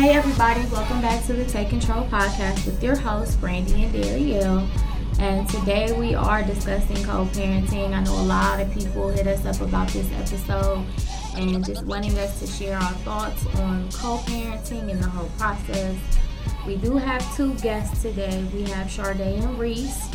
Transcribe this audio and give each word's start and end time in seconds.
Hey 0.00 0.14
everybody, 0.14 0.64
welcome 0.72 1.02
back 1.02 1.22
to 1.26 1.34
the 1.34 1.44
Take 1.44 1.68
Control 1.68 2.06
podcast 2.06 2.64
with 2.64 2.82
your 2.82 2.96
hosts 2.96 3.36
Brandy 3.36 3.84
and 3.84 3.94
Darielle. 3.94 4.66
And 5.18 5.46
today 5.46 5.92
we 5.92 6.14
are 6.14 6.42
discussing 6.42 7.04
co-parenting. 7.04 7.92
I 7.92 8.02
know 8.02 8.14
a 8.14 8.24
lot 8.24 8.60
of 8.60 8.72
people 8.72 9.10
hit 9.10 9.26
us 9.26 9.44
up 9.44 9.60
about 9.60 9.88
this 9.88 10.10
episode 10.12 10.86
and 11.36 11.62
just 11.62 11.84
wanting 11.84 12.18
us 12.18 12.40
to 12.40 12.46
share 12.46 12.78
our 12.78 12.92
thoughts 13.04 13.44
on 13.56 13.92
co-parenting 13.92 14.90
and 14.90 15.02
the 15.02 15.08
whole 15.10 15.28
process. 15.36 15.98
We 16.66 16.76
do 16.76 16.96
have 16.96 17.36
two 17.36 17.52
guests 17.56 18.00
today. 18.00 18.42
We 18.54 18.62
have 18.70 18.86
Sharday 18.86 19.38
and 19.38 19.58
Reese. 19.58 20.08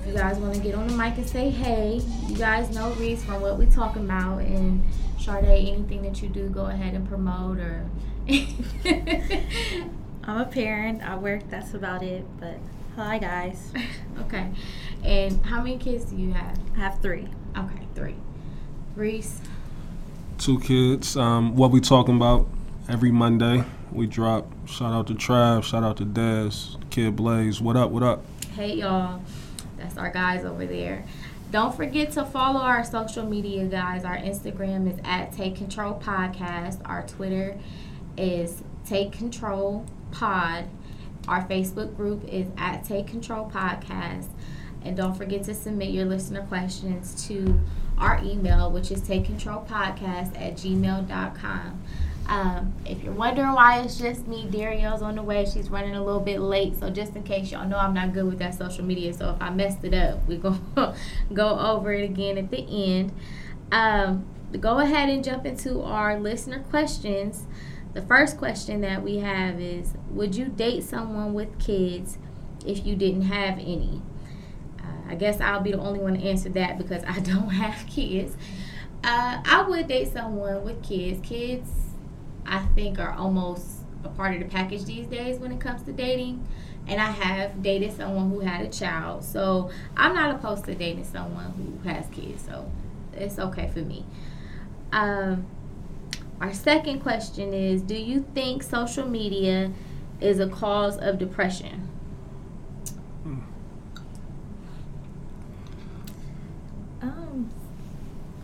If 0.00 0.08
you 0.08 0.12
guys 0.12 0.38
want 0.38 0.54
to 0.54 0.60
get 0.60 0.74
on 0.74 0.88
the 0.88 0.94
mic 0.94 1.18
and 1.18 1.28
say 1.28 1.50
hey, 1.50 2.00
you 2.26 2.36
guys 2.36 2.74
know 2.74 2.90
Reese 2.94 3.22
from 3.22 3.40
what 3.42 3.60
we 3.60 3.66
talking 3.66 4.06
about 4.06 4.38
and 4.38 4.84
Sharday, 5.20 5.72
anything 5.72 6.02
that 6.02 6.20
you 6.20 6.28
do, 6.28 6.48
go 6.48 6.66
ahead 6.66 6.94
and 6.94 7.08
promote 7.08 7.58
or 7.58 7.88
I'm 10.24 10.40
a 10.40 10.44
parent. 10.44 11.02
I 11.02 11.16
work. 11.16 11.48
That's 11.50 11.74
about 11.74 12.02
it. 12.02 12.24
But 12.38 12.58
hi, 12.96 13.18
guys. 13.18 13.72
okay. 14.20 14.50
And 15.02 15.44
how 15.46 15.62
many 15.62 15.78
kids 15.78 16.04
do 16.06 16.16
you 16.16 16.32
have? 16.32 16.58
I 16.76 16.78
have 16.80 17.00
three. 17.00 17.28
Okay, 17.56 17.86
three. 17.94 18.16
Reese. 18.94 19.40
Two 20.38 20.60
kids. 20.60 21.16
Um, 21.16 21.56
what 21.56 21.70
we 21.70 21.80
talking 21.80 22.16
about 22.16 22.46
every 22.88 23.10
Monday? 23.10 23.64
We 23.92 24.06
drop. 24.06 24.46
Shout 24.68 24.92
out 24.92 25.06
to 25.08 25.14
Trav. 25.14 25.64
Shout 25.64 25.82
out 25.82 25.96
to 25.98 26.06
Dez. 26.06 26.76
Kid 26.90 27.16
Blaze. 27.16 27.60
What 27.60 27.76
up? 27.76 27.90
What 27.90 28.02
up? 28.02 28.24
Hey 28.54 28.74
y'all. 28.74 29.20
That's 29.76 29.96
our 29.96 30.10
guys 30.10 30.44
over 30.44 30.66
there. 30.66 31.04
Don't 31.50 31.74
forget 31.74 32.12
to 32.12 32.24
follow 32.24 32.60
our 32.60 32.84
social 32.84 33.24
media 33.24 33.64
guys. 33.64 34.04
Our 34.04 34.16
Instagram 34.16 34.92
is 34.92 35.00
at 35.04 35.32
Take 35.32 35.56
Control 35.56 35.94
Podcast. 35.94 36.78
Our 36.84 37.04
Twitter 37.06 37.58
is 38.20 38.62
Take 38.86 39.12
Control 39.12 39.86
Pod. 40.10 40.66
Our 41.28 41.46
Facebook 41.46 41.96
group 41.96 42.24
is 42.28 42.46
at 42.56 42.84
Take 42.84 43.06
Control 43.06 43.50
Podcast. 43.50 44.28
And 44.82 44.96
don't 44.96 45.14
forget 45.14 45.44
to 45.44 45.54
submit 45.54 45.90
your 45.90 46.06
listener 46.06 46.42
questions 46.42 47.26
to 47.28 47.60
our 47.98 48.20
email, 48.24 48.70
which 48.70 48.90
is 48.90 49.02
takecontrolpodcast 49.02 50.40
at 50.40 50.54
gmail.com. 50.54 51.82
Um, 52.26 52.72
if 52.86 53.02
you're 53.02 53.12
wondering 53.12 53.52
why 53.52 53.80
it's 53.80 53.98
just 53.98 54.26
me, 54.26 54.46
Darielle's 54.48 55.02
on 55.02 55.16
the 55.16 55.22
way. 55.22 55.44
She's 55.44 55.68
running 55.68 55.96
a 55.96 56.04
little 56.04 56.20
bit 56.20 56.40
late. 56.40 56.78
So 56.78 56.88
just 56.88 57.16
in 57.16 57.24
case 57.24 57.50
y'all 57.50 57.68
know 57.68 57.76
I'm 57.76 57.92
not 57.92 58.12
good 58.14 58.24
with 58.24 58.38
that 58.38 58.54
social 58.54 58.84
media. 58.84 59.12
So 59.12 59.30
if 59.30 59.42
I 59.42 59.50
messed 59.50 59.84
it 59.84 59.94
up, 59.94 60.26
we're 60.26 60.40
to 60.40 60.94
go 61.34 61.58
over 61.58 61.92
it 61.92 62.04
again 62.04 62.38
at 62.38 62.50
the 62.50 62.58
end. 62.58 63.12
Um, 63.72 64.26
go 64.58 64.78
ahead 64.78 65.08
and 65.08 65.22
jump 65.22 65.44
into 65.44 65.82
our 65.82 66.18
listener 66.18 66.60
questions. 66.70 67.46
The 67.92 68.02
first 68.02 68.38
question 68.38 68.82
that 68.82 69.02
we 69.02 69.18
have 69.18 69.60
is 69.60 69.94
Would 70.10 70.36
you 70.36 70.46
date 70.46 70.84
someone 70.84 71.34
with 71.34 71.58
kids 71.58 72.18
if 72.64 72.86
you 72.86 72.94
didn't 72.94 73.22
have 73.22 73.58
any? 73.58 74.00
Uh, 74.78 75.10
I 75.10 75.14
guess 75.16 75.40
I'll 75.40 75.60
be 75.60 75.72
the 75.72 75.80
only 75.80 75.98
one 75.98 76.14
to 76.14 76.20
answer 76.20 76.48
that 76.50 76.78
because 76.78 77.02
I 77.04 77.18
don't 77.20 77.48
have 77.48 77.86
kids. 77.88 78.36
Uh, 79.02 79.42
I 79.44 79.64
would 79.68 79.88
date 79.88 80.12
someone 80.12 80.62
with 80.62 80.82
kids. 80.82 81.26
Kids, 81.26 81.68
I 82.46 82.60
think, 82.74 82.98
are 82.98 83.12
almost 83.12 83.66
a 84.04 84.08
part 84.08 84.34
of 84.34 84.40
the 84.40 84.46
package 84.46 84.84
these 84.84 85.06
days 85.06 85.38
when 85.38 85.52
it 85.52 85.60
comes 85.60 85.82
to 85.82 85.92
dating. 85.92 86.46
And 86.86 87.00
I 87.00 87.10
have 87.10 87.62
dated 87.62 87.96
someone 87.96 88.30
who 88.30 88.40
had 88.40 88.62
a 88.64 88.68
child. 88.68 89.24
So 89.24 89.70
I'm 89.96 90.14
not 90.14 90.34
opposed 90.34 90.64
to 90.66 90.74
dating 90.74 91.04
someone 91.04 91.52
who 91.52 91.88
has 91.88 92.06
kids. 92.08 92.44
So 92.44 92.70
it's 93.12 93.38
okay 93.38 93.68
for 93.68 93.80
me. 93.80 94.04
Um, 94.92 95.46
our 96.40 96.52
second 96.54 97.00
question 97.00 97.52
is 97.52 97.82
Do 97.82 97.94
you 97.94 98.24
think 98.34 98.62
social 98.62 99.06
media 99.06 99.72
is 100.20 100.40
a 100.40 100.48
cause 100.48 100.96
of 100.98 101.18
depression? 101.18 101.88
Um, 107.02 107.50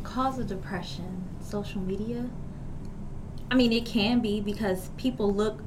cause 0.03 0.39
of 0.39 0.47
depression, 0.47 1.25
social 1.41 1.81
media. 1.81 2.29
I 3.51 3.55
mean, 3.55 3.73
it 3.73 3.87
can 3.87 4.21
be 4.21 4.41
because 4.41 4.91
people 4.97 5.33
look 5.33 5.61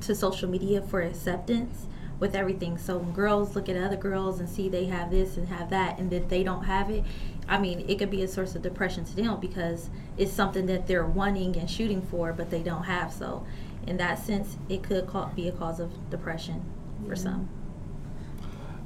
to 0.00 0.14
social 0.14 0.48
media 0.48 0.82
for 0.82 1.00
acceptance 1.02 1.86
with 2.22 2.36
everything. 2.36 2.78
So 2.78 2.98
when 2.98 3.12
girls 3.12 3.56
look 3.56 3.68
at 3.68 3.76
other 3.76 3.96
girls 3.96 4.38
and 4.38 4.48
see 4.48 4.68
they 4.68 4.84
have 4.84 5.10
this 5.10 5.36
and 5.36 5.48
have 5.48 5.70
that, 5.70 5.98
and 5.98 6.08
that 6.10 6.28
they 6.28 6.44
don't 6.44 6.62
have 6.62 6.88
it, 6.88 7.02
I 7.48 7.58
mean, 7.58 7.84
it 7.88 7.98
could 7.98 8.12
be 8.12 8.22
a 8.22 8.28
source 8.28 8.54
of 8.54 8.62
depression 8.62 9.04
to 9.06 9.16
them 9.16 9.40
because 9.40 9.90
it's 10.16 10.32
something 10.32 10.66
that 10.66 10.86
they're 10.86 11.04
wanting 11.04 11.56
and 11.56 11.68
shooting 11.68 12.00
for, 12.00 12.32
but 12.32 12.48
they 12.48 12.62
don't 12.62 12.84
have. 12.84 13.12
So, 13.12 13.44
in 13.88 13.96
that 13.96 14.20
sense, 14.20 14.56
it 14.68 14.84
could 14.84 15.10
be 15.34 15.48
a 15.48 15.52
cause 15.52 15.80
of 15.80 15.90
depression 16.10 16.64
for 17.08 17.16
some. 17.16 17.48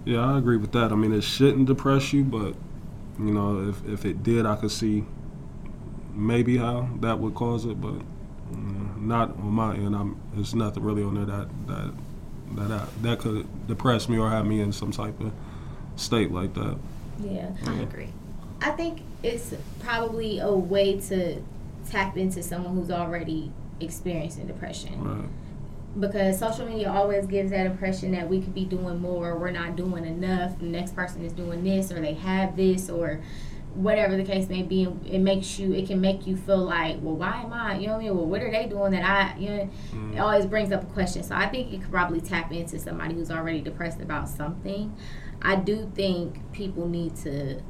Yeah, 0.06 0.20
I 0.20 0.38
agree 0.38 0.56
with 0.56 0.72
that. 0.72 0.90
I 0.90 0.94
mean, 0.94 1.12
it 1.12 1.22
shouldn't 1.22 1.66
depress 1.66 2.14
you, 2.14 2.24
but 2.24 2.54
you 3.18 3.32
know, 3.34 3.68
if 3.68 3.86
if 3.86 4.06
it 4.06 4.22
did, 4.22 4.46
I 4.46 4.56
could 4.56 4.70
see 4.70 5.04
maybe 6.14 6.56
how 6.56 6.88
that 7.00 7.18
would 7.18 7.34
cause 7.34 7.66
it, 7.66 7.82
but 7.82 8.00
you 8.50 8.56
know, 8.56 8.94
not 8.96 9.36
on 9.36 9.52
my 9.52 9.74
end. 9.74 9.94
I'm, 9.94 10.18
there's 10.32 10.54
nothing 10.54 10.82
really 10.82 11.02
on 11.02 11.16
there 11.16 11.26
that 11.26 11.48
that 11.66 11.92
that 12.52 12.70
I, 12.70 12.86
that 13.02 13.18
could 13.18 13.66
depress 13.66 14.08
me 14.08 14.18
or 14.18 14.30
have 14.30 14.46
me 14.46 14.60
in 14.60 14.72
some 14.72 14.92
type 14.92 15.20
of 15.20 15.32
state 15.96 16.30
like 16.30 16.54
that. 16.54 16.78
Yeah, 17.20 17.50
I 17.66 17.74
agree. 17.74 18.08
I 18.60 18.70
think 18.70 19.02
it's 19.22 19.54
probably 19.80 20.38
a 20.38 20.52
way 20.52 21.00
to 21.00 21.42
tap 21.88 22.16
into 22.16 22.42
someone 22.42 22.74
who's 22.74 22.90
already 22.90 23.52
experiencing 23.80 24.46
depression. 24.46 25.02
Right. 25.02 25.28
Because 25.98 26.38
social 26.38 26.66
media 26.66 26.90
always 26.90 27.26
gives 27.26 27.50
that 27.50 27.64
impression 27.64 28.12
that 28.12 28.28
we 28.28 28.42
could 28.42 28.54
be 28.54 28.66
doing 28.66 29.00
more, 29.00 29.36
we're 29.36 29.50
not 29.50 29.76
doing 29.76 30.04
enough, 30.04 30.58
the 30.58 30.66
next 30.66 30.94
person 30.94 31.24
is 31.24 31.32
doing 31.32 31.64
this, 31.64 31.90
or 31.90 32.00
they 32.00 32.14
have 32.14 32.56
this, 32.56 32.90
or 32.90 33.20
whatever 33.76 34.16
the 34.16 34.24
case 34.24 34.48
may 34.48 34.62
be. 34.62 34.88
It 35.06 35.18
makes 35.18 35.58
you, 35.58 35.72
it 35.72 35.86
can 35.86 36.00
make 36.00 36.26
you 36.26 36.36
feel 36.36 36.64
like, 36.64 36.96
well, 37.00 37.16
why 37.16 37.42
am 37.42 37.52
I, 37.52 37.78
you 37.78 37.86
know 37.86 37.94
what 37.94 38.00
I 38.00 38.04
mean? 38.04 38.16
Well, 38.16 38.26
what 38.26 38.42
are 38.42 38.50
they 38.50 38.66
doing 38.66 38.92
that 38.92 39.04
I, 39.04 39.38
you 39.38 39.48
know, 39.48 39.70
mm. 39.92 40.14
it 40.14 40.18
always 40.18 40.46
brings 40.46 40.72
up 40.72 40.82
a 40.82 40.86
question. 40.86 41.22
So 41.22 41.34
I 41.34 41.48
think 41.48 41.70
you 41.70 41.78
could 41.78 41.90
probably 41.90 42.20
tap 42.20 42.52
into 42.52 42.78
somebody 42.78 43.14
who's 43.14 43.30
already 43.30 43.60
depressed 43.60 44.00
about 44.00 44.28
something. 44.28 44.96
I 45.42 45.56
do 45.56 45.90
think 45.94 46.52
people 46.52 46.88
need 46.88 47.16
to 47.16 47.60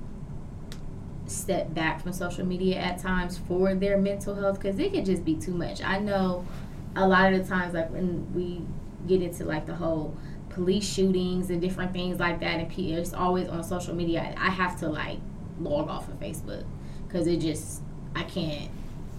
step 1.27 1.75
back 1.75 2.01
from 2.01 2.13
social 2.13 2.47
media 2.47 2.77
at 2.77 2.99
times 2.99 3.37
for 3.37 3.75
their 3.75 3.99
mental 3.99 4.35
health 4.35 4.61
because 4.61 4.79
it 4.79 4.93
can 4.93 5.05
just 5.05 5.25
be 5.25 5.35
too 5.35 5.53
much. 5.53 5.83
I 5.83 5.99
know 5.99 6.47
a 6.95 7.07
lot 7.07 7.33
of 7.33 7.43
the 7.43 7.49
times, 7.49 7.75
like 7.75 7.91
when 7.91 8.33
we 8.33 8.63
get 9.07 9.23
into 9.23 9.45
like 9.45 9.67
the 9.67 9.75
whole 9.75 10.17
police 10.51 10.91
shootings 10.91 11.51
and 11.51 11.61
different 11.61 11.93
things 11.93 12.19
like 12.19 12.41
that, 12.41 12.61
and 12.61 12.73
it's 12.73 13.13
always 13.13 13.49
on 13.49 13.63
social 13.63 13.95
media. 13.95 14.35
I 14.39 14.51
have 14.51 14.79
to 14.81 14.89
like 14.89 15.19
log 15.61 15.89
off 15.89 16.09
of 16.09 16.19
Facebook 16.21 16.65
because 17.07 17.27
it 17.27 17.39
just 17.39 17.83
I 18.15 18.23
can't. 18.25 18.71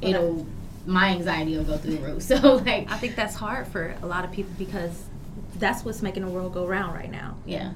It'll 0.02 0.46
my 0.86 1.09
anxiety 1.09 1.58
will 1.58 1.66
go 1.66 1.78
through 1.78 1.98
the 1.98 2.02
roof. 2.02 2.24
So 2.28 2.56
like 2.56 2.90
I 2.90 2.98
think 2.98 3.16
that's 3.16 3.36
hard 3.36 3.68
for 3.68 3.96
a 4.02 4.06
lot 4.06 4.25
of 4.25 4.31
people 4.31 4.53
because 4.58 5.06
that's 5.56 5.84
what's 5.84 6.02
making 6.02 6.25
the 6.25 6.31
world 6.31 6.53
go 6.53 6.66
round 6.66 6.96
right 6.96 7.12
now. 7.12 7.36
Yeah. 7.46 7.74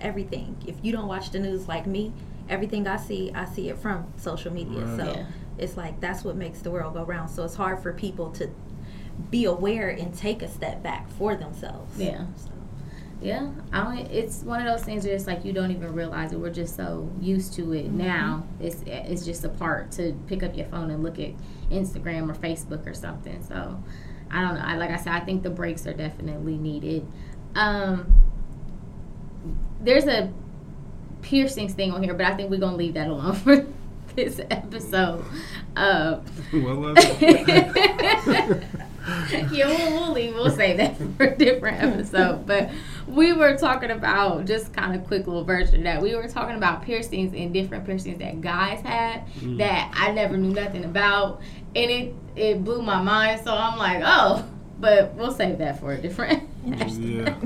Everything. 0.00 0.56
If 0.66 0.76
you 0.82 0.92
don't 0.92 1.08
watch 1.08 1.30
the 1.30 1.38
news 1.38 1.68
like 1.68 1.86
me, 1.86 2.12
everything 2.48 2.86
I 2.86 2.96
see, 2.96 3.32
I 3.34 3.46
see 3.46 3.70
it 3.70 3.78
from 3.78 4.12
social 4.16 4.52
media. 4.52 4.84
Right. 4.84 4.98
So 4.98 5.12
yeah. 5.12 5.26
it's 5.58 5.76
like 5.76 6.00
that's 6.00 6.24
what 6.24 6.36
makes 6.36 6.60
the 6.60 6.70
world 6.70 6.94
go 6.94 7.04
round. 7.04 7.30
So 7.30 7.44
it's 7.44 7.54
hard 7.54 7.82
for 7.82 7.92
people 7.92 8.30
to 8.32 8.50
be 9.30 9.46
aware 9.46 9.88
and 9.88 10.14
take 10.14 10.42
a 10.42 10.48
step 10.48 10.82
back 10.82 11.08
for 11.10 11.34
themselves. 11.34 11.98
Yeah. 11.98 12.26
So. 12.36 12.50
Yeah, 13.20 13.50
I 13.72 13.82
don't. 13.82 13.98
It's 14.10 14.42
one 14.42 14.60
of 14.60 14.66
those 14.66 14.84
things 14.84 15.04
where 15.04 15.14
it's 15.14 15.26
like 15.26 15.44
you 15.44 15.52
don't 15.52 15.70
even 15.70 15.94
realize 15.94 16.32
it. 16.32 16.38
We're 16.38 16.50
just 16.50 16.76
so 16.76 17.10
used 17.20 17.54
to 17.54 17.72
it 17.72 17.86
mm-hmm. 17.86 17.98
now. 17.98 18.46
It's 18.60 18.82
it's 18.86 19.24
just 19.24 19.44
a 19.44 19.48
part 19.48 19.90
to 19.92 20.12
pick 20.26 20.42
up 20.42 20.56
your 20.56 20.66
phone 20.66 20.90
and 20.90 21.02
look 21.02 21.18
at 21.18 21.30
Instagram 21.70 22.30
or 22.30 22.34
Facebook 22.34 22.86
or 22.86 22.94
something. 22.94 23.42
So 23.42 23.82
I 24.30 24.42
don't 24.42 24.54
know. 24.54 24.62
I, 24.62 24.76
like 24.76 24.90
I 24.90 24.96
said, 24.96 25.12
I 25.12 25.20
think 25.20 25.42
the 25.42 25.50
breaks 25.50 25.86
are 25.86 25.94
definitely 25.94 26.58
needed. 26.58 27.06
Um, 27.54 28.14
there's 29.80 30.06
a 30.06 30.32
piercings 31.22 31.72
thing 31.72 31.92
on 31.92 32.02
here, 32.02 32.14
but 32.14 32.26
I 32.26 32.34
think 32.34 32.50
we're 32.50 32.60
gonna 32.60 32.76
leave 32.76 32.94
that 32.94 33.08
alone 33.08 33.34
for 33.34 33.66
this 34.14 34.40
episode. 34.50 35.24
Uh, 35.76 36.22
well, 36.54 36.94
yeah, 39.52 39.68
we'll, 39.68 40.00
we'll 40.00 40.12
leave. 40.12 40.34
We'll 40.34 40.50
say 40.50 40.76
that 40.78 40.96
for 41.16 41.26
a 41.26 41.36
different 41.36 41.82
episode. 41.82 42.44
But 42.46 42.70
we 43.06 43.32
were 43.32 43.56
talking 43.56 43.90
about 43.90 44.46
just 44.46 44.72
kind 44.72 44.98
of 44.98 45.06
quick 45.06 45.26
little 45.26 45.44
version 45.44 45.84
that 45.84 46.02
we 46.02 46.16
were 46.16 46.28
talking 46.28 46.56
about 46.56 46.82
piercings 46.82 47.32
and 47.32 47.52
different 47.52 47.84
piercings 47.86 48.18
that 48.18 48.40
guys 48.40 48.80
had 48.80 49.26
mm. 49.38 49.58
that 49.58 49.92
I 49.94 50.10
never 50.10 50.36
knew 50.36 50.52
nothing 50.52 50.84
about, 50.84 51.40
and 51.74 51.90
it 51.90 52.14
it 52.34 52.64
blew 52.64 52.82
my 52.82 53.00
mind. 53.00 53.42
So 53.44 53.54
I'm 53.54 53.78
like, 53.78 54.02
oh, 54.04 54.44
but 54.80 55.14
we'll 55.14 55.32
save 55.32 55.58
that 55.58 55.80
for 55.80 55.92
a 55.92 56.00
different. 56.00 56.48
Yeah. 56.66 57.36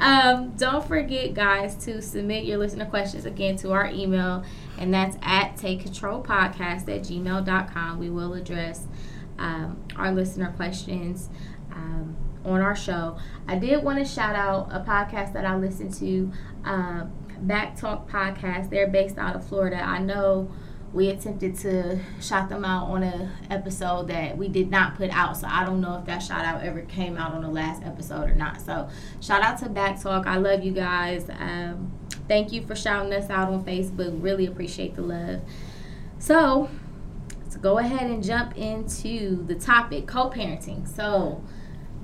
um, 0.00 0.52
don't 0.56 0.88
forget, 0.88 1.34
guys, 1.34 1.74
to 1.84 2.00
submit 2.00 2.46
your 2.46 2.56
listener 2.56 2.86
questions 2.86 3.26
again 3.26 3.56
to 3.58 3.72
our 3.72 3.90
email, 3.90 4.42
and 4.78 4.94
that's 4.94 5.18
at 5.20 5.56
takecontrolpodcast 5.56 6.88
at 6.88 7.02
gmail.com. 7.02 7.98
We 7.98 8.08
will 8.08 8.32
address 8.32 8.86
um, 9.42 9.84
our 9.96 10.12
listener 10.12 10.52
questions 10.56 11.28
um, 11.72 12.16
on 12.44 12.60
our 12.60 12.76
show. 12.76 13.18
I 13.46 13.58
did 13.58 13.82
want 13.82 13.98
to 13.98 14.04
shout 14.04 14.36
out 14.36 14.68
a 14.70 14.80
podcast 14.80 15.32
that 15.34 15.44
I 15.44 15.56
listen 15.56 15.92
to, 15.94 16.32
uh, 16.64 17.04
Back 17.40 17.76
Talk 17.76 18.08
Podcast. 18.08 18.70
They're 18.70 18.86
based 18.86 19.18
out 19.18 19.34
of 19.34 19.46
Florida. 19.46 19.76
I 19.76 19.98
know 19.98 20.50
we 20.92 21.08
attempted 21.08 21.56
to 21.56 21.98
shout 22.20 22.48
them 22.48 22.64
out 22.64 22.88
on 22.88 23.02
a 23.02 23.32
episode 23.50 24.08
that 24.08 24.36
we 24.36 24.46
did 24.46 24.70
not 24.70 24.94
put 24.94 25.08
out 25.08 25.34
so 25.34 25.46
i 25.50 25.64
don't 25.64 25.80
know 25.80 25.96
if 25.98 26.04
that 26.04 26.18
shout 26.18 26.44
out 26.44 26.62
ever 26.62 26.82
came 26.82 27.16
out 27.16 27.32
on 27.32 27.40
the 27.40 27.48
last 27.48 27.82
episode 27.82 28.28
or 28.28 28.34
not 28.34 28.60
so 28.60 28.86
shout 29.18 29.40
out 29.42 29.58
to 29.58 29.70
back 29.70 29.98
talk 29.98 30.26
i 30.26 30.36
love 30.36 30.62
you 30.62 30.70
guys 30.70 31.30
um, 31.30 31.90
thank 32.28 32.52
you 32.52 32.60
for 32.66 32.76
shouting 32.76 33.10
us 33.14 33.30
out 33.30 33.48
on 33.48 33.64
facebook 33.64 34.22
really 34.22 34.44
appreciate 34.44 34.94
the 34.94 35.00
love 35.00 35.40
so 36.18 36.68
go 37.62 37.78
ahead 37.78 38.10
and 38.10 38.22
jump 38.22 38.56
into 38.58 39.42
the 39.46 39.54
topic 39.54 40.06
co-parenting 40.06 40.86
so 40.86 41.42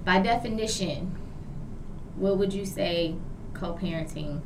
by 0.04 0.18
definition 0.18 1.14
what 2.16 2.38
would 2.38 2.52
you 2.52 2.64
say 2.64 3.14
co-parenting 3.54 4.40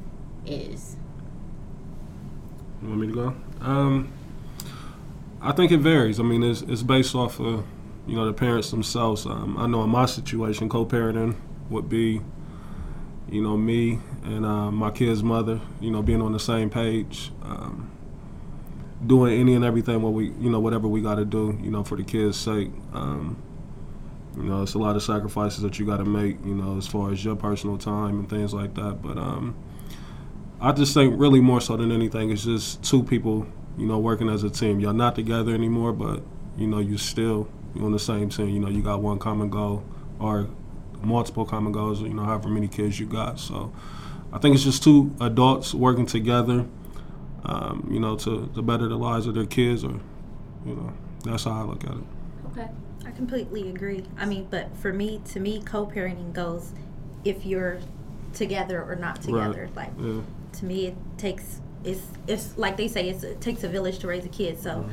is 0.44 0.96
You 2.82 2.88
want 2.88 3.00
me 3.00 3.06
to 3.08 3.12
go? 3.12 3.36
Um, 3.60 4.12
I 5.40 5.52
think 5.52 5.70
it 5.70 5.78
varies. 5.78 6.18
I 6.18 6.24
mean, 6.24 6.42
it's, 6.42 6.62
it's 6.62 6.82
based 6.82 7.14
off 7.14 7.38
of, 7.40 7.64
you 8.06 8.16
know, 8.16 8.26
the 8.26 8.32
parents 8.32 8.70
themselves. 8.70 9.24
Um, 9.26 9.56
I 9.56 9.66
know 9.66 9.82
in 9.84 9.90
my 9.90 10.06
situation, 10.06 10.68
co-parenting 10.68 11.36
would 11.70 11.88
be, 11.88 12.20
you 13.30 13.40
know, 13.42 13.56
me 13.56 14.00
and 14.24 14.44
uh, 14.44 14.70
my 14.70 14.90
kid's 14.90 15.22
mother, 15.22 15.60
you 15.80 15.90
know, 15.90 16.02
being 16.02 16.20
on 16.22 16.32
the 16.32 16.40
same 16.40 16.70
page, 16.70 17.30
um, 17.42 17.90
doing 19.06 19.40
any 19.40 19.54
and 19.54 19.64
everything 19.64 20.02
what 20.02 20.12
we, 20.12 20.26
you 20.40 20.50
know, 20.50 20.60
whatever 20.60 20.88
we 20.88 21.00
got 21.00 21.16
to 21.16 21.24
do, 21.24 21.58
you 21.62 21.70
know, 21.70 21.82
for 21.82 21.96
the 21.96 22.04
kids' 22.04 22.38
sake. 22.38 22.70
Um, 22.92 23.42
you 24.36 24.44
know, 24.44 24.62
it's 24.62 24.74
a 24.74 24.78
lot 24.78 24.96
of 24.96 25.02
sacrifices 25.02 25.62
that 25.62 25.78
you 25.78 25.84
got 25.84 25.98
to 25.98 26.04
make, 26.04 26.42
you 26.44 26.54
know, 26.54 26.78
as 26.78 26.86
far 26.86 27.12
as 27.12 27.24
your 27.24 27.36
personal 27.36 27.76
time 27.76 28.18
and 28.20 28.30
things 28.30 28.54
like 28.54 28.74
that. 28.74 29.02
But 29.02 29.18
um, 29.18 29.54
I 30.60 30.72
just 30.72 30.94
think 30.94 31.18
really 31.18 31.40
more 31.40 31.60
so 31.60 31.76
than 31.76 31.92
anything, 31.92 32.30
it's 32.30 32.44
just 32.44 32.82
two 32.82 33.02
people, 33.02 33.46
you 33.76 33.86
know, 33.86 33.98
working 33.98 34.28
as 34.28 34.42
a 34.42 34.50
team. 34.50 34.80
Y'all 34.80 34.92
not 34.94 35.14
together 35.14 35.52
anymore, 35.52 35.92
but 35.92 36.22
you 36.56 36.66
know, 36.66 36.78
you 36.78 36.96
still 36.96 37.48
you 37.74 37.84
on 37.84 37.92
the 37.92 37.98
same 37.98 38.30
team. 38.30 38.48
You 38.48 38.60
know, 38.60 38.68
you 38.68 38.82
got 38.82 39.02
one 39.02 39.18
common 39.18 39.50
goal 39.50 39.84
or 40.18 40.48
multiple 41.02 41.44
common 41.44 41.72
goals. 41.72 42.00
You 42.00 42.14
know, 42.14 42.24
however 42.24 42.48
many 42.48 42.68
kids 42.68 42.98
you 42.98 43.06
got. 43.06 43.38
So 43.38 43.72
I 44.32 44.38
think 44.38 44.54
it's 44.54 44.64
just 44.64 44.82
two 44.82 45.14
adults 45.20 45.74
working 45.74 46.06
together. 46.06 46.66
Um, 47.44 47.88
you 47.90 47.98
know, 47.98 48.16
to 48.16 48.48
to 48.54 48.62
better 48.62 48.88
the 48.88 48.96
lives 48.96 49.26
of 49.26 49.34
their 49.34 49.46
kids, 49.46 49.82
or 49.84 49.98
you 50.64 50.74
know, 50.76 50.92
that's 51.24 51.44
how 51.44 51.52
I 51.52 51.62
look 51.64 51.84
at 51.84 51.90
it. 51.92 52.04
okay 52.52 52.68
I 53.04 53.10
completely 53.10 53.68
agree. 53.68 54.04
I 54.16 54.26
mean, 54.26 54.46
but 54.50 54.76
for 54.76 54.92
me, 54.92 55.20
to 55.32 55.40
me, 55.40 55.60
co-parenting 55.62 56.32
goes 56.32 56.72
if 57.24 57.44
you're 57.44 57.78
together 58.32 58.82
or 58.82 58.96
not 58.96 59.20
together. 59.22 59.68
Like 59.74 59.90
Yeah. 60.00 60.20
to 60.52 60.64
me, 60.64 60.86
it 60.86 60.96
takes 61.18 61.60
it's 61.84 62.02
it's 62.28 62.56
like 62.56 62.76
they 62.76 62.88
say 62.88 63.08
it's, 63.08 63.24
it 63.24 63.40
takes 63.40 63.64
a 63.64 63.68
village 63.68 63.98
to 64.00 64.06
raise 64.06 64.24
a 64.24 64.28
kid. 64.28 64.60
So 64.60 64.88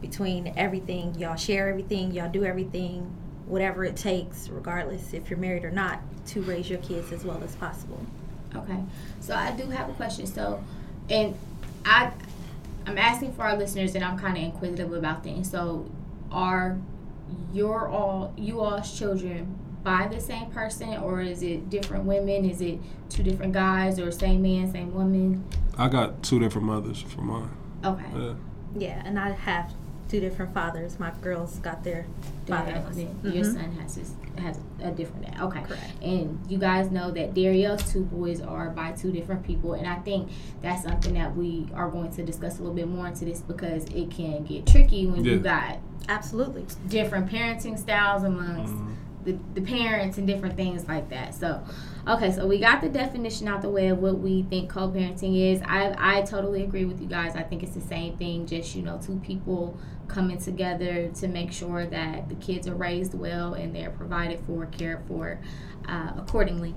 between 0.00 0.52
everything, 0.56 1.14
y'all 1.14 1.36
share 1.36 1.68
everything, 1.68 2.10
y'all 2.10 2.30
do 2.30 2.44
everything, 2.44 3.04
whatever 3.46 3.84
it 3.84 3.96
takes, 3.96 4.48
regardless 4.48 5.12
if 5.14 5.30
you're 5.30 5.38
married 5.38 5.64
or 5.64 5.70
not, 5.70 6.00
to 6.26 6.42
raise 6.42 6.68
your 6.68 6.80
kids 6.80 7.12
as 7.12 7.24
well 7.24 7.40
as 7.44 7.54
possible. 7.56 8.04
Okay, 8.54 8.82
so 9.20 9.34
I 9.34 9.52
do 9.52 9.66
have 9.70 9.88
a 9.88 9.92
question. 9.92 10.26
So, 10.26 10.62
and 11.08 11.36
I, 11.84 12.12
I'm 12.86 12.98
asking 12.98 13.34
for 13.34 13.42
our 13.42 13.56
listeners, 13.56 13.94
and 13.94 14.04
I'm 14.04 14.18
kind 14.18 14.36
of 14.36 14.42
inquisitive 14.44 14.92
about 14.92 15.22
things. 15.22 15.50
So, 15.50 15.90
are 16.30 16.78
your 17.52 17.88
all 17.88 18.32
you 18.36 18.60
all's 18.60 18.96
children 18.96 19.58
by 19.82 20.06
the 20.06 20.20
same 20.20 20.50
person, 20.50 20.96
or 20.98 21.20
is 21.20 21.42
it 21.42 21.70
different 21.70 22.04
women? 22.04 22.48
Is 22.48 22.60
it 22.60 22.78
two 23.08 23.22
different 23.22 23.52
guys, 23.52 23.98
or 23.98 24.10
same 24.10 24.42
man, 24.42 24.70
same 24.72 24.94
woman? 24.94 25.44
I 25.76 25.88
got 25.88 26.22
two 26.22 26.38
different 26.38 26.66
mothers 26.66 27.00
for 27.02 27.22
mine. 27.22 27.50
Okay, 27.84 28.04
Yeah. 28.14 28.34
Yeah, 28.74 29.02
and 29.04 29.18
I 29.18 29.32
have 29.32 29.72
two 30.12 30.20
different 30.20 30.52
fathers. 30.52 30.98
My 31.00 31.10
girls 31.22 31.58
got 31.60 31.82
their 31.82 32.04
father. 32.46 32.72
Dad, 32.72 32.94
then 32.94 33.18
your 33.32 33.44
son 33.44 33.72
has 33.80 33.94
his 33.96 34.14
has 34.38 34.58
a 34.82 34.90
different 34.90 35.24
dad. 35.26 35.40
Okay, 35.40 35.62
Correct. 35.62 36.02
And 36.02 36.38
you 36.48 36.58
guys 36.58 36.90
know 36.90 37.10
that 37.12 37.32
Darielle's 37.34 37.90
two 37.90 38.04
boys 38.04 38.40
are 38.42 38.68
by 38.70 38.92
two 38.92 39.10
different 39.10 39.42
people, 39.44 39.72
and 39.72 39.86
I 39.86 39.96
think 40.00 40.30
that's 40.60 40.82
something 40.84 41.14
that 41.14 41.34
we 41.34 41.68
are 41.74 41.90
going 41.90 42.12
to 42.12 42.22
discuss 42.22 42.58
a 42.58 42.62
little 42.62 42.74
bit 42.76 42.88
more 42.88 43.06
into 43.08 43.24
this 43.24 43.40
because 43.40 43.84
it 43.86 44.10
can 44.10 44.44
get 44.44 44.66
tricky 44.66 45.06
when 45.06 45.24
you 45.24 45.38
got 45.38 45.78
Absolutely. 46.08 46.66
different 46.88 47.30
parenting 47.30 47.78
styles 47.78 48.22
amongst 48.24 48.72
Mhm. 48.74 48.94
the, 49.24 49.36
the 49.54 49.60
parents 49.60 50.18
and 50.18 50.26
different 50.26 50.56
things 50.56 50.88
like 50.88 51.08
that. 51.10 51.32
So, 51.34 51.62
okay, 52.08 52.32
so 52.32 52.46
we 52.46 52.58
got 52.58 52.80
the 52.80 52.88
definition 52.88 53.46
out 53.48 53.62
the 53.62 53.68
way 53.70 53.86
of 53.88 53.98
what 53.98 54.18
we 54.18 54.42
think 54.42 54.68
co-parenting 54.68 55.52
is. 55.52 55.62
I 55.64 55.94
I 55.96 56.22
totally 56.22 56.64
agree 56.64 56.84
with 56.86 57.00
you 57.00 57.06
guys. 57.06 57.36
I 57.36 57.42
think 57.44 57.62
it's 57.62 57.74
the 57.74 57.80
same 57.82 58.16
thing, 58.16 58.46
just 58.46 58.74
you 58.74 58.82
know, 58.82 58.98
two 59.00 59.20
people 59.22 59.78
coming 60.12 60.38
together 60.38 61.08
to 61.08 61.28
make 61.28 61.52
sure 61.52 61.86
that 61.86 62.28
the 62.28 62.34
kids 62.36 62.68
are 62.68 62.74
raised 62.74 63.14
well 63.14 63.54
and 63.54 63.74
they're 63.74 63.90
provided 63.90 64.40
for, 64.46 64.66
cared 64.66 65.02
for 65.08 65.38
uh, 65.88 66.12
accordingly. 66.16 66.74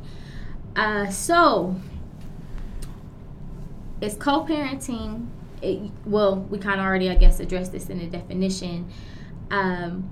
Uh, 0.76 1.10
so, 1.10 1.76
is 4.02 4.16
co-parenting? 4.16 5.28
It, 5.62 5.92
well, 6.06 6.38
we 6.38 6.58
kind 6.58 6.80
of 6.80 6.86
already, 6.86 7.10
I 7.10 7.16
guess, 7.16 7.40
addressed 7.40 7.72
this 7.72 7.90
in 7.90 8.00
the 8.00 8.08
definition. 8.08 8.90
Um, 9.52 10.12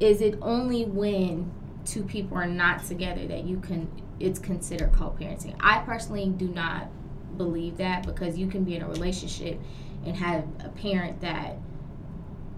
is 0.00 0.20
it 0.20 0.38
only 0.42 0.84
when 0.84 1.50
two 1.84 2.02
people 2.02 2.36
are 2.36 2.46
not 2.46 2.84
together 2.84 3.26
that 3.26 3.44
you 3.44 3.58
can 3.60 3.88
it's 4.18 4.38
considered 4.38 4.92
co-parenting 4.92 5.54
i 5.60 5.78
personally 5.80 6.28
do 6.28 6.48
not 6.48 6.88
believe 7.36 7.76
that 7.76 8.04
because 8.04 8.36
you 8.36 8.48
can 8.48 8.64
be 8.64 8.74
in 8.74 8.82
a 8.82 8.88
relationship 8.88 9.58
and 10.04 10.16
have 10.16 10.44
a 10.64 10.68
parent 10.70 11.20
that 11.20 11.56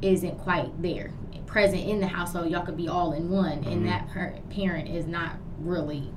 isn't 0.02 0.38
quite 0.38 0.70
there 0.82 1.10
present 1.46 1.82
in 1.82 1.98
the 2.00 2.06
household 2.06 2.50
y'all 2.50 2.64
could 2.64 2.76
be 2.76 2.88
all 2.88 3.12
in 3.12 3.30
one 3.30 3.62
Mhm. 3.64 3.72
and 3.72 3.88
that 3.88 4.08
per- 4.10 4.34
parent 4.50 4.88
is 4.88 5.06
not 5.06 5.32
really 5.60 6.10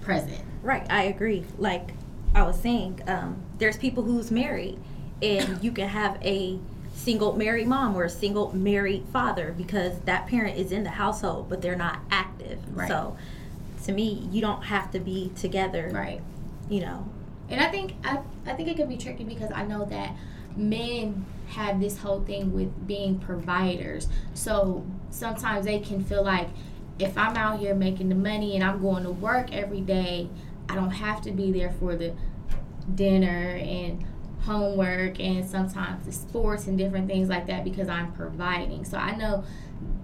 present 0.00 0.40
Right, 0.62 0.86
I 0.90 1.04
agree. 1.04 1.44
Like 1.58 1.92
I 2.36 2.44
was 2.44 2.54
saying, 2.56 3.00
um, 3.08 3.36
there's 3.58 3.76
people 3.76 4.04
who's 4.04 4.30
married, 4.30 4.78
and 5.20 5.58
you 5.62 5.72
can 5.72 5.88
have 5.88 6.18
a 6.22 6.56
single 6.94 7.32
married 7.36 7.66
mom 7.66 7.96
or 7.96 8.04
a 8.04 8.08
single 8.08 8.54
married 8.56 9.04
father 9.12 9.52
because 9.58 9.98
that 10.04 10.28
parent 10.28 10.56
is 10.56 10.70
in 10.70 10.84
the 10.84 10.90
household, 10.90 11.48
but 11.48 11.62
they're 11.62 11.74
not 11.74 11.98
active. 12.12 12.60
Right. 12.76 12.86
So, 12.86 13.16
to 13.86 13.92
me, 13.92 14.28
you 14.30 14.40
don't 14.40 14.62
have 14.62 14.92
to 14.92 15.00
be 15.00 15.32
together. 15.34 15.90
right 15.92 16.20
You 16.70 16.82
know. 16.82 17.06
And 17.50 17.60
I 17.60 17.68
think 17.68 17.94
I, 18.04 18.20
I 18.46 18.52
think 18.54 18.68
it 18.68 18.76
could 18.76 18.88
be 18.88 18.96
tricky 18.96 19.24
because 19.24 19.50
I 19.52 19.64
know 19.66 19.84
that 19.86 20.14
men 20.56 21.24
have 21.52 21.80
this 21.80 21.98
whole 21.98 22.22
thing 22.24 22.52
with 22.52 22.86
being 22.86 23.18
providers. 23.18 24.08
So 24.34 24.86
sometimes 25.10 25.66
they 25.66 25.78
can 25.80 26.02
feel 26.02 26.24
like 26.24 26.48
if 26.98 27.16
I'm 27.16 27.36
out 27.36 27.60
here 27.60 27.74
making 27.74 28.08
the 28.08 28.14
money 28.14 28.54
and 28.54 28.64
I'm 28.64 28.80
going 28.80 29.04
to 29.04 29.10
work 29.10 29.52
every 29.52 29.80
day, 29.80 30.28
I 30.68 30.74
don't 30.74 30.90
have 30.90 31.20
to 31.22 31.30
be 31.30 31.52
there 31.52 31.70
for 31.70 31.96
the 31.96 32.14
dinner 32.94 33.56
and 33.56 34.04
homework 34.40 35.20
and 35.20 35.48
sometimes 35.48 36.04
the 36.04 36.12
sports 36.12 36.66
and 36.66 36.76
different 36.76 37.06
things 37.06 37.28
like 37.28 37.46
that 37.46 37.64
because 37.64 37.88
I'm 37.88 38.12
providing. 38.12 38.84
So 38.84 38.98
I 38.98 39.14
know 39.14 39.44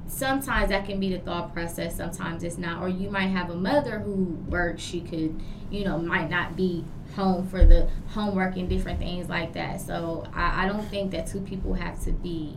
sometimes 0.06 0.70
that 0.70 0.86
can 0.86 0.98
be 0.98 1.12
the 1.12 1.18
thought 1.18 1.52
process 1.52 1.96
sometimes 1.96 2.42
it's 2.42 2.56
not 2.56 2.82
or 2.82 2.88
you 2.88 3.10
might 3.10 3.26
have 3.26 3.50
a 3.50 3.54
mother 3.54 3.98
who 3.98 4.14
works 4.48 4.82
she 4.82 5.02
could 5.02 5.38
you 5.70 5.84
know 5.84 5.98
might 5.98 6.30
not 6.30 6.56
be 6.56 6.82
home 7.14 7.46
for 7.48 7.64
the 7.64 7.88
homework 8.08 8.56
and 8.56 8.68
different 8.68 8.98
things 8.98 9.28
like 9.28 9.52
that. 9.54 9.80
So 9.80 10.26
i, 10.34 10.64
I 10.64 10.68
don't 10.68 10.86
think 10.88 11.10
that 11.12 11.26
two 11.26 11.40
people 11.40 11.74
have 11.74 12.02
to 12.04 12.12
be 12.12 12.56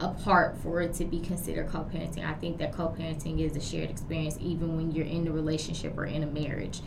apart 0.00 0.56
for 0.58 0.80
it 0.80 0.94
to 0.94 1.04
be 1.04 1.20
considered 1.20 1.68
co-parenting. 1.68 2.24
I 2.24 2.34
think 2.34 2.58
that 2.58 2.72
co-parenting 2.72 3.40
is 3.40 3.56
a 3.56 3.60
shared 3.60 3.90
experience 3.90 4.36
even 4.40 4.76
when 4.76 4.92
you're 4.92 5.06
in 5.06 5.28
a 5.28 5.32
relationship 5.32 5.96
or 5.96 6.04
in 6.04 6.22
a 6.22 6.26
marriage. 6.26 6.80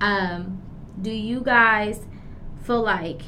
Um, 0.00 0.62
do 1.00 1.10
you 1.10 1.40
guys 1.40 2.04
feel 2.64 2.82
like 2.82 3.22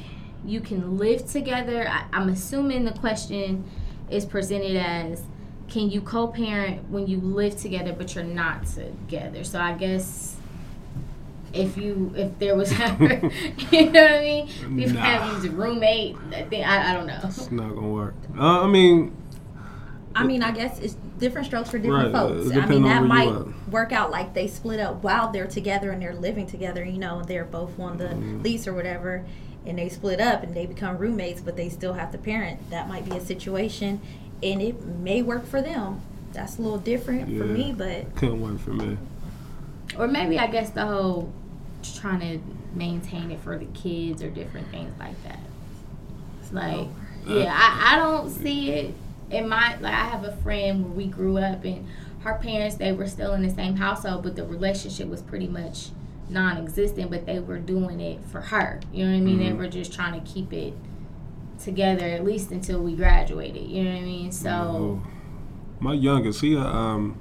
you 0.45 0.61
can 0.61 0.97
live 0.97 1.27
together? 1.27 1.87
I, 1.87 2.05
i'm 2.13 2.29
assuming 2.29 2.85
the 2.85 2.91
question 2.91 3.69
is 4.09 4.25
presented 4.25 4.77
as 4.77 5.23
can 5.67 5.89
you 5.89 6.01
co-parent 6.01 6.87
when 6.89 7.07
you 7.07 7.19
live 7.19 7.57
together 7.57 7.93
but 7.93 8.13
you're 8.13 8.23
not 8.23 8.65
together? 8.65 9.43
So 9.43 9.59
i 9.59 9.73
guess 9.73 10.34
if 11.55 11.77
you 11.77 12.13
if 12.15 12.37
there 12.39 12.55
was 12.55 12.71
ever 12.79 13.31
you 13.71 13.89
know 13.91 14.01
what 14.03 14.11
i 14.11 14.21
mean 14.21 14.47
if 14.79 14.89
you 14.89 14.93
Nah. 14.93 15.01
have 15.01 15.41
these 15.41 15.49
roommate 15.51 16.15
I, 16.33 16.43
think, 16.43 16.67
I, 16.67 16.91
I 16.91 16.93
don't 16.93 17.07
know 17.07 17.19
It's 17.23 17.51
not 17.51 17.73
gonna 17.75 17.89
work. 17.89 18.15
Uh, 18.37 18.61
I 18.63 18.67
mean, 18.67 19.15
I 20.17 20.23
mean, 20.23 20.43
I 20.43 20.51
guess 20.51 20.79
it's 20.79 20.95
different 21.19 21.47
strokes 21.47 21.69
for 21.69 21.77
different 21.77 22.13
Right, 22.13 22.21
uh, 22.21 22.29
folks. 22.29 22.49
it 22.51 22.57
I 22.57 22.65
mean, 22.65 22.83
that 22.83 23.03
might 23.03 23.29
work 23.69 23.91
out 23.91 24.11
like 24.11 24.33
they 24.33 24.47
split 24.47 24.79
up 24.79 25.03
while 25.03 25.29
they're 25.31 25.47
together 25.47 25.91
and 25.91 26.01
they're 26.01 26.15
living 26.15 26.47
together. 26.47 26.85
You 26.85 26.97
know, 26.99 27.21
they're 27.21 27.43
both 27.43 27.77
on 27.79 27.97
the 27.97 28.05
Mm. 28.05 28.41
lease 28.43 28.65
or 28.65 28.73
whatever, 28.73 29.25
and 29.65 29.77
they 29.77 29.89
split 29.89 30.21
up 30.21 30.41
and 30.43 30.53
they 30.55 30.65
become 30.65 30.97
roommates, 30.97 31.41
but 31.41 31.57
they 31.57 31.67
still 31.67 31.93
have 31.93 32.11
to 32.13 32.17
parent. 32.17 32.69
That 32.69 32.87
might 32.87 33.03
be 33.09 33.15
a 33.17 33.21
situation. 33.21 33.99
and 34.43 34.61
it 34.61 34.85
may 34.85 35.21
work 35.21 35.45
for 35.45 35.61
them. 35.61 36.01
That's 36.33 36.59
a 36.59 36.61
little 36.61 36.77
different 36.77 37.37
for 37.37 37.45
me, 37.45 37.73
but 37.75 37.87
it 37.87 38.15
Couldn't 38.15 38.41
work 38.41 38.59
for 38.59 38.71
me. 38.71 38.97
Or 39.97 40.07
maybe 40.07 40.37
I 40.37 40.47
guess 40.47 40.69
the 40.71 40.85
whole 40.85 41.31
trying 41.93 42.19
to 42.21 42.39
maintain 42.77 43.31
it 43.31 43.39
for 43.41 43.57
the 43.57 43.65
kids 43.65 44.21
or 44.23 44.29
different 44.29 44.69
things 44.69 44.93
like 44.99 45.21
that. 45.23 45.39
It's 46.41 46.51
like, 46.53 46.87
yeah, 47.27 47.51
I, 47.53 47.93
I 47.93 47.99
don't 47.99 48.29
see 48.29 48.71
it 48.71 48.93
in 49.31 49.49
my 49.49 49.75
like. 49.79 49.93
I 49.93 50.05
have 50.05 50.23
a 50.23 50.35
friend 50.37 50.83
where 50.85 50.93
we 50.93 51.07
grew 51.07 51.37
up 51.37 51.63
and 51.65 51.87
her 52.21 52.35
parents 52.35 52.75
they 52.75 52.91
were 52.91 53.07
still 53.07 53.33
in 53.33 53.41
the 53.41 53.49
same 53.53 53.75
household, 53.75 54.23
but 54.23 54.35
the 54.35 54.45
relationship 54.45 55.07
was 55.07 55.21
pretty 55.21 55.47
much 55.47 55.89
non-existent. 56.29 57.09
But 57.11 57.25
they 57.25 57.39
were 57.39 57.59
doing 57.59 57.99
it 57.99 58.19
for 58.31 58.41
her. 58.41 58.79
You 58.93 59.05
know 59.05 59.11
what 59.11 59.17
I 59.17 59.21
mean? 59.21 59.39
They 59.39 59.45
Mhm. 59.51 59.57
were 59.57 59.67
just 59.67 59.91
trying 59.93 60.19
to 60.19 60.25
keep 60.31 60.51
it 60.53 60.73
together 61.63 62.05
at 62.05 62.23
least 62.25 62.51
until 62.51 62.81
we 62.81 62.95
graduated. 62.95 63.63
You 63.67 63.83
know 63.85 63.91
what 63.91 63.99
I 64.01 64.03
mean? 64.03 64.31
So. 64.31 64.49
Oh. 64.49 65.03
my 65.79 65.93
youngest, 65.93 66.41
he 66.41 66.55
uh, 66.55 66.61
um, 66.63 67.17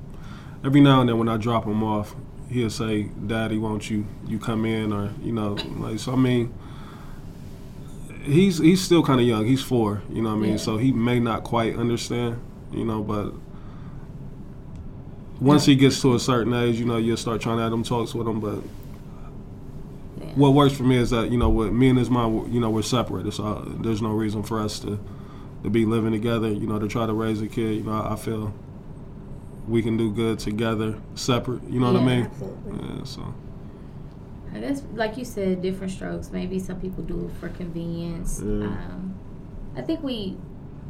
every 0.64 0.80
now 0.80 1.00
and 1.00 1.08
then 1.08 1.18
when 1.18 1.28
I 1.28 1.36
drop 1.36 1.64
him 1.64 1.82
off, 1.82 2.14
he'll 2.54 2.70
say, 2.70 3.02
"Daddy, 3.26 3.58
won't 3.58 3.90
you 3.90 4.06
you 4.26 4.38
come 4.38 4.64
in?" 4.64 4.92
Or 4.92 5.10
you 5.22 5.32
know, 5.32 5.54
like 5.78 5.98
so. 5.98 6.12
I 6.12 6.16
mean, 6.16 6.52
he's 8.22 8.58
he's 8.58 8.80
still 8.82 9.02
kind 9.02 9.20
of 9.20 9.26
young. 9.26 9.44
He's 9.46 9.62
four. 9.62 10.02
You 10.10 10.22
know 10.22 10.30
what 10.30 10.36
I 10.36 10.40
mean? 10.40 10.50
Yeah. 10.52 10.56
So 10.58 10.76
he 10.78 10.92
may 10.92 11.20
not 11.20 11.44
quite 11.44 11.76
understand. 11.76 12.40
You 12.72 12.84
know, 12.84 13.02
but 13.02 13.32
once 15.40 15.66
he 15.66 15.74
gets 15.76 16.00
to 16.02 16.14
a 16.14 16.18
certain 16.20 16.54
age, 16.54 16.78
you 16.78 16.84
know, 16.86 16.96
you'll 16.96 17.16
start 17.16 17.40
trying 17.40 17.56
to 17.58 17.62
have 17.62 17.70
them 17.70 17.82
talks 17.82 18.14
with 18.14 18.26
him. 18.26 18.40
But 18.40 18.58
Yeah. 20.20 20.32
what 20.36 20.54
works 20.54 20.74
for 20.74 20.84
me 20.84 20.96
is 20.96 21.10
that 21.10 21.30
you 21.30 21.38
know, 21.38 21.50
with 21.50 21.72
me 21.72 21.88
and 21.90 21.98
his 21.98 22.08
mom, 22.10 22.48
you 22.50 22.60
know, 22.60 22.70
we're 22.70 22.82
separated, 22.82 23.32
so 23.34 23.44
uh, 23.44 23.64
there's 23.80 24.00
no 24.02 24.10
reason 24.10 24.42
for 24.42 24.60
us 24.60 24.78
to 24.80 24.98
to 25.64 25.70
be 25.70 25.84
living 25.86 26.12
together. 26.12 26.48
You 26.50 26.66
know, 26.66 26.78
to 26.78 26.88
try 26.88 27.06
to 27.06 27.12
raise 27.12 27.40
a 27.42 27.48
kid. 27.48 27.76
You 27.76 27.82
know, 27.84 28.06
I 28.08 28.16
feel 28.16 28.52
we 29.68 29.82
can 29.82 29.96
do 29.96 30.12
good 30.12 30.38
together, 30.38 30.98
separate. 31.14 31.62
You 31.70 31.80
know 31.80 31.92
what 31.92 32.02
I 32.02 32.04
Yeah, 32.04 32.16
mean? 32.16 32.24
absolutely. 32.26 32.88
Yeah. 32.98 33.04
So 33.04 33.34
I 34.54 34.60
guess, 34.60 34.82
like 34.94 35.16
you 35.16 35.24
said, 35.24 35.62
different 35.62 35.92
strokes. 35.92 36.30
Maybe 36.30 36.58
some 36.58 36.80
people 36.80 37.02
do 37.02 37.26
it 37.26 37.40
for 37.40 37.48
convenience. 37.48 38.40
Yeah. 38.44 38.66
Um, 38.66 39.14
I 39.76 39.82
think 39.82 40.02
we 40.02 40.36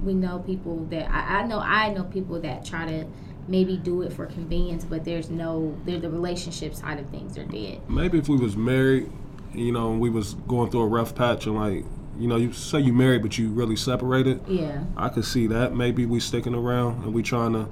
we 0.03 0.13
know 0.13 0.41
people 0.41 0.85
that 0.91 1.11
I, 1.11 1.41
I 1.41 1.47
know. 1.47 1.59
I 1.61 1.93
know 1.95 2.05
people 2.05 2.41
that 2.41 2.65
try 2.65 2.85
to 2.87 3.07
maybe 3.49 3.77
do 3.77 4.03
it 4.03 4.13
for 4.13 4.27
convenience, 4.27 4.85
but 4.85 5.05
there's 5.05 5.31
no. 5.31 5.77
They're 5.87 6.01
the 6.01 6.11
relationship 6.11 6.75
side 6.75 6.99
of 6.99 7.09
things 7.09 7.39
are 7.39 7.45
dead. 7.45 7.81
maybe 7.89 8.19
if 8.19 8.29
we 8.29 8.37
was 8.37 8.57
married, 8.57 9.11
you 9.55 9.73
know, 9.73 9.93
and 9.93 10.01
we 10.01 10.11
was 10.11 10.35
going 10.35 10.71
through 10.71 10.83
a 10.83 10.87
rough 10.87 11.15
patch, 11.15 11.47
and 11.47 11.55
like, 11.55 11.85
you 12.19 12.27
know, 12.29 12.37
you 12.37 12.53
say 12.53 12.81
you 12.81 12.93
married, 12.93 13.23
but 13.23 13.39
you 13.39 13.49
really 13.49 13.77
separated. 13.77 14.41
Yeah, 14.47 14.85
I 14.97 15.09
could 15.09 15.25
see 15.25 15.47
that. 15.47 15.75
Maybe 15.75 16.05
we 16.05 16.21
sticking 16.21 16.55
around 16.55 17.05
and 17.05 17.15
we 17.15 17.23
trying 17.23 17.55
to 17.55 17.67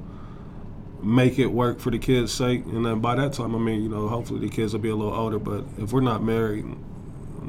make 1.03 1.39
it 1.39 1.47
work 1.49 1.81
for 1.81 1.91
the 1.91 1.99
kids' 1.99 2.33
sake. 2.33 2.65
And 2.67 2.85
then 2.87 3.01
by 3.01 3.15
that 3.17 3.33
time, 3.33 3.55
I 3.55 3.59
mean, 3.59 3.83
you 3.83 3.89
know, 3.89 4.09
hopefully 4.09 4.41
the 4.41 4.49
kids 4.49 4.73
will 4.73 4.81
be 4.81 4.89
a 4.91 4.97
little 4.97 5.13
older. 5.15 5.39
But 5.39 5.65
if 5.79 5.93
we're 5.93 6.01
not 6.01 6.23
married, 6.23 6.65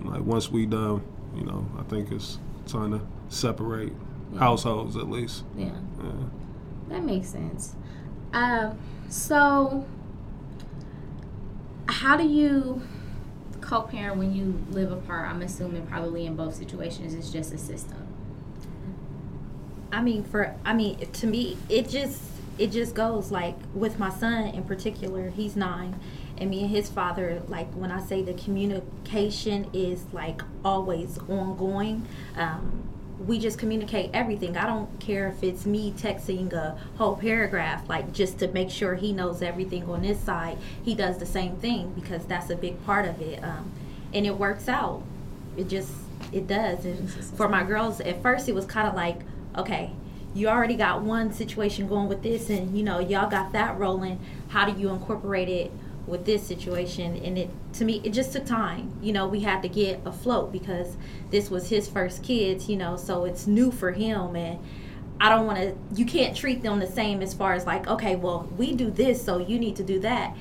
like 0.06 0.22
once 0.22 0.50
we 0.52 0.66
done, 0.66 1.02
you 1.36 1.44
know, 1.46 1.66
I 1.78 1.84
think 1.84 2.12
it's 2.12 2.40
time 2.68 2.92
to 2.92 3.02
separate 3.30 3.94
Yeah. 4.34 4.40
households 4.40 4.96
at 4.98 5.10
least. 5.10 5.44
yeah, 5.58 5.66
Yeah. 6.04 6.12
that 6.90 7.04
makes 7.04 7.28
sense. 7.28 7.76
Um, 8.34 8.78
so 9.10 9.86
how 11.88 12.18
do 12.18 12.24
you 12.26 12.82
co-parent 13.62 14.18
when 14.18 14.34
you 14.34 14.56
live 14.72 14.92
apart? 14.92 15.30
I'm 15.30 15.42
assuming 15.42 15.86
probably 15.86 16.26
in 16.26 16.36
both 16.36 16.56
situations 16.56 17.14
it's 17.14 17.30
just 17.32 17.54
a 17.54 17.58
system. 17.58 17.98
I 19.92 20.02
mean, 20.02 20.24
for 20.24 20.56
I 20.66 20.74
mean, 20.74 20.98
to 20.98 21.28
me, 21.28 21.58
it 21.70 21.88
just 21.88 22.20
it 22.58 22.72
just 22.72 22.94
goes 22.94 23.32
like 23.32 23.56
with 23.74 24.00
my 24.00 24.10
son 24.10 24.46
in 24.48 24.64
particular. 24.64 25.30
He's 25.30 25.56
nine, 25.56 26.00
and 26.38 26.50
me 26.50 26.62
and 26.62 26.70
his 26.70 26.90
father, 26.90 27.42
like 27.48 27.72
when 27.74 27.92
I 27.92 28.02
say 28.02 28.22
the 28.22 28.34
communication 28.34 29.70
is 29.74 30.06
like 30.14 30.42
always 30.64 31.18
ongoing. 31.30 32.06
Um, 32.36 32.90
we 33.20 33.40
just 33.40 33.58
communicate 33.60 34.10
everything. 34.14 34.58
I 34.58 34.66
don't 34.66 35.00
care 35.00 35.30
if 35.30 35.44
it's 35.44 35.66
me 35.66 35.94
texting 35.94 36.52
a 36.52 36.78
whole 36.98 37.16
paragraph, 37.16 37.88
like 37.88 38.12
just 38.12 38.40
to 38.40 38.48
make 38.50 38.70
sure 38.70 38.96
he 38.96 39.14
knows 39.14 39.42
everything 39.42 39.90
on 39.90 40.02
this 40.02 40.20
side. 40.20 40.58
He 40.84 40.96
does 40.96 41.20
the 41.20 41.26
same 41.26 41.56
thing 41.58 41.94
because 41.94 42.26
that's 42.26 42.50
a 42.50 42.56
big 42.56 42.84
part 42.86 43.06
of 43.06 43.22
it, 43.22 43.44
um, 43.44 43.72
and 44.14 44.26
it 44.26 44.38
works 44.38 44.68
out. 44.68 45.04
It 45.56 45.70
just 45.70 45.92
it 46.32 46.48
does. 46.48 46.86
And 46.86 47.10
for 47.10 47.48
my 47.48 47.64
girls, 47.64 48.02
at 48.02 48.22
first 48.22 48.50
it 48.50 48.56
was 48.56 48.66
kind 48.66 48.88
of 48.88 48.96
like, 48.96 49.22
okay, 49.56 49.92
you 50.34 50.48
already 50.48 50.76
got 50.76 51.02
one 51.02 51.32
situation 51.32 51.88
going 51.88 52.08
with 52.08 52.24
this, 52.24 52.50
and 52.50 52.78
you 52.78 52.84
know 52.84 53.00
y'all 53.00 53.30
got 53.30 53.52
that 53.54 53.78
rolling. 53.78 54.20
How 54.50 54.70
do 54.70 54.80
you 54.80 54.90
incorporate 54.90 55.50
it 55.50 55.72
with 56.08 56.26
this 56.26 56.46
situation? 56.46 57.16
And 57.18 57.38
it 57.38 57.50
to 57.74 57.86
me, 57.86 58.02
it 58.04 58.12
just 58.12 58.34
took 58.34 58.46
time. 58.46 58.92
You 59.02 59.14
know, 59.14 59.28
we 59.28 59.42
had 59.42 59.62
to 59.64 59.70
get 59.70 60.02
afloat 60.06 60.52
because 60.52 60.98
this 61.30 61.50
was 61.50 61.70
his 61.70 61.88
first 61.88 62.24
kids. 62.24 62.70
You 62.70 62.78
know, 62.78 62.98
so 62.98 63.26
it's 63.26 63.48
new 63.48 63.72
for 63.72 63.92
him 63.92 64.36
and. 64.36 64.60
I 65.22 65.30
don't 65.30 65.46
want 65.46 65.60
to. 65.60 65.76
You 65.96 66.06
can't 66.06 66.36
treat 66.36 66.64
them 66.64 66.80
the 66.80 66.88
same 66.88 67.22
as 67.22 67.34
far 67.34 67.54
as 67.54 67.66
like, 67.66 67.88
okay, 67.88 68.16
well, 68.16 68.50
we 68.58 68.74
do 68.74 68.90
this, 68.90 69.24
so 69.24 69.38
you 69.38 69.58
need 69.58 69.78
to 69.78 69.84
do 69.84 70.00
that. 70.00 70.36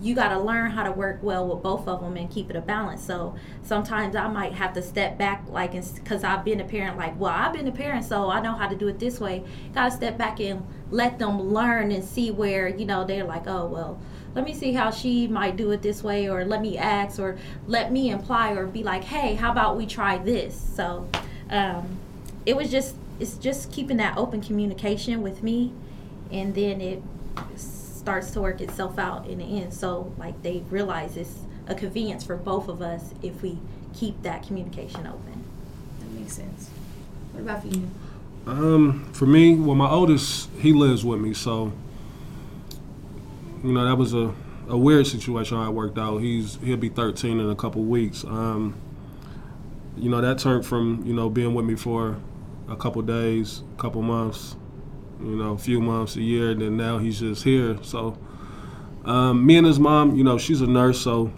You 0.00 0.14
got 0.14 0.28
to 0.28 0.38
learn 0.38 0.70
how 0.70 0.84
to 0.84 0.92
work 0.92 1.18
well 1.22 1.46
with 1.46 1.62
both 1.62 1.88
of 1.88 2.00
them 2.00 2.16
and 2.16 2.30
keep 2.30 2.50
it 2.50 2.56
a 2.56 2.60
balance. 2.60 3.02
So 3.02 3.34
sometimes 3.62 4.16
I 4.16 4.28
might 4.28 4.52
have 4.52 4.72
to 4.74 4.82
step 4.82 5.18
back, 5.18 5.44
like, 5.48 5.72
because 5.72 6.24
I've 6.24 6.44
been 6.44 6.60
a 6.60 6.64
parent. 6.64 6.96
Like, 6.96 7.18
well, 7.18 7.32
I've 7.32 7.52
been 7.52 7.68
a 7.68 7.72
parent, 7.72 8.04
so 8.04 8.30
I 8.30 8.40
know 8.40 8.54
how 8.54 8.68
to 8.68 8.76
do 8.76 8.88
it 8.88 8.98
this 8.98 9.20
way. 9.20 9.44
Got 9.74 9.90
to 9.90 9.96
step 9.96 10.18
back 10.18 10.40
and 10.40 10.66
let 10.90 11.18
them 11.18 11.40
learn 11.40 11.90
and 11.92 12.04
see 12.04 12.30
where 12.30 12.68
you 12.68 12.84
know 12.84 13.04
they're 13.04 13.24
like, 13.24 13.46
oh, 13.46 13.66
well, 13.66 14.00
let 14.34 14.44
me 14.44 14.54
see 14.54 14.72
how 14.72 14.90
she 14.90 15.26
might 15.26 15.56
do 15.56 15.70
it 15.70 15.82
this 15.82 16.02
way, 16.02 16.28
or 16.28 16.44
let 16.44 16.60
me 16.60 16.76
ask, 16.76 17.18
or 17.18 17.38
let 17.66 17.90
me 17.90 18.10
imply, 18.10 18.52
or 18.52 18.66
be 18.66 18.82
like, 18.82 19.04
hey, 19.04 19.34
how 19.34 19.50
about 19.50 19.76
we 19.76 19.86
try 19.86 20.18
this? 20.18 20.54
So 20.74 21.08
um, 21.50 21.98
it 22.44 22.56
was 22.56 22.70
just 22.70 22.96
it's 23.18 23.38
just 23.38 23.72
keeping 23.72 23.96
that 23.96 24.16
open 24.16 24.40
communication 24.42 25.22
with 25.22 25.42
me 25.42 25.72
and 26.30 26.54
then 26.54 26.80
it 26.80 27.02
starts 28.06 28.30
to 28.30 28.40
work 28.40 28.60
itself 28.60 29.00
out 29.00 29.26
in 29.26 29.38
the 29.38 29.60
end 29.60 29.74
so 29.74 30.14
like 30.16 30.40
they 30.42 30.62
realize 30.70 31.16
it's 31.16 31.40
a 31.66 31.74
convenience 31.74 32.22
for 32.22 32.36
both 32.36 32.68
of 32.68 32.80
us 32.80 33.12
if 33.20 33.42
we 33.42 33.58
keep 33.92 34.22
that 34.22 34.46
communication 34.46 35.08
open 35.08 35.44
That 35.98 36.10
makes 36.12 36.34
sense. 36.34 36.70
What 37.32 37.40
about 37.40 37.62
for 37.62 37.66
you? 37.66 37.90
Um, 38.46 39.12
for 39.12 39.26
me, 39.26 39.56
well, 39.56 39.74
my 39.74 39.90
oldest, 39.90 40.48
he 40.60 40.72
lives 40.72 41.04
with 41.04 41.18
me, 41.18 41.34
so 41.34 41.72
you 43.64 43.72
know 43.72 43.84
that 43.84 43.96
was 43.96 44.14
a, 44.14 44.32
a 44.68 44.78
weird 44.78 45.08
situation 45.08 45.56
I 45.56 45.68
worked 45.68 45.98
out. 45.98 46.18
He's 46.18 46.60
he'll 46.62 46.76
be 46.76 46.90
13 46.90 47.40
in 47.40 47.50
a 47.50 47.56
couple 47.56 47.82
weeks. 47.82 48.22
Um, 48.22 48.76
you 49.96 50.08
know 50.08 50.20
that 50.20 50.38
turned 50.38 50.64
from 50.64 51.02
you 51.04 51.12
know 51.12 51.28
being 51.28 51.54
with 51.54 51.64
me 51.64 51.74
for 51.74 52.18
a 52.68 52.76
couple 52.76 53.02
days, 53.02 53.62
a 53.76 53.82
couple 53.82 54.00
months, 54.02 54.54
you 55.20 55.36
know, 55.36 55.52
a 55.52 55.58
few 55.58 55.80
months, 55.80 56.16
a 56.16 56.22
year, 56.22 56.50
and 56.50 56.60
then 56.60 56.76
now 56.76 56.98
he's 56.98 57.20
just 57.20 57.44
here. 57.44 57.78
So 57.82 58.18
um, 59.04 59.46
me 59.46 59.56
and 59.56 59.66
his 59.66 59.78
mom, 59.78 60.16
you 60.16 60.24
know, 60.24 60.36
she's 60.36 60.60
a 60.60 60.66
nurse, 60.66 61.00
so 61.00 61.32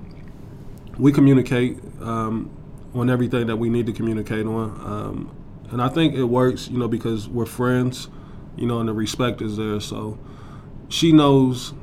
we 0.99 1.13
communicate 1.13 1.79
um, 2.01 2.51
on 2.95 3.11
everything 3.11 3.47
that 3.47 3.57
we 3.57 3.69
need 3.69 3.87
to 3.87 3.93
communicate 3.93 4.47
on. 4.47 4.71
Um, 4.85 5.37
and 5.71 5.83
I 5.83 5.89
think 5.89 6.15
it 6.15 6.25
works, 6.25 6.69
you 6.69 6.79
know, 6.79 6.89
because 6.89 7.29
we're 7.29 7.47
friends, 7.47 8.09
you 8.57 8.67
know, 8.67 8.81
and 8.81 8.89
the 8.89 8.95
respect 8.95 9.43
is 9.43 9.59
there. 9.59 9.81
So 9.81 10.19
she 10.89 11.13
knows, 11.13 11.75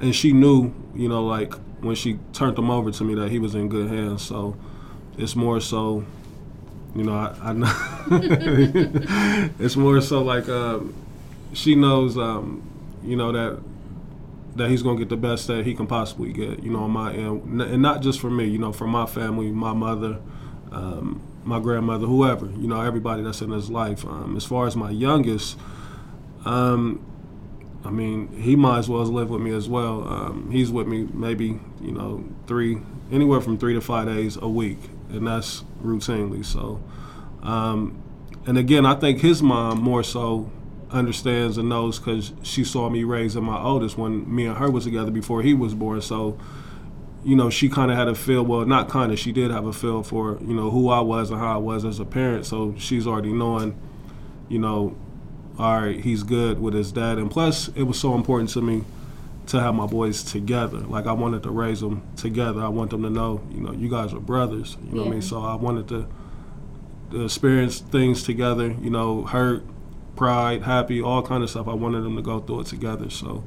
and 0.00 0.14
she 0.14 0.32
knew, 0.32 0.74
you 0.94 1.08
know, 1.08 1.24
like 1.24 1.54
when 1.80 1.94
she 1.94 2.18
turned 2.32 2.58
him 2.58 2.70
over 2.70 2.90
to 2.90 3.04
me 3.04 3.14
that 3.16 3.30
he 3.30 3.38
was 3.38 3.54
in 3.54 3.68
good 3.68 3.88
hands. 3.88 4.22
So 4.22 4.56
it's 5.18 5.36
more 5.36 5.60
so, 5.60 6.04
you 6.94 7.04
know, 7.04 7.12
I, 7.12 7.36
I 7.42 7.52
know 7.52 7.72
it's 9.58 9.76
more 9.76 10.00
so 10.00 10.22
like 10.22 10.48
um, 10.48 10.94
she 11.52 11.74
knows, 11.74 12.16
um, 12.16 12.62
you 13.02 13.16
know, 13.16 13.32
that 13.32 13.62
that 14.56 14.70
he's 14.70 14.82
gonna 14.82 14.98
get 14.98 15.10
the 15.10 15.16
best 15.16 15.46
that 15.48 15.66
he 15.66 15.74
can 15.74 15.86
possibly 15.86 16.32
get, 16.32 16.62
you 16.62 16.70
know, 16.70 16.84
on 16.84 16.90
my 16.90 17.12
end, 17.12 17.60
and 17.60 17.82
not 17.82 18.00
just 18.00 18.18
for 18.20 18.30
me, 18.30 18.46
you 18.46 18.58
know, 18.58 18.72
for 18.72 18.86
my 18.86 19.04
family, 19.04 19.50
my 19.50 19.74
mother, 19.74 20.18
um, 20.72 21.20
my 21.44 21.60
grandmother, 21.60 22.06
whoever, 22.06 22.46
you 22.46 22.66
know, 22.66 22.80
everybody 22.80 23.22
that's 23.22 23.42
in 23.42 23.50
his 23.50 23.70
life. 23.70 24.04
Um, 24.04 24.34
as 24.36 24.44
far 24.44 24.66
as 24.66 24.74
my 24.74 24.90
youngest, 24.90 25.58
um, 26.44 27.04
I 27.84 27.90
mean, 27.90 28.28
he 28.40 28.56
might 28.56 28.78
as 28.78 28.88
well 28.88 29.04
live 29.04 29.30
with 29.30 29.40
me 29.40 29.52
as 29.52 29.68
well. 29.68 30.08
Um, 30.08 30.50
he's 30.50 30.72
with 30.72 30.88
me 30.88 31.06
maybe, 31.12 31.60
you 31.80 31.92
know, 31.92 32.24
three, 32.46 32.78
anywhere 33.12 33.40
from 33.40 33.58
three 33.58 33.74
to 33.74 33.80
five 33.80 34.06
days 34.06 34.36
a 34.40 34.48
week, 34.48 34.78
and 35.10 35.26
that's 35.26 35.64
routinely. 35.82 36.44
So, 36.44 36.82
um, 37.42 38.02
and 38.46 38.58
again, 38.58 38.86
I 38.86 38.94
think 38.94 39.20
his 39.20 39.42
mom 39.42 39.82
more 39.82 40.02
so 40.02 40.50
understands 40.90 41.58
and 41.58 41.68
knows 41.68 41.98
because 41.98 42.32
she 42.42 42.64
saw 42.64 42.88
me 42.88 43.04
raising 43.04 43.44
my 43.44 43.60
oldest 43.60 43.98
when 43.98 44.32
me 44.32 44.46
and 44.46 44.56
her 44.56 44.70
was 44.70 44.84
together 44.84 45.10
before 45.10 45.42
he 45.42 45.54
was 45.54 45.74
born. 45.74 46.00
So, 46.00 46.38
you 47.24 47.36
know, 47.36 47.50
she 47.50 47.68
kind 47.68 47.90
of 47.90 47.96
had 47.96 48.08
a 48.08 48.14
feel. 48.14 48.44
Well, 48.44 48.64
not 48.66 48.88
kind 48.88 49.12
of. 49.12 49.18
She 49.18 49.32
did 49.32 49.50
have 49.50 49.66
a 49.66 49.72
feel 49.72 50.02
for 50.02 50.38
you 50.40 50.54
know 50.54 50.70
who 50.70 50.88
I 50.88 51.00
was 51.00 51.30
and 51.30 51.40
how 51.40 51.54
I 51.54 51.58
was 51.58 51.84
as 51.84 51.98
a 51.98 52.04
parent. 52.04 52.46
So 52.46 52.74
she's 52.78 53.06
already 53.06 53.32
knowing, 53.32 53.76
you 54.48 54.58
know, 54.58 54.96
all 55.58 55.80
right, 55.80 55.98
he's 55.98 56.22
good 56.22 56.60
with 56.60 56.74
his 56.74 56.92
dad. 56.92 57.18
And 57.18 57.30
plus, 57.30 57.68
it 57.68 57.84
was 57.84 57.98
so 57.98 58.14
important 58.14 58.50
to 58.50 58.62
me 58.62 58.84
to 59.46 59.60
have 59.60 59.74
my 59.74 59.86
boys 59.86 60.22
together. 60.22 60.78
Like 60.78 61.06
I 61.06 61.12
wanted 61.12 61.42
to 61.44 61.50
raise 61.50 61.80
them 61.80 62.02
together. 62.16 62.60
I 62.60 62.68
want 62.68 62.90
them 62.90 63.02
to 63.02 63.10
know, 63.10 63.42
you 63.50 63.60
know, 63.60 63.72
you 63.72 63.88
guys 63.88 64.12
are 64.12 64.20
brothers. 64.20 64.76
You 64.84 64.96
know 64.96 65.02
what 65.02 65.08
I 65.08 65.10
mean? 65.12 65.22
So 65.22 65.42
I 65.42 65.54
wanted 65.54 65.88
to, 65.88 66.08
to 67.12 67.24
experience 67.24 67.80
things 67.80 68.22
together. 68.22 68.74
You 68.80 68.90
know, 68.90 69.24
hurt, 69.24 69.64
pride, 70.16 70.62
happy, 70.62 71.00
all 71.00 71.22
kind 71.22 71.42
of 71.42 71.50
stuff. 71.50 71.68
I 71.68 71.74
wanted 71.74 72.00
them 72.02 72.16
to 72.16 72.22
go 72.22 72.40
through 72.40 72.60
it 72.60 72.66
together. 72.66 73.10
So 73.10 73.44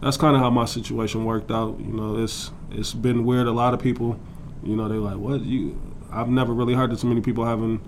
that's 0.00 0.16
kind 0.16 0.36
of 0.36 0.42
how 0.42 0.50
my 0.50 0.64
situation 0.64 1.24
worked 1.24 1.50
out. 1.50 1.78
You 1.80 1.92
know, 1.92 2.16
it's 2.22 2.50
it's 2.70 2.94
been 2.94 3.24
weird. 3.24 3.46
A 3.46 3.52
lot 3.52 3.74
of 3.74 3.80
people, 3.80 4.18
you 4.62 4.76
know, 4.76 4.88
they're 4.88 4.98
like, 4.98 5.16
"What 5.18 5.42
you?" 5.42 5.78
I've 6.10 6.28
never 6.28 6.52
really 6.54 6.74
heard 6.74 6.92
of 6.92 7.00
too 7.00 7.08
many 7.08 7.20
people 7.20 7.44
having, 7.44 7.80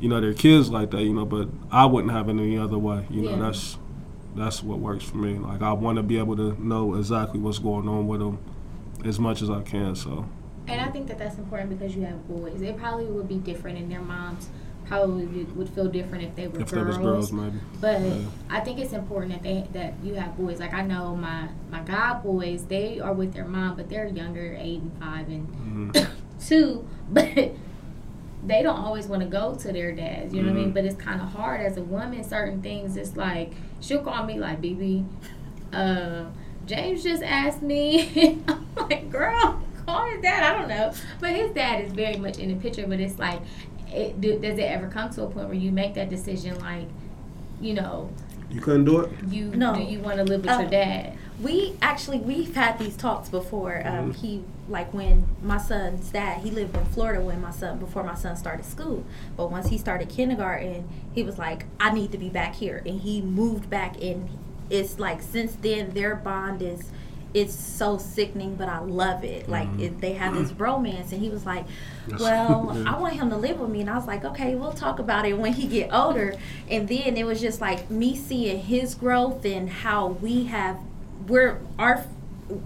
you 0.00 0.08
know, 0.08 0.20
their 0.20 0.34
kids 0.34 0.70
like 0.70 0.90
that. 0.92 1.02
You 1.02 1.12
know, 1.12 1.24
but 1.24 1.48
I 1.70 1.86
wouldn't 1.86 2.12
have 2.12 2.28
it 2.28 2.32
any 2.32 2.58
other 2.58 2.78
way. 2.78 3.06
You 3.10 3.22
know, 3.22 3.30
Yeah. 3.30 3.36
that's 3.38 3.78
that's 4.34 4.62
what 4.62 4.78
works 4.78 5.04
for 5.04 5.16
me. 5.18 5.38
Like 5.38 5.62
I 5.62 5.72
want 5.72 5.96
to 5.96 6.02
be 6.02 6.18
able 6.18 6.36
to 6.36 6.56
know 6.64 6.94
exactly 6.94 7.38
what's 7.40 7.58
going 7.58 7.88
on 7.88 8.06
with 8.06 8.20
them 8.20 8.38
as 9.04 9.18
much 9.18 9.42
as 9.42 9.50
I 9.50 9.62
can. 9.62 9.94
So 9.96 10.26
And 10.68 10.80
I 10.80 10.88
think 10.90 11.06
that 11.08 11.18
that's 11.18 11.38
important 11.38 11.70
because 11.70 11.96
you 11.96 12.02
have 12.02 12.28
boys. 12.28 12.60
It 12.62 12.76
probably 12.76 13.06
would 13.06 13.26
be 13.28 13.36
different, 13.38 13.78
in 13.78 13.88
their 13.88 14.00
moms 14.02 14.48
probably 14.88 15.26
would- 15.26 15.56
would 15.56 15.68
feel 15.70 15.86
different 15.88 16.24
if 16.24 16.34
they 16.34 16.48
were 16.48 16.60
if 16.60 16.70
girls. 16.70 16.96
girls, 16.98 17.32
maybe. 17.32 17.58
But 17.80 18.00
Yeah. 18.00 18.14
I 18.50 18.60
think 18.60 18.78
it's 18.78 18.92
important 18.92 19.32
that 19.34 19.42
they 19.42 19.66
that 19.78 19.94
you 20.02 20.14
have 20.14 20.36
boys. 20.36 20.58
Like 20.60 20.74
I 20.74 20.82
know 20.82 21.14
my 21.14 21.48
my 21.70 21.80
god 21.82 22.22
boys, 22.22 22.64
they 22.64 22.98
are 23.00 23.12
with 23.12 23.32
their 23.34 23.44
mom, 23.46 23.76
but 23.76 23.88
they're 23.88 24.06
younger, 24.06 24.56
eight 24.58 24.80
and 24.80 24.92
five 24.98 25.28
and 25.28 25.92
Mhm. 25.92 26.06
two. 26.48 26.84
But 27.12 27.52
they 28.46 28.62
don't 28.62 28.78
always 28.78 29.06
want 29.08 29.22
to 29.22 29.28
go 29.28 29.54
to 29.56 29.72
their 29.72 29.92
dads. 29.92 30.32
You 30.32 30.42
know 30.42 30.48
what 30.52 30.58
I 30.58 30.60
mean? 30.60 30.70
Mhm. 30.70 30.74
But 30.74 30.84
it's 30.84 30.96
kind 30.96 31.20
of 31.20 31.28
hard 31.32 31.60
as 31.60 31.76
a 31.76 31.82
woman. 31.82 32.22
Certain 32.24 32.62
things, 32.62 32.96
it's 32.96 33.16
like 33.16 33.52
she'll 33.80 34.02
call 34.02 34.24
me 34.24 34.38
like, 34.38 34.60
"BB, 34.62 35.04
uh, 35.72 36.24
James 36.66 37.02
just 37.02 37.22
asked 37.22 37.62
me." 37.62 38.38
I'm 38.48 38.66
like, 38.76 39.10
"Girl, 39.10 39.60
call 39.86 40.06
his 40.10 40.22
dad." 40.22 40.42
I 40.42 40.58
don't 40.58 40.68
know, 40.68 40.92
but 41.20 41.30
his 41.30 41.50
dad 41.50 41.84
is 41.84 41.92
very 41.92 42.16
much 42.16 42.38
in 42.38 42.48
the 42.50 42.54
picture. 42.56 42.86
But 42.86 43.00
it's 43.00 43.18
like, 43.18 43.40
it, 43.92 44.20
do, 44.20 44.38
does 44.38 44.58
it 44.58 44.62
ever 44.62 44.88
come 44.88 45.10
to 45.10 45.22
a 45.24 45.26
point 45.30 45.46
where 45.46 45.54
you 45.56 45.70
make 45.72 45.94
that 45.94 46.10
decision, 46.10 46.58
like, 46.60 46.86
you 47.60 47.74
know, 47.74 48.10
You 48.50 48.60
couldn't 48.60 48.84
do 48.84 49.00
it. 49.00 49.10
you 49.28 49.46
No. 49.54 49.74
do 49.74 49.82
you 49.82 50.00
want 50.00 50.16
to 50.16 50.24
live 50.24 50.42
with 50.42 50.50
Uh, 50.50 50.60
your 50.60 50.70
dad? 50.70 51.12
We 51.40 51.74
actually 51.80 52.18
we've 52.18 52.54
had 52.56 52.78
these 52.78 52.96
talks 52.96 53.28
before. 53.28 53.80
Um, 53.86 54.12
Mhm. 54.12 54.16
He 54.16 54.42
like 54.68 54.92
when 54.92 55.24
my 55.42 55.56
son's 55.58 56.08
dad 56.10 56.38
he 56.42 56.50
lived 56.50 56.76
in 56.76 56.84
Florida 56.86 57.22
when 57.24 57.40
my 57.40 57.50
son 57.52 57.78
before 57.78 58.02
my 58.02 58.14
son 58.16 58.36
started 58.36 58.64
school. 58.64 59.04
But 59.36 59.50
once 59.50 59.68
he 59.68 59.78
started 59.78 60.08
kindergarten, 60.08 60.88
he 61.14 61.22
was 61.22 61.38
like, 61.38 61.66
I 61.78 61.92
need 61.92 62.10
to 62.12 62.18
be 62.18 62.28
back 62.28 62.56
here, 62.56 62.82
and 62.84 63.00
he 63.00 63.20
moved 63.22 63.70
back. 63.70 64.02
And 64.02 64.28
it's 64.68 64.98
like 64.98 65.22
since 65.22 65.52
then 65.54 65.90
their 65.94 66.16
bond 66.16 66.60
is 66.60 66.90
it's 67.34 67.54
so 67.54 67.98
sickening, 67.98 68.54
but 68.56 68.68
I 68.68 68.78
love 68.80 69.22
it. 69.24 69.48
Like 69.48 69.68
Mhm. 69.68 69.80
it, 69.82 70.00
they 70.00 70.12
have 70.14 70.34
this 70.34 70.50
bromance, 70.50 71.12
and 71.12 71.20
he 71.20 71.28
was 71.28 71.44
like, 71.44 71.64
"Well, 72.18 72.72
Yeah. 72.84 72.94
I 72.94 72.98
want 72.98 73.14
him 73.14 73.30
to 73.30 73.36
live 73.36 73.60
with 73.60 73.70
me," 73.70 73.80
and 73.82 73.90
I 73.90 73.96
was 73.96 74.06
like, 74.06 74.24
"Okay, 74.24 74.54
we'll 74.54 74.72
talk 74.72 74.98
about 74.98 75.26
it 75.26 75.38
when 75.38 75.52
he 75.52 75.66
get 75.66 75.92
older." 75.92 76.34
And 76.70 76.88
then 76.88 77.16
it 77.16 77.26
was 77.26 77.40
just 77.40 77.60
like 77.60 77.90
me 77.90 78.16
seeing 78.16 78.60
his 78.60 78.94
growth 78.94 79.44
and 79.44 79.68
how 79.68 80.06
we 80.08 80.44
have 80.44 80.78
we're 81.26 81.58
our 81.78 82.04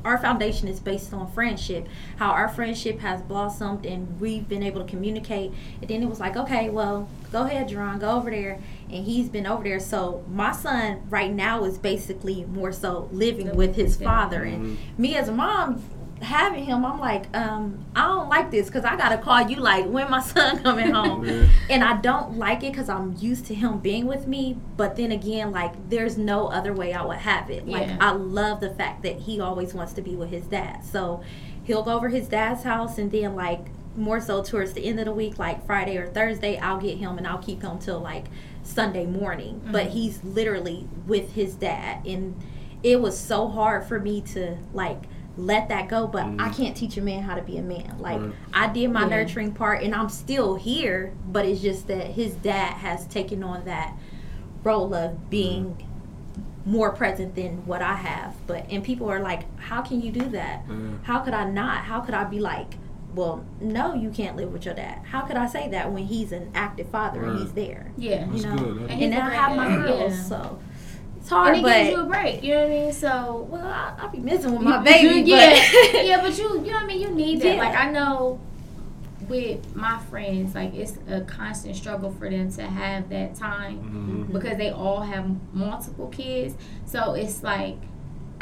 our 0.04 0.18
foundation 0.18 0.68
is 0.68 0.80
based 0.80 1.12
on 1.12 1.30
friendship 1.32 1.88
how 2.16 2.30
our 2.30 2.48
friendship 2.48 3.00
has 3.00 3.20
blossomed 3.22 3.84
and 3.86 4.20
we've 4.20 4.48
been 4.48 4.62
able 4.62 4.80
to 4.82 4.86
communicate. 4.88 5.52
And 5.80 5.88
then 5.90 6.02
it 6.02 6.08
was 6.08 6.20
like 6.20 6.36
okay 6.36 6.68
well 6.70 7.08
go 7.32 7.42
ahead 7.42 7.68
Jerron 7.68 8.00
go 8.00 8.10
over 8.12 8.30
there. 8.30 8.60
And 8.90 9.04
he's 9.06 9.28
been 9.28 9.46
over 9.46 9.64
there. 9.64 9.80
So 9.80 10.22
my 10.30 10.52
son 10.52 11.02
right 11.08 11.32
now 11.32 11.64
is 11.64 11.78
basically 11.78 12.44
more 12.44 12.72
so 12.72 13.08
living 13.10 13.46
Living 13.46 13.46
with 13.56 13.68
with 13.68 13.76
his 13.76 13.94
his 13.96 14.02
father. 14.02 14.42
And 14.42 14.66
Mhm. 14.66 14.98
me 14.98 15.16
as 15.16 15.28
a 15.28 15.32
mom 15.32 15.82
having 16.22 16.64
him 16.64 16.84
i'm 16.84 16.98
like 17.00 17.24
um 17.36 17.84
i 17.96 18.02
don't 18.06 18.28
like 18.28 18.50
this 18.50 18.66
because 18.66 18.84
i 18.84 18.96
gotta 18.96 19.18
call 19.18 19.40
you 19.42 19.56
like 19.56 19.84
when 19.86 20.08
my 20.10 20.20
son 20.32 20.62
coming 20.62 20.90
home 20.92 21.24
Yeah. 21.24 21.46
and 21.68 21.82
I 21.84 22.00
don't 22.00 22.38
like 22.38 22.62
it 22.62 22.72
because 22.72 22.88
I'm 22.88 23.16
used 23.18 23.46
to 23.46 23.54
him 23.54 23.78
being 23.78 24.06
with 24.06 24.26
me. 24.26 24.56
But 24.76 24.96
then 24.96 25.10
again, 25.12 25.50
like 25.52 25.72
there's 25.88 26.16
no 26.18 26.46
other 26.48 26.72
way 26.72 26.92
I 26.92 27.04
would 27.04 27.18
have 27.18 27.50
it. 27.50 27.66
Like 27.66 27.88
Yeah. 27.88 27.96
I 28.00 28.12
love 28.12 28.60
the 28.60 28.70
fact 28.74 29.02
that 29.02 29.20
he 29.20 29.40
always 29.40 29.72
wants 29.74 29.92
to 29.94 30.02
be 30.02 30.14
with 30.16 30.30
his 30.30 30.44
dad. 30.46 30.84
So 30.84 31.22
he'll 31.64 31.82
go 31.82 31.92
over 31.92 32.08
his 32.08 32.28
dad's 32.28 32.62
house, 32.64 32.98
and 32.98 33.10
then 33.10 33.34
like 33.36 33.66
more 33.96 34.20
so 34.20 34.42
towards 34.42 34.72
the 34.74 34.84
end 34.84 34.98
of 35.00 35.06
the 35.06 35.12
week, 35.12 35.38
like 35.38 35.64
Friday 35.66 35.96
or 35.96 36.06
Thursday, 36.08 36.58
I'll 36.58 36.80
get 36.80 36.98
him 36.98 37.18
and 37.18 37.26
I'll 37.26 37.38
keep 37.42 37.62
him 37.62 37.78
till 37.78 38.00
like 38.00 38.26
Sunday 38.62 39.06
morning. 39.06 39.60
But 39.70 39.86
Mhm. 39.86 39.90
he's 39.90 40.22
literally 40.24 40.86
with 41.06 41.32
his 41.32 41.54
dad, 41.54 42.04
and 42.06 42.34
it 42.82 43.00
was 43.00 43.16
so 43.18 43.48
hard 43.48 43.84
for 43.84 43.98
me 44.00 44.20
to 44.34 44.56
like 44.72 45.02
let 45.36 45.68
that 45.70 45.88
go 45.88 46.06
but 46.06 46.24
i 46.24 46.26
Mhm. 46.50 46.56
can't 46.56 46.76
teach 46.76 46.96
a 46.98 47.00
man 47.00 47.22
how 47.22 47.34
to 47.34 47.42
be 47.42 47.56
a 47.56 47.62
man 47.62 47.94
like 47.98 48.20
Right. 48.20 48.32
i 48.52 48.66
did 48.68 48.90
my 48.90 49.02
Yeah. 49.02 49.08
nurturing 49.08 49.52
part 49.52 49.82
and 49.82 49.94
i'm 49.94 50.08
still 50.10 50.56
here 50.56 51.12
but 51.30 51.46
it's 51.46 51.62
just 51.62 51.86
that 51.88 52.08
his 52.08 52.34
dad 52.34 52.74
has 52.74 53.06
taken 53.06 53.42
on 53.42 53.64
that 53.64 53.94
role 54.62 54.92
of 54.94 55.30
being 55.30 55.76
more 56.66 56.90
present 56.90 57.34
than 57.34 57.62
what 57.66 57.80
i 57.82 57.94
have 57.94 58.34
but 58.46 58.64
and 58.70 58.84
people 58.84 59.10
are 59.10 59.20
like 59.20 59.44
how 59.58 59.80
can 59.82 60.00
you 60.02 60.12
do 60.12 60.28
that 60.28 60.62
Yeah. 60.68 60.74
how 61.02 61.18
could 61.20 61.34
i 61.34 61.48
not 61.48 61.78
how 61.78 62.00
could 62.00 62.14
i 62.14 62.24
be 62.24 62.38
like 62.38 62.76
well 63.14 63.42
no 63.60 63.94
you 63.94 64.10
can't 64.10 64.36
live 64.36 64.52
with 64.52 64.64
your 64.64 64.74
dad 64.74 64.98
how 65.10 65.22
could 65.22 65.36
i 65.36 65.46
say 65.46 65.68
that 65.70 65.90
when 65.92 66.04
he's 66.04 66.30
an 66.30 66.50
active 66.54 66.88
father 66.88 67.24
and 67.24 67.38
he's 67.40 67.52
there 67.52 67.90
Yeah. 67.96 68.26
That's 68.26 68.42
you 68.44 68.48
know 68.50 68.56
good. 68.56 68.82
And 68.82 69.00
he's 69.00 69.10
and 69.12 69.14
i 69.14 69.30
have 69.34 69.56
my 69.56 69.68
dad, 69.68 69.86
girls 69.86 70.12
yeah. 70.14 70.22
so 70.22 70.58
it's 71.22 71.28
hard 71.30 71.48
And 71.48 71.58
it 71.58 71.62
but 71.62 71.76
gives 71.78 71.90
you 71.90 72.00
a 72.00 72.04
break. 72.06 72.42
You 72.42 72.54
know 72.54 72.60
what 72.62 72.66
I 72.66 72.74
mean? 72.74 72.92
So 72.92 73.46
well 73.50 73.66
I, 73.66 73.94
i'll 73.98 74.08
be 74.10 74.18
missing 74.18 74.52
with 74.52 74.60
You- 74.62 74.68
my 74.68 74.82
baby 74.82 75.20
yeah, 75.30 75.50
but 75.92 76.04
yeah, 76.04 76.20
but 76.20 76.36
you, 76.36 76.44
you 76.44 76.70
know 76.70 76.72
what 76.72 76.82
I 76.82 76.86
mean. 76.86 77.00
You 77.00 77.10
need 77.10 77.40
that. 77.40 77.54
Yeah. 77.56 77.62
Like 77.62 77.76
I 77.76 77.90
know, 77.90 78.38
with 79.28 79.74
my 79.76 79.98
friends, 80.10 80.54
like 80.54 80.74
it's 80.74 80.98
a 81.08 81.20
constant 81.22 81.76
struggle 81.76 82.10
for 82.10 82.28
them 82.28 82.50
to 82.52 82.62
have 82.62 83.08
that 83.10 83.34
time 83.36 84.26
Mhm. 84.28 84.32
because 84.32 84.58
they 84.58 84.70
all 84.70 85.00
have 85.00 85.24
multiple 85.54 86.08
kids. 86.08 86.54
So 86.86 87.14
it's 87.14 87.42
like. 87.42 87.76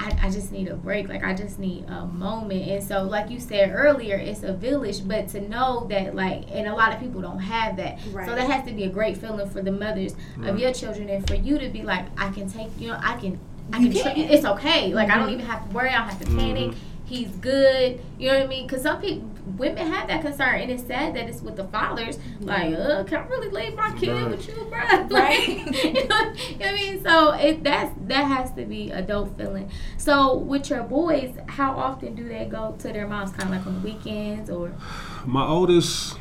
I, 0.02 0.16
I 0.22 0.30
just 0.30 0.50
need 0.50 0.68
a 0.68 0.74
break. 0.76 1.08
Like 1.10 1.22
I 1.22 1.34
just 1.34 1.58
need 1.58 1.84
a 1.88 2.06
moment. 2.06 2.66
And 2.68 2.82
so, 2.82 3.02
like 3.04 3.28
you 3.30 3.38
said 3.38 3.70
earlier, 3.74 4.16
it's 4.16 4.42
a 4.42 4.54
village. 4.54 5.06
But 5.06 5.28
to 5.30 5.40
know 5.46 5.86
that, 5.90 6.14
like, 6.14 6.44
and 6.50 6.66
a 6.66 6.74
lot 6.74 6.94
of 6.94 7.00
people 7.00 7.20
don't 7.20 7.38
have 7.38 7.76
that. 7.76 7.98
Right. 8.10 8.26
So 8.26 8.34
that 8.34 8.50
has 8.50 8.66
to 8.66 8.72
be 8.72 8.84
a 8.84 8.88
great 8.88 9.18
feeling 9.18 9.48
for 9.50 9.60
the 9.60 9.72
mothers 9.72 10.14
Right. 10.38 10.48
of 10.48 10.58
your 10.58 10.72
children, 10.72 11.10
and 11.10 11.26
for 11.28 11.34
you 11.34 11.58
to 11.58 11.68
be 11.68 11.82
like, 11.82 12.06
I 12.18 12.30
can 12.30 12.48
take, 12.50 12.68
you 12.78 12.88
know, 12.88 12.98
I 13.02 13.16
can, 13.20 13.38
I 13.74 13.78
You 13.80 13.90
can. 13.92 14.02
tr- 14.02 14.08
can. 14.14 14.30
it's 14.30 14.46
okay. 14.46 14.94
Like 14.94 15.10
I 15.10 15.18
don't 15.18 15.28
Mhm. 15.28 15.32
even 15.34 15.46
have 15.46 15.68
to 15.68 15.74
worry. 15.74 15.90
I 15.90 15.98
don't 15.98 16.08
have 16.08 16.20
to 16.20 16.26
panic. 16.34 16.70
Mhm. 16.70 16.74
He's 17.04 17.28
good. 17.32 18.00
You 18.18 18.28
know 18.28 18.38
what 18.38 18.44
I 18.44 18.48
mean? 18.48 18.66
Because 18.66 18.82
some 18.82 19.00
people, 19.02 19.28
women 19.56 19.86
have 19.86 20.08
that 20.08 20.22
concern, 20.22 20.60
and 20.60 20.70
it's 20.70 20.86
sad 20.86 21.14
that 21.14 21.28
it's 21.28 21.40
with 21.42 21.56
the 21.56 21.64
fathers. 21.64 22.18
Like, 22.40 22.74
uh, 22.74 23.04
can 23.04 23.18
I 23.18 23.26
really 23.26 23.48
leave 23.48 23.74
my 23.76 23.90
kid 23.98 24.10
Right. 24.12 24.30
with 24.30 24.46
you, 24.48 24.54
bro? 24.64 24.80
Right. 25.10 25.48
you, 25.84 25.92
know, 25.92 25.92
you 25.92 26.04
know 26.04 26.32
what 26.58 26.66
I 26.66 26.72
mean? 26.74 27.02
So 27.02 27.32
it 27.32 27.64
that's 27.64 27.94
that 28.08 28.24
has 28.24 28.52
to 28.54 28.64
be 28.64 28.90
a 28.90 29.02
dope 29.02 29.36
feeling. 29.36 29.70
So 29.96 30.36
with 30.36 30.70
your 30.70 30.82
boys, 30.82 31.34
how 31.46 31.72
often 31.72 32.14
do 32.14 32.28
they 32.28 32.46
go 32.46 32.74
to 32.78 32.88
their 32.92 33.06
moms? 33.06 33.30
Kind 33.32 33.54
of 33.54 33.58
like 33.58 33.66
on 33.66 33.74
the 33.82 33.88
weekends, 33.88 34.50
or 34.50 34.72
My 35.26 35.44
oldest, 35.46 36.18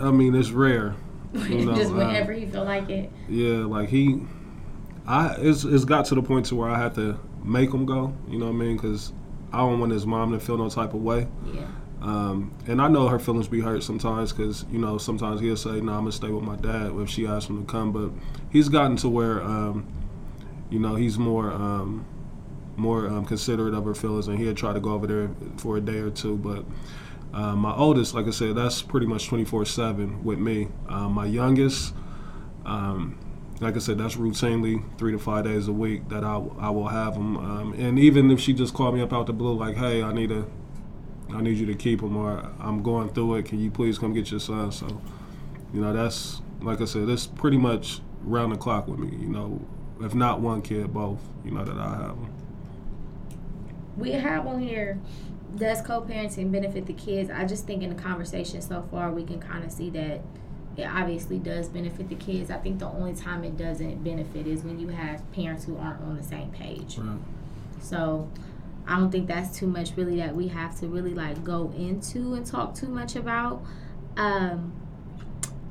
I 0.00 0.10
mean, 0.10 0.34
it's 0.34 0.50
rare. 0.50 0.94
You 1.34 1.64
know, 1.66 1.74
just 1.74 1.92
whenever 1.92 2.32
he 2.32 2.46
feel 2.46 2.64
like 2.64 2.88
it. 2.88 3.10
Yeah, 3.28 3.64
like 3.66 3.88
he, 3.88 4.20
I 5.06 5.34
it's 5.38 5.64
it's 5.64 5.84
got 5.84 6.06
to 6.06 6.14
the 6.14 6.22
point 6.22 6.46
to 6.46 6.54
where 6.56 6.70
I 6.70 6.78
have 6.78 6.94
to 6.94 7.18
make 7.44 7.72
him 7.72 7.84
go. 7.86 8.14
You 8.28 8.38
know 8.38 8.46
what 8.46 8.52
I 8.52 8.56
mean? 8.56 8.76
Because 8.76 9.12
I 9.52 9.58
don't 9.58 9.80
want 9.80 9.92
his 9.92 10.06
mom 10.06 10.32
to 10.32 10.40
feel 10.40 10.58
no 10.58 10.68
type 10.68 10.94
of 10.94 11.02
way. 11.02 11.26
Yeah. 11.52 11.66
Um, 12.00 12.52
and 12.66 12.80
I 12.80 12.88
know 12.88 13.08
her 13.08 13.18
feelings 13.18 13.48
be 13.48 13.60
hurt 13.60 13.82
sometimes 13.82 14.32
because 14.32 14.64
you 14.70 14.78
know 14.78 14.98
sometimes 14.98 15.40
he'll 15.40 15.56
say, 15.56 15.80
"No, 15.80 15.92
I'm 15.92 16.00
gonna 16.00 16.12
stay 16.12 16.30
with 16.30 16.44
my 16.44 16.56
dad" 16.56 16.92
if 16.96 17.10
she 17.10 17.26
asks 17.26 17.50
him 17.50 17.64
to 17.64 17.70
come. 17.70 17.92
But 17.92 18.10
he's 18.50 18.68
gotten 18.68 18.96
to 18.98 19.08
where, 19.08 19.42
um, 19.42 19.86
you 20.70 20.78
know, 20.78 20.94
he's 20.94 21.18
more 21.18 21.50
um, 21.50 22.06
more 22.76 23.08
um, 23.08 23.24
considerate 23.24 23.74
of 23.74 23.84
her 23.84 23.94
feelings, 23.94 24.28
and 24.28 24.38
he'll 24.38 24.54
try 24.54 24.72
to 24.72 24.80
go 24.80 24.92
over 24.92 25.06
there 25.06 25.30
for 25.56 25.76
a 25.76 25.80
day 25.80 25.98
or 25.98 26.10
two. 26.10 26.36
But 26.36 26.64
uh, 27.36 27.56
my 27.56 27.74
oldest, 27.74 28.14
like 28.14 28.26
I 28.26 28.30
said, 28.30 28.54
that's 28.54 28.80
pretty 28.80 29.06
much 29.06 29.26
24 29.26 29.64
seven 29.64 30.24
with 30.24 30.38
me. 30.38 30.68
Uh, 30.88 31.08
my 31.08 31.26
youngest. 31.26 31.94
Um, 32.64 33.18
like 33.60 33.74
I 33.74 33.78
said, 33.80 33.98
that's 33.98 34.14
routinely 34.14 34.84
three 34.98 35.12
to 35.12 35.18
five 35.18 35.44
days 35.44 35.66
a 35.66 35.72
week 35.72 36.08
that 36.10 36.22
I, 36.22 36.40
I 36.60 36.70
will 36.70 36.88
have 36.88 37.14
them. 37.14 37.36
Um, 37.36 37.72
and 37.72 37.98
even 37.98 38.30
if 38.30 38.38
she 38.40 38.52
just 38.52 38.72
called 38.72 38.94
me 38.94 39.00
up 39.00 39.12
out 39.12 39.26
the 39.26 39.32
blue, 39.32 39.54
like, 39.54 39.76
hey, 39.76 40.02
I 40.02 40.12
need 40.12 40.30
a, 40.30 40.46
I 41.34 41.40
need 41.42 41.58
you 41.58 41.66
to 41.66 41.74
keep 41.74 42.02
him, 42.02 42.16
or 42.16 42.50
I'm 42.58 42.82
going 42.82 43.10
through 43.10 43.36
it. 43.36 43.46
Can 43.46 43.60
you 43.60 43.70
please 43.70 43.98
come 43.98 44.12
get 44.12 44.30
your 44.30 44.40
son? 44.40 44.72
So, 44.72 45.00
you 45.72 45.80
know, 45.80 45.92
that's 45.92 46.40
like 46.60 46.80
I 46.80 46.84
said, 46.86 47.08
it's 47.08 47.26
pretty 47.26 47.58
much 47.58 48.00
round 48.22 48.52
the 48.52 48.56
clock 48.56 48.88
with 48.88 48.98
me. 48.98 49.16
You 49.16 49.28
know, 49.28 49.60
if 50.00 50.14
not 50.14 50.40
one 50.40 50.62
kid, 50.62 50.92
both. 50.92 51.20
You 51.44 51.52
know 51.52 51.64
that 51.64 51.76
I 51.78 51.90
have 51.90 52.16
them. 52.16 52.32
we 53.96 54.12
have 54.12 54.46
on 54.46 54.60
here 54.60 54.98
does 55.56 55.80
co-parenting 55.80 56.52
benefit 56.52 56.84
the 56.84 56.92
kids 56.92 57.30
i 57.30 57.42
just 57.42 57.66
think 57.66 57.82
in 57.82 57.88
the 57.88 58.00
conversation 58.00 58.60
so 58.60 58.86
far 58.90 59.10
we 59.10 59.24
can 59.24 59.40
kind 59.40 59.64
of 59.64 59.72
see 59.72 59.88
that 59.88 60.20
it 60.78 60.86
obviously 60.86 61.38
does 61.40 61.68
benefit 61.68 62.08
the 62.08 62.14
kids. 62.14 62.50
I 62.50 62.58
think 62.58 62.78
the 62.78 62.86
only 62.86 63.12
time 63.12 63.42
it 63.42 63.56
doesn't 63.56 64.04
benefit 64.04 64.46
is 64.46 64.62
when 64.62 64.78
you 64.78 64.88
have 64.88 65.28
parents 65.32 65.64
who 65.64 65.76
aren't 65.76 66.00
on 66.02 66.16
the 66.16 66.22
same 66.22 66.50
page. 66.52 66.98
Right. 66.98 67.18
So 67.80 68.30
I 68.88 68.98
don't 68.98 69.10
think 69.10 69.28
that's 69.28 69.56
too 69.56 69.66
much 69.66 69.92
really 69.96 70.16
that 70.16 70.34
we 70.34 70.48
have 70.48 70.78
to 70.80 70.88
really 70.88 71.12
like 71.12 71.44
go 71.44 71.72
into 71.76 72.34
and 72.34 72.46
talk 72.46 72.74
too 72.74 72.88
much 72.88 73.16
about. 73.16 73.62
Um, 74.16 74.72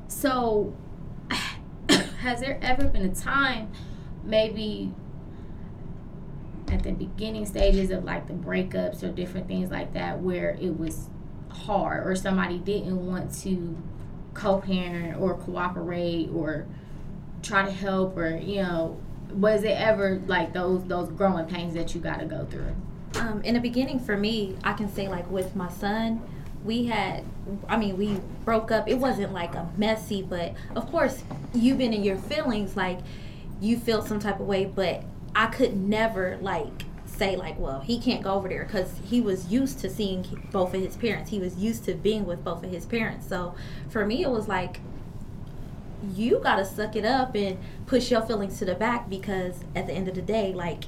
so 0.06 0.72
has 2.20 2.40
there 2.40 2.58
ever 2.62 2.84
been 2.84 3.04
a 3.04 3.14
time 3.14 3.72
maybe 4.22 4.92
at 6.68 6.84
the 6.84 6.92
beginning 6.92 7.44
stages 7.44 7.90
of 7.90 8.04
like 8.04 8.28
the 8.28 8.34
breakups 8.34 9.02
or 9.02 9.10
different 9.10 9.48
things 9.48 9.70
like 9.70 9.92
that 9.94 10.20
where 10.20 10.56
it 10.60 10.78
was 10.78 11.08
hard 11.50 12.06
or 12.06 12.14
somebody 12.14 12.58
didn't 12.58 13.04
want 13.04 13.34
to 13.34 13.76
co-parent 14.34 15.20
or 15.20 15.34
cooperate 15.34 16.28
or 16.32 16.66
try 17.42 17.64
to 17.64 17.70
help 17.70 18.16
or 18.16 18.36
you 18.36 18.62
know 18.62 19.00
was 19.32 19.64
it 19.64 19.76
ever 19.78 20.22
like 20.26 20.52
those 20.52 20.84
those 20.84 21.08
growing 21.10 21.46
pains 21.46 21.74
that 21.74 21.94
you 21.94 22.00
got 22.00 22.20
to 22.20 22.26
go 22.26 22.46
through 22.46 22.74
Um, 23.16 23.42
in 23.42 23.54
the 23.54 23.60
beginning, 23.60 24.00
for 24.00 24.16
me, 24.16 24.56
I 24.64 24.72
can 24.72 24.92
say 24.92 25.08
like 25.08 25.30
with 25.30 25.56
my 25.56 25.68
son, 25.68 26.22
we 26.64 26.86
had, 26.86 27.24
I 27.68 27.76
mean, 27.76 27.96
we 27.96 28.20
broke 28.44 28.70
up. 28.70 28.88
It 28.88 28.98
wasn't 28.98 29.32
like 29.32 29.54
a 29.54 29.68
messy, 29.76 30.22
but 30.22 30.54
of 30.74 30.90
course, 30.90 31.22
you've 31.54 31.78
been 31.78 31.92
in 31.92 32.04
your 32.04 32.16
feelings, 32.16 32.76
like 32.76 32.98
you 33.60 33.78
feel 33.78 34.02
some 34.02 34.20
type 34.20 34.40
of 34.40 34.46
way, 34.46 34.64
but 34.64 35.04
I 35.34 35.46
could 35.46 35.76
never 35.76 36.38
like 36.40 36.84
say 37.06 37.36
like, 37.36 37.58
well, 37.58 37.80
he 37.80 37.98
can't 37.98 38.22
go 38.22 38.34
over 38.34 38.48
there 38.48 38.64
because 38.64 38.92
he 39.04 39.20
was 39.20 39.48
used 39.48 39.78
to 39.80 39.90
seeing 39.90 40.46
both 40.52 40.74
of 40.74 40.80
his 40.80 40.96
parents. 40.96 41.30
He 41.30 41.38
was 41.38 41.56
used 41.56 41.84
to 41.84 41.94
being 41.94 42.24
with 42.26 42.44
both 42.44 42.62
of 42.62 42.70
his 42.70 42.86
parents. 42.86 43.28
So 43.28 43.54
for 43.88 44.06
me, 44.06 44.22
it 44.22 44.30
was 44.30 44.48
like 44.48 44.80
you 46.14 46.38
gotta 46.42 46.64
suck 46.64 46.94
it 46.94 47.04
up 47.04 47.34
and 47.34 47.58
push 47.86 48.10
your 48.10 48.22
feelings 48.22 48.58
to 48.58 48.64
the 48.64 48.74
back 48.74 49.10
because 49.10 49.56
at 49.74 49.86
the 49.86 49.92
end 49.92 50.08
of 50.08 50.14
the 50.14 50.22
day, 50.22 50.52
like 50.52 50.84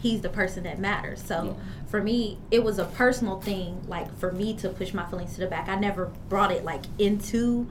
he's 0.00 0.20
the 0.20 0.28
person 0.28 0.64
that 0.64 0.78
matters. 0.78 1.22
So 1.22 1.44
Yeah. 1.44 1.64
for 1.86 2.02
me, 2.02 2.38
it 2.50 2.62
was 2.64 2.78
a 2.78 2.84
personal 2.84 3.40
thing, 3.40 3.82
like 3.88 4.14
for 4.18 4.32
me 4.32 4.54
to 4.56 4.68
push 4.68 4.92
my 4.94 5.04
feelings 5.06 5.34
to 5.34 5.40
the 5.40 5.46
back. 5.46 5.68
I 5.68 5.76
never 5.76 6.10
brought 6.28 6.50
it 6.52 6.64
like 6.64 6.82
into 6.98 7.68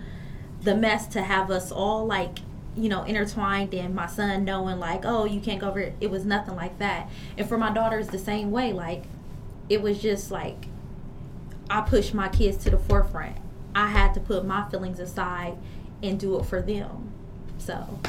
the 0.62 0.76
mess 0.76 1.08
to 1.08 1.22
have 1.22 1.52
us 1.52 1.72
all 1.72 2.06
like 2.06 2.40
you 2.76 2.90
know 2.90 3.04
intertwined 3.04 3.74
and 3.74 3.94
my 3.96 4.06
son 4.08 4.44
knowing 4.44 4.80
like 4.80 5.02
oh 5.06 5.26
you 5.26 5.40
can't 5.40 5.60
go 5.62 5.70
over 5.70 5.80
it. 5.80 5.94
it 6.02 6.10
was 6.12 6.26
nothing 6.26 6.56
like 6.56 6.78
that 6.80 7.10
and 7.38 7.48
for 7.48 7.58
my 7.58 7.72
daughters 7.72 8.08
the 8.10 8.18
same 8.20 8.52
way 8.52 8.72
like 8.74 9.04
it 9.70 9.82
was 9.82 10.00
just 10.02 10.30
like 10.30 10.66
i 11.70 11.82
pushed 11.82 12.13
my 12.13 12.28
kids 12.28 12.58
to 12.58 12.70
the 12.70 12.78
forefront 12.78 13.36
i 13.74 13.88
had 13.88 14.13
to 14.13 14.20
put 14.20 14.46
my 14.46 14.68
feelings 14.70 15.00
aside 15.00 15.56
and 16.04 16.20
do 16.20 16.38
it 16.40 16.44
for 16.46 16.62
them 16.62 17.12
so 17.58 18.00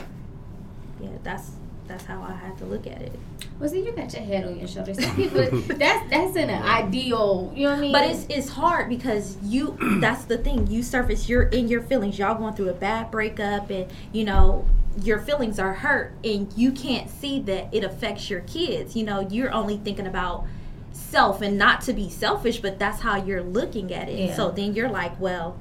yeah 1.01 1.09
that's 1.23 1.53
that's 1.89 2.05
how 2.05 2.23
i 2.23 2.33
had 2.33 2.57
to 2.59 2.65
look 2.65 2.87
at 2.87 3.01
it 3.03 3.13
well 3.59 3.69
see 3.69 3.85
you 3.85 3.93
got 3.93 4.13
your 4.13 4.23
head 4.23 4.45
on 4.45 4.59
your 4.59 4.69
shoulders 4.69 5.03
some 5.03 5.17
people 5.17 5.41
that's 5.77 6.11
that's 6.11 6.37
in 6.37 6.51
an 6.51 6.63
ideal 6.63 7.53
you 7.57 7.65
know 7.65 7.71
what 7.71 7.79
i 7.79 7.83
mean 7.83 7.93
But 7.93 8.05
it's 8.05 8.27
it's 8.29 8.49
hard 8.49 8.89
because 8.89 9.37
you 9.43 9.77
that's 10.01 10.25
the 10.27 10.39
thing. 10.39 10.67
You 10.67 10.83
surface 10.83 11.29
you're 11.29 11.45
in 11.45 11.69
your 11.69 11.83
feelings. 11.83 12.19
Y'all 12.19 12.35
going 12.37 12.55
through 12.55 12.69
a 12.69 12.75
bad 12.75 13.11
breakup 13.11 13.71
and 13.71 13.91
you 14.13 14.25
know 14.25 14.67
your 15.03 15.19
feelings 15.19 15.59
are 15.59 15.75
hurt 15.75 16.13
and 16.25 16.53
you 16.57 16.73
can't 16.73 17.09
see 17.11 17.41
that 17.41 17.73
it 17.73 17.85
affects 17.85 18.29
your 18.31 18.41
kids. 18.41 18.97
You 18.97 19.05
know, 19.05 19.21
you're 19.21 19.53
only 19.53 19.77
thinking 19.79 20.07
about 20.07 20.47
self 20.93 21.41
and 21.41 21.57
not 21.57 21.81
to 21.83 21.93
be 21.93 22.11
selfish, 22.11 22.59
but 22.59 22.79
that's 22.79 23.01
how 23.01 23.17
you're 23.17 23.43
looking 23.43 23.93
at 23.95 24.09
it. 24.09 24.19
Yeah. 24.29 24.35
So 24.35 24.51
then 24.51 24.75
you're 24.75 24.91
like, 24.91 25.19
well, 25.21 25.57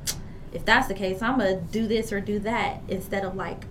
if 0.52 0.66
that's 0.66 0.88
the 0.88 0.94
case, 0.96 1.22
I'm 1.22 1.38
going 1.38 1.56
to 1.60 1.64
do 1.72 1.88
this 1.88 2.12
or 2.12 2.20
do 2.20 2.40
that 2.40 2.82
instead 2.88 3.24
of 3.24 3.36
like 3.36 3.66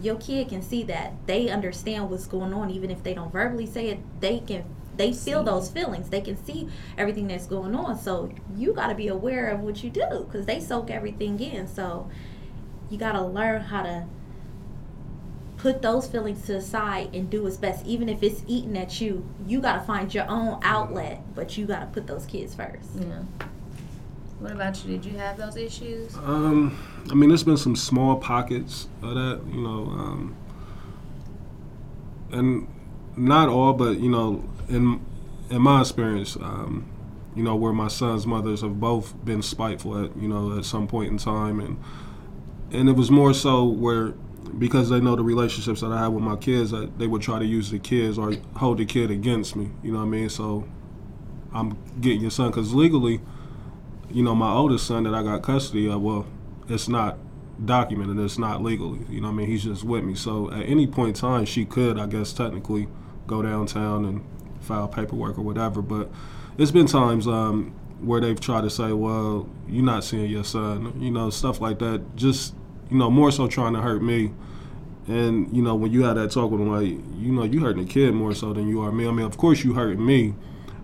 your 0.00 0.16
kid 0.16 0.48
can 0.48 0.62
see 0.62 0.82
that 0.84 1.12
they 1.26 1.48
understand 1.48 2.08
what's 2.08 2.26
going 2.26 2.52
on 2.52 2.70
even 2.70 2.90
if 2.90 3.02
they 3.02 3.14
don't 3.14 3.32
verbally 3.32 3.66
say 3.66 3.88
it 3.88 4.20
they 4.20 4.38
can 4.38 4.64
they 4.98 5.12
feel 5.12 5.42
those 5.42 5.70
feelings. 5.70 6.10
They 6.10 6.20
can 6.20 6.36
see 6.44 6.68
everything 6.98 7.28
that's 7.28 7.46
going 7.46 7.74
on. 7.74 7.96
So 7.98 8.30
you 8.54 8.74
got 8.74 8.88
to 8.88 8.94
be 8.94 9.08
aware 9.08 9.48
of 9.48 9.60
what 9.60 9.82
you 9.82 9.90
do 9.90 10.26
because 10.26 10.44
they 10.44 10.60
soak 10.60 10.90
everything 10.90 11.40
in. 11.40 11.68
So 11.68 12.10
you 12.90 12.98
got 12.98 13.12
to 13.12 13.22
learn 13.22 13.62
how 13.62 13.84
to 13.84 14.06
put 15.56 15.82
those 15.82 16.06
feelings 16.08 16.42
to 16.46 16.54
the 16.54 16.60
side 16.60 17.14
and 17.14 17.30
do 17.30 17.44
what's 17.44 17.56
best. 17.56 17.86
Even 17.86 18.08
if 18.08 18.22
it's 18.22 18.42
eating 18.46 18.76
at 18.76 19.00
you 19.00 19.28
you 19.46 19.60
got 19.60 19.74
to 19.74 19.80
find 19.80 20.12
your 20.12 20.28
own 20.28 20.60
outlet 20.62 21.22
but 21.34 21.56
you 21.56 21.66
got 21.66 21.80
to 21.80 21.86
put 21.86 22.06
those 22.06 22.26
kids 22.26 22.54
first. 22.54 22.90
Yeah 22.98 23.22
what 24.40 24.52
about 24.52 24.84
you 24.84 24.92
did 24.96 25.04
you 25.04 25.18
have 25.18 25.36
those 25.36 25.56
issues 25.56 26.16
Um, 26.18 26.78
I 27.10 27.14
mean, 27.14 27.30
there's 27.30 27.42
been 27.44 27.56
some 27.56 27.76
small 27.76 28.16
pockets 28.16 28.88
of 29.02 29.14
that, 29.14 29.40
you 29.50 29.60
know, 29.60 29.84
um, 29.90 30.36
and 32.30 32.68
not 33.16 33.48
all, 33.48 33.72
but 33.72 33.98
you 33.98 34.10
know, 34.10 34.44
in 34.68 35.00
in 35.50 35.62
my 35.62 35.80
experience, 35.80 36.36
um, 36.36 36.86
you 37.34 37.42
know, 37.42 37.56
where 37.56 37.72
my 37.72 37.88
son's 37.88 38.26
mothers 38.26 38.60
have 38.60 38.78
both 38.78 39.14
been 39.24 39.42
spiteful 39.42 40.04
at, 40.04 40.16
you 40.16 40.28
know, 40.28 40.56
at 40.58 40.64
some 40.64 40.86
point 40.86 41.10
in 41.10 41.18
time, 41.18 41.60
and 41.60 41.82
and 42.70 42.88
it 42.88 42.92
was 42.92 43.10
more 43.10 43.32
so 43.32 43.64
where 43.64 44.12
because 44.58 44.88
they 44.90 45.00
know 45.00 45.14
the 45.16 45.22
relationships 45.22 45.80
that 45.80 45.92
I 45.92 45.98
have 45.98 46.12
with 46.12 46.24
my 46.24 46.36
kids, 46.36 46.70
that 46.70 46.98
they 46.98 47.06
would 47.06 47.22
try 47.22 47.38
to 47.38 47.44
use 47.44 47.70
the 47.70 47.78
kids 47.78 48.18
or 48.18 48.34
hold 48.56 48.78
the 48.78 48.86
kid 48.86 49.10
against 49.10 49.56
me. 49.56 49.70
You 49.82 49.92
know 49.92 49.98
what 49.98 50.04
I 50.04 50.08
mean? 50.08 50.28
So 50.28 50.66
I'm 51.52 51.76
getting 52.00 52.20
your 52.20 52.30
son 52.30 52.50
because 52.50 52.74
legally, 52.74 53.20
you 54.10 54.22
know, 54.22 54.34
my 54.34 54.52
oldest 54.52 54.86
son 54.86 55.04
that 55.04 55.14
I 55.14 55.22
got 55.22 55.42
custody 55.42 55.88
of, 55.88 56.00
well, 56.00 56.26
it's 56.68 56.88
not 56.88 57.18
documented, 57.64 58.18
it's 58.18 58.38
not 58.38 58.62
legally. 58.62 59.00
You 59.08 59.20
know 59.20 59.28
I 59.28 59.32
mean? 59.32 59.46
He's 59.46 59.64
just 59.64 59.84
with 59.84 60.04
me. 60.04 60.14
So 60.14 60.50
at 60.50 60.62
any 60.62 60.86
point 60.86 61.08
in 61.08 61.14
time, 61.14 61.44
she 61.44 61.64
could, 61.64 61.98
I 61.98 62.06
guess, 62.06 62.32
technically 62.32 62.88
go 63.26 63.42
downtown 63.42 64.04
and 64.04 64.24
file 64.60 64.88
paperwork 64.88 65.38
or 65.38 65.42
whatever. 65.42 65.82
But 65.82 66.10
it's 66.56 66.70
been 66.70 66.86
times 66.86 67.26
um, 67.26 67.74
where 68.00 68.20
they've 68.20 68.40
tried 68.40 68.62
to 68.62 68.70
say, 68.70 68.92
well, 68.92 69.48
you're 69.68 69.84
not 69.84 70.04
seeing 70.04 70.30
your 70.30 70.44
son, 70.44 71.00
you 71.00 71.10
know, 71.10 71.30
stuff 71.30 71.60
like 71.60 71.78
that. 71.80 72.16
Just, 72.16 72.54
you 72.90 72.96
know, 72.96 73.10
more 73.10 73.30
so 73.30 73.48
trying 73.48 73.74
to 73.74 73.80
hurt 73.80 74.02
me. 74.02 74.32
And, 75.06 75.54
you 75.56 75.62
know, 75.62 75.74
when 75.74 75.90
you 75.90 76.04
had 76.04 76.18
that 76.18 76.30
talk 76.30 76.50
with 76.50 76.60
them, 76.60 76.70
like, 76.70 76.90
you 77.18 77.32
know, 77.32 77.44
you 77.44 77.60
hurting 77.60 77.86
the 77.86 77.90
kid 77.90 78.12
more 78.14 78.34
so 78.34 78.52
than 78.52 78.68
you 78.68 78.82
are 78.82 78.92
me. 78.92 79.08
I 79.08 79.10
mean, 79.10 79.24
of 79.24 79.36
course 79.38 79.64
you 79.64 79.72
hurting 79.74 80.04
me 80.04 80.34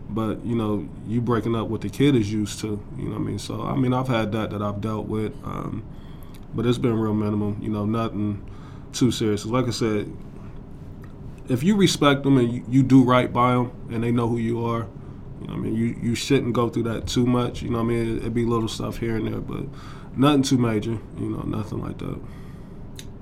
but 0.08 0.44
you 0.44 0.54
know 0.54 0.86
you 1.06 1.20
breaking 1.20 1.56
up 1.56 1.68
what 1.68 1.80
the 1.80 1.88
kid 1.88 2.14
is 2.14 2.32
used 2.32 2.60
to 2.60 2.82
you 2.98 3.04
know 3.04 3.12
what 3.12 3.20
i 3.20 3.24
mean? 3.24 3.38
So 3.38 3.62
i 3.62 3.74
mean 3.74 3.92
i've 3.92 4.08
had 4.08 4.32
that 4.32 4.50
that 4.50 4.62
i've 4.62 4.80
dealt 4.80 5.06
with 5.06 5.32
um, 5.44 5.82
but 6.54 6.66
it's 6.66 6.78
been 6.78 6.94
real 6.98 7.14
minimum 7.14 7.58
you 7.60 7.68
know 7.70 7.84
nothing 7.84 8.44
too 8.92 9.10
serious. 9.10 9.44
Like 9.44 9.66
i 9.66 9.70
said 9.70 10.14
if 11.48 11.62
you 11.62 11.76
respect 11.76 12.22
them 12.22 12.38
and 12.38 12.50
you, 12.52 12.64
you 12.68 12.82
do 12.82 13.02
right 13.02 13.32
by 13.32 13.52
them 13.52 13.72
and 13.90 14.02
they 14.02 14.10
know 14.12 14.28
who 14.28 14.38
you 14.38 14.64
are 14.64 14.86
you 15.40 15.46
know 15.48 15.54
what 15.54 15.60
i 15.60 15.62
mean? 15.62 15.74
You, 15.74 15.96
you 16.02 16.14
shouldn't 16.14 16.52
go 16.52 16.68
through 16.68 16.84
that 16.84 17.06
too 17.06 17.26
much 17.26 17.62
you 17.62 17.70
know 17.70 17.78
what 17.78 17.84
i 17.84 17.88
mean? 17.88 18.18
It'd 18.18 18.34
be 18.34 18.44
little 18.44 18.68
stuff 18.68 18.98
here 18.98 19.16
and 19.16 19.26
there 19.26 19.40
but 19.40 19.64
nothing 20.16 20.42
too 20.42 20.58
major 20.58 20.98
you 21.18 21.28
know 21.30 21.42
nothing 21.42 21.80
like 21.82 21.98
that. 21.98 22.18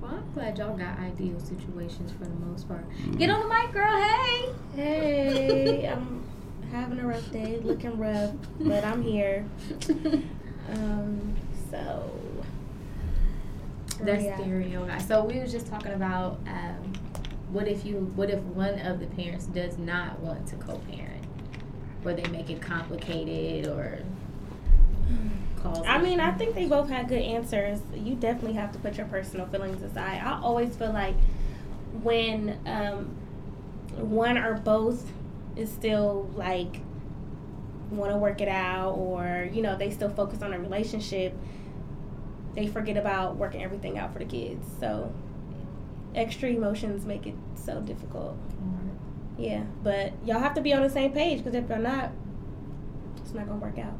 Well 0.01 0.11
i'm 0.15 0.33
glad 0.33 0.57
y'all 0.57 0.77
got 0.77 0.99
ideal 0.99 1.39
situations 1.39 2.11
for 2.11 2.25
the 2.25 2.35
most 2.45 2.67
part. 2.67 2.87
Mm-hmm. 2.89 3.17
get 3.17 3.29
on 3.29 3.39
the 3.39 3.47
mic 3.47 3.71
girl. 3.71 4.01
Hey. 4.01 4.49
Hey, 4.75 5.87
I'm 5.87 6.23
having 6.73 6.99
a 6.99 7.07
rough 7.07 7.31
day, 7.31 7.59
looking 7.63 7.97
rough, 7.97 8.31
but 8.59 8.83
I'm 8.83 9.01
here. 9.03 9.45
Um, 10.71 11.35
so 11.69 12.09
They're 14.01 14.19
Yeah. 14.19 14.37
stereo 14.37 14.85
guys. 14.85 15.05
So 15.05 15.25
we 15.25 15.39
was 15.41 15.51
just 15.51 15.67
talking 15.67 15.91
about 15.91 16.39
um, 16.47 16.93
what 17.51 17.67
if 17.67 17.85
you 17.85 18.11
what 18.15 18.29
if 18.29 18.39
one 18.39 18.79
of 18.79 19.01
the 19.01 19.07
parents 19.07 19.45
does 19.47 19.77
not 19.77 20.19
want 20.21 20.47
to 20.47 20.55
co-parent, 20.55 21.25
where 22.03 22.15
they 22.15 22.23
make 22.31 22.49
it 22.49 22.61
complicated 22.61 23.67
or. 23.67 23.99
I 25.85 26.01
mean, 26.01 26.19
I 26.21 26.31
think 26.31 26.55
they 26.55 26.65
both 26.65 26.89
had 26.89 27.07
good 27.09 27.21
answers. 27.21 27.79
You 27.93 28.15
definitely 28.15 28.53
have 28.53 28.71
to 28.73 28.79
put 28.79 28.97
your 28.97 29.05
personal 29.07 29.45
feelings 29.47 29.81
aside. 29.83 30.21
I 30.23 30.39
always 30.41 30.75
feel 30.77 30.91
like 30.93 31.15
when 32.01 32.57
um, 32.65 33.15
one 33.95 34.37
or 34.37 34.55
both 34.55 35.05
is 35.55 35.71
still 35.71 36.29
like 36.35 36.81
want 37.89 38.11
to 38.11 38.17
work 38.17 38.41
it 38.41 38.47
out, 38.47 38.93
or 38.93 39.47
you 39.51 39.61
know, 39.61 39.77
they 39.77 39.91
still 39.91 40.09
focus 40.09 40.41
on 40.41 40.53
a 40.53 40.59
relationship, 40.59 41.35
they 42.55 42.67
forget 42.67 42.97
about 42.97 43.37
working 43.37 43.63
everything 43.63 43.97
out 43.97 44.13
for 44.13 44.19
the 44.19 44.25
kids. 44.25 44.65
So 44.79 45.13
extra 46.15 46.49
emotions 46.49 47.05
make 47.05 47.27
it 47.27 47.35
so 47.55 47.81
difficult. 47.81 48.37
Yeah, 49.37 49.63
but 49.83 50.13
y'all 50.25 50.39
have 50.39 50.53
to 50.55 50.61
be 50.61 50.73
on 50.73 50.83
the 50.83 50.89
same 50.89 51.11
page 51.11 51.39
because 51.39 51.55
if 51.55 51.67
you're 51.67 51.79
not, 51.79 52.11
it's 53.17 53.33
not 53.33 53.47
gonna 53.47 53.59
work 53.59 53.79
out. 53.79 53.97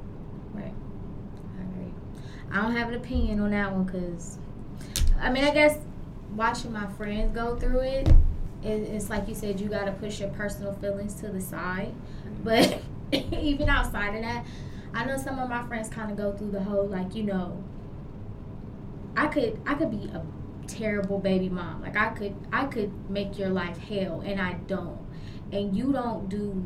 Right. 0.53 0.73
I 1.59 1.63
agree. 1.63 1.93
I 2.51 2.61
don't 2.61 2.75
have 2.75 2.89
an 2.89 2.95
opinion 2.95 3.39
on 3.39 3.51
that 3.51 3.71
one 3.71 3.83
because, 3.83 4.37
I 5.19 5.31
mean, 5.31 5.43
I 5.43 5.51
guess 5.51 5.77
watching 6.35 6.71
my 6.71 6.85
friends 6.93 7.33
go 7.33 7.55
through 7.55 7.79
it, 7.79 8.09
it 8.63 8.82
it's 8.93 9.10
like 9.10 9.28
you 9.28 9.36
said, 9.36 9.60
you 9.60 9.67
got 9.69 9.86
to 9.86 9.91
push 9.93 10.19
your 10.19 10.30
personal 10.30 10.73
feelings 10.73 11.15
to 11.15 11.30
the 11.30 11.41
side. 11.41 11.93
But 12.43 12.82
even 13.12 13.69
outside 13.69 14.15
of 14.15 14.21
that, 14.21 14.45
I 14.93 15.06
know 15.06 15.17
some 15.17 15.39
of 15.39 15.49
my 15.49 15.63
friends 15.67 15.89
kind 15.89 16.12
of 16.12 16.17
go 16.17 16.34
through 16.34 16.52
the 16.52 16.63
whole, 16.63 16.86
like, 16.88 17.15
you 17.15 17.23
know, 17.23 17.63
I 19.15 19.28
could 19.28 19.60
I 19.65 19.76
could 19.76 19.91
be 19.91 20.10
a 20.10 20.23
terrible 20.67 21.19
baby 21.19 21.49
mom. 21.49 21.82
Like 21.82 21.95
I 21.97 22.10
could 22.10 22.36
I 22.52 22.65
could 22.65 22.91
make 23.10 23.38
your 23.38 23.49
life 23.49 23.78
hell 23.78 24.21
and 24.21 24.41
I 24.41 24.54
don't. 24.67 24.99
And 25.52 25.76
you 25.76 25.91
don't 25.91 26.30
do 26.30 26.63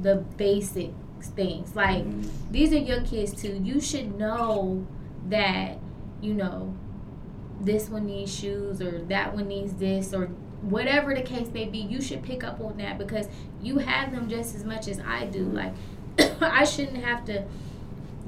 the 0.00 0.16
basic 0.36 0.90
things. 1.22 1.74
Like 1.74 2.04
Mm-hmm. 2.04 2.52
these 2.52 2.72
are 2.72 2.78
your 2.78 3.02
kids 3.02 3.32
too. 3.40 3.60
You 3.62 3.80
should 3.80 4.18
know 4.18 4.86
that, 5.28 5.78
you 6.20 6.34
know, 6.34 6.74
this 7.60 7.88
one 7.88 8.06
needs 8.06 8.34
shoes 8.34 8.82
or 8.82 9.02
that 9.04 9.34
one 9.34 9.48
needs 9.48 9.74
this 9.74 10.12
or 10.12 10.30
whatever 10.62 11.14
the 11.14 11.22
case 11.22 11.48
may 11.48 11.66
be, 11.66 11.78
you 11.78 12.00
should 12.00 12.22
pick 12.22 12.44
up 12.44 12.60
on 12.60 12.76
that 12.78 12.98
because 12.98 13.28
you 13.60 13.78
have 13.78 14.12
them 14.12 14.28
just 14.28 14.54
as 14.54 14.64
much 14.64 14.88
as 14.88 15.00
I 15.00 15.26
do. 15.26 15.46
Mm-hmm. 15.46 15.56
Like 15.56 15.74
I 16.42 16.64
shouldn't 16.64 17.04
have 17.04 17.24
to 17.26 17.44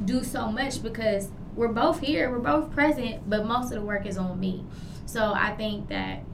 do 0.04 0.22
so 0.22 0.50
much 0.50 0.82
because 0.82 1.28
we're 1.54 1.68
both 1.68 2.00
here, 2.00 2.30
we're 2.30 2.38
both 2.38 2.72
present, 2.72 3.28
but 3.28 3.46
most 3.46 3.66
of 3.66 3.80
the 3.80 3.82
work 3.82 4.06
is 4.06 4.18
on 4.18 4.40
me. 4.40 4.64
So 5.06 5.32
I 5.34 5.54
think 5.54 5.88
that 5.88 6.24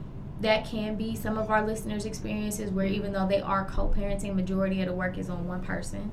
that 0.41 0.65
can 0.65 0.95
be 0.95 1.15
some 1.15 1.37
of 1.37 1.51
our 1.51 1.65
listeners' 1.65 2.05
experiences 2.05 2.71
where 2.71 2.85
even 2.85 3.13
though 3.13 3.27
they 3.27 3.41
are 3.41 3.65
co-parenting, 3.65 4.33
majority 4.33 4.81
of 4.81 4.87
the 4.87 4.93
work 4.93 5.17
is 5.17 5.29
on 5.29 5.47
one 5.47 5.61
person. 5.61 6.11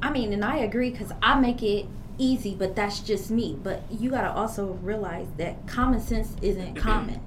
I 0.00 0.10
mean, 0.10 0.32
and 0.32 0.44
I 0.44 0.58
agree 0.58 0.90
because 0.90 1.10
I 1.22 1.40
make 1.40 1.62
it 1.62 1.86
easy, 2.18 2.54
but 2.54 2.76
that's 2.76 3.00
just 3.00 3.30
me. 3.30 3.58
But 3.60 3.82
you 3.90 4.10
got 4.10 4.22
to 4.22 4.32
also 4.32 4.78
realize 4.82 5.26
that 5.38 5.66
common 5.66 6.00
sense 6.00 6.36
isn't 6.40 6.74
common. 6.76 7.20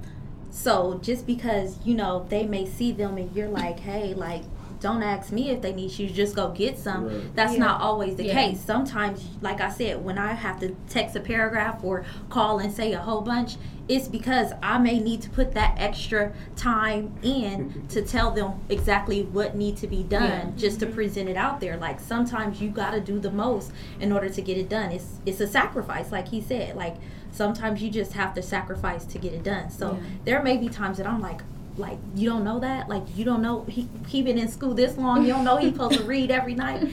So 0.51 0.99
just 1.01 1.25
because, 1.25 1.77
you 1.85 1.95
know, 1.95 2.25
they 2.29 2.45
may 2.45 2.65
see 2.65 2.91
them 2.91 3.17
and 3.17 3.33
you're 3.35 3.49
like, 3.49 3.79
hey, 3.79 4.13
like, 4.13 4.43
don't 4.79 5.03
ask 5.03 5.31
me 5.31 5.49
if 5.49 5.61
they 5.61 5.73
need 5.73 5.91
shoes, 5.91 6.11
just 6.13 6.35
go 6.35 6.51
get 6.51 6.77
some. 6.77 7.05
Right. 7.07 7.35
That's 7.35 7.53
Yeah. 7.53 7.59
not 7.59 7.81
always 7.81 8.15
the 8.15 8.25
Yeah. 8.25 8.33
case. 8.33 8.61
Sometimes, 8.61 9.27
like 9.41 9.59
I 9.59 9.69
said, 9.69 10.03
when 10.05 10.17
I 10.17 10.33
have 10.33 10.59
to 10.61 10.75
text 10.87 11.15
a 11.15 11.19
paragraph 11.19 11.83
or 11.83 12.05
call 12.29 12.59
and 12.59 12.71
say 12.71 12.93
a 12.93 12.99
whole 12.99 13.21
bunch, 13.21 13.57
it's 13.89 14.07
because 14.07 14.53
I 14.63 14.77
may 14.77 14.99
need 14.99 15.21
to 15.23 15.29
put 15.31 15.53
that 15.53 15.73
extra 15.77 16.31
time 16.55 17.13
in 17.23 17.83
to 17.89 18.01
tell 18.03 18.31
them 18.31 18.53
exactly 18.69 19.23
what 19.23 19.55
need 19.55 19.75
to 19.77 19.87
be 19.87 20.03
done 20.03 20.23
Yeah. 20.23 20.45
just 20.55 20.79
to 20.79 20.85
mm-hmm. 20.85 20.95
present 20.95 21.27
it 21.29 21.35
out 21.35 21.59
there. 21.59 21.75
Like 21.75 21.99
sometimes 21.99 22.61
you 22.61 22.69
got 22.69 22.91
to 22.91 23.01
do 23.01 23.19
the 23.19 23.31
most 23.31 23.71
in 23.99 24.11
order 24.13 24.29
to 24.29 24.41
get 24.41 24.57
it 24.57 24.69
done. 24.69 24.91
It's 24.91 25.19
it's 25.25 25.41
a 25.41 25.47
sacrifice, 25.47 26.11
like 26.11 26.29
he 26.29 26.39
said. 26.39 26.75
Like 26.77 26.95
sometimes 27.31 27.81
you 27.81 27.89
just 27.89 28.13
have 28.13 28.33
to 28.35 28.41
sacrifice 28.41 29.05
to 29.05 29.17
get 29.17 29.33
it 29.33 29.43
done. 29.43 29.69
So 29.69 29.93
Yeah. 29.93 29.99
there 30.25 30.43
may 30.43 30.57
be 30.57 30.69
times 30.69 30.97
that 30.97 31.07
I'm 31.07 31.21
like. 31.21 31.41
Like 31.77 31.97
you 32.13 32.27
don't 32.29 32.43
know 32.43 32.59
that, 32.59 32.89
like 32.89 33.03
you 33.15 33.23
don't 33.23 33.41
know 33.41 33.63
he 33.69 33.87
he 34.09 34.21
been 34.21 34.37
in 34.37 34.49
school 34.49 34.73
this 34.73 34.97
long. 34.97 35.21
You 35.25 35.31
don't 35.31 35.45
know 35.45 35.55
he's 35.55 35.71
supposed 35.73 35.97
to 35.97 36.03
read 36.03 36.29
every 36.29 36.53
night. 36.53 36.89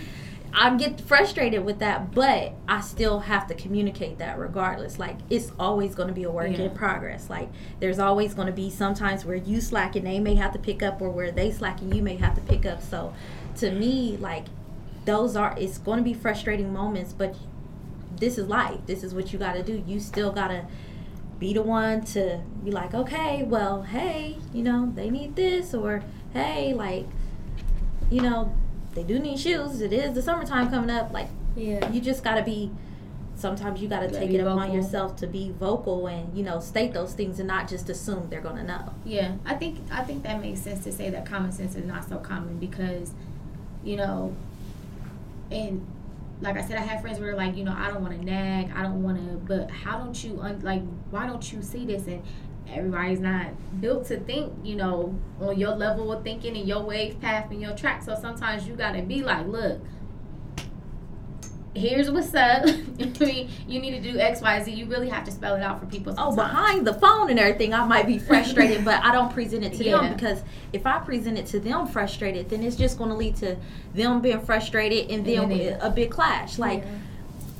I 0.55 0.77
get 0.77 1.01
frustrated 1.01 1.65
with 1.65 1.81
that, 1.81 2.15
but 2.15 2.53
I 2.69 2.83
still 2.83 3.19
have 3.19 3.49
to 3.49 3.55
communicate 3.55 4.19
that 4.19 4.39
regardless. 4.39 4.97
Like 4.97 5.17
it's 5.29 5.51
always 5.59 5.97
going 5.97 6.07
to 6.07 6.15
be 6.15 6.23
a 6.23 6.31
work 6.31 6.53
Yeah. 6.53 6.67
in 6.67 6.71
progress. 6.71 7.29
Like 7.29 7.49
there's 7.81 7.99
always 7.99 8.33
going 8.33 8.47
to 8.47 8.53
be 8.53 8.71
sometimes 8.71 9.25
where 9.25 9.35
you 9.35 9.61
slack 9.61 9.97
and 9.97 10.07
they 10.07 10.21
may 10.21 10.37
have 10.37 10.53
to 10.53 10.59
pick 10.61 10.85
up, 10.85 11.03
or 11.03 11.11
where 11.11 11.33
they 11.33 11.51
slack 11.51 11.81
and 11.81 11.93
you 11.93 12.01
may 12.01 12.15
have 12.19 12.37
to 12.37 12.41
pick 12.43 12.65
up. 12.65 12.81
So 12.81 13.13
to 13.57 13.73
me, 13.73 14.17
like 14.19 14.45
those 15.05 15.35
are 15.35 15.57
it's 15.59 15.79
going 15.79 15.99
to 15.99 16.05
be 16.05 16.15
frustrating 16.15 16.73
moments, 16.73 17.13
but 17.13 17.35
this 18.19 18.39
is 18.39 18.47
life. 18.49 18.81
This 18.87 19.03
is 19.03 19.15
what 19.15 19.33
you 19.33 19.39
got 19.39 19.53
to 19.55 19.63
do. 19.63 19.83
You 19.87 20.01
still 20.01 20.33
got 20.33 20.49
to 20.49 20.65
be 21.39 21.53
the 21.53 21.63
one 21.63 22.03
to 22.03 22.41
be 22.65 22.71
like, 22.71 22.95
okay, 22.95 23.43
well, 23.43 23.83
hey, 23.83 24.39
you 24.55 24.63
know, 24.63 24.91
they 24.95 25.11
need 25.11 25.37
this, 25.37 25.75
or 25.75 26.03
hey, 26.33 26.73
like, 26.73 27.07
you 28.11 28.23
know, 28.23 28.55
they 28.95 29.03
do 29.03 29.19
need 29.19 29.39
shoes. 29.39 29.81
It 29.83 29.93
is 29.93 30.15
the 30.15 30.23
summertime 30.23 30.71
coming 30.71 30.91
up. 30.91 31.13
Like, 31.13 31.29
Yeah. 31.55 31.91
you 31.91 32.01
just 32.01 32.25
got 32.25 32.37
to 32.37 32.43
be. 32.43 32.71
Sometimes 33.39 33.83
you 33.83 33.89
got 33.89 34.01
to 34.01 34.07
Gotta 34.07 34.19
take 34.19 34.31
it 34.31 34.41
upon 34.41 34.73
yourself 34.73 35.17
to 35.17 35.27
be 35.27 35.51
vocal 35.51 36.07
and 36.07 36.35
you 36.35 36.43
know 36.43 36.59
state 36.59 36.95
those 36.95 37.13
things 37.13 37.39
and 37.39 37.47
not 37.47 37.69
just 37.69 37.91
assume 37.91 38.29
they're 38.31 38.41
gonna 38.41 38.65
know. 38.65 38.95
Yeah, 39.05 39.33
I 39.45 39.57
think 39.57 39.79
I 39.93 40.05
think 40.05 40.23
that 40.23 40.41
makes 40.41 40.61
sense 40.63 40.83
to 40.85 40.91
say 40.91 41.11
that 41.11 41.27
common 41.27 41.53
sense 41.53 41.75
is 41.75 41.85
not 41.85 42.09
so 42.09 42.17
common 42.17 42.57
because, 42.59 43.11
you 43.85 43.97
know, 43.97 44.35
and 45.51 45.87
like 46.41 46.57
I 46.57 46.63
said, 46.63 46.77
I 46.77 46.83
have 46.83 47.01
friends 47.01 47.19
where 47.19 47.35
like, 47.35 47.57
you 47.57 47.65
know, 47.65 47.75
I 47.77 47.89
don't 47.91 48.03
want 48.03 48.19
to 48.19 48.25
nag, 48.25 48.71
I 48.75 48.83
don't 48.83 49.03
want 49.03 49.19
to, 49.19 49.37
but 49.37 49.71
how 49.71 49.99
don't 49.99 50.23
you 50.23 50.41
un- 50.41 50.61
like? 50.61 50.83
Why 51.11 51.27
don't 51.27 51.53
you 51.53 51.63
see 51.63 51.87
this? 51.87 52.07
And 52.07 52.23
everybody's 52.69 53.21
not 53.21 53.47
built 53.81 54.07
to 54.07 54.19
think, 54.21 54.53
you 54.63 54.77
know, 54.77 55.19
on 55.41 55.59
your 55.59 55.75
level 55.75 56.13
of 56.13 56.23
thinking 56.25 56.57
and 56.57 56.69
your 56.69 56.83
wave 56.83 57.21
path 57.21 57.51
and 57.51 57.61
your 57.61 57.75
track. 57.75 58.03
So 58.03 58.15
sometimes 58.21 58.67
you 58.67 58.75
gotta 58.75 59.03
be 59.03 59.23
like, 59.23 59.47
look. 59.47 59.81
Here's 61.77 62.11
what's 62.11 62.35
up. 62.35 62.65
I 62.67 63.25
mean, 63.25 63.51
you 63.69 63.81
need 63.81 64.03
to 64.03 64.13
do 64.13 64.19
X, 64.19 64.41
Y, 64.41 64.63
Z. 64.63 64.73
You 64.73 64.87
really 64.87 65.09
have 65.11 65.25
to 65.25 65.31
spell 65.31 65.55
it 65.57 65.63
out 65.63 65.79
for 65.79 65.87
people. 65.87 66.15
Oh, 66.17 66.35
behind 66.35 66.87
the 66.87 66.95
phone 66.95 67.29
and 67.31 67.39
everything, 67.39 67.75
I 67.75 67.85
might 67.85 68.07
be 68.07 68.19
frustrated, 68.31 68.85
but 68.85 69.03
I 69.05 69.13
don't 69.13 69.33
present 69.33 69.65
it 69.65 69.75
to 69.75 69.85
Yeah. 69.85 69.99
them 70.01 70.15
because 70.15 70.43
if 70.73 70.87
I 70.87 70.99
present 71.01 71.39
it 71.39 71.47
to 71.49 71.61
them 71.61 71.87
frustrated, 71.87 72.49
then 72.49 72.63
it's 72.63 72.77
just 72.77 72.97
going 72.99 73.11
to 73.11 73.17
lead 73.17 73.37
to 73.37 73.57
them 73.95 74.21
being 74.21 74.41
frustrated 74.41 75.11
and 75.11 75.25
then 75.27 75.77
a 75.81 75.91
big 75.91 76.11
clash. 76.11 76.59
Like, 76.59 76.85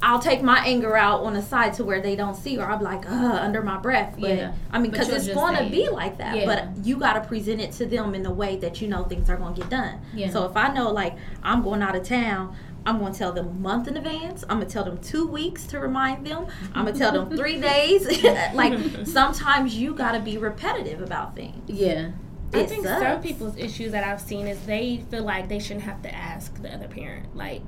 I'll 0.03 0.19
take 0.21 0.43
my 0.43 0.59
anger 0.65 0.95
out 0.97 1.23
on 1.23 1.33
the 1.35 1.43
side 1.43 1.73
to 1.75 1.85
where 1.85 2.01
they 2.01 2.17
don't 2.17 2.35
see, 2.37 2.59
or 2.59 2.65
I'll 2.65 2.79
be 2.79 2.85
like, 2.85 3.09
uh, 3.11 3.39
under 3.41 3.63
my 3.63 3.79
breath. 3.79 4.15
But 4.19 4.37
Yeah. 4.37 4.53
I 4.71 4.79
mean, 4.79 4.91
because 4.91 5.09
it's 5.09 5.29
going 5.29 5.57
to 5.57 5.71
be 5.71 5.89
like 5.89 6.19
that. 6.19 6.37
Yeah. 6.37 6.45
But 6.45 6.85
you 6.87 6.97
got 6.99 7.15
to 7.15 7.23
present 7.27 7.61
it 7.61 7.73
to 7.73 7.87
them 7.87 8.15
in 8.15 8.25
a 8.27 8.33
way 8.33 8.57
that 8.57 8.81
you 8.81 8.89
know 8.89 9.05
things 9.05 9.29
are 9.31 9.37
going 9.37 9.55
to 9.55 9.61
get 9.63 9.71
done. 9.71 10.01
Yeah. 10.15 10.31
So 10.31 10.45
if 10.47 10.57
I 10.57 10.73
know, 10.73 10.91
like, 10.91 11.15
I'm 11.43 11.63
going 11.63 11.83
out 11.83 11.97
of 11.97 12.03
town, 12.05 12.55
I'm 12.87 12.99
going 13.01 13.13
to 13.13 13.19
tell 13.19 13.33
them 13.33 13.49
a 13.49 13.53
month 13.53 13.89
in 13.89 13.97
advance. 13.97 14.45
I'm 14.49 14.59
going 14.59 14.69
to 14.69 14.73
tell 14.73 14.85
them 14.85 14.99
two 14.99 15.27
weeks 15.27 15.67
to 15.67 15.81
remind 15.81 16.25
them. 16.27 16.47
I'm 16.73 16.85
going 16.85 16.95
to 16.95 16.99
tell 16.99 17.13
them 17.13 17.37
three 17.37 17.61
days. 17.73 18.07
like, 18.55 18.79
sometimes 19.07 19.77
you 19.77 19.93
got 19.93 20.13
to 20.13 20.21
be 20.21 20.39
repetitive 20.39 21.01
about 21.03 21.35
things. 21.35 21.69
Yeah. 21.69 22.13
I 22.55 22.65
think 22.65 22.85
sucks. 22.87 23.03
some 23.03 23.21
people's 23.23 23.57
issues 23.57 23.91
that 23.93 24.05
I've 24.05 24.21
seen 24.21 24.47
is 24.47 24.65
they 24.67 25.05
feel 25.11 25.25
like 25.25 25.49
they 25.49 25.59
shouldn't 25.59 25.85
have 25.85 26.01
to 26.03 26.15
ask 26.15 26.63
the 26.63 26.73
other 26.73 26.87
parent. 26.89 27.35
Like, 27.37 27.63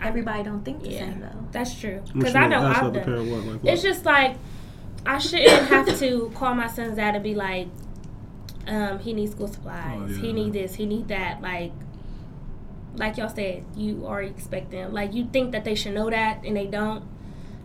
I- 0.00 0.06
Everybody 0.08 0.44
don't 0.44 0.64
think 0.64 0.82
the 0.82 0.90
yeah, 0.90 0.98
same, 1.00 1.20
though. 1.20 1.48
that's 1.50 1.74
true. 1.78 1.96
What 1.98 2.14
Because 2.14 2.34
you 2.34 2.38
I 2.38 2.42
mean, 2.42 2.50
know 2.50 2.62
ask 2.66 2.78
I've 2.78 2.84
other 2.86 3.00
done. 3.00 3.04
parent 3.04 3.30
what, 3.30 3.44
like 3.44 3.62
what? 3.64 3.72
It's 3.72 3.82
just 3.82 4.04
like 4.04 4.36
I 5.04 5.18
shouldn't 5.18 5.66
have 5.68 5.98
to 5.98 6.30
call 6.34 6.54
my 6.54 6.68
son's 6.68 6.96
dad 6.96 7.14
and 7.16 7.24
be 7.24 7.34
like, 7.34 7.66
um, 8.68 8.98
he 9.00 9.12
needs 9.12 9.32
school 9.32 9.48
supplies. 9.48 9.98
Oh, 10.00 10.06
He 10.20 10.28
yeah. 10.28 10.32
need 10.34 10.52
this. 10.52 10.74
He 10.76 10.86
need 10.86 11.08
that. 11.08 11.40
Like, 11.42 11.72
like 12.96 13.16
y'all 13.16 13.28
said, 13.28 13.64
you 13.76 14.04
already 14.06 14.28
expect 14.28 14.70
them. 14.70 14.92
Like 14.92 15.12
you 15.14 15.26
think 15.32 15.52
that 15.52 15.64
they 15.64 15.74
should 15.74 15.94
know 15.94 16.10
that 16.10 16.44
and 16.44 16.56
they 16.56 16.66
don't. 16.66 17.04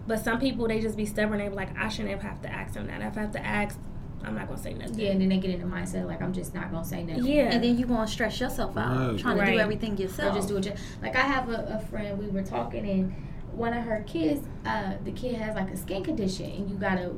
But 0.06 0.24
some 0.24 0.40
people 0.40 0.68
they 0.68 0.80
just 0.82 0.98
be 0.98 1.06
stubborn. 1.06 1.40
They 1.40 1.48
be 1.50 1.56
like, 1.56 1.78
I 1.78 1.88
shouldn't 1.90 2.22
have 2.22 2.42
to 2.42 2.50
ask 2.52 2.74
them 2.74 2.88
that. 2.88 3.02
If 3.02 3.18
I 3.18 3.22
have 3.22 3.32
to 3.32 3.46
ask, 3.46 3.78
I'm 4.24 4.36
not 4.36 4.48
gonna 4.48 4.62
say 4.62 4.74
nothing. 4.74 5.00
Yeah, 5.00 5.12
and 5.12 5.22
then 5.22 5.30
they 5.30 5.38
get 5.38 5.52
in 5.52 5.60
the 5.62 5.66
mindset 5.76 6.06
like 6.08 6.22
I'm 6.22 6.34
just 6.34 6.54
not 6.54 6.72
gonna 6.72 6.86
say 6.86 7.04
nothing. 7.04 7.26
Yeah. 7.26 7.52
And 7.52 7.64
then 7.64 7.78
you 7.78 7.86
going 7.86 8.06
to 8.06 8.12
stress 8.12 8.40
yourself 8.40 8.78
out 8.78 9.12
Right. 9.12 9.20
trying 9.20 9.36
to 9.38 9.42
Right. 9.44 9.54
do 9.54 9.60
everything 9.60 9.94
Or 9.94 10.02
yourself. 10.02 10.36
just 10.36 10.48
do 10.50 10.58
it. 10.58 10.78
Like 11.02 11.16
I 11.16 11.22
have 11.22 11.50
a, 11.50 11.80
a 11.82 11.86
friend. 11.88 12.18
We 12.20 12.28
were 12.28 12.44
talking, 12.44 12.88
and 12.90 13.14
one 13.54 13.74
of 13.74 13.84
her 13.86 14.04
kids, 14.08 14.46
uh, 14.66 14.94
the 15.04 15.12
kid 15.12 15.36
has 15.36 15.56
like 15.56 15.70
a 15.72 15.78
skin 15.78 16.04
condition, 16.04 16.50
and 16.52 16.70
you 16.70 16.76
gotta 16.78 17.14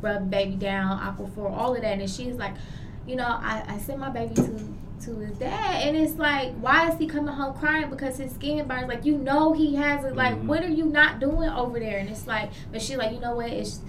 rub 0.00 0.30
baby 0.30 0.56
down, 0.56 0.98
aquaphor, 0.98 1.50
all 1.50 1.74
of 1.74 1.82
that. 1.82 1.98
And 1.98 2.08
she's 2.10 2.36
like, 2.36 2.54
you 3.06 3.16
know, 3.16 3.26
I, 3.26 3.62
I 3.68 3.78
sent 3.78 3.98
my 3.98 4.10
baby 4.10 4.34
to 4.34 4.74
to 5.02 5.16
his 5.18 5.36
dad, 5.38 5.82
and 5.86 5.96
it's 5.96 6.16
like, 6.16 6.52
why 6.60 6.88
is 6.90 6.98
he 6.98 7.06
coming 7.06 7.34
home 7.34 7.54
crying 7.58 7.90
because 7.90 8.16
his 8.18 8.32
skin 8.32 8.66
burns? 8.66 8.88
Like 8.88 9.04
you 9.04 9.18
know 9.18 9.52
he 9.52 9.74
has 9.76 10.04
it. 10.04 10.16
Like 10.16 10.34
Mhm. 10.36 10.46
what 10.46 10.62
are 10.62 10.68
you 10.68 10.86
not 10.86 11.20
doing 11.20 11.48
over 11.48 11.78
there? 11.78 11.98
And 11.98 12.08
it's 12.08 12.26
like, 12.26 12.50
but 12.72 12.80
she's 12.82 12.96
like, 12.96 13.12
you 13.12 13.20
know 13.20 13.36
what? 13.36 13.50
It's 13.50 13.80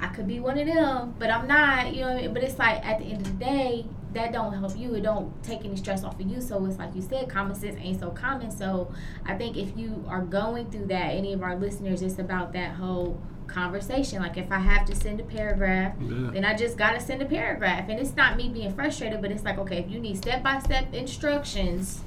I 0.00 0.08
could 0.08 0.26
be 0.26 0.40
one 0.40 0.58
of 0.58 0.66
them, 0.66 1.14
but 1.18 1.30
I'm 1.30 1.46
not. 1.46 1.94
You 1.94 2.00
know 2.02 2.08
what 2.08 2.16
I 2.18 2.22
mean? 2.22 2.34
But 2.34 2.42
it's 2.42 2.58
like 2.58 2.84
at 2.84 2.98
the 2.98 3.04
end 3.04 3.20
of 3.26 3.38
the 3.38 3.44
day, 3.44 3.86
that 4.14 4.32
don't 4.32 4.52
help 4.52 4.76
you. 4.76 4.94
It 4.94 5.02
don't 5.02 5.32
take 5.42 5.64
any 5.64 5.76
stress 5.76 6.02
off 6.04 6.18
of 6.20 6.26
you. 6.28 6.40
So 6.40 6.64
it's 6.66 6.76
like 6.78 6.94
you 6.94 7.00
said, 7.02 7.28
common 7.28 7.54
sense 7.54 7.78
ain't 7.80 8.00
so 8.00 8.10
common. 8.10 8.50
So 8.50 8.92
I 9.24 9.34
think 9.34 9.56
if 9.56 9.76
you 9.76 10.04
are 10.08 10.20
going 10.22 10.70
through 10.70 10.86
that, 10.86 11.12
any 11.14 11.32
of 11.32 11.42
our 11.42 11.56
listeners, 11.56 12.02
it's 12.02 12.18
about 12.18 12.52
that 12.52 12.72
whole 12.74 13.18
conversation. 13.52 14.20
Like 14.22 14.36
if 14.36 14.50
I 14.50 14.58
have 14.58 14.86
to 14.86 14.94
send 14.96 15.20
a 15.20 15.24
paragraph, 15.24 15.94
yeah. 16.00 16.30
then 16.32 16.44
I 16.44 16.54
just 16.54 16.76
gotta 16.76 17.00
send 17.00 17.22
a 17.22 17.26
paragraph. 17.26 17.88
And 17.88 18.00
it's 18.00 18.16
not 18.16 18.36
me 18.36 18.48
being 18.48 18.74
frustrated, 18.74 19.20
but 19.22 19.30
it's 19.30 19.44
like, 19.44 19.58
okay, 19.58 19.78
if 19.78 19.90
you 19.90 20.00
need 20.00 20.16
step 20.16 20.42
by 20.42 20.58
step 20.58 20.92
instructions, 20.94 22.00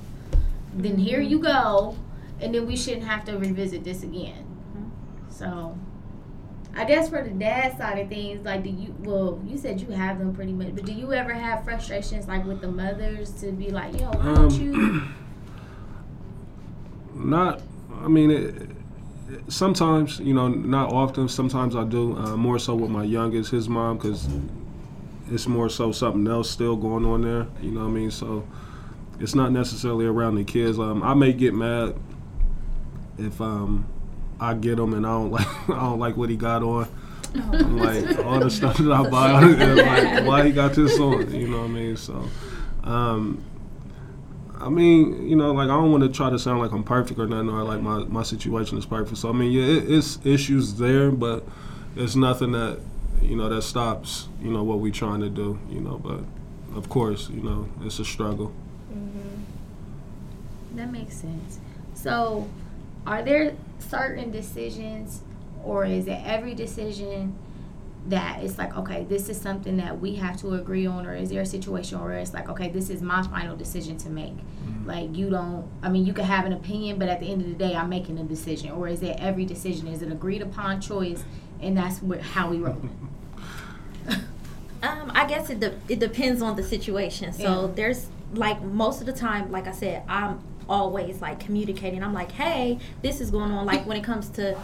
then 0.74 0.98
here 0.98 1.22
you 1.22 1.40
go. 1.40 1.98
And 2.42 2.54
then 2.54 2.68
we 2.68 2.76
shouldn't 2.76 3.06
have 3.06 3.24
to 3.26 3.38
revisit 3.38 3.84
this 3.84 4.04
again. 4.04 4.46
So 5.30 5.78
I 6.76 6.84
guess 6.84 7.10
for 7.10 7.24
the 7.24 7.30
dad 7.30 7.78
side 7.78 8.00
of 8.00 8.10
things, 8.10 8.46
like 8.46 8.64
do 8.64 8.70
you 8.70 8.94
well, 9.00 9.42
you 9.46 9.58
said 9.58 9.80
you 9.80 9.88
have 9.88 10.20
them 10.20 10.36
pretty 10.36 10.52
much, 10.52 10.76
but 10.76 10.86
do 10.86 10.92
you 10.92 11.14
ever 11.14 11.34
have 11.34 11.64
frustrations 11.64 12.28
like 12.28 12.46
with 12.46 12.62
the 12.62 12.68
mothers 12.72 13.32
to 13.42 13.52
be 13.52 13.70
like, 13.70 14.00
yo, 14.00 14.12
why 14.12 14.36
don't 14.36 14.52
you 14.60 14.74
Um, 14.74 15.16
not. 17.32 17.62
I 18.02 18.08
mean, 18.08 18.32
it- 18.32 18.75
sometimes 19.48 20.20
you 20.20 20.34
know, 20.34 20.48
not 20.48 20.92
often. 20.92 21.28
Sometimes 21.28 21.76
I 21.76 21.84
do. 21.84 22.16
Uh, 22.18 22.36
more 22.36 22.60
so 22.60 22.76
with 22.76 22.90
my 22.90 23.04
youngest, 23.04 23.52
his 23.52 23.68
mom, 23.68 23.98
because 23.98 24.28
it's 25.32 25.48
more 25.48 25.70
so 25.70 25.92
something 25.92 26.28
else 26.28 26.50
still 26.50 26.76
going 26.76 27.06
on 27.06 27.22
there. 27.22 27.48
You 27.62 27.72
know 27.72 27.82
what 27.82 27.88
I 27.88 27.92
mean? 27.92 28.12
So 28.12 28.48
it's 29.20 29.36
not 29.36 29.52
necessarily 29.52 30.06
around 30.06 30.36
the 30.36 30.44
kids. 30.44 30.80
Um, 30.80 31.04
I 31.04 31.14
may 31.14 31.34
get 31.34 31.54
mad 31.54 31.96
if 33.18 33.40
um 33.40 33.88
I 34.40 34.54
get 34.54 34.78
him 34.78 34.94
and 34.94 35.06
I 35.06 35.10
don't 35.10 35.32
like 35.32 35.70
I 35.70 35.80
don't 35.80 36.00
like 36.00 36.18
what 36.18 36.30
he 36.30 36.36
got 36.36 36.64
on. 36.64 36.88
I'm 37.36 37.78
like 37.80 38.20
all 38.20 38.40
the 38.40 38.50
stuff 38.50 38.78
that 38.78 38.92
I 38.92 39.10
buy, 39.10 39.40
like 39.42 40.26
why 40.26 40.46
he 40.46 40.52
got 40.52 40.74
this 40.74 41.00
on? 41.00 41.34
You 41.34 41.48
know 41.48 41.62
what 41.62 41.66
I 41.66 41.74
mean? 41.74 41.98
So, 41.98 42.24
um, 42.84 43.44
I 44.66 44.70
mean, 44.70 45.30
you 45.30 45.36
know, 45.36 45.52
like 45.52 45.66
I 45.66 45.74
don't 45.74 45.92
want 45.92 46.04
to 46.04 46.10
try 46.10 46.32
to 46.32 46.40
sound 46.40 46.60
like 46.60 46.72
I'm 46.72 46.84
perfect 46.84 47.20
or 47.20 47.28
nothing, 47.28 47.50
or 47.50 47.64
like 47.64 47.82
my 47.82 48.00
my 48.06 48.24
situation 48.24 48.80
is 48.80 48.86
perfect. 48.86 49.18
So 49.18 49.30
I 49.30 49.32
mean, 49.32 49.52
yeah, 49.52 49.64
it, 49.64 49.92
it's 49.92 50.18
issues 50.26 50.74
there, 50.74 51.12
but 51.12 51.46
it's 51.96 52.16
nothing 52.16 52.52
that 52.54 52.80
you 53.22 53.36
know 53.36 53.48
that 53.48 53.62
stops 53.62 54.28
you 54.42 54.50
know 54.50 54.64
what 54.64 54.80
we're 54.80 54.92
trying 54.92 55.22
to 55.22 55.30
do. 55.30 55.60
You 55.70 55.82
know, 55.82 56.00
but 56.00 56.22
of 56.76 56.90
course, 56.90 57.30
you 57.30 57.44
know, 57.44 57.70
it's 57.84 58.00
a 58.00 58.06
struggle. 58.06 58.52
Mm-hmm. 58.92 60.78
That 60.78 60.92
makes 60.92 61.16
sense. 61.16 61.60
So, 61.94 62.50
are 63.06 63.22
there 63.22 63.54
certain 63.78 64.32
decisions, 64.32 65.22
or 65.64 65.86
is 65.86 66.08
it 66.08 66.20
every 66.26 66.56
decision 66.56 67.38
that 68.08 68.44
it's 68.44 68.58
like, 68.58 68.78
okay, 68.78 69.04
this 69.10 69.30
is 69.30 69.40
something 69.40 69.78
that 69.78 70.00
we 70.00 70.16
have 70.16 70.38
to 70.42 70.54
agree 70.54 70.86
on, 70.86 71.06
or 71.08 71.16
is 71.16 71.30
there 71.30 71.42
a 71.42 71.46
situation 71.46 72.00
where 72.00 72.14
it's 72.14 72.34
like, 72.34 72.48
okay, 72.50 72.70
this 72.70 72.90
is 72.90 73.02
my 73.02 73.24
final 73.24 73.56
decision 73.56 73.98
to 73.98 74.10
make? 74.10 74.36
Like, 74.86 75.16
you 75.16 75.32
don't, 75.32 75.68
I 75.82 75.90
mean, 75.90 76.06
you 76.06 76.14
can 76.14 76.26
have 76.26 76.46
an 76.46 76.54
opinion, 76.54 77.00
but 77.00 77.10
at 77.10 77.20
the 77.20 77.26
end 77.32 77.42
of 77.42 77.48
the 77.48 77.56
day, 77.56 77.76
I'm 77.76 77.90
making 77.90 78.20
a 78.20 78.24
decision. 78.24 78.70
Or 78.72 78.88
is 78.88 79.02
it 79.02 79.18
every 79.20 79.44
decision? 79.46 79.88
Is 79.88 80.04
it 80.04 80.12
agreed 80.12 80.44
upon 80.44 80.80
choice, 80.82 81.24
and 81.60 81.76
that's 81.76 82.02
what, 82.04 82.22
how 82.22 82.50
we 82.50 82.58
roll? 82.60 82.78
Um, 84.84 85.12
I 85.16 85.26
guess 85.26 85.50
it 85.50 85.60
de- 85.60 85.74
it 85.90 86.00
depends 86.00 86.44
on 86.44 86.56
the 86.56 86.62
situation. 86.64 87.34
So 87.34 87.66
Yeah. 87.68 87.72
there's 87.74 88.08
like 88.34 88.62
most 88.62 89.00
of 89.00 89.08
the 89.08 89.14
time, 89.14 89.52
like 89.52 89.66
I 89.68 89.72
said, 89.72 90.04
I'm 90.08 90.40
always 90.70 91.22
like 91.22 91.40
communicating. 91.40 92.04
I'm 92.04 92.14
like, 92.14 92.32
hey, 92.32 92.78
this 93.02 93.20
is 93.20 93.32
going 93.32 93.52
on. 93.52 93.66
Like 93.66 93.88
when 93.88 93.98
it 93.98 94.04
comes 94.04 94.30
to 94.32 94.56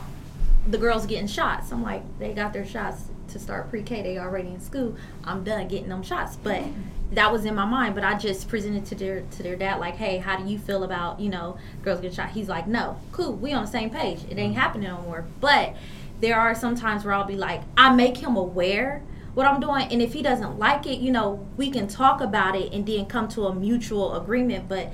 the 0.69 0.77
girls 0.77 1.07
getting 1.07 1.25
shots, 1.25 1.71
I'm 1.71 1.81
like, 1.81 2.03
they 2.19 2.33
got 2.33 2.53
their 2.53 2.65
shots 2.65 3.05
to 3.31 3.39
start 3.39 3.69
pre-K. 3.69 4.01
They 4.01 4.17
already 4.17 4.49
in 4.49 4.59
school. 4.59 4.95
I'm 5.23 5.43
done 5.43 5.67
getting 5.67 5.89
them 5.89 6.03
shots, 6.03 6.35
but 6.35 6.63
that 7.11 7.31
was 7.31 7.45
in 7.45 7.55
my 7.55 7.65
mind. 7.65 7.95
But 7.95 8.03
I 8.03 8.17
just 8.17 8.47
presented 8.47 8.85
to 8.87 8.95
their 8.95 9.21
to 9.21 9.43
their 9.43 9.55
dad 9.55 9.79
like, 9.79 9.95
hey, 9.95 10.17
how 10.17 10.37
do 10.37 10.49
you 10.49 10.57
feel 10.57 10.83
about 10.83 11.19
you 11.19 11.29
know 11.29 11.57
girls 11.83 12.01
getting 12.01 12.15
shot? 12.15 12.31
He's 12.31 12.49
like, 12.49 12.67
no, 12.67 12.99
cool, 13.11 13.33
we 13.33 13.53
on 13.53 13.65
the 13.65 13.71
same 13.71 13.89
page. 13.89 14.19
It 14.29 14.37
ain't 14.37 14.55
happening 14.55 14.89
no 14.89 15.01
more. 15.01 15.25
But 15.39 15.75
there 16.19 16.39
are 16.39 16.53
some 16.53 16.75
times 16.75 17.03
where 17.03 17.13
I'll 17.13 17.25
be 17.25 17.35
like, 17.35 17.61
I 17.75 17.93
make 17.93 18.17
him 18.17 18.35
aware 18.35 19.01
what 19.33 19.45
I'm 19.45 19.59
doing, 19.61 19.87
and 19.91 20.01
if 20.01 20.13
he 20.13 20.21
doesn't 20.21 20.59
like 20.59 20.85
it, 20.85 20.99
you 20.99 21.11
know, 21.11 21.47
we 21.55 21.71
can 21.71 21.87
talk 21.87 22.19
about 22.19 22.55
it 22.55 22.73
and 22.73 22.85
then 22.85 23.05
come 23.05 23.27
to 23.29 23.45
a 23.45 23.55
mutual 23.55 24.15
agreement. 24.15 24.67
But 24.67 24.91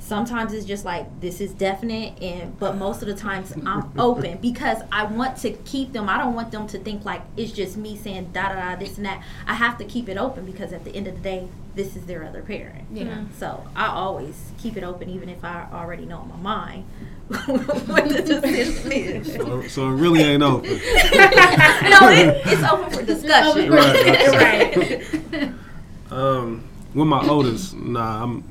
sometimes 0.00 0.52
it's 0.52 0.66
just 0.66 0.84
like 0.84 1.20
this 1.20 1.40
is 1.40 1.52
definite, 1.52 2.20
and 2.22 2.58
but 2.58 2.76
most 2.76 3.02
of 3.02 3.08
the 3.08 3.14
times 3.14 3.52
I'm 3.64 3.92
open 3.98 4.38
because 4.38 4.78
I 4.90 5.04
want 5.04 5.36
to 5.38 5.52
keep 5.52 5.92
them. 5.92 6.08
I 6.08 6.18
don't 6.18 6.34
want 6.34 6.50
them 6.50 6.66
to 6.68 6.78
think 6.78 7.04
like 7.04 7.22
it's 7.36 7.52
just 7.52 7.76
me 7.76 7.96
saying 7.96 8.30
da 8.32 8.48
da 8.48 8.54
da 8.54 8.76
this 8.76 8.96
and 8.96 9.06
that. 9.06 9.22
I 9.46 9.54
have 9.54 9.78
to 9.78 9.84
keep 9.84 10.08
it 10.08 10.16
open 10.16 10.44
because 10.44 10.72
at 10.72 10.84
the 10.84 10.94
end 10.94 11.06
of 11.06 11.14
the 11.14 11.20
day, 11.20 11.48
this 11.74 11.96
is 11.96 12.06
their 12.06 12.24
other 12.24 12.42
parent. 12.42 12.86
Yeah. 12.92 13.24
So 13.38 13.64
I 13.76 13.86
always 13.86 14.50
keep 14.58 14.76
it 14.76 14.82
open, 14.82 15.08
even 15.08 15.28
if 15.28 15.44
I 15.44 15.68
already 15.72 16.06
know 16.06 16.22
in 16.22 16.28
my 16.28 16.36
mind 16.36 16.84
what 17.28 18.08
the 18.08 18.22
decision 18.22 18.92
is. 18.92 19.34
So, 19.34 19.62
so 19.68 19.88
it 19.88 19.92
really 19.92 20.20
ain't 20.20 20.42
open. 20.42 20.70
no, 20.70 20.78
it, 20.80 22.42
it's 22.46 22.62
open 22.64 22.90
for 22.90 23.02
discussion. 23.04 23.70
right, 23.70 25.02
Right. 25.32 25.52
Um, 26.10 26.64
with 26.92 27.06
my 27.06 27.24
oldest, 27.24 27.76
nah, 27.76 28.24
I'm. 28.24 28.49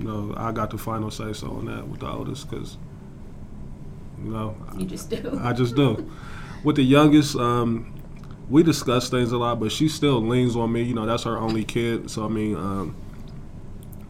You 0.00 0.06
know, 0.06 0.34
I 0.34 0.50
got 0.50 0.70
the 0.70 0.78
final 0.78 1.10
say 1.10 1.34
so 1.34 1.48
on 1.48 1.66
that 1.66 1.86
with 1.86 2.00
the 2.00 2.08
oldest 2.08 2.48
because, 2.48 2.78
you 4.24 4.30
know, 4.30 4.56
you 4.78 4.86
just 4.86 5.10
do. 5.10 5.38
I 5.42 5.52
just 5.52 5.76
do. 5.76 6.10
With 6.64 6.76
the 6.76 6.82
youngest, 6.82 7.36
um, 7.36 7.92
we 8.48 8.62
discuss 8.62 9.10
things 9.10 9.30
a 9.32 9.36
lot, 9.36 9.60
but 9.60 9.70
she 9.70 9.88
still 9.88 10.22
leans 10.22 10.56
on 10.56 10.72
me. 10.72 10.82
You 10.84 10.94
know, 10.94 11.04
that's 11.04 11.24
her 11.24 11.36
only 11.36 11.64
kid, 11.64 12.10
so 12.10 12.24
I 12.24 12.28
mean, 12.28 12.56
um, 12.56 12.96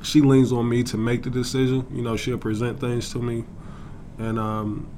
she 0.01 0.21
leans 0.21 0.53
on 0.53 0.69
me 0.69 0.85
to 0.85 0.97
make 0.97 1.25
the 1.25 1.31
decision. 1.31 1.85
You 1.93 2.03
know, 2.03 2.17
she'll 2.17 2.39
present 2.39 2.79
things 2.79 3.11
to 3.11 3.19
me, 3.19 3.45
and 4.19 4.39
um, 4.39 4.89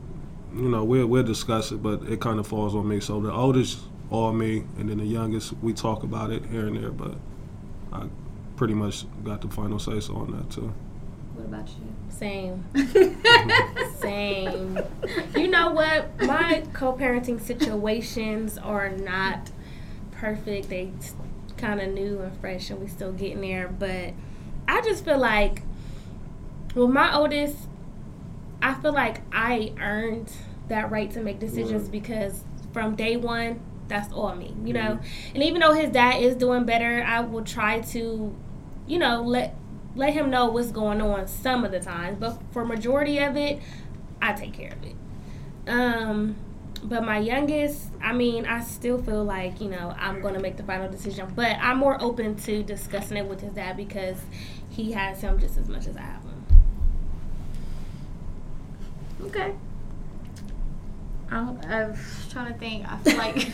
you 0.54 0.68
know, 0.68 0.84
we'll 0.84 1.06
we'll 1.06 1.22
discuss 1.22 1.72
it, 1.72 1.82
but 1.82 2.02
it 2.02 2.20
kind 2.20 2.38
of 2.38 2.46
falls 2.46 2.74
on 2.74 2.86
me. 2.86 3.00
So 3.00 3.18
the 3.18 3.32
oldest, 3.32 3.78
all 4.10 4.34
me, 4.34 4.64
and 4.76 4.90
then 4.90 4.98
the 4.98 5.06
youngest, 5.06 5.54
we 5.62 5.72
talk 5.72 6.02
about 6.02 6.30
it 6.30 6.44
here 6.44 6.66
and 6.66 6.76
there, 6.76 6.90
but 6.90 7.14
I 7.94 8.08
pretty 8.56 8.74
much 8.74 9.04
got 9.24 9.40
the 9.40 9.48
final 9.48 9.78
say 9.78 10.00
so 10.00 10.14
on 10.16 10.30
that 10.32 10.50
too. 10.50 10.72
What 11.34 11.46
about 11.46 11.68
you? 11.68 11.94
Same. 12.10 12.64
Same. 13.96 14.78
You 15.34 15.48
know 15.48 15.70
what? 15.72 16.20
My 16.22 16.62
co-parenting 16.72 17.40
situations 17.40 18.58
are 18.58 18.90
not 18.90 19.50
perfect. 20.12 20.68
They 20.68 20.90
kind 21.56 21.80
of 21.80 21.88
new 21.92 22.20
and 22.20 22.38
fresh, 22.40 22.70
and 22.70 22.80
we 22.80 22.86
still 22.88 23.12
getting 23.12 23.40
there. 23.40 23.68
But 23.68 24.12
I 24.68 24.80
just 24.82 25.04
feel 25.04 25.18
like, 25.18 25.62
with 26.74 26.90
my 26.90 27.14
oldest, 27.14 27.56
I 28.60 28.74
feel 28.74 28.92
like 28.92 29.22
I 29.32 29.72
earned 29.80 30.30
that 30.68 30.90
right 30.90 31.10
to 31.12 31.20
make 31.20 31.38
decisions 31.38 31.84
Right. 31.84 31.92
because 31.92 32.44
from 32.72 32.94
day 32.94 33.16
one, 33.16 33.60
that's 33.92 34.12
all 34.12 34.34
me. 34.34 34.54
You 34.64 34.72
know, 34.72 34.98
and 35.34 35.42
even 35.42 35.60
though 35.60 35.72
his 35.72 35.90
dad 35.90 36.20
is 36.20 36.34
doing 36.34 36.64
better, 36.64 37.04
I 37.06 37.20
will 37.20 37.44
try 37.44 37.80
to, 37.80 38.34
you 38.86 38.98
know, 38.98 39.22
let 39.22 39.54
let 39.94 40.14
him 40.14 40.30
know 40.30 40.46
what's 40.46 40.72
going 40.72 41.02
on 41.02 41.28
some 41.28 41.64
of 41.64 41.70
the 41.70 41.80
times, 41.80 42.16
but 42.18 42.40
for 42.50 42.64
majority 42.64 43.18
of 43.18 43.36
it, 43.36 43.60
I 44.22 44.32
take 44.32 44.54
care 44.54 44.72
of 44.72 44.82
it. 44.82 44.96
Um, 45.68 46.36
but 46.82 47.04
my 47.04 47.18
youngest, 47.18 47.88
I 48.02 48.14
mean, 48.14 48.46
I 48.46 48.60
still 48.62 49.00
feel 49.02 49.22
like 49.22 49.60
you 49.60 49.68
know 49.68 49.94
I'm 49.98 50.20
gonna 50.22 50.40
make 50.40 50.56
the 50.56 50.62
final 50.62 50.90
decision, 50.90 51.30
but 51.36 51.56
I'm 51.60 51.76
more 51.78 52.00
open 52.00 52.36
to 52.36 52.62
discussing 52.62 53.18
it 53.18 53.26
with 53.26 53.42
his 53.42 53.52
dad 53.52 53.76
because 53.76 54.16
he 54.70 54.92
has 54.92 55.20
him 55.20 55.38
just 55.38 55.58
as 55.58 55.68
much 55.68 55.86
as 55.86 55.96
I 55.96 56.00
have 56.00 56.22
him. 56.22 56.44
Okay. 59.26 59.54
I'm, 61.32 61.58
I'm 61.68 61.94
trying 62.30 62.52
to 62.52 62.58
think. 62.58 62.86
I 62.90 62.96
feel 62.98 63.16
like 63.16 63.48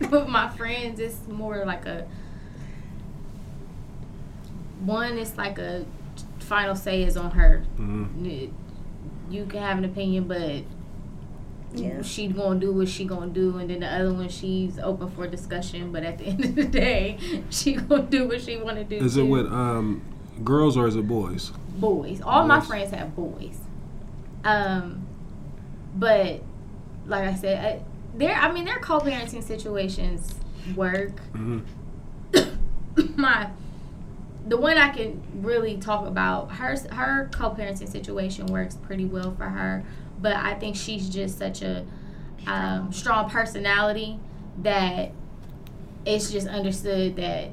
with 0.10 0.28
my 0.28 0.48
friends, 0.50 1.00
it's 1.00 1.26
more 1.28 1.64
like 1.64 1.86
a 1.86 2.06
one. 4.80 5.18
It's 5.18 5.36
like 5.36 5.58
a 5.58 5.84
final 6.40 6.74
say 6.74 7.02
is 7.02 7.16
on 7.16 7.30
her. 7.32 7.58
hmm 7.76 8.06
You 9.30 9.46
can 9.46 9.60
have 9.62 9.78
an 9.78 9.84
opinion, 9.84 10.24
but 10.24 10.62
Yeah. 11.74 12.02
she 12.02 12.26
gonna 12.28 12.60
do 12.60 12.72
what 12.72 12.88
she 12.88 13.04
gonna 13.04 13.28
do, 13.32 13.56
and 13.58 13.70
then 13.70 13.80
the 13.80 13.86
other 13.86 14.12
one 14.12 14.28
she's 14.28 14.78
open 14.78 15.08
for 15.10 15.26
discussion. 15.26 15.92
But 15.92 16.02
at 16.04 16.18
the 16.18 16.24
end 16.32 16.44
of 16.44 16.54
the 16.54 16.64
day, 16.64 17.18
she 17.50 17.74
gonna 17.74 18.02
do 18.02 18.28
what 18.28 18.42
she 18.42 18.56
wanna 18.58 18.84
do. 18.84 18.96
Is 18.96 19.16
it 19.16 19.22
with 19.24 19.46
um, 19.46 20.02
girls 20.44 20.76
or 20.76 20.86
is 20.86 20.96
it 20.96 21.06
boys? 21.08 21.52
boys. 21.76 22.20
All 22.20 22.46
my 22.46 22.60
friends 22.60 22.90
have 22.90 23.16
boys. 23.16 23.58
Um, 24.44 25.06
but 25.96 26.42
like 27.06 27.24
I 27.24 27.34
said, 27.34 27.64
I, 27.64 27.82
there. 28.16 28.34
I 28.34 28.52
mean, 28.52 28.64
their 28.64 28.78
co-parenting 28.78 29.42
situations 29.42 30.34
work. 30.76 31.18
hmm 31.30 31.60
my 33.16 33.50
the 34.46 34.56
one 34.56 34.76
I 34.76 34.88
can 34.88 35.22
really 35.34 35.76
talk 35.76 36.06
about 36.06 36.52
her 36.52 36.76
her 36.90 37.30
co-parenting 37.32 37.88
situation 37.88 38.46
works 38.46 38.74
pretty 38.74 39.04
well 39.04 39.34
for 39.34 39.44
her, 39.44 39.84
but 40.20 40.36
I 40.36 40.54
think 40.54 40.76
she's 40.76 41.08
just 41.08 41.38
such 41.38 41.62
a 41.62 41.84
um, 42.46 42.92
strong 42.92 43.30
personality 43.30 44.18
that 44.58 45.12
it's 46.04 46.30
just 46.30 46.48
understood 46.48 47.16
that 47.16 47.50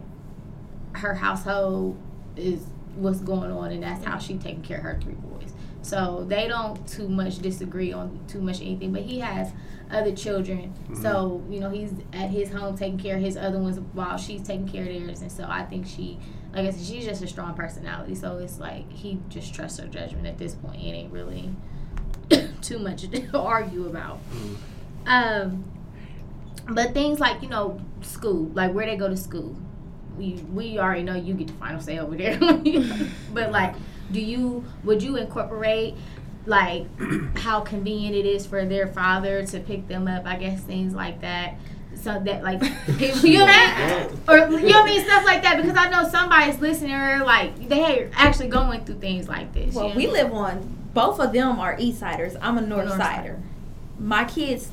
her 0.93 1.13
household 1.13 1.97
is 2.35 2.65
what's 2.95 3.19
going 3.19 3.51
on 3.51 3.71
and 3.71 3.83
that's 3.83 4.03
how 4.03 4.17
she 4.17 4.38
taking 4.38 4.63
care 4.63 4.77
of 4.77 4.83
her 4.83 4.99
three 5.01 5.13
boys. 5.13 5.53
So 5.82 6.26
they 6.28 6.48
don't 6.48 6.88
too 6.88 7.08
much 7.08 7.39
disagree 7.39 7.94
on 7.94 8.20
too 8.28 8.42
much 8.42 8.62
anything, 8.62 8.92
but 8.92 9.02
he 9.04 9.20
has 9.20 9.52
other 9.92 10.13
children. 10.15 10.74
So, 10.96 11.44
you 11.50 11.60
know, 11.60 11.69
he's 11.69 11.94
at 12.13 12.30
his 12.30 12.52
home 12.52 12.77
taking 12.77 13.00
care 13.00 13.15
of 13.15 13.21
his 13.21 13.38
other 13.38 13.58
ones 13.60 13.80
while 13.94 14.17
she's 14.17 14.44
taking 14.44 14.67
care 14.67 14.84
of 14.84 14.90
theirs. 14.90 15.21
And 15.21 15.32
so 15.32 15.46
I 15.48 15.63
think 15.63 15.88
she, 15.88 16.19
like 16.54 16.67
I 16.67 16.71
said, 16.71 16.86
she's 16.86 17.06
just 17.06 17.23
a 17.23 17.27
strong 17.27 17.54
personality. 17.56 18.15
So 18.15 18.38
it's 18.38 18.60
like 18.60 18.92
he 18.92 19.19
just 19.30 19.54
trusts 19.54 19.80
her 19.80 19.88
judgment 19.88 20.27
at 20.27 20.38
this 20.38 20.54
point. 20.54 20.82
It 20.82 20.90
ain't 20.90 21.12
really 21.12 21.50
too 22.62 22.80
much 22.80 23.10
to 23.10 23.38
argue 23.40 23.88
about. 23.88 24.19
Um, 25.08 25.63
but 26.67 26.94
things 26.94 27.19
like, 27.19 27.42
you 27.42 27.50
know, 27.50 27.82
school, 28.02 28.52
like 28.54 28.73
where 28.73 28.86
they 28.86 28.96
go 28.96 29.08
to 29.08 29.17
school. 29.17 29.56
We, 30.17 30.34
we 30.54 30.77
already 30.77 31.04
know 31.04 31.15
you 31.15 31.34
get 31.34 31.48
the 31.48 31.54
final 31.54 31.80
say 31.80 31.98
over 31.98 32.15
there. 32.15 32.38
but 33.34 33.52
like, 33.52 33.73
do 34.12 34.19
you, 34.19 34.65
would 34.83 35.01
you 35.03 35.15
incorporate 35.15 35.95
like 36.45 36.85
how 37.37 37.62
convenient 37.62 38.15
it 38.15 38.25
is 38.25 38.45
for 38.45 38.65
their 38.65 38.87
father 38.87 39.45
to 39.45 39.60
pick 39.60 39.87
them 39.87 40.07
up. 40.07 40.25
I 40.25 40.35
guess 40.35 40.62
things 40.62 40.93
like 40.93 41.21
that. 41.21 41.55
So 41.95 42.19
that 42.19 42.43
like 42.43 42.62
you 43.23 43.39
know 43.39 43.45
that 43.45 44.10
or 44.27 44.37
you 44.37 44.69
know 44.69 44.79
what 44.79 44.83
I 44.83 44.85
mean 44.85 45.03
stuff 45.03 45.25
like 45.25 45.43
that 45.43 45.62
because 45.62 45.77
I 45.77 45.89
know 45.89 46.07
somebody's 46.10 46.60
listening 46.60 46.93
or 46.93 47.23
like 47.25 47.67
they 47.67 48.03
are 48.03 48.10
actually 48.13 48.49
going 48.49 48.85
through 48.85 48.99
things 48.99 49.27
like 49.27 49.53
this. 49.53 49.75
Well, 49.75 49.89
you 49.89 49.95
we 49.95 50.07
live 50.07 50.33
on 50.33 50.77
both 50.93 51.19
of 51.19 51.33
them 51.33 51.60
are 51.60 51.75
East 51.79 51.99
Siders. 51.99 52.35
I'm 52.41 52.57
a 52.57 52.62
North 52.62 52.87
North 52.87 52.99
Sider. 52.99 53.39
my 53.99 54.23
kids 54.23 54.71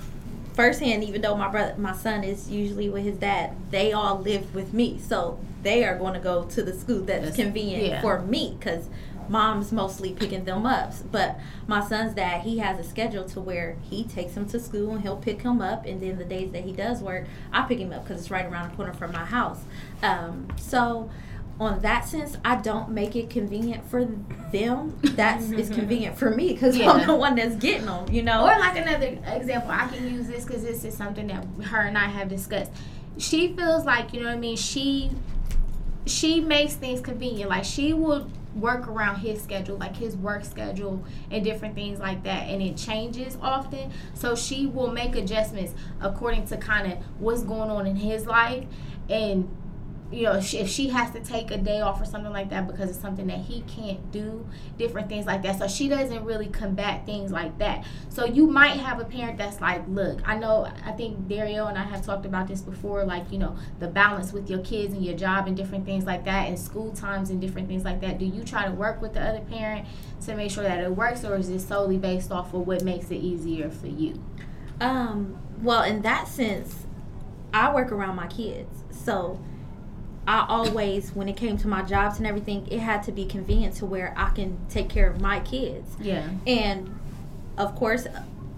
firsthand, 0.54 1.04
even 1.04 1.20
though 1.20 1.36
my 1.36 1.48
brother, 1.48 1.74
my 1.76 1.94
son 1.94 2.24
is 2.24 2.50
usually 2.50 2.88
with 2.88 3.04
his 3.04 3.18
dad, 3.18 3.54
they 3.70 3.92
all 3.92 4.18
live 4.20 4.54
with 4.54 4.72
me, 4.72 4.98
so 4.98 5.38
they 5.62 5.84
are 5.84 5.98
going 5.98 6.14
to 6.14 6.20
go 6.20 6.44
to 6.44 6.62
the 6.62 6.72
school 6.72 7.00
that's, 7.00 7.20
That's- 7.20 7.36
convenient 7.36 7.84
yeah. 7.84 8.00
for 8.00 8.20
me 8.22 8.56
because 8.58 8.88
mom's 9.28 9.72
mostly 9.72 10.12
picking 10.12 10.44
them 10.44 10.66
up. 10.66 10.92
But 11.10 11.38
my 11.66 11.86
son's 11.86 12.14
dad, 12.14 12.42
he 12.42 12.58
has 12.58 12.78
a 12.78 12.84
schedule 12.84 13.24
to 13.26 13.40
where 13.40 13.76
he 13.82 14.04
takes 14.04 14.34
them 14.34 14.46
to 14.48 14.60
school 14.60 14.92
and 14.92 15.02
he'll 15.02 15.16
pick 15.16 15.42
him 15.42 15.60
up, 15.60 15.86
and 15.86 16.00
then 16.00 16.18
the 16.18 16.24
days 16.24 16.52
that 16.52 16.64
he 16.64 16.72
does 16.72 17.02
work, 17.02 17.26
I 17.52 17.62
pick 17.62 17.78
him 17.78 17.92
up 17.92 18.04
because 18.04 18.22
it's 18.22 18.30
right 18.30 18.46
around 18.46 18.70
the 18.70 18.76
corner 18.76 18.92
from 18.92 19.12
my 19.12 19.24
house. 19.24 19.60
Um, 20.02 20.48
so. 20.56 21.10
On 21.58 21.80
that 21.80 22.06
sense, 22.06 22.36
I 22.44 22.56
don't 22.56 22.90
make 22.90 23.16
it 23.16 23.30
convenient 23.30 23.88
for 23.88 24.04
them. 24.52 24.94
That's 25.02 25.48
it's 25.52 25.70
convenient 25.70 26.18
for 26.18 26.28
me 26.28 26.52
because 26.52 26.76
Yeah. 26.76 26.90
I'm 26.90 27.06
the 27.06 27.14
one 27.14 27.34
that's 27.34 27.56
getting 27.56 27.86
them. 27.86 28.06
You 28.12 28.24
know. 28.24 28.42
Or 28.42 28.58
like 28.58 28.76
another 28.76 29.16
example, 29.34 29.70
I 29.70 29.88
can 29.88 30.06
use 30.06 30.26
this 30.26 30.44
because 30.44 30.62
this 30.62 30.84
is 30.84 30.94
something 30.94 31.28
that 31.28 31.46
her 31.68 31.80
and 31.80 31.96
I 31.96 32.08
have 32.08 32.28
discussed. 32.28 32.70
She 33.16 33.54
feels 33.54 33.86
like 33.86 34.12
you 34.12 34.20
know 34.20 34.26
what 34.26 34.34
I 34.36 34.38
mean. 34.38 34.58
She 34.58 35.12
she 36.04 36.40
makes 36.40 36.74
things 36.74 37.00
convenient. 37.00 37.48
Like 37.48 37.64
she 37.64 37.94
will 37.94 38.28
work 38.56 38.88
around 38.88 39.16
his 39.16 39.42
schedule, 39.42 39.76
like 39.76 39.96
his 39.96 40.16
work 40.16 40.44
schedule 40.44 41.04
and 41.30 41.44
different 41.44 41.74
things 41.74 41.98
like 41.98 42.22
that, 42.24 42.48
and 42.48 42.62
it 42.62 42.76
changes 42.76 43.36
often. 43.40 43.92
So 44.14 44.34
she 44.34 44.66
will 44.66 44.90
make 44.90 45.14
adjustments 45.14 45.74
according 46.00 46.46
to 46.48 46.56
kind 46.56 46.92
of 46.92 46.98
what's 47.18 47.42
going 47.42 47.70
on 47.70 47.86
in 47.86 47.96
his 47.96 48.26
life 48.26 48.64
and 49.08 49.48
you 50.12 50.22
know, 50.22 50.34
if 50.34 50.68
she, 50.68 50.88
has 50.88 51.10
to 51.10 51.20
take 51.20 51.50
a 51.50 51.58
day 51.58 51.80
off 51.80 52.00
or 52.00 52.04
something 52.04 52.32
like 52.32 52.48
that 52.50 52.68
because 52.68 52.90
it's 52.90 52.98
something 53.00 53.26
that 53.26 53.40
he 53.40 53.62
can't 53.62 54.12
do, 54.12 54.46
different 54.78 55.08
things 55.08 55.26
like 55.26 55.42
that. 55.42 55.58
So 55.58 55.66
she 55.66 55.88
doesn't 55.88 56.24
really 56.24 56.46
combat 56.46 57.04
things 57.04 57.32
like 57.32 57.58
that. 57.58 57.84
So 58.08 58.24
you 58.24 58.46
might 58.46 58.78
have 58.78 59.00
a 59.00 59.04
parent 59.04 59.36
that's 59.36 59.60
like, 59.60 59.82
look, 59.88 60.20
I 60.24 60.38
know, 60.38 60.70
I 60.84 60.92
think 60.92 61.26
Darielle 61.26 61.68
and 61.68 61.76
I 61.76 61.82
have 61.82 62.04
talked 62.06 62.24
about 62.24 62.46
this 62.46 62.60
before, 62.60 63.04
like, 63.04 63.32
you 63.32 63.38
know, 63.38 63.56
the 63.80 63.88
balance 63.88 64.32
with 64.32 64.48
your 64.48 64.60
kids 64.60 64.94
and 64.94 65.04
your 65.04 65.16
job 65.16 65.48
and 65.48 65.56
different 65.56 65.84
things 65.84 66.04
like 66.04 66.24
that, 66.24 66.48
and 66.48 66.58
school 66.58 66.92
times 66.92 67.30
and 67.30 67.40
different 67.40 67.66
things 67.66 67.84
like 67.84 68.00
that. 68.00 68.18
Do 68.18 68.26
you 68.26 68.44
try 68.44 68.64
to 68.64 68.72
work 68.72 69.02
with 69.02 69.14
the 69.14 69.20
other 69.20 69.40
parent 69.40 69.86
to 70.24 70.36
make 70.36 70.52
sure 70.52 70.62
that 70.62 70.78
it 70.78 70.94
works, 70.94 71.24
or 71.24 71.36
is 71.36 71.48
it 71.48 71.60
solely 71.60 71.98
based 71.98 72.30
off 72.30 72.54
of 72.54 72.66
what 72.66 72.82
makes 72.82 73.10
it 73.10 73.16
easier 73.16 73.70
for 73.70 73.88
you? 73.88 74.22
Um, 74.80 75.38
well, 75.62 75.82
in 75.82 76.02
that 76.02 76.28
sense, 76.28 76.86
I 77.52 77.74
work 77.74 77.90
around 77.90 78.14
my 78.14 78.28
kids. 78.28 78.84
So 78.90 79.40
I 80.26 80.44
always, 80.48 81.10
when 81.14 81.28
it 81.28 81.36
came 81.36 81.56
to 81.58 81.68
my 81.68 81.82
jobs 81.82 82.18
and 82.18 82.26
everything, 82.26 82.66
it 82.70 82.80
had 82.80 83.02
to 83.04 83.12
be 83.12 83.26
convenient 83.26 83.76
to 83.76 83.86
where 83.86 84.12
I 84.16 84.30
can 84.30 84.58
take 84.68 84.88
care 84.88 85.08
of 85.08 85.20
my 85.20 85.40
kids. 85.40 85.88
Yeah. 86.00 86.28
And 86.46 86.98
of 87.56 87.74
course, 87.76 88.06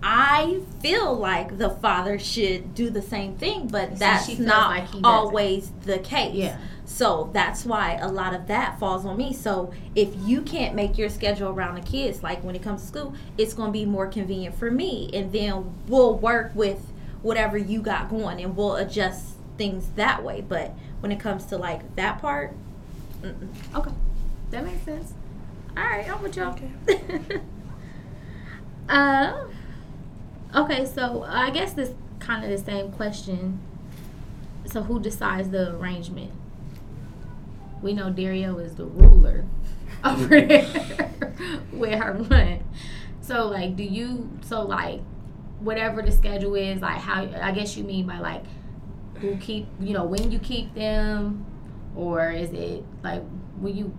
I 0.03 0.61
feel 0.81 1.15
like 1.15 1.59
the 1.59 1.71
father 1.71 2.19
should 2.19 2.75
do 2.75 2.89
the 2.89 3.03
same 3.03 3.37
thing, 3.37 3.67
but 3.69 3.91
So 3.93 3.97
that's 3.97 4.39
not 4.39 4.71
like 4.71 4.89
always 5.05 5.73
the 5.85 5.99
case. 5.99 6.35
Yeah. 6.35 6.59
So 6.85 7.29
that's 7.35 7.67
why 7.67 7.99
a 8.01 8.09
lot 8.09 8.33
of 8.33 8.47
that 8.47 8.79
falls 8.79 9.05
on 9.05 9.19
me. 9.19 9.35
So 9.35 9.75
if 9.95 10.09
you 10.25 10.41
can't 10.41 10.75
make 10.75 10.97
your 10.97 11.11
schedule 11.11 11.51
around 11.51 11.75
the 11.75 11.83
kids, 11.83 12.23
like 12.23 12.43
when 12.43 12.57
it 12.57 12.63
comes 12.63 12.81
to 12.83 12.87
school, 12.87 13.15
it's 13.37 13.53
going 13.53 13.69
to 13.69 13.73
be 13.73 13.85
more 13.85 14.07
convenient 14.07 14.55
for 14.55 14.71
me. 14.71 15.11
And 15.13 15.31
then 15.31 15.75
we'll 15.87 16.15
work 16.15 16.53
with 16.55 16.81
whatever 17.21 17.59
you 17.59 17.83
got 17.83 18.09
going 18.09 18.41
and 18.41 18.57
we'll 18.57 18.77
adjust 18.77 19.35
things 19.59 19.89
that 19.97 20.25
way. 20.25 20.41
But 20.41 20.73
when 21.01 21.13
it 21.13 21.21
comes 21.21 21.45
to 21.47 21.59
like 21.59 21.97
that 21.97 22.21
part, 22.21 22.55
mm-mm. 23.21 23.49
Okay. 23.75 23.91
That 24.51 24.65
makes 24.65 24.83
sense. 24.85 25.13
All 25.77 25.85
right, 25.85 26.09
I'm 26.09 26.23
with 26.23 26.37
y'all. 26.37 26.57
Okay. 26.89 27.41
Uh, 28.89 29.45
okay, 30.55 30.87
so 30.87 31.23
I 31.29 31.51
guess 31.51 31.75
this 31.75 31.93
kind 32.21 32.45
of 32.45 32.51
the 32.51 32.65
same 32.65 32.91
question. 32.93 33.61
So 34.65 34.83
who 34.83 35.01
decides 35.01 35.51
the 35.51 35.77
arrangement? 35.77 36.33
We 37.83 37.93
know 37.93 38.11
Darielle 38.11 38.65
is 38.65 38.75
the 38.75 38.85
ruler 38.85 39.45
over 40.05 40.41
there 40.41 41.13
with 41.73 41.99
her 41.99 42.25
son. 42.25 42.65
So 43.21 43.49
like, 43.49 43.77
do 43.77 43.83
you? 43.83 44.31
So 44.43 44.63
like, 44.63 45.01
whatever 45.61 46.03
the 46.03 46.13
schedule 46.13 46.55
is, 46.55 46.81
like 46.81 46.99
how? 46.99 47.29
I 47.41 47.53
guess 47.53 47.77
you 47.77 47.85
mean 47.85 48.07
by 48.07 48.19
like, 48.19 48.45
who 49.21 49.37
keep? 49.37 49.67
You 49.81 49.95
know, 49.95 50.05
when 50.05 50.31
you 50.31 50.39
keep 50.39 50.75
them, 50.75 51.47
or 51.97 52.31
is 52.31 52.53
it 52.53 52.85
like 53.03 53.23
when 53.59 53.77
you? 53.77 53.97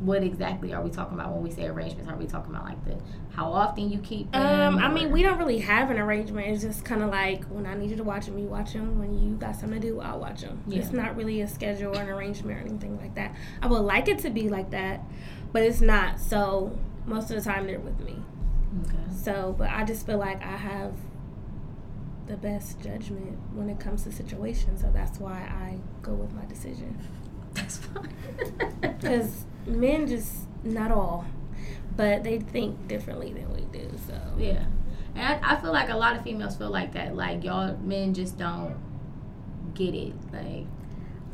What 0.00 0.24
exactly 0.24 0.74
are 0.74 0.82
we 0.82 0.90
talking 0.90 1.14
about 1.14 1.32
when 1.32 1.44
we 1.44 1.52
say 1.52 1.66
arrangements? 1.66 2.10
Are 2.10 2.16
we 2.16 2.26
talking 2.26 2.52
about 2.52 2.64
like 2.64 2.84
the 2.84 2.98
how 3.36 3.52
often 3.52 3.88
you 3.88 4.00
keep 4.00 4.32
them? 4.32 4.74
Um, 4.74 4.82
I 4.82 4.92
mean, 4.92 5.12
we 5.12 5.22
don't 5.22 5.38
really 5.38 5.58
have 5.58 5.92
an 5.92 5.98
arrangement. 5.98 6.48
It's 6.48 6.62
just 6.62 6.84
kind 6.84 7.04
of 7.04 7.10
like 7.10 7.44
when 7.44 7.66
I 7.66 7.74
need 7.74 7.90
you 7.90 7.96
to 7.96 8.02
watch 8.02 8.26
them, 8.26 8.36
you 8.36 8.46
watch 8.46 8.72
them. 8.72 8.98
When 8.98 9.16
you 9.16 9.36
got 9.36 9.54
something 9.54 9.80
to 9.80 9.86
do, 9.86 10.00
I'll 10.00 10.18
watch 10.18 10.40
them. 10.40 10.60
Yeah. 10.66 10.80
It's 10.80 10.92
not 10.92 11.14
really 11.16 11.40
a 11.42 11.46
schedule 11.46 11.96
or 11.96 12.02
an 12.02 12.08
arrangement 12.08 12.58
or 12.58 12.60
anything 12.60 12.98
like 13.00 13.14
that. 13.14 13.36
I 13.62 13.68
would 13.68 13.82
like 13.82 14.08
it 14.08 14.18
to 14.20 14.30
be 14.30 14.48
like 14.48 14.70
that, 14.70 15.02
but 15.52 15.62
it's 15.62 15.80
not. 15.80 16.18
So 16.18 16.76
most 17.06 17.30
of 17.30 17.36
the 17.36 17.48
time, 17.48 17.68
they're 17.68 17.78
with 17.78 18.00
me. 18.00 18.16
Okay. 18.84 19.14
So, 19.22 19.54
but 19.56 19.70
I 19.70 19.84
just 19.84 20.04
feel 20.04 20.18
like 20.18 20.42
I 20.42 20.56
have 20.56 20.94
the 22.26 22.36
best 22.36 22.80
judgment 22.80 23.38
when 23.52 23.68
it 23.68 23.80
comes 23.80 24.04
to 24.04 24.12
situations. 24.12 24.80
So 24.82 24.90
that's 24.92 25.18
why 25.18 25.40
I 25.40 25.78
go 26.02 26.12
with 26.12 26.32
my 26.32 26.44
decision. 26.46 26.98
That's 27.54 27.78
fine. 27.78 28.14
Because 29.00 29.44
men 29.66 30.06
just 30.06 30.46
not 30.64 30.90
all, 30.90 31.24
but 31.96 32.22
they 32.24 32.38
think 32.38 32.88
differently 32.88 33.32
than 33.32 33.52
we 33.52 33.62
do. 33.76 33.90
So 34.06 34.14
yeah, 34.38 34.64
and 35.14 35.44
I, 35.44 35.54
I 35.54 35.60
feel 35.60 35.72
like 35.72 35.88
a 35.88 35.96
lot 35.96 36.16
of 36.16 36.22
females 36.22 36.56
feel 36.56 36.70
like 36.70 36.92
that. 36.92 37.16
Like 37.16 37.44
y'all 37.44 37.76
men 37.78 38.14
just 38.14 38.38
don't 38.38 38.76
get 39.74 39.94
it. 39.94 40.14
Like 40.32 40.66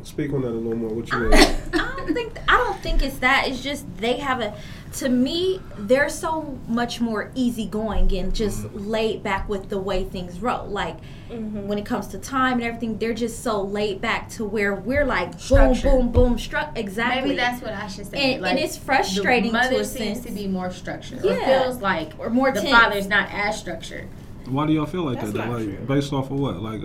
Speak 0.08 0.32
on 0.32 0.40
that 0.40 0.48
a 0.48 0.50
little 0.50 0.74
more. 0.74 0.88
What 0.90 1.10
you 1.12 1.18
I 1.18 1.20
mean? 1.20 1.30
don't, 1.70 1.74
I 1.82 1.96
don't 1.96 2.14
think 2.14 2.38
I 2.48 2.56
don't 2.56 2.80
think 2.80 3.02
it's 3.02 3.18
that. 3.18 3.46
It's 3.46 3.62
just 3.62 3.84
they 3.98 4.14
have 4.14 4.40
a. 4.40 4.54
To 4.94 5.08
me, 5.10 5.60
they're 5.76 6.08
so 6.08 6.58
much 6.66 6.98
more 6.98 7.30
easygoing 7.34 8.10
and 8.16 8.34
just 8.34 8.62
Mm-hmm. 8.64 8.88
laid 8.88 9.22
back 9.22 9.46
with 9.48 9.68
the 9.68 9.78
way 9.78 10.04
things 10.04 10.40
roll. 10.40 10.66
Like 10.66 10.96
Mhm. 11.30 11.66
when 11.66 11.76
it 11.78 11.84
comes 11.84 12.06
to 12.08 12.18
time 12.18 12.54
and 12.54 12.62
everything, 12.62 12.96
they're 12.96 13.12
just 13.12 13.42
so 13.42 13.60
laid 13.62 14.00
back 14.00 14.30
to 14.30 14.46
where 14.46 14.74
we're 14.74 15.04
like 15.04 15.32
boom, 15.32 15.40
Structure. 15.74 15.90
boom, 15.90 16.10
boom, 16.10 16.38
struck 16.38 16.76
exactly. 16.78 17.20
maybe 17.22 17.36
that's 17.36 17.60
what 17.60 17.74
I 17.74 17.86
should 17.86 18.06
say. 18.10 18.32
and, 18.34 18.42
like, 18.42 18.52
and 18.52 18.58
it's 18.60 18.78
frustrating 18.78 19.52
the 19.52 19.58
to 19.58 19.64
mother 19.64 19.80
a 19.82 19.84
seems 19.84 20.22
sense. 20.22 20.26
to 20.26 20.32
be 20.32 20.46
more 20.48 20.70
structured. 20.70 21.22
Or 21.22 21.32
Yeah. 21.34 21.62
feels 21.64 21.82
like 21.82 22.12
or 22.18 22.30
more 22.30 22.50
the 22.50 22.62
tense. 22.62 22.70
father's 22.72 23.06
not 23.08 23.28
as 23.30 23.58
structured. 23.60 24.08
Why 24.48 24.66
do 24.66 24.72
y'all 24.72 24.86
feel 24.86 25.02
like 25.02 25.20
That's 25.20 25.32
that? 25.32 25.48
not 25.48 25.58
Like 25.58 25.64
true. 25.64 25.86
based 25.86 26.14
off 26.14 26.30
of 26.30 26.40
what? 26.40 26.62
Like 26.62 26.80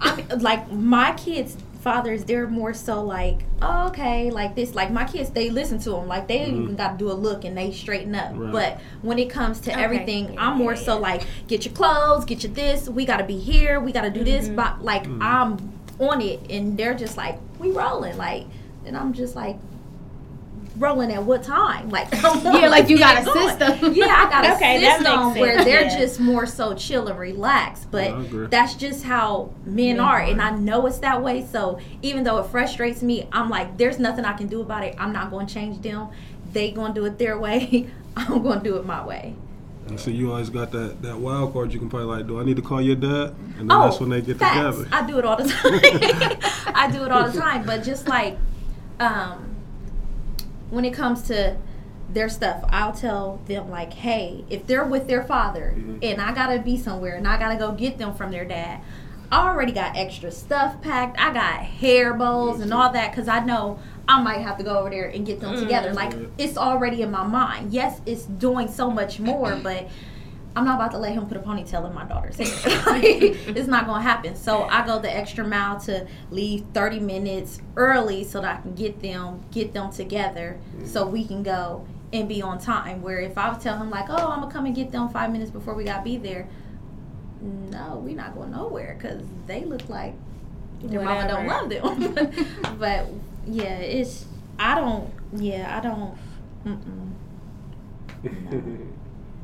I 0.00 0.14
mean, 0.14 0.26
like 0.38 0.70
my 0.70 1.12
kids' 1.14 1.56
fathers, 1.80 2.24
they're 2.24 2.46
more 2.48 2.74
so 2.74 3.02
like, 3.02 3.40
oh, 3.62 3.88
okay, 3.88 4.30
like 4.30 4.54
this. 4.54 4.74
Like 4.74 4.90
my 4.90 5.04
kids, 5.04 5.30
they 5.30 5.48
listen 5.50 5.78
to 5.80 5.90
them. 5.90 6.08
Like 6.08 6.26
they 6.28 6.38
Mhm. 6.40 6.62
even 6.64 6.76
got 6.76 6.92
to 6.92 6.98
do 6.98 7.10
a 7.10 7.14
look 7.14 7.44
and 7.44 7.56
they 7.56 7.70
straighten 7.72 8.14
up. 8.14 8.32
Right. 8.34 8.52
But 8.52 8.78
when 9.02 9.18
it 9.18 9.30
comes 9.30 9.60
to 9.60 9.72
Okay. 9.72 9.82
everything, 9.82 10.32
Yeah, 10.34 10.48
I'm 10.48 10.58
more 10.58 10.74
yeah, 10.74 10.80
so 10.80 10.94
yeah. 10.94 11.00
like, 11.00 11.22
get 11.46 11.64
your 11.64 11.74
clothes, 11.74 12.24
get 12.24 12.42
your 12.42 12.52
this. 12.52 12.88
We 12.88 13.04
got 13.04 13.18
to 13.18 13.24
be 13.24 13.38
here. 13.38 13.80
We 13.80 13.92
got 13.92 14.02
to 14.02 14.10
do 14.10 14.24
this. 14.24 14.48
Mhm. 14.48 14.56
But 14.56 14.84
like 14.84 15.04
Mhm. 15.06 15.18
I'm 15.22 15.72
on 16.00 16.20
it, 16.20 16.40
and 16.50 16.76
they're 16.76 16.94
just 16.94 17.16
like, 17.16 17.38
we 17.58 17.70
rolling. 17.70 18.16
Like, 18.18 18.44
and 18.84 18.96
I'm 18.96 19.12
just 19.12 19.34
like. 19.36 19.56
Rolling 20.78 21.12
at 21.12 21.22
what 21.24 21.42
time? 21.42 21.88
Like, 21.90 22.08
Yeah, 22.12 22.68
like 22.68 22.88
you 22.88 22.98
got 22.98 23.22
a 23.22 23.24
going. 23.24 23.48
system. 23.58 23.92
Yeah, 23.94 24.06
I 24.06 24.30
got 24.30 24.44
a 24.44 24.54
Okay, 24.54 24.80
that 24.80 24.98
system 25.00 25.34
where 25.34 25.64
they're 25.64 25.82
yeah. 25.86 25.98
just 25.98 26.20
more 26.20 26.46
so 26.46 26.74
chill 26.74 27.08
and 27.08 27.18
relaxed. 27.18 27.90
But 27.90 28.10
Yeah, 28.10 28.46
that's 28.50 28.74
just 28.74 29.04
how 29.04 29.52
men 29.64 29.96
Men 29.96 30.00
are, 30.00 30.20
are. 30.20 30.22
and 30.22 30.40
I 30.42 30.50
know 30.50 30.86
it's 30.86 30.98
that 30.98 31.22
way. 31.22 31.44
So 31.46 31.78
even 32.02 32.24
though 32.24 32.38
it 32.38 32.46
frustrates 32.50 33.02
me, 33.02 33.28
I'm 33.32 33.48
like, 33.50 33.76
there's 33.78 33.98
nothing 33.98 34.24
I 34.24 34.34
can 34.34 34.46
do 34.46 34.60
about 34.60 34.84
it. 34.84 34.94
I'm 34.98 35.12
not 35.12 35.30
going 35.30 35.46
to 35.46 35.54
change 35.54 35.80
them. 35.82 36.08
They 36.52 36.70
going 36.70 36.94
to 36.94 37.00
do 37.00 37.06
it 37.06 37.18
their 37.18 37.38
way. 37.46 37.90
I'm 38.16 38.42
going 38.42 38.58
to 38.58 38.64
do 38.64 38.76
it 38.76 38.86
my 38.86 39.04
way. 39.06 39.34
And 39.88 39.98
so 39.98 40.10
you 40.10 40.30
always 40.30 40.50
got 40.50 40.70
that, 40.72 41.00
that 41.02 41.16
wild 41.18 41.54
card. 41.54 41.72
You 41.72 41.78
can 41.78 41.88
probably 41.88 42.08
like, 42.08 42.26
do 42.26 42.38
I 42.38 42.44
need 42.44 42.56
to 42.56 42.62
call 42.62 42.80
your 42.82 42.96
dad? 42.96 43.34
And 43.58 43.70
then 43.70 43.72
oh, 43.72 43.84
that's 43.84 43.98
when 44.00 44.10
they 44.10 44.20
get 44.20 44.36
facts. 44.36 44.76
together. 44.76 44.88
I 44.94 45.06
do 45.06 45.18
it 45.18 45.24
all 45.24 45.36
the 45.36 45.48
time. 45.48 46.74
I 46.74 46.90
do 46.92 47.04
it 47.04 47.10
all 47.10 47.30
the 47.30 47.38
time. 47.38 47.64
But 47.64 47.82
just 47.84 48.06
like, 48.06 48.36
um, 49.00 49.56
when 50.70 50.84
it 50.84 50.92
comes 50.92 51.22
to 51.22 51.56
their 52.12 52.28
stuff, 52.28 52.64
I'll 52.70 52.92
tell 52.92 53.40
them 53.46 53.70
like, 53.70 53.92
hey, 53.92 54.44
if 54.48 54.66
they're 54.66 54.84
with 54.84 55.08
their 55.08 55.22
father 55.22 55.74
Mhm. 55.76 55.98
and 56.02 56.20
I 56.20 56.32
gotta 56.32 56.58
be 56.58 56.76
somewhere 56.76 57.16
and 57.16 57.26
I 57.28 57.38
gotta 57.38 57.56
go 57.56 57.72
get 57.72 57.98
them 57.98 58.14
from 58.14 58.30
their 58.30 58.44
dad, 58.46 58.80
I 59.30 59.48
already 59.48 59.72
got 59.72 59.94
extra 59.96 60.30
stuff 60.30 60.80
packed. 60.80 61.20
I 61.20 61.32
got 61.34 61.60
hair 61.60 62.14
bows 62.14 62.60
and 62.60 62.72
all 62.72 62.90
that 62.92 63.10
because 63.10 63.28
I 63.28 63.40
know 63.44 63.78
I 64.08 64.22
might 64.22 64.38
have 64.38 64.56
to 64.56 64.64
go 64.64 64.78
over 64.78 64.88
there 64.88 65.08
and 65.08 65.26
get 65.26 65.40
them 65.40 65.54
Mm. 65.54 65.60
together. 65.60 65.92
Like 65.92 66.14
it's 66.38 66.56
already 66.56 67.02
in 67.02 67.10
my 67.10 67.24
mind. 67.26 67.72
Yes, 67.74 68.00
it's 68.06 68.24
doing 68.24 68.68
so 68.68 68.90
much 68.90 69.20
more, 69.20 69.54
but 69.62 69.86
I'm 70.56 70.64
not 70.64 70.76
about 70.76 70.90
to 70.92 70.98
let 70.98 71.12
him 71.12 71.26
put 71.26 71.36
a 71.36 71.40
ponytail 71.40 71.86
in 71.88 71.94
my 71.94 72.04
daughter's 72.04 72.36
hair. 72.64 72.82
Like, 72.86 73.04
it's 73.04 73.68
not 73.68 73.86
gonna 73.86 74.02
happen. 74.02 74.34
So 74.34 74.62
I 74.64 74.84
go 74.84 74.98
the 74.98 75.14
extra 75.14 75.46
mile 75.46 75.78
to 75.80 76.06
leave 76.30 76.64
30 76.74 77.00
minutes 77.00 77.60
early 77.76 78.24
so 78.24 78.40
that 78.40 78.58
I 78.58 78.62
can 78.62 78.74
get 78.74 79.00
them 79.00 79.40
get 79.50 79.72
them 79.72 79.92
together 79.92 80.58
so 80.84 81.06
we 81.06 81.24
can 81.24 81.42
go 81.42 81.86
and 82.12 82.28
be 82.28 82.42
on 82.42 82.58
time. 82.58 83.02
Where 83.02 83.20
if 83.20 83.38
I 83.38 83.50
would 83.50 83.60
tell 83.60 83.76
him 83.76 83.90
like, 83.90 84.06
oh, 84.08 84.16
I'm 84.16 84.40
gonna 84.40 84.52
come 84.52 84.66
and 84.66 84.74
get 84.74 84.90
them 84.90 85.08
five 85.10 85.30
minutes 85.30 85.50
before 85.50 85.74
we 85.74 85.84
gotta 85.84 86.02
be 86.02 86.16
there, 86.16 86.48
no, 87.40 88.00
we're 88.04 88.16
not 88.16 88.34
going 88.34 88.50
nowhere 88.50 88.96
because 88.98 89.22
they 89.46 89.64
look 89.64 89.88
like 89.88 90.14
their 90.82 91.02
mama 91.02 91.28
don't 91.28 91.46
love 91.46 91.68
them. 91.70 92.30
but 92.78 93.06
yeah, 93.46 93.78
it's 93.78 94.26
I 94.58 94.74
don't. 94.74 95.10
Yeah, 95.32 95.76
I 95.76 95.80
don't. 95.80 96.16
Mm-mm. 96.64 97.12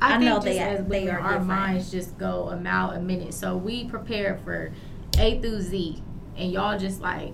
I, 0.00 0.06
I 0.16 0.18
think 0.18 0.24
know 0.28 0.34
just 0.36 0.44
they- 0.46 0.58
as 0.58 0.84
they 0.86 1.00
women, 1.04 1.14
are 1.14 1.20
our 1.20 1.28
different. 1.32 1.46
minds 1.48 1.90
just 1.90 2.18
go 2.18 2.48
a 2.50 2.56
mile 2.56 2.90
a 2.90 3.00
minute. 3.00 3.32
So 3.34 3.56
we 3.56 3.84
prepare 3.86 4.38
for 4.44 4.72
A 5.18 5.40
through 5.40 5.60
Z, 5.62 6.02
and 6.36 6.52
y'all 6.52 6.78
just 6.78 7.00
like, 7.00 7.32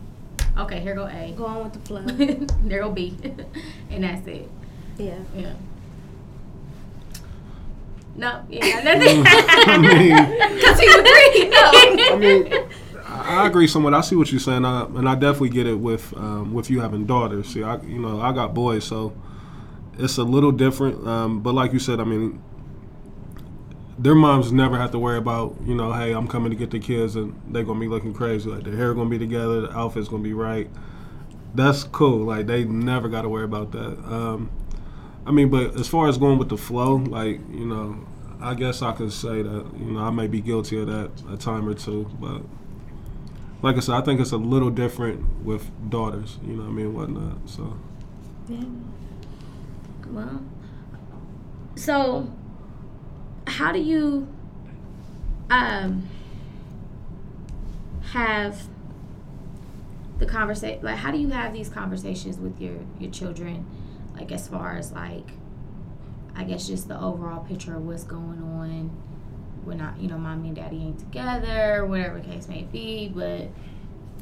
okay, 0.58 0.80
here 0.80 0.94
go 0.94 1.06
A, 1.06 1.32
Go 1.36 1.46
on 1.46 1.64
with 1.64 1.72
the 1.72 1.80
flow. 1.80 2.02
there 2.64 2.80
go 2.82 2.90
B, 2.90 3.16
and 3.90 4.04
that's 4.04 4.26
it. 4.26 4.48
Yeah. 4.98 5.18
Yeah. 5.34 5.52
No, 8.16 8.44
yeah, 8.50 8.80
nothing. 8.82 9.22
I 9.26 9.78
mean, 9.78 10.54
Because 10.56 10.78
he 10.80 10.86
agreed. 10.86 11.50
No. 11.50 12.14
I 12.14 12.16
mean, 12.18 12.52
I 13.06 13.42
I 13.42 13.46
agree 13.46 13.66
somewhat. 13.66 13.94
I 13.94 14.00
see 14.02 14.16
what 14.16 14.30
you're 14.30 14.40
saying, 14.40 14.64
uh, 14.64 14.86
and 14.86 15.08
I 15.08 15.14
definitely 15.14 15.50
get 15.50 15.66
it 15.66 15.74
with 15.78 16.12
um, 16.16 16.52
with 16.52 16.68
you 16.70 16.80
having 16.80 17.06
daughters. 17.06 17.46
See, 17.48 17.62
I 17.62 17.80
you 17.82 17.98
know 17.98 18.20
I 18.20 18.32
got 18.32 18.52
boys, 18.52 18.84
so 18.84 19.12
it's 19.98 20.18
a 20.18 20.24
little 20.24 20.52
different. 20.52 21.06
Um, 21.06 21.40
but 21.40 21.54
like 21.54 21.72
you 21.72 21.78
said, 21.78 22.00
I 22.00 22.04
mean, 22.04 22.42
their 24.00 24.14
moms 24.14 24.50
never 24.50 24.78
have 24.78 24.90
to 24.92 24.98
worry 24.98 25.18
about 25.18 25.56
you 25.64 25.74
know, 25.74 25.92
hey, 25.92 26.12
I'm 26.12 26.26
coming 26.26 26.50
to 26.50 26.56
get 26.56 26.70
the 26.70 26.78
kids, 26.78 27.16
and 27.16 27.38
they're 27.48 27.64
gonna 27.64 27.80
be 27.80 27.88
looking 27.88 28.14
crazy. 28.14 28.48
Like 28.48 28.64
their 28.64 28.74
hair 28.74 28.94
gonna 28.94 29.10
be 29.10 29.18
together, 29.18 29.60
the 29.62 29.76
outfit's 29.76 30.08
gonna 30.08 30.22
be 30.22 30.32
right. 30.32 30.70
That's 31.54 31.84
cool. 31.84 32.24
Like 32.24 32.46
they 32.46 32.64
never 32.64 33.08
got 33.08 33.22
to 33.22 33.28
worry 33.28 33.44
about 33.44 33.72
that. 33.72 33.98
Um, 34.10 34.50
I 35.26 35.32
mean, 35.32 35.50
but 35.50 35.78
as 35.78 35.86
far 35.86 36.08
as 36.08 36.16
going 36.16 36.38
with 36.38 36.48
the 36.48 36.56
flow, 36.56 36.96
like 36.96 37.40
you 37.50 37.66
know, 37.66 38.06
I 38.40 38.54
guess 38.54 38.80
I 38.80 38.92
could 38.92 39.12
say 39.12 39.42
that 39.42 39.66
you 39.78 39.92
know 39.92 40.00
I 40.00 40.10
may 40.10 40.26
be 40.26 40.40
guilty 40.40 40.80
of 40.80 40.86
that 40.86 41.10
a 41.30 41.36
time 41.36 41.68
or 41.68 41.74
two, 41.74 42.10
but 42.18 42.42
like 43.62 43.76
I 43.76 43.80
said, 43.80 43.96
I 43.96 44.00
think 44.00 44.18
it's 44.18 44.32
a 44.32 44.38
little 44.38 44.70
different 44.70 45.44
with 45.44 45.70
daughters. 45.90 46.38
You 46.42 46.54
know, 46.54 46.62
what 46.62 46.70
I 46.70 46.72
mean, 46.72 46.94
whatnot. 46.94 47.36
So 47.50 47.76
Yeah. 48.48 48.64
Well, 50.08 50.42
so 51.76 52.32
how 53.50 53.72
do 53.72 53.80
you 53.80 54.28
um 55.50 56.08
have 58.12 58.62
the 60.18 60.26
conversation? 60.26 60.82
Like, 60.82 60.96
how 60.96 61.10
do 61.10 61.18
you 61.18 61.28
have 61.28 61.52
these 61.52 61.68
conversations 61.68 62.38
with 62.38 62.60
your 62.60 62.76
your 62.98 63.10
children? 63.10 63.66
Like, 64.14 64.32
as 64.32 64.48
far 64.48 64.76
as 64.76 64.92
like, 64.92 65.30
I 66.34 66.44
guess 66.44 66.66
just 66.66 66.88
the 66.88 67.00
overall 67.00 67.42
picture 67.44 67.76
of 67.76 67.86
what's 67.86 68.04
going 68.04 68.42
on. 68.42 68.90
We're 69.64 69.74
not, 69.74 70.00
you 70.00 70.08
know, 70.08 70.16
mommy 70.16 70.48
and 70.48 70.56
daddy 70.56 70.76
ain't 70.76 70.98
together, 70.98 71.84
whatever 71.84 72.18
the 72.18 72.26
case 72.26 72.48
may 72.48 72.62
be, 72.62 73.08
but 73.14 73.48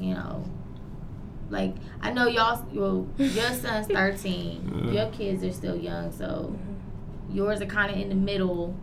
you 0.01 0.15
know, 0.15 0.45
like 1.51 1.75
I 2.01 2.11
know 2.11 2.27
y'all, 2.27 2.67
well, 2.73 3.07
your 3.19 3.53
son's 3.55 3.87
thirteen, 3.87 4.91
your 4.93 5.11
kids 5.11 5.45
are 5.45 5.53
still 5.53 5.77
young, 5.77 6.13
so 6.13 6.57
yours 7.31 7.61
are 7.61 7.67
kind 7.67 7.93
of 7.93 7.99
in 7.99 8.09
the 8.09 8.15
middle. 8.15 8.75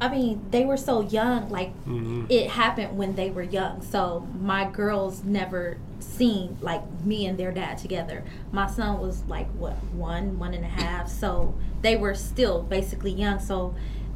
I 0.00 0.08
mean, 0.08 0.46
they 0.50 0.64
were 0.64 0.76
so 0.76 1.02
young. 1.02 1.50
Like 1.50 1.72
mhm. 1.84 2.26
it 2.30 2.50
happened 2.50 2.96
when 2.96 3.14
they 3.14 3.30
were 3.30 3.42
young. 3.42 3.82
So 3.82 4.26
my 4.40 4.68
girls 4.68 5.24
never 5.24 5.78
seen 6.00 6.58
like 6.60 6.82
me 7.04 7.26
and 7.26 7.38
their 7.38 7.52
dad 7.52 7.78
together. 7.78 8.24
My 8.52 8.66
son 8.66 9.00
was 9.00 9.24
like 9.24 9.48
what 9.52 9.74
one, 9.94 10.38
one 10.38 10.54
and 10.54 10.64
a 10.64 10.68
half. 10.68 11.08
So 11.08 11.54
they 11.82 11.96
were 11.96 12.14
still 12.14 12.62
basically 12.62 13.12
young. 13.12 13.38
So 13.38 13.74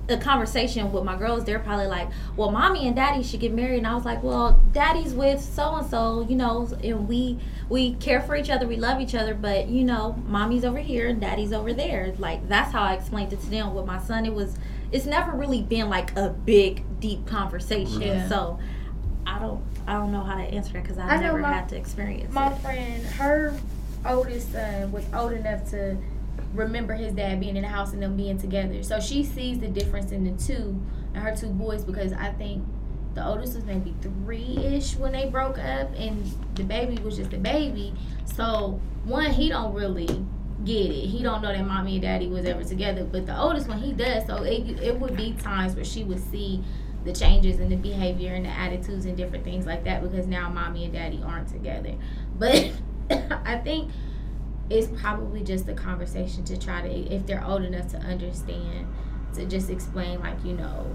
the 0.08 0.16
conversation 0.16 0.90
with 0.90 1.04
my 1.04 1.16
girls, 1.16 1.44
they're 1.44 1.58
probably 1.58 1.86
like, 1.86 2.08
"Well, 2.34 2.50
mommy 2.50 2.86
and 2.86 2.96
daddy 2.96 3.22
should 3.22 3.40
get 3.40 3.52
married." 3.52 3.78
And 3.78 3.86
I 3.86 3.94
was 3.94 4.06
like, 4.06 4.22
"Well, 4.22 4.58
daddy's 4.72 5.12
with 5.12 5.40
so 5.40 5.76
and 5.76 5.86
so, 5.86 6.26
you 6.28 6.34
know, 6.34 6.66
and 6.82 7.06
we 7.06 7.38
we 7.68 7.92
care 7.94 8.22
for 8.22 8.34
each 8.34 8.48
other, 8.48 8.66
we 8.66 8.76
love 8.76 9.00
each 9.00 9.14
other, 9.14 9.34
but 9.34 9.68
you 9.68 9.84
know, 9.84 10.16
mommy's 10.26 10.64
over 10.64 10.78
here 10.78 11.08
and 11.08 11.20
daddy's 11.20 11.52
over 11.52 11.74
there." 11.74 12.14
Like 12.18 12.48
that's 12.48 12.72
how 12.72 12.82
I 12.82 12.94
explained 12.94 13.34
it 13.34 13.40
to 13.40 13.50
them. 13.50 13.74
With 13.74 13.84
my 13.86 14.00
son, 14.00 14.24
it 14.24 14.34
was 14.34 14.56
it's 14.92 15.06
never 15.06 15.32
really 15.32 15.62
been 15.62 15.88
like 15.88 16.16
a 16.16 16.30
big 16.30 16.84
deep 17.00 17.26
conversation. 17.26 18.00
Yeah. 18.02 18.28
So 18.28 18.58
I 19.26 19.38
don't 19.38 19.62
I 19.86 19.94
don't 19.94 20.12
know 20.12 20.22
how 20.22 20.36
to 20.36 20.42
answer 20.42 20.72
that 20.74 20.82
because 20.82 20.98
I, 20.98 21.06
I 21.08 21.16
know 21.16 21.22
never 21.22 21.38
my- 21.38 21.52
had 21.52 21.68
to 21.70 21.76
experience 21.76 22.24
it. 22.30 22.32
My 22.32 22.52
it. 22.52 22.58
friend, 22.58 23.04
her 23.04 23.54
oldest 24.06 24.52
son 24.52 24.92
was 24.92 25.04
old 25.14 25.32
enough 25.32 25.68
to 25.70 25.96
remember 26.54 26.94
his 26.94 27.12
dad 27.12 27.40
being 27.40 27.56
in 27.56 27.62
the 27.62 27.68
house 27.68 27.92
and 27.92 28.02
them 28.02 28.16
being 28.16 28.38
together. 28.38 28.82
So 28.82 29.00
she 29.00 29.22
sees 29.24 29.58
the 29.58 29.68
difference 29.68 30.12
in 30.12 30.24
the 30.24 30.42
two 30.42 30.80
and 31.14 31.22
her 31.22 31.36
two 31.36 31.48
boys 31.48 31.84
because 31.84 32.12
I 32.12 32.30
think 32.32 32.64
the 33.14 33.26
oldest 33.26 33.54
was 33.54 33.64
maybe 33.64 33.94
three 34.00 34.56
ish 34.58 34.94
when 34.96 35.12
they 35.12 35.28
broke 35.28 35.58
up 35.58 35.90
and 35.96 36.24
the 36.54 36.62
baby 36.64 37.02
was 37.02 37.16
just 37.16 37.32
a 37.32 37.38
baby. 37.38 37.92
So 38.24 38.80
one, 39.04 39.30
he 39.32 39.48
don't 39.48 39.74
really 39.74 40.24
get 40.64 40.90
it. 40.90 41.06
He 41.06 41.22
don't 41.22 41.42
know 41.42 41.52
that 41.52 41.66
mommy 41.66 41.94
and 41.94 42.02
daddy 42.02 42.26
was 42.28 42.44
ever 42.44 42.64
together. 42.64 43.04
But 43.04 43.26
the 43.26 43.38
oldest 43.38 43.68
one 43.68 43.78
he 43.78 43.92
does. 43.92 44.26
So 44.26 44.42
it 44.42 44.80
it 44.82 44.98
would 44.98 45.16
be 45.16 45.32
times 45.34 45.74
where 45.74 45.84
she 45.84 46.04
would 46.04 46.20
see 46.30 46.62
the 47.04 47.12
changes 47.12 47.60
in 47.60 47.68
the 47.68 47.76
behavior 47.76 48.34
and 48.34 48.44
the 48.44 48.50
attitudes 48.50 49.06
and 49.06 49.16
different 49.16 49.44
things 49.44 49.66
like 49.66 49.84
that 49.84 50.02
because 50.02 50.26
now 50.26 50.48
mommy 50.48 50.84
and 50.84 50.92
daddy 50.92 51.22
aren't 51.24 51.48
together. 51.48 51.94
But 52.38 52.72
I 53.10 53.58
think 53.58 53.90
it's 54.70 54.88
probably 55.00 55.42
just 55.42 55.68
a 55.68 55.74
conversation 55.74 56.44
to 56.44 56.58
try 56.58 56.82
to, 56.82 56.88
if 56.88 57.26
they're 57.26 57.44
old 57.44 57.62
enough 57.62 57.88
to 57.88 57.98
understand, 57.98 58.86
to 59.34 59.46
just 59.46 59.70
explain, 59.70 60.20
like, 60.20 60.44
you 60.44 60.52
know, 60.54 60.94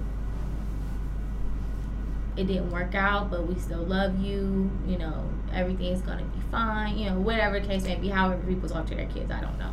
it 2.36 2.46
didn't 2.46 2.72
work 2.72 2.96
out, 2.96 3.30
but 3.30 3.48
we 3.48 3.60
still 3.60 3.84
love 3.84 4.20
you. 4.20 4.72
You 4.88 4.98
know, 4.98 5.30
everything's 5.54 6.02
gonna 6.02 6.24
be 6.24 6.42
fine. 6.52 6.98
You 6.98 7.12
know, 7.12 7.20
whatever 7.20 7.60
the 7.60 7.68
case 7.68 7.84
may 7.84 7.96
be. 7.96 8.10
However, 8.10 8.42
people 8.48 8.70
talk 8.70 8.88
to 8.88 8.96
their 8.96 9.08
kids, 9.08 9.32
I 9.32 9.42
don't 9.42 9.58
know. 9.60 9.72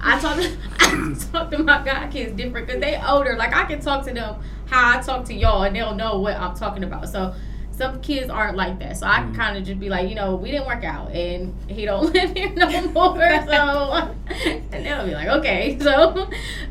I 0.00 0.20
talk 0.20 0.36
to 0.36 0.56
I 0.80 1.14
talk 1.32 1.50
to 1.50 1.58
my 1.62 1.82
god 1.84 2.10
kids 2.10 2.36
different 2.36 2.66
because 2.66 2.80
they 2.80 3.00
older. 3.00 3.36
Like 3.36 3.54
I 3.54 3.64
can 3.64 3.80
talk 3.80 4.04
to 4.06 4.12
them 4.12 4.36
how 4.66 4.98
I 4.98 5.02
talk 5.02 5.24
to 5.26 5.34
y'all, 5.34 5.62
and 5.62 5.74
they'll 5.74 5.94
know 5.94 6.18
what 6.18 6.36
I'm 6.36 6.54
talking 6.54 6.84
about. 6.84 7.08
So 7.08 7.34
some 7.70 8.00
kids 8.00 8.30
aren't 8.30 8.56
like 8.56 8.78
that. 8.78 8.96
So 8.96 9.06
I 9.06 9.16
can 9.16 9.32
mm. 9.32 9.36
kind 9.36 9.56
of 9.56 9.64
just 9.64 9.80
be 9.80 9.88
like, 9.88 10.08
you 10.08 10.14
know, 10.14 10.36
we 10.36 10.50
didn't 10.50 10.66
work 10.66 10.84
out, 10.84 11.10
and 11.12 11.54
he 11.70 11.84
don't 11.84 12.12
live 12.14 12.32
here 12.36 12.50
no 12.50 12.68
more. 12.88 13.16
So 13.46 14.14
and 14.28 14.86
they'll 14.86 15.06
be 15.06 15.14
like, 15.14 15.28
okay. 15.28 15.78
So, 15.80 16.30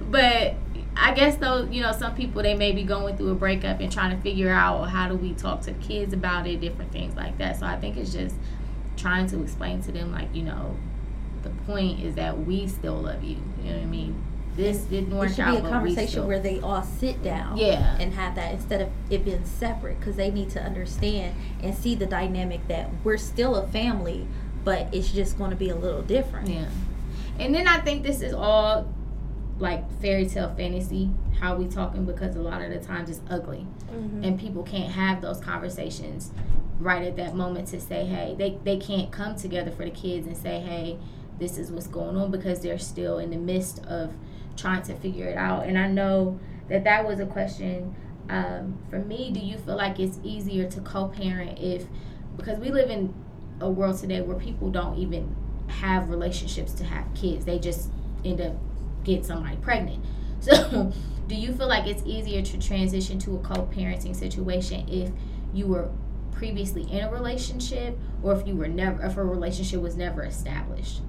but 0.10 0.56
I 0.96 1.14
guess 1.14 1.36
though, 1.38 1.64
you 1.64 1.82
know, 1.82 1.92
some 1.92 2.16
people 2.16 2.42
they 2.44 2.56
may 2.56 2.72
be 2.72 2.84
going 2.84 3.18
through 3.18 3.30
a 3.32 3.36
breakup 3.36 3.80
and 3.80 3.92
trying 3.92 4.16
to 4.16 4.22
figure 4.22 4.52
out 4.52 4.86
how 4.90 5.08
do 5.10 5.16
we 5.16 5.34
talk 5.34 5.62
to 5.62 5.74
kids 5.74 6.14
about 6.14 6.46
it, 6.48 6.62
different 6.62 6.92
things 6.92 7.16
like 7.16 7.38
that. 7.40 7.60
So 7.60 7.66
I 7.66 7.78
think 7.78 7.98
it's 7.98 8.14
just 8.14 8.36
trying 8.98 9.28
to 9.28 9.42
explain 9.42 9.82
to 9.84 9.92
them, 9.92 10.12
like, 10.12 10.34
you 10.36 10.44
know, 10.44 10.78
the 11.42 11.50
point 11.66 12.00
is 12.00 12.16
that 12.16 12.46
we 12.46 12.68
still 12.68 12.96
love 13.02 13.24
you. 13.24 13.38
You 13.64 13.70
know 13.72 13.76
what 13.78 13.82
I 13.84 13.86
mean? 13.86 14.24
This 14.56 14.82
didn't 14.82 15.12
It 15.18 15.30
should 15.32 15.40
out, 15.40 15.62
be 15.64 15.68
a 15.68 15.70
conversation 15.72 16.08
still. 16.10 16.28
where 16.28 16.40
they 16.40 16.60
all 16.60 16.84
sit 16.84 17.24
down 17.24 17.58
Yeah. 17.58 17.98
and 18.00 18.14
have 18.14 18.36
that 18.36 18.54
instead 18.54 18.82
of 18.82 18.90
it 19.10 19.26
being 19.26 19.44
separate 19.46 20.00
because 20.00 20.16
they 20.16 20.30
need 20.30 20.52
to 20.52 20.62
understand 20.62 21.34
and 21.64 21.74
see 21.76 21.96
the 21.96 22.06
dynamic 22.06 22.68
that 22.68 22.92
we're 23.04 23.18
still 23.18 23.56
a 23.56 23.66
family, 23.68 24.28
but 24.64 24.88
it's 24.94 25.12
just 25.12 25.40
going 25.40 25.50
to 25.50 25.56
be 25.56 25.70
a 25.70 25.76
little 25.76 26.04
different. 26.04 26.50
Yeah. 26.50 26.66
And 27.40 27.54
then 27.56 27.68
I 27.68 27.80
think 27.80 28.04
this 28.04 28.22
is 28.22 28.32
all 28.32 28.88
like 29.60 29.90
fairy 30.02 30.26
tale 30.26 30.54
fantasy, 30.56 31.10
how 31.40 31.56
we 31.56 31.68
talking 31.68 32.06
because 32.06 32.36
a 32.36 32.42
lot 32.42 32.62
of 32.62 32.72
the 32.72 32.80
times 32.80 33.10
it's 33.10 33.22
ugly. 33.30 33.66
Mhm. 33.92 34.26
And 34.26 34.40
people 34.40 34.64
can't 34.64 34.92
have 34.92 35.22
those 35.22 35.40
conversations 35.40 36.32
right 36.80 37.04
at 37.04 37.16
that 37.18 37.36
moment 37.36 37.68
to 37.70 37.80
say, 37.80 38.06
hey, 38.06 38.36
they, 38.38 38.58
they 38.64 38.78
can't 38.78 39.12
come 39.12 39.36
together 39.36 39.72
for 39.72 39.86
the 39.86 39.92
kids 39.92 40.26
and 40.28 40.36
say, 40.36 40.60
hey, 40.60 40.98
this 41.40 41.58
is 41.58 41.72
what's 41.72 41.88
going 41.88 42.16
on 42.18 42.32
because 42.32 42.62
they're 42.62 42.80
still 42.80 43.20
in 43.20 43.30
the 43.30 43.38
midst 43.38 43.86
of 43.86 44.14
trying 44.56 44.82
to 44.84 44.96
figure 44.96 45.28
it 45.28 45.38
out. 45.38 45.66
And 45.66 45.78
I 45.78 45.88
know 45.88 46.40
that 46.70 46.84
that 46.84 47.06
was 47.06 47.20
a 47.20 47.26
question 47.26 47.96
um, 48.30 48.78
for 48.90 49.00
me. 49.00 49.32
Do 49.32 49.40
you 49.40 49.58
feel 49.58 49.76
like 49.76 50.00
it's 50.00 50.20
easier 50.24 50.70
to 50.70 50.82
co 50.82 51.08
parent 51.08 51.60
if, 51.60 51.86
because 52.38 52.60
we 52.60 52.72
live 52.72 52.90
in 52.90 53.14
a 53.60 53.70
world 53.70 54.00
today 54.00 54.22
where 54.22 54.38
people 54.38 54.70
don't 54.70 54.98
even 54.98 55.36
have 55.68 56.10
relationships 56.10 56.74
to 56.74 56.84
have 56.84 57.06
kids, 57.14 57.46
they 57.46 57.60
just 57.60 57.90
end 58.26 58.42
up 58.42 58.56
getting 59.04 59.24
somebody 59.24 59.58
pregnant. 59.58 60.04
So, 60.44 60.92
do 61.30 61.36
you 61.36 61.54
feel 61.54 61.70
like 61.70 61.88
it's 61.88 62.04
easier 62.06 62.42
to 62.42 62.58
transition 62.58 63.18
to 63.20 63.38
a 63.38 63.40
co 63.40 63.66
parenting 63.74 64.14
situation 64.14 64.86
if 64.90 65.10
you 65.54 65.68
were 65.68 65.90
previously 66.34 66.84
in 66.92 67.02
a 67.02 67.10
relationship 67.10 67.98
or 68.22 68.36
if 68.36 68.46
you 68.46 68.54
were 68.54 68.68
never 68.68 69.06
if 69.06 69.16
a 69.16 69.24
relationship 69.24 69.80
was 69.80 69.96
never 69.96 70.22
established 70.24 71.00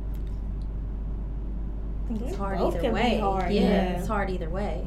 I 2.05 2.09
think 2.09 2.22
it's 2.22 2.36
hard 2.36 2.59
Both 2.59 2.76
either 2.76 2.92
way. 2.92 3.18
hard, 3.18 3.53
yeah, 3.53 3.62
yeah. 3.62 3.99
it's 3.99 4.07
hard 4.07 4.30
either 4.30 4.49
way. 4.49 4.86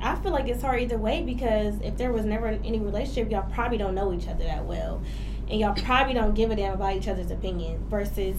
I 0.00 0.14
feel 0.16 0.30
like 0.30 0.46
it's 0.46 0.62
hard 0.62 0.80
either 0.80 0.96
way 0.96 1.22
because 1.22 1.80
if 1.80 1.96
there 1.96 2.12
was 2.12 2.24
never 2.24 2.46
any 2.46 2.78
relationship, 2.78 3.30
y'all 3.30 3.50
probably 3.50 3.78
don't 3.78 3.94
know 3.94 4.12
each 4.12 4.28
other 4.28 4.44
that 4.44 4.64
well, 4.64 5.02
and 5.50 5.58
y'all 5.58 5.74
probably 5.74 6.14
don't 6.14 6.34
give 6.34 6.50
a 6.50 6.56
damn 6.56 6.74
about 6.74 6.94
each 6.94 7.08
other's 7.08 7.32
opinion. 7.32 7.84
Versus, 7.88 8.36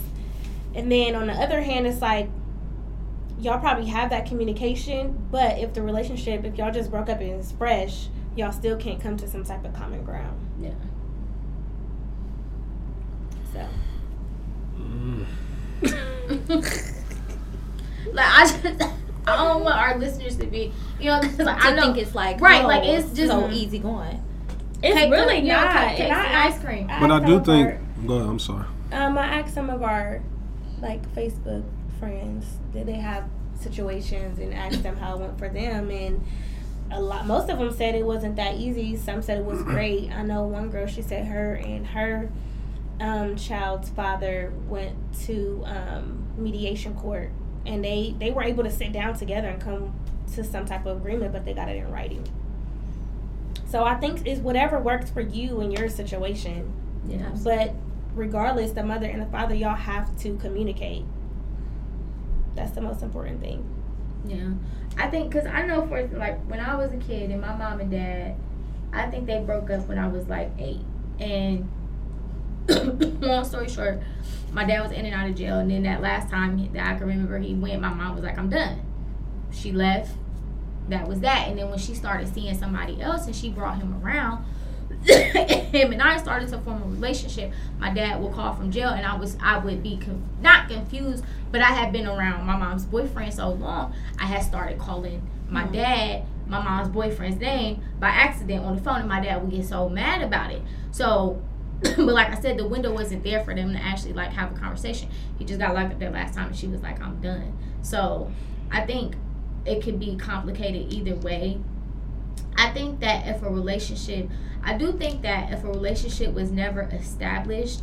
and 0.73 0.89
then 0.89 1.15
on 1.15 1.27
the 1.27 1.33
other 1.33 1.61
hand, 1.61 1.85
it's 1.85 2.01
like 2.01 2.29
y'all 3.39 3.59
probably 3.59 3.85
have 3.87 4.09
that 4.11 4.25
communication, 4.25 5.27
but 5.31 5.57
if 5.59 5.73
the 5.73 5.81
relationship, 5.81 6.43
if 6.43 6.57
y'all 6.57 6.71
just 6.71 6.91
broke 6.91 7.09
up 7.09 7.19
and 7.21 7.31
it's 7.31 7.51
fresh, 7.53 8.07
y'all 8.35 8.51
still 8.51 8.75
can't 8.77 8.99
come 9.01 9.17
to 9.17 9.27
some 9.27 9.43
type 9.43 9.63
of 9.65 9.73
common 9.73 10.03
ground. 10.03 10.39
Yeah. 10.61 10.71
So 13.53 13.67
like 18.13 18.25
I 18.25 18.45
just 18.45 18.65
I 19.27 19.35
don't 19.35 19.63
want 19.63 19.75
our 19.77 19.97
listeners 19.97 20.35
to 20.37 20.45
be 20.47 20.71
you 20.99 21.05
know 21.05 21.19
'cause, 21.21 21.39
like, 21.39 21.63
I 21.63 21.71
I 21.71 21.75
know 21.75 21.81
think 21.93 21.97
it's 21.97 22.15
like 22.15 22.41
Right, 22.41 22.63
oh, 22.63 22.67
like, 22.67 22.83
it's 22.85 23.11
just- 23.13 23.31
so 23.31 23.49
easy 23.49 23.79
going. 23.79 24.21
it's 24.83 24.95
Cake- 24.95 25.11
really 25.11 25.37
you 25.39 25.47
know, 25.49 25.55
not. 25.63 25.75
cupcakes 25.75 25.99
And 25.99 26.13
I 26.13 26.25
and 26.25 26.35
asked- 26.35 26.55
ice 26.57 26.63
cream. 26.63 26.87
But 26.87 27.11
I 27.11 27.17
asked 27.17 27.25
do 27.25 27.39
think. 27.43 27.67
our- 27.67 27.79
Go 28.07 28.13
ahead. 28.15 28.29
I'm 28.29 28.39
sorry. 28.39 28.65
Um, 28.93 29.17
I 29.17 29.25
asked 29.39 29.53
some 29.53 29.69
of 29.69 29.83
our 29.83 30.21
like 30.81 31.01
Facebook 31.13 31.63
friends 31.99 32.45
did 32.73 32.85
they 32.85 32.93
have 32.93 33.25
situations 33.59 34.39
and 34.39 34.53
asked 34.53 34.83
them 34.83 34.95
how 34.97 35.15
it 35.15 35.19
went 35.19 35.37
for 35.37 35.49
them 35.49 35.91
and 35.91 36.23
a 36.91 36.99
lot 37.01 37.25
most 37.27 37.49
of 37.49 37.59
them 37.59 37.71
said 37.71 37.93
it 37.93 38.05
wasn't 38.05 38.35
that 38.35 38.55
easy 38.55 38.95
some 38.95 39.21
said 39.21 39.37
it 39.39 39.45
was 39.45 39.61
great 39.63 40.09
i 40.11 40.23
know 40.23 40.43
one 40.43 40.69
girl 40.69 40.87
she 40.87 41.01
said 41.01 41.25
her 41.27 41.55
and 41.55 41.87
her 41.87 42.29
um, 43.01 43.35
child's 43.37 43.89
father 43.89 44.51
went 44.67 44.95
to 45.21 45.63
um, 45.65 46.27
mediation 46.37 46.93
court 46.95 47.31
and 47.65 47.83
they 47.83 48.15
they 48.19 48.31
were 48.31 48.43
able 48.43 48.63
to 48.63 48.71
sit 48.71 48.91
down 48.91 49.17
together 49.17 49.47
and 49.49 49.61
come 49.61 49.93
to 50.33 50.43
some 50.43 50.65
type 50.65 50.85
of 50.85 50.97
agreement 50.97 51.31
but 51.31 51.45
they 51.45 51.53
got 51.53 51.69
it 51.69 51.77
in 51.77 51.89
writing 51.91 52.25
so 53.67 53.83
i 53.83 53.95
think 53.95 54.25
it's 54.25 54.41
whatever 54.41 54.79
works 54.79 55.09
for 55.09 55.21
you 55.21 55.61
in 55.61 55.71
your 55.71 55.87
situation 55.89 56.71
Yeah. 57.07 57.29
but 57.43 57.73
regardless, 58.15 58.71
the 58.71 58.83
mother 58.83 59.05
and 59.05 59.21
the 59.21 59.25
father, 59.27 59.53
y'all 59.55 59.75
have 59.75 60.17
to 60.21 60.35
communicate. 60.37 61.05
That's 62.55 62.71
the 62.71 62.81
most 62.81 63.01
important 63.01 63.41
thing. 63.41 63.67
Yeah, 64.25 64.51
I 64.97 65.09
think 65.09 65.31
because 65.31 65.47
I 65.47 65.65
know 65.65 65.87
for 65.87 66.05
like 66.07 66.39
when 66.49 66.59
I 66.59 66.75
was 66.75 66.91
a 66.91 66.97
kid 66.97 67.31
and 67.31 67.41
my 67.41 67.55
mom 67.55 67.79
and 67.79 67.91
dad, 67.91 68.35
I 68.91 69.07
think 69.07 69.27
they 69.27 69.39
broke 69.39 69.69
up 69.69 69.87
when 69.87 69.97
I 69.97 70.07
was 70.07 70.27
like 70.27 70.51
eight. 70.59 70.81
And 71.19 71.69
long 73.21 73.45
story 73.45 73.69
short, 73.69 74.01
my 74.51 74.65
dad 74.65 74.81
was 74.81 74.91
in 74.91 75.05
and 75.05 75.15
out 75.15 75.29
of 75.29 75.35
jail, 75.35 75.59
and 75.59 75.71
then 75.71 75.83
that 75.83 76.01
last 76.01 76.29
time 76.29 76.71
that 76.73 76.85
I 76.85 76.97
can 76.97 77.07
remember 77.07 77.39
he 77.39 77.53
went, 77.53 77.81
my 77.81 77.93
mom 77.93 78.15
was 78.15 78.23
like, 78.23 78.37
"I'm 78.37 78.49
done." 78.49 78.81
She 79.51 79.71
left. 79.71 80.15
That 80.89 81.07
was 81.07 81.19
that. 81.19 81.47
And 81.47 81.57
then 81.57 81.69
when 81.69 81.79
she 81.79 81.93
started 81.93 82.33
seeing 82.33 82.57
somebody 82.57 82.99
else 83.01 83.27
and 83.27 83.35
she 83.35 83.49
brought 83.49 83.77
him 83.77 84.03
around, 84.03 84.43
him 85.71 85.91
and 85.93 86.01
I 86.01 86.17
started 86.17 86.49
to 86.49 86.59
form 86.59 86.81
a 86.81 86.85
relationship. 86.85 87.51
My 87.79 87.93
dad 87.93 88.21
would 88.21 88.33
call 88.33 88.53
from 88.53 88.71
jail, 88.71 88.89
and 88.89 89.05
I 89.05 89.15
was 89.15 89.37
I 89.41 89.57
would 89.57 89.81
be 89.81 89.97
con- 89.97 90.23
not 90.41 90.67
confused, 90.69 91.23
but 91.51 91.61
I 91.61 91.71
had 91.71 91.91
been 91.91 92.07
around 92.07 92.45
my 92.45 92.57
mom's 92.57 92.85
boyfriend 92.85 93.33
so 93.33 93.49
long, 93.51 93.93
I 94.19 94.25
had 94.25 94.43
started 94.43 94.77
calling 94.77 95.21
my 95.49 95.63
mm-hmm. 95.63 95.73
dad 95.73 96.25
my 96.49 96.61
mom's 96.61 96.89
boyfriend's 96.89 97.39
name 97.39 97.81
by 97.99 98.09
accident 98.09 98.65
on 98.65 98.75
the 98.75 98.81
phone, 98.81 99.01
and 99.01 99.07
my 99.07 99.19
dad 99.19 99.41
would 99.41 99.51
get 99.51 99.65
so 99.65 99.87
mad 99.87 100.21
about 100.21 100.51
it. 100.51 100.61
So, 100.91 101.41
but 101.81 101.99
like 101.99 102.29
I 102.29 102.41
said, 102.41 102.57
the 102.57 102.67
window 102.67 102.91
wasn't 102.91 103.23
there 103.23 103.43
for 103.43 103.53
them 103.53 103.71
to 103.73 103.79
actually 103.79 104.13
like 104.13 104.33
have 104.33 104.51
a 104.51 104.59
conversation. 104.59 105.09
He 105.37 105.45
just 105.45 105.59
got 105.59 105.75
locked 105.75 105.93
up 105.93 105.99
there 105.99 106.09
last 106.09 106.33
time, 106.33 106.47
and 106.47 106.55
she 106.55 106.67
was 106.67 106.81
like, 106.81 107.01
"I'm 107.01 107.21
done." 107.21 107.57
So, 107.83 108.31
I 108.71 108.81
think 108.81 109.15
it 109.65 109.83
can 109.83 109.97
be 109.97 110.15
complicated 110.15 110.91
either 110.91 111.15
way. 111.15 111.59
I 112.55 112.71
think 112.71 112.99
that 112.99 113.27
if 113.27 113.41
a 113.41 113.49
relationship, 113.49 114.29
I 114.63 114.77
do 114.77 114.91
think 114.93 115.21
that 115.21 115.51
if 115.51 115.63
a 115.63 115.67
relationship 115.67 116.33
was 116.33 116.51
never 116.51 116.81
established, 116.83 117.81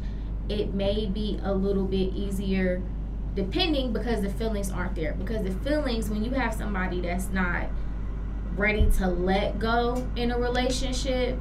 it 0.48 0.74
may 0.74 1.06
be 1.06 1.40
a 1.42 1.52
little 1.52 1.84
bit 1.84 2.14
easier 2.14 2.82
depending 3.34 3.92
because 3.92 4.22
the 4.22 4.30
feelings 4.30 4.70
aren't 4.70 4.94
there. 4.94 5.12
Because 5.12 5.42
the 5.42 5.52
feelings, 5.68 6.08
when 6.08 6.24
you 6.24 6.30
have 6.32 6.54
somebody 6.54 7.00
that's 7.02 7.28
not 7.28 7.66
ready 8.56 8.90
to 8.98 9.06
let 9.06 9.58
go 9.58 10.08
in 10.16 10.30
a 10.30 10.38
relationship 10.38 11.38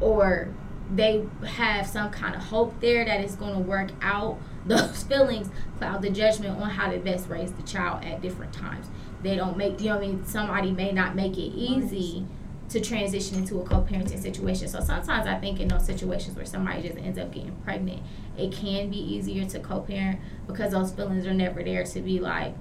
or 0.00 0.54
they 0.94 1.24
have 1.44 1.86
some 1.86 2.10
kind 2.10 2.36
of 2.36 2.42
hope 2.42 2.78
there 2.80 3.04
that 3.04 3.20
it's 3.20 3.34
going 3.34 3.54
to 3.54 3.60
work 3.60 3.90
out, 4.00 4.38
those 4.66 5.02
feelings 5.02 5.50
cloud 5.76 6.00
the 6.00 6.08
judgment 6.08 6.58
on 6.58 6.70
how 6.70 6.90
to 6.90 6.98
best 6.98 7.28
raise 7.28 7.52
the 7.52 7.62
child 7.64 8.02
at 8.02 8.22
different 8.22 8.52
times. 8.52 8.86
They 9.22 9.36
don't 9.36 9.58
make, 9.58 9.80
you 9.80 9.88
know 9.88 9.96
I 9.96 10.00
mean? 10.00 10.24
Somebody 10.24 10.70
may 10.70 10.90
not 10.90 11.14
make 11.14 11.32
it 11.36 11.52
easy 11.54 12.26
to 12.68 12.80
transition 12.80 13.38
into 13.38 13.60
a 13.60 13.64
co-parenting 13.64 14.20
situation. 14.20 14.68
So 14.68 14.80
sometimes 14.80 15.26
I 15.26 15.38
think 15.38 15.60
in 15.60 15.68
those 15.68 15.84
situations 15.84 16.36
where 16.36 16.46
somebody 16.46 16.82
just 16.82 16.98
ends 16.98 17.18
up 17.18 17.32
getting 17.32 17.54
pregnant, 17.64 18.02
it 18.36 18.52
can 18.52 18.90
be 18.90 18.96
easier 18.96 19.44
to 19.46 19.60
co-parent 19.60 20.20
because 20.46 20.72
those 20.72 20.92
feelings 20.92 21.26
are 21.26 21.34
never 21.34 21.62
there 21.62 21.84
to 21.84 22.00
be 22.00 22.20
like, 22.20 22.54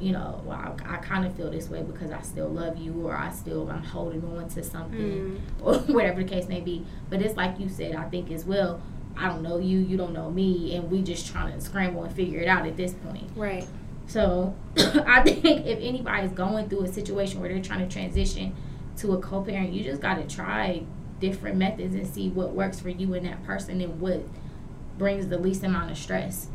you 0.00 0.12
know, 0.12 0.42
well, 0.44 0.58
I, 0.58 0.94
I 0.94 0.96
kind 0.98 1.24
of 1.24 1.34
feel 1.36 1.50
this 1.50 1.68
way 1.68 1.82
because 1.82 2.10
I 2.10 2.20
still 2.22 2.48
love 2.48 2.76
you 2.76 3.06
or 3.06 3.16
I 3.16 3.30
still 3.30 3.70
I'm 3.70 3.82
holding 3.82 4.22
on 4.24 4.48
to 4.50 4.62
something 4.62 4.98
mm-hmm. 4.98 5.66
or 5.66 5.78
whatever 5.94 6.22
the 6.22 6.28
case 6.28 6.48
may 6.48 6.60
be. 6.60 6.84
But 7.08 7.22
it's 7.22 7.36
like 7.36 7.58
you 7.58 7.68
said, 7.68 7.94
I 7.94 8.08
think 8.08 8.30
as 8.30 8.44
well. 8.44 8.80
I 9.18 9.28
don't 9.28 9.42
know 9.42 9.58
you, 9.58 9.78
you 9.78 9.96
don't 9.96 10.12
know 10.12 10.30
me, 10.30 10.76
and 10.76 10.90
we 10.90 11.00
just 11.00 11.32
trying 11.32 11.50
to 11.50 11.58
scramble 11.58 12.04
and 12.04 12.14
figure 12.14 12.38
it 12.40 12.48
out 12.48 12.66
at 12.66 12.76
this 12.76 12.92
point. 12.92 13.30
Right. 13.34 13.66
So 14.06 14.54
I 14.76 15.22
think 15.22 15.44
if 15.64 15.78
anybody's 15.80 16.32
going 16.32 16.68
through 16.68 16.82
a 16.82 16.92
situation 16.92 17.40
where 17.40 17.48
they're 17.48 17.62
trying 17.62 17.86
to 17.86 17.90
transition 17.90 18.54
to 18.98 19.12
a 19.12 19.18
co-parent, 19.18 19.72
you 19.72 19.84
just 19.84 20.00
got 20.00 20.14
to 20.14 20.26
try 20.34 20.82
different 21.20 21.56
methods 21.56 21.94
and 21.94 22.06
see 22.06 22.28
what 22.28 22.52
works 22.52 22.80
for 22.80 22.90
you 22.90 23.14
and 23.14 23.26
that 23.26 23.42
person 23.44 23.80
and 23.80 24.00
what 24.00 24.22
brings 24.98 25.28
the 25.28 25.38
least 25.38 25.62
amount 25.62 25.90
of 25.90 25.96
stress 25.96 26.48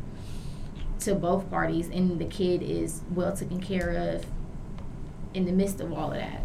to 1.00 1.14
both 1.14 1.48
parties 1.50 1.88
and 1.88 2.18
the 2.20 2.24
kid 2.24 2.62
is 2.62 3.02
well 3.12 3.34
taken 3.36 3.60
care 3.60 3.90
of 3.90 4.24
in 5.34 5.44
the 5.44 5.52
midst 5.52 5.80
of 5.80 5.92
all 5.92 6.12
of 6.12 6.18
that. 6.18 6.42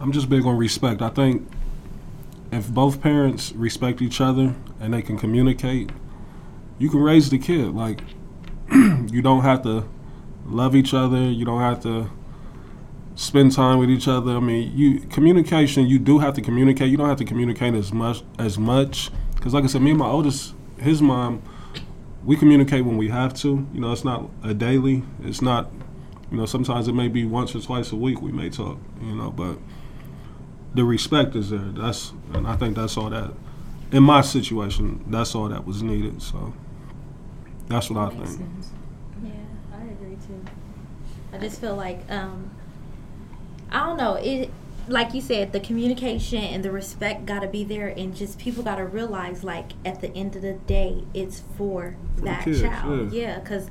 I'm 0.00 0.12
just 0.12 0.28
big 0.28 0.44
on 0.44 0.56
respect. 0.56 1.02
I 1.02 1.10
think 1.10 1.48
if 2.50 2.68
both 2.68 3.00
parents 3.00 3.52
respect 3.52 4.00
each 4.00 4.20
other 4.20 4.54
and 4.80 4.94
they 4.94 5.02
can 5.02 5.18
communicate, 5.18 5.90
you 6.78 6.88
can 6.88 7.00
raise 7.00 7.30
the 7.30 7.38
kid. 7.38 7.74
Like 7.74 8.00
you 8.72 9.22
don't 9.22 9.42
have 9.42 9.62
to 9.64 9.88
love 10.46 10.74
each 10.74 10.94
other. 10.94 11.18
You 11.18 11.44
don't 11.44 11.60
have 11.60 11.82
to 11.82 12.10
spend 13.16 13.52
time 13.52 13.78
with 13.78 13.90
each 13.90 14.08
other. 14.08 14.36
I 14.36 14.40
mean, 14.40 14.76
you 14.76 15.00
communication. 15.00 15.86
You 15.86 15.98
do 15.98 16.18
have 16.18 16.34
to 16.34 16.42
communicate. 16.42 16.90
You 16.90 16.96
don't 16.96 17.08
have 17.08 17.18
to 17.18 17.24
communicate 17.24 17.74
as 17.74 17.92
much 17.92 18.22
as 18.38 18.58
much 18.58 19.10
because, 19.34 19.54
like 19.54 19.64
I 19.64 19.66
said, 19.66 19.82
me 19.82 19.90
and 19.90 19.98
my 19.98 20.08
oldest, 20.08 20.54
his 20.78 21.00
mom, 21.02 21.42
we 22.24 22.36
communicate 22.36 22.84
when 22.84 22.96
we 22.96 23.08
have 23.08 23.34
to. 23.34 23.66
You 23.72 23.80
know, 23.80 23.92
it's 23.92 24.04
not 24.04 24.28
a 24.42 24.54
daily. 24.54 25.02
It's 25.22 25.42
not. 25.42 25.70
You 26.30 26.38
know, 26.38 26.46
sometimes 26.46 26.88
it 26.88 26.94
may 26.94 27.08
be 27.08 27.24
once 27.24 27.54
or 27.54 27.60
twice 27.60 27.92
a 27.92 27.96
week 27.96 28.20
we 28.20 28.32
may 28.32 28.50
talk. 28.50 28.78
You 29.00 29.14
know, 29.14 29.30
but 29.30 29.58
the 30.74 30.84
respect 30.84 31.36
is 31.36 31.50
there. 31.50 31.60
That's 31.60 32.12
and 32.32 32.46
I 32.46 32.56
think 32.56 32.76
that's 32.76 32.96
all 32.96 33.10
that. 33.10 33.32
In 33.92 34.02
my 34.02 34.22
situation, 34.22 35.04
that's 35.06 35.34
all 35.34 35.48
that 35.48 35.64
was 35.64 35.82
needed. 35.82 36.20
So 36.20 36.52
that's 37.68 37.90
what 37.90 38.12
I 38.12 38.16
think. 38.16 38.26
sense. 38.26 38.70
Yeah, 39.22 39.30
I 39.72 39.82
agree 39.84 40.16
too. 40.26 40.44
I 41.32 41.38
just 41.38 41.60
feel 41.60 41.76
like 41.76 42.00
um 42.10 42.50
I 43.70 43.86
don't 43.86 43.96
know, 43.96 44.14
it 44.14 44.50
like 44.86 45.14
you 45.14 45.20
said, 45.22 45.52
the 45.54 45.60
communication 45.60 46.42
and 46.44 46.62
the 46.62 46.70
respect 46.70 47.24
gotta 47.24 47.48
be 47.48 47.64
there 47.64 47.88
and 47.88 48.14
just 48.14 48.38
people 48.38 48.62
gotta 48.62 48.84
realize 48.84 49.42
like 49.42 49.72
at 49.84 50.00
the 50.02 50.14
end 50.14 50.36
of 50.36 50.42
the 50.42 50.52
day 50.52 51.04
it's 51.14 51.42
for, 51.56 51.96
For 52.16 52.24
that 52.26 52.44
kids, 52.44 52.60
child. 52.60 53.10
yeah. 53.12 53.20
Yeah, 53.28 53.38
because 53.40 53.68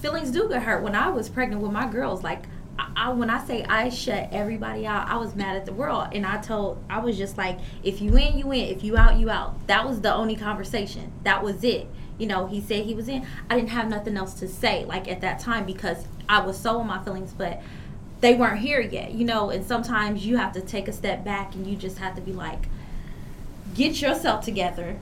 feelings 0.00 0.30
do 0.30 0.48
get 0.48 0.62
hurt. 0.62 0.82
When 0.82 0.94
I 0.94 1.08
was 1.10 1.28
pregnant 1.28 1.62
with 1.62 1.72
my 1.72 1.86
girls, 1.88 2.22
like 2.22 2.44
I, 2.78 2.90
I, 2.96 3.08
when 3.12 3.30
I 3.30 3.44
say 3.44 3.62
I 3.64 3.88
shut 3.88 4.28
everybody 4.32 4.86
out, 4.86 5.08
I 5.08 5.16
was 5.16 5.34
mad 5.34 5.56
at 5.56 5.64
the 5.64 5.72
world, 5.72 6.08
and 6.12 6.26
I 6.26 6.38
told 6.40 6.82
I 6.90 6.98
was 6.98 7.16
just 7.16 7.38
like, 7.38 7.58
if 7.82 8.00
you 8.02 8.16
in, 8.16 8.36
you 8.38 8.50
in. 8.52 8.64
If 8.64 8.82
you 8.82 8.96
out, 8.96 9.18
you 9.18 9.30
out. 9.30 9.66
That 9.68 9.86
was 9.86 10.00
the 10.00 10.12
only 10.12 10.36
conversation. 10.36 11.12
That 11.22 11.42
was 11.42 11.62
it. 11.64 11.86
You 12.18 12.26
know, 12.26 12.46
he 12.46 12.60
said 12.60 12.84
he 12.84 12.94
was 12.94 13.08
in. 13.08 13.26
I 13.48 13.54
didn't 13.56 13.70
have 13.70 13.88
nothing 13.88 14.16
else 14.16 14.34
to 14.34 14.48
say 14.48 14.84
like 14.84 15.08
at 15.08 15.20
that 15.22 15.38
time 15.40 15.64
because 15.66 16.06
I 16.28 16.40
was 16.44 16.58
so 16.58 16.80
in 16.80 16.86
my 16.86 17.02
feelings, 17.04 17.32
but 17.32 17.60
they 18.24 18.34
weren't 18.34 18.60
here 18.60 18.80
yet. 18.80 19.12
You 19.12 19.24
know, 19.24 19.50
and 19.50 19.64
sometimes 19.64 20.26
you 20.26 20.36
have 20.36 20.52
to 20.54 20.60
take 20.60 20.88
a 20.88 20.92
step 20.92 21.24
back 21.24 21.54
and 21.54 21.66
you 21.66 21.76
just 21.76 21.98
have 21.98 22.14
to 22.16 22.20
be 22.20 22.32
like, 22.32 22.68
get 23.74 24.00
yourself 24.00 24.44
together 24.44 24.98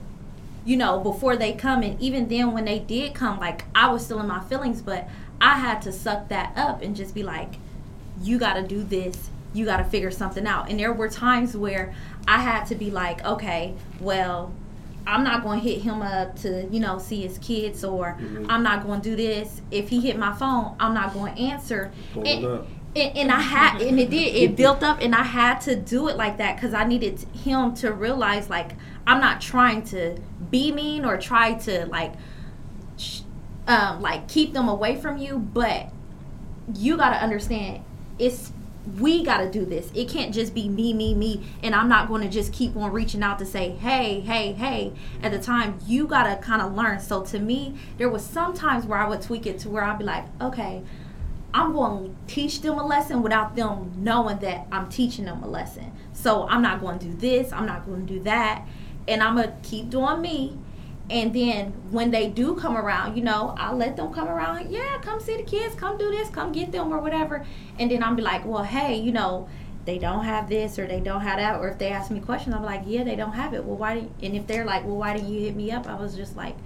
you 0.65 0.77
know, 0.77 1.01
before 1.01 1.37
they 1.37 1.53
come. 1.53 1.83
And 1.83 2.01
even 2.01 2.29
then, 2.29 2.53
when 2.53 2.65
they 2.65 2.79
did 2.79 3.15
come, 3.15 3.39
like 3.41 3.65
I 3.75 3.91
was 3.91 4.05
still 4.05 4.21
in 4.21 4.29
my 4.29 4.41
feelings, 4.45 4.81
but 4.83 5.09
I 5.41 5.59
had 5.59 5.83
to 5.83 5.93
suck 5.93 6.29
that 6.29 6.53
up 6.57 6.83
and 6.83 6.95
just 6.95 7.15
be 7.15 7.23
like, 7.23 7.55
you 8.21 8.39
got 8.39 8.55
to 8.55 8.63
do 8.63 8.83
this. 8.83 9.31
You 9.55 9.65
got 9.65 9.79
to 9.79 9.85
figure 9.85 10.11
something 10.11 10.47
out. 10.47 10.71
And 10.71 10.79
there 10.79 10.93
were 10.93 11.09
times 11.09 11.57
where 11.57 11.95
I 12.29 12.41
had 12.41 12.65
to 12.67 12.75
be 12.75 12.91
like, 12.91 13.25
okay, 13.25 13.75
well, 14.01 14.53
I'm 15.07 15.25
not 15.25 15.43
going 15.43 15.61
to 15.61 15.69
hit 15.69 15.83
him 15.83 16.01
up 16.01 16.37
to, 16.43 16.69
you 16.71 16.79
know, 16.79 16.99
see 16.99 17.23
his 17.23 17.39
kids, 17.39 17.83
or 17.83 18.17
mm-hmm. 18.21 18.47
I'm 18.49 18.63
not 18.63 18.87
going 18.87 19.01
to 19.01 19.11
do 19.11 19.17
this. 19.17 19.61
If 19.73 19.89
he 19.89 20.01
hit 20.01 20.17
my 20.17 20.33
phone, 20.33 20.77
I'm 20.79 20.95
not 20.95 21.13
going 21.13 21.35
to 21.35 21.41
answer. 21.41 21.91
And- 22.15 22.45
up. 22.45 22.67
And, 22.95 23.17
and 23.17 23.33
I 23.33 23.41
had, 23.41 23.81
and 23.81 23.99
it 23.99 24.11
did, 24.11 24.35
it 24.35 24.57
built 24.57 24.83
up, 24.83 25.01
and 25.01 25.15
I 25.15 25.23
had 25.23 25.61
to 25.63 25.77
do 25.77 26.09
it 26.09 26.17
like 26.17 26.39
that 26.39 26.57
because 26.57 26.75
I 26.75 26.85
needed 26.85 27.21
him 27.35 27.75
to 27.77 27.93
realize, 27.93 28.51
like, 28.51 28.73
I'm 29.07 29.21
not 29.21 29.41
trying 29.41 29.83
to 29.85 30.19
be 30.51 30.73
mean 30.73 31.05
or 31.05 31.17
try 31.17 31.55
to 31.55 31.87
like, 31.87 32.13
sh- 32.97 33.21
um, 33.67 34.01
like 34.01 34.29
keep 34.29 34.53
them 34.53 34.69
away 34.69 34.97
from 34.97 35.19
you, 35.19 35.39
but 35.39 35.91
you 36.75 36.97
got 36.97 37.11
to 37.11 37.23
understand, 37.23 37.85
it's 38.19 38.53
we 38.99 39.25
got 39.25 39.39
to 39.39 39.51
do 39.51 39.65
this. 39.65 39.91
It 39.95 40.09
can't 40.09 40.35
just 40.35 40.55
be 40.55 40.69
me, 40.69 40.93
me, 40.93 41.15
me. 41.15 41.45
And 41.63 41.75
I'm 41.75 41.89
not 41.89 42.09
going 42.09 42.23
to 42.23 42.29
just 42.29 42.53
keep 42.53 42.77
on 42.77 42.91
reaching 42.91 43.23
out 43.23 43.39
to 43.39 43.47
say, 43.47 43.71
hey, 43.71 44.21
hey, 44.21 44.53
hey. 44.53 44.93
At 45.23 45.31
the 45.31 45.39
time, 45.39 45.79
you 45.87 46.07
got 46.07 46.25
to 46.25 46.45
kind 46.45 46.61
of 46.61 46.75
learn. 46.75 46.99
So 46.99 47.23
to 47.27 47.39
me, 47.39 47.77
there 47.97 48.09
was 48.09 48.25
some 48.25 48.55
times 48.55 48.85
where 48.85 48.99
I 48.99 49.09
would 49.09 49.23
tweak 49.23 49.47
it 49.47 49.61
to 49.61 49.71
where 49.71 49.85
I'd 49.85 49.99
be 49.99 50.05
like, 50.05 50.25
okay, 50.41 50.83
I'm 51.55 51.73
going 51.73 52.15
to 52.27 52.35
teach 52.35 52.61
them 52.63 52.79
a 52.79 52.87
lesson 52.87 53.23
without 53.23 53.57
them 53.57 53.93
knowing 53.97 54.39
that 54.39 54.67
I'm 54.73 54.89
teaching 54.89 55.27
them 55.27 55.43
a 55.43 55.49
lesson. 55.49 55.93
So 56.13 56.49
I'm 56.49 56.63
not 56.63 56.81
going 56.81 56.99
to 57.01 57.07
do 57.07 57.15
this, 57.15 57.53
I'm 57.53 57.67
not 57.67 57.87
going 57.87 58.07
to 58.07 58.15
do 58.15 58.21
that. 58.25 58.67
And 59.09 59.23
I'm 59.23 59.37
going 59.37 59.49
to 59.49 59.69
keep 59.69 59.91
doing 59.91 60.21
me 60.21 60.59
and 61.11 61.35
then 61.35 61.73
when 61.91 62.11
they 62.11 62.29
do 62.29 62.55
come 62.55 62.77
around, 62.77 63.17
you 63.17 63.23
know, 63.23 63.55
I'll 63.59 63.77
let 63.77 63.97
them 63.97 64.13
come 64.15 64.29
around. 64.29 64.71
Yeah, 64.71 64.99
come 65.03 65.21
see 65.21 65.37
the 65.37 65.43
kids. 65.43 65.75
Come 65.75 65.99
do 65.99 66.11
this. 66.11 66.31
Come 66.31 66.53
get 66.53 66.73
them 66.73 66.93
or 66.93 67.01
whatever. 67.01 67.45
And 67.79 67.91
then 67.91 68.03
I'll 68.03 68.15
be 68.15 68.23
like, 68.23 68.47
well, 68.47 68.65
hey, 68.65 68.97
you 68.97 69.13
know, 69.13 69.49
they 69.85 69.99
don't 69.99 70.25
have 70.25 70.49
this 70.49 70.79
or 70.79 70.87
they 70.87 71.01
don't 71.01 71.21
have 71.21 71.39
that. 71.39 71.61
Or 71.61 71.69
if 71.69 71.79
they 71.79 71.89
ask 71.89 72.11
me 72.11 72.21
questions, 72.21 72.55
I'm 72.55 72.63
like, 72.63 72.85
yeah, 72.87 73.05
they 73.05 73.17
don't 73.17 73.33
have 73.33 73.53
it. 73.53 73.65
Well, 73.65 73.77
why? 73.77 73.95
Didn't, 73.97 74.13
and 74.23 74.37
if 74.37 74.47
they're 74.47 74.65
like, 74.65 74.85
well, 74.85 74.97
why 74.97 75.15
didn't 75.15 75.31
you 75.31 75.41
hit 75.41 75.57
me 75.57 75.71
up? 75.71 75.87
I 75.87 75.97
was 75.97 76.15
just 76.15 76.37
like, 76.37 76.57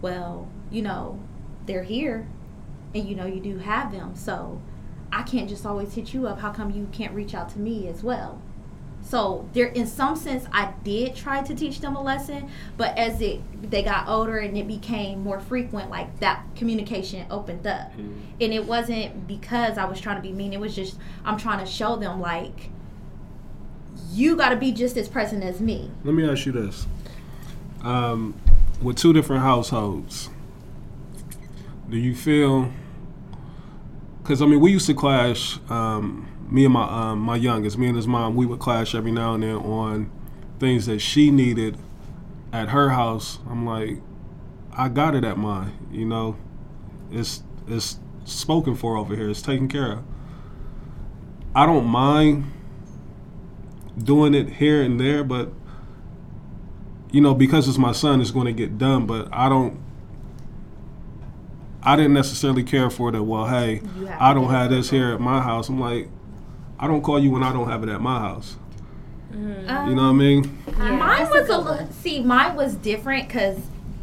well, 0.00 0.48
you 0.70 0.80
know, 0.80 1.20
they're 1.66 1.82
here, 1.84 2.26
and 2.94 3.08
you 3.08 3.14
know, 3.14 3.26
you 3.26 3.40
do 3.40 3.58
have 3.58 3.92
them. 3.92 4.14
So 4.14 4.60
I 5.12 5.22
can't 5.22 5.48
just 5.48 5.66
always 5.66 5.94
hit 5.94 6.14
you 6.14 6.26
up. 6.26 6.40
How 6.40 6.52
come 6.52 6.70
you 6.70 6.88
can't 6.92 7.14
reach 7.14 7.34
out 7.34 7.48
to 7.50 7.58
me 7.58 7.88
as 7.88 8.02
well? 8.02 8.40
So 9.02 9.48
there, 9.54 9.66
in 9.66 9.86
some 9.86 10.14
sense, 10.14 10.44
I 10.52 10.72
did 10.84 11.16
try 11.16 11.42
to 11.42 11.54
teach 11.54 11.80
them 11.80 11.96
a 11.96 12.02
lesson, 12.02 12.50
but 12.76 12.96
as 12.98 13.20
it 13.20 13.40
they 13.70 13.82
got 13.82 14.08
older 14.08 14.38
and 14.38 14.56
it 14.56 14.66
became 14.66 15.22
more 15.22 15.40
frequent, 15.40 15.90
like 15.90 16.20
that 16.20 16.44
communication 16.54 17.26
opened 17.30 17.66
up, 17.66 17.92
mm-hmm. 17.92 18.12
and 18.40 18.52
it 18.52 18.66
wasn't 18.66 19.26
because 19.26 19.78
I 19.78 19.86
was 19.86 20.00
trying 20.00 20.16
to 20.16 20.22
be 20.22 20.32
mean. 20.32 20.52
It 20.52 20.60
was 20.60 20.74
just 20.74 20.98
I'm 21.24 21.38
trying 21.38 21.64
to 21.64 21.70
show 21.70 21.96
them 21.96 22.20
like 22.20 22.70
you 24.12 24.36
got 24.36 24.50
to 24.50 24.56
be 24.56 24.70
just 24.70 24.96
as 24.96 25.08
present 25.08 25.42
as 25.42 25.60
me. 25.60 25.90
Let 26.04 26.14
me 26.14 26.28
ask 26.28 26.44
you 26.46 26.52
this: 26.52 26.86
um, 27.82 28.34
with 28.82 28.96
two 28.96 29.12
different 29.12 29.42
households, 29.42 30.28
do 31.88 31.96
you 31.96 32.14
feel? 32.14 32.70
Because 34.30 34.42
I 34.42 34.46
mean, 34.46 34.60
we 34.60 34.70
used 34.70 34.86
to 34.86 34.94
clash. 34.94 35.58
Um, 35.68 36.28
me 36.48 36.64
and 36.64 36.72
my 36.72 36.84
um, 36.84 37.18
my 37.18 37.34
youngest, 37.34 37.76
me 37.76 37.88
and 37.88 37.96
his 37.96 38.06
mom, 38.06 38.36
we 38.36 38.46
would 38.46 38.60
clash 38.60 38.94
every 38.94 39.10
now 39.10 39.34
and 39.34 39.42
then 39.42 39.56
on 39.56 40.08
things 40.60 40.86
that 40.86 41.00
she 41.00 41.32
needed 41.32 41.76
at 42.52 42.68
her 42.68 42.90
house. 42.90 43.40
I'm 43.50 43.66
like, 43.66 43.98
I 44.72 44.88
got 44.88 45.16
it 45.16 45.24
at 45.24 45.36
mine. 45.36 45.72
You 45.90 46.04
know, 46.04 46.36
it's 47.10 47.42
it's 47.66 47.98
spoken 48.24 48.76
for 48.76 48.96
over 48.96 49.16
here. 49.16 49.28
It's 49.28 49.42
taken 49.42 49.66
care 49.66 49.94
of. 49.94 50.04
I 51.52 51.66
don't 51.66 51.86
mind 51.86 52.52
doing 53.98 54.32
it 54.32 54.48
here 54.48 54.80
and 54.80 55.00
there, 55.00 55.24
but 55.24 55.50
you 57.10 57.20
know, 57.20 57.34
because 57.34 57.66
it's 57.66 57.78
my 57.78 57.90
son, 57.90 58.20
it's 58.20 58.30
going 58.30 58.46
to 58.46 58.52
get 58.52 58.78
done. 58.78 59.06
But 59.06 59.28
I 59.32 59.48
don't. 59.48 59.82
I 61.82 61.96
didn't 61.96 62.14
necessarily 62.14 62.62
care 62.62 62.90
for 62.90 63.10
the 63.10 63.22
well. 63.22 63.46
Hey, 63.46 63.82
I 64.18 64.34
don't 64.34 64.50
have 64.50 64.70
this 64.70 64.90
here 64.90 65.12
at 65.12 65.20
my 65.20 65.40
house. 65.40 65.68
I'm 65.68 65.80
like, 65.80 66.08
I 66.78 66.86
don't 66.86 67.02
call 67.02 67.18
you 67.18 67.30
when 67.30 67.42
I 67.42 67.52
don't 67.52 67.68
have 67.68 67.82
it 67.82 67.88
at 67.88 68.00
my 68.00 68.18
house. 68.18 68.56
Mm. 69.32 69.88
you 69.88 69.94
know 69.94 70.02
what 70.02 70.08
I 70.08 70.12
mean? 70.12 70.58
Yeah, 70.66 70.96
mine 70.96 71.30
was 71.30 71.48
a 71.48 71.58
little, 71.58 71.86
see, 71.92 72.20
mine 72.20 72.56
was 72.56 72.74
different 72.74 73.28
because 73.28 73.58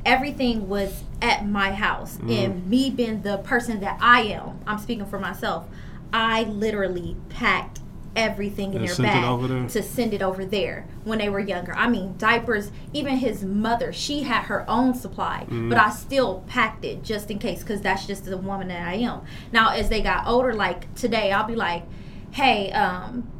everything 0.05 0.69
was 0.69 1.03
at 1.21 1.45
my 1.45 1.71
house, 1.71 2.17
mm. 2.17 2.45
and 2.45 2.67
me 2.67 2.89
being 2.89 3.23
the 3.23 3.37
person 3.39 3.79
that 3.81 3.97
I 3.99 4.21
am, 4.21 4.59
I'm 4.65 4.77
speaking 4.77 5.05
for 5.05 5.19
myself. 5.19 5.67
I 6.13 6.43
literally 6.43 7.17
packed 7.29 7.79
everything 8.17 8.73
in 8.73 8.83
their 8.83 8.95
bag 8.97 9.69
to 9.69 9.83
send 9.83 10.13
it 10.13 10.21
over 10.21 10.43
there 10.43 10.85
when 11.05 11.19
they 11.19 11.29
were 11.29 11.39
younger. 11.39 11.73
I 11.73 11.87
mean, 11.87 12.15
diapers, 12.17 12.71
even 12.91 13.17
his 13.17 13.45
mother, 13.45 13.93
she 13.93 14.23
had 14.23 14.43
her 14.43 14.69
own 14.69 14.93
supply, 14.95 15.43
mm-hmm. 15.43 15.69
but 15.69 15.77
I 15.77 15.91
still 15.91 16.43
packed 16.47 16.83
it 16.83 17.03
just 17.03 17.31
in 17.31 17.39
case 17.39 17.59
because 17.59 17.79
that's 17.81 18.05
just 18.05 18.25
the 18.25 18.35
woman 18.35 18.67
that 18.67 18.85
I 18.85 18.95
am. 18.95 19.21
Now, 19.53 19.69
as 19.69 19.87
they 19.87 20.01
got 20.01 20.27
older, 20.27 20.53
like 20.53 20.93
today, 20.95 21.31
I'll 21.31 21.47
be 21.47 21.55
like, 21.55 21.83
hey, 22.31 22.71
um, 22.71 23.31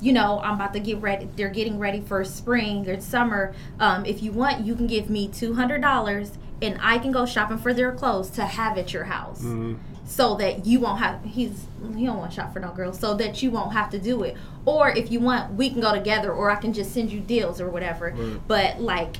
you 0.00 0.12
know, 0.12 0.38
I'm 0.40 0.54
about 0.54 0.74
to 0.74 0.80
get 0.80 0.98
ready. 1.00 1.28
They're 1.34 1.48
getting 1.48 1.78
ready 1.78 2.00
for 2.00 2.22
spring 2.24 2.88
or 2.88 3.00
summer. 3.00 3.54
Um, 3.80 4.06
if 4.06 4.22
you 4.22 4.30
want, 4.30 4.64
you 4.64 4.76
can 4.76 4.86
give 4.86 5.10
me 5.10 5.26
two 5.26 5.54
hundred 5.54 5.80
dollars, 5.80 6.38
and 6.62 6.78
I 6.80 6.98
can 6.98 7.10
go 7.10 7.26
shopping 7.26 7.58
for 7.58 7.74
their 7.74 7.92
clothes 7.92 8.30
to 8.30 8.44
have 8.44 8.78
at 8.78 8.92
your 8.92 9.04
house, 9.04 9.40
mm-hmm. 9.42 9.74
So 10.08 10.34
that 10.36 10.64
you 10.64 10.80
won't 10.80 10.98
have. 11.00 11.22
He's 11.22 11.66
he 11.94 12.06
don't 12.06 12.16
want 12.16 12.32
to 12.32 12.36
shop 12.36 12.52
for 12.52 12.60
no 12.60 12.72
girls, 12.72 12.98
so 12.98 13.14
that 13.14 13.42
you 13.42 13.50
won't 13.50 13.74
have 13.74 13.90
to 13.90 13.98
do 13.98 14.22
it. 14.22 14.36
Or 14.64 14.88
if 14.88 15.12
you 15.12 15.20
want, 15.20 15.54
we 15.54 15.68
can 15.70 15.80
go 15.80 15.94
together, 15.94 16.32
or 16.32 16.50
I 16.50 16.56
can 16.56 16.72
just 16.72 16.92
send 16.92 17.12
you 17.12 17.20
deals 17.20 17.60
or 17.60 17.68
whatever. 17.68 18.14
Right. 18.16 18.40
But 18.48 18.80
like, 18.80 19.18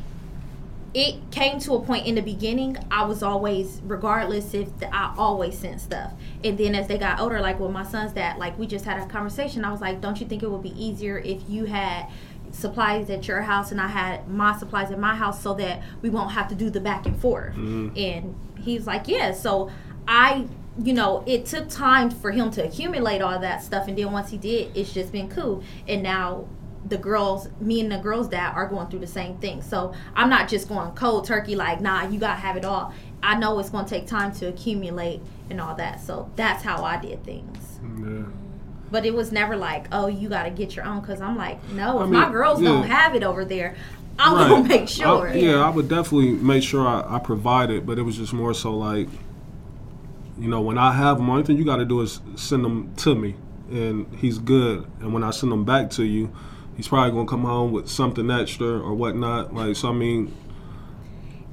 it 0.95 1.31
came 1.31 1.61
to 1.61 1.75
a 1.75 1.81
point 1.81 2.07
in 2.07 2.15
the 2.15 2.23
beginning 2.23 2.77
i 2.91 3.05
was 3.05 3.23
always 3.23 3.81
regardless 3.85 4.55
if 4.55 4.79
the, 4.79 4.95
i 4.95 5.15
always 5.19 5.59
sent 5.59 5.79
stuff 5.81 6.13
and 6.43 6.57
then 6.57 6.75
as 6.75 6.87
they 6.89 6.97
got 6.97 7.21
older 7.21 7.41
like 7.41 7.61
with 7.61 7.71
my 7.71 7.85
son's 7.85 8.13
dad 8.13 8.39
like 8.39 8.59
we 8.59 8.67
just 8.67 8.87
had 8.87 8.99
a 8.99 9.07
conversation 9.07 9.67
i 9.67 9.71
was 9.71 9.83
like 9.83 10.01
don't 10.01 10.19
you 10.19 10.27
think 10.27 10.43
it 10.43 10.51
would 10.51 10.63
be 10.63 10.83
easier 10.83 11.19
if 11.19 11.43
you 11.47 11.67
had 11.67 12.07
supplies 12.53 13.11
at 13.11 13.29
your 13.29 13.43
house 13.43 13.71
and 13.71 13.81
i 13.81 13.87
had 13.87 14.27
my 14.29 14.57
supplies 14.57 14.91
at 14.91 14.99
my 14.99 15.15
house 15.15 15.43
so 15.43 15.53
that 15.53 15.83
we 16.01 16.09
won't 16.09 16.33
have 16.33 16.49
to 16.49 16.55
do 16.55 16.71
the 16.71 16.81
back 16.81 17.05
and 17.05 17.21
forth 17.21 17.55
mm-hmm. 17.55 17.91
and 17.95 18.35
he's 18.59 18.87
like 18.87 19.07
yeah 19.07 19.31
so 19.31 19.71
i 20.07 20.47
you 20.83 20.93
know, 20.93 21.25
it 21.27 21.45
took 21.47 21.69
time 21.69 22.11
for 22.11 22.31
him 22.31 22.51
to 22.53 22.65
accumulate 22.65 23.21
all 23.21 23.39
that 23.39 23.63
stuff, 23.63 23.89
and 23.89 23.99
then 23.99 24.13
once 24.13 24.31
he 24.31 24.37
did, 24.39 24.77
it's 24.77 24.93
just 24.93 25.13
been 25.13 25.29
cool. 25.29 25.63
And 25.87 26.03
now 26.03 26.47
the 26.89 26.99
girls, 26.99 27.49
me 27.61 27.81
and 27.81 27.91
the 27.91 27.99
girls 27.99 28.29
that 28.31 28.55
are 28.55 28.67
going 28.67 28.89
through 28.89 29.01
the 29.01 29.07
same 29.07 29.37
thing. 29.39 29.63
So 29.63 29.93
I'm 30.15 30.31
not 30.31 30.49
just 30.49 30.69
going 30.69 30.93
cold 30.93 31.27
turkey 31.27 31.57
like, 31.57 31.81
nah, 31.81 32.09
you 32.09 32.19
gotta 32.19 32.41
have 32.41 32.57
it 32.57 32.65
all. 32.65 32.95
I 33.23 33.37
know 33.39 33.59
it's 33.59 33.71
gonna 33.71 33.89
take 33.89 34.07
time 34.07 34.33
to 34.35 34.47
accumulate 34.47 35.21
and 35.51 35.61
all 35.61 35.75
that. 35.77 36.01
So 36.01 36.31
that's 36.37 36.63
how 36.63 36.85
I 36.85 36.99
did 36.99 37.25
things. 37.25 37.81
Yeah. 37.99 38.25
But 38.91 39.05
it 39.05 39.13
was 39.13 39.33
never 39.33 39.57
like, 39.57 39.87
oh, 39.93 40.07
you 40.07 40.29
gotta 40.29 40.51
get 40.51 40.77
your 40.77 40.87
own. 40.87 41.03
Cause 41.03 41.21
I'm 41.21 41.37
like, 41.37 41.63
no, 41.71 42.01
if 42.03 42.09
mean, 42.09 42.21
my 42.21 42.31
girls 42.31 42.61
yeah. 42.63 42.69
don't 42.69 42.87
have 42.87 43.15
it 43.15 43.23
over 43.23 43.45
there, 43.45 43.77
I'm 44.19 44.35
right. 44.35 44.49
gonna 44.49 44.69
make 44.69 44.89
sure. 44.89 45.29
I, 45.29 45.35
yeah, 45.35 45.57
I 45.57 45.71
would 45.71 45.89
definitely 45.89 46.33
make 46.33 46.63
sure 46.63 46.87
I, 46.87 47.17
I 47.17 47.19
provide 47.19 47.71
it. 47.71 47.85
But 47.85 47.99
it 47.99 48.03
was 48.03 48.17
just 48.17 48.33
more 48.33 48.55
so 48.55 48.75
like, 48.75 49.09
you 50.39 50.49
know, 50.49 50.61
when 50.61 50.79
I 50.79 50.93
have 50.93 51.19
them, 51.19 51.29
only 51.29 51.43
thing 51.43 51.57
you 51.57 51.65
got 51.65 51.77
to 51.77 51.85
do 51.85 52.01
is 52.01 52.21
send 52.37 52.65
them 52.65 52.95
to 52.97 53.15
me, 53.15 53.35
and 53.71 54.07
he's 54.17 54.39
good. 54.39 54.87
And 55.01 55.13
when 55.13 55.25
I 55.25 55.31
send 55.31 55.53
them 55.53 55.65
back 55.65 55.91
to 55.91 56.05
you, 56.05 56.33
he's 56.77 56.89
probably 56.89 57.11
gonna 57.13 57.29
come 57.29 57.45
home 57.45 57.73
with 57.73 57.89
something 57.89 58.31
extra 58.31 58.67
or 58.67 58.95
whatnot. 58.95 59.55
Like 59.55 59.77
so, 59.77 59.91
I 59.91 59.93
mean. 59.93 60.35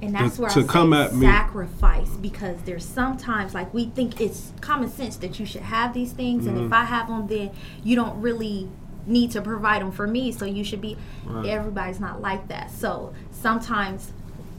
And 0.02 0.14
that's 0.14 0.38
where 0.38 0.50
to 0.50 0.60
I 0.60 0.64
come 0.64 0.92
at 0.92 1.14
me 1.14 1.26
sacrifice 1.26 2.10
because 2.10 2.60
there's 2.62 2.84
sometimes 2.84 3.54
like 3.54 3.72
we 3.72 3.86
think 3.86 4.20
it's 4.20 4.52
common 4.60 4.90
sense 4.90 5.16
that 5.16 5.40
you 5.40 5.46
should 5.46 5.62
have 5.62 5.94
these 5.94 6.12
things, 6.12 6.44
mm-hmm. 6.44 6.50
and 6.50 6.58
if 6.58 6.64
mm-hmm. 6.64 6.74
I 6.74 6.84
have 6.84 7.08
them, 7.08 7.26
then 7.26 7.50
you 7.82 7.96
don't 7.96 8.20
really 8.20 8.68
need 9.06 9.30
to 9.30 9.40
provide 9.40 9.80
them 9.82 9.92
for 9.92 10.06
me. 10.06 10.32
So 10.32 10.44
you 10.44 10.64
should 10.64 10.80
be. 10.80 10.96
Right. 11.24 11.46
Everybody's 11.46 11.98
not 11.98 12.20
like 12.20 12.48
that. 12.48 12.70
So 12.70 13.14
sometimes 13.30 14.12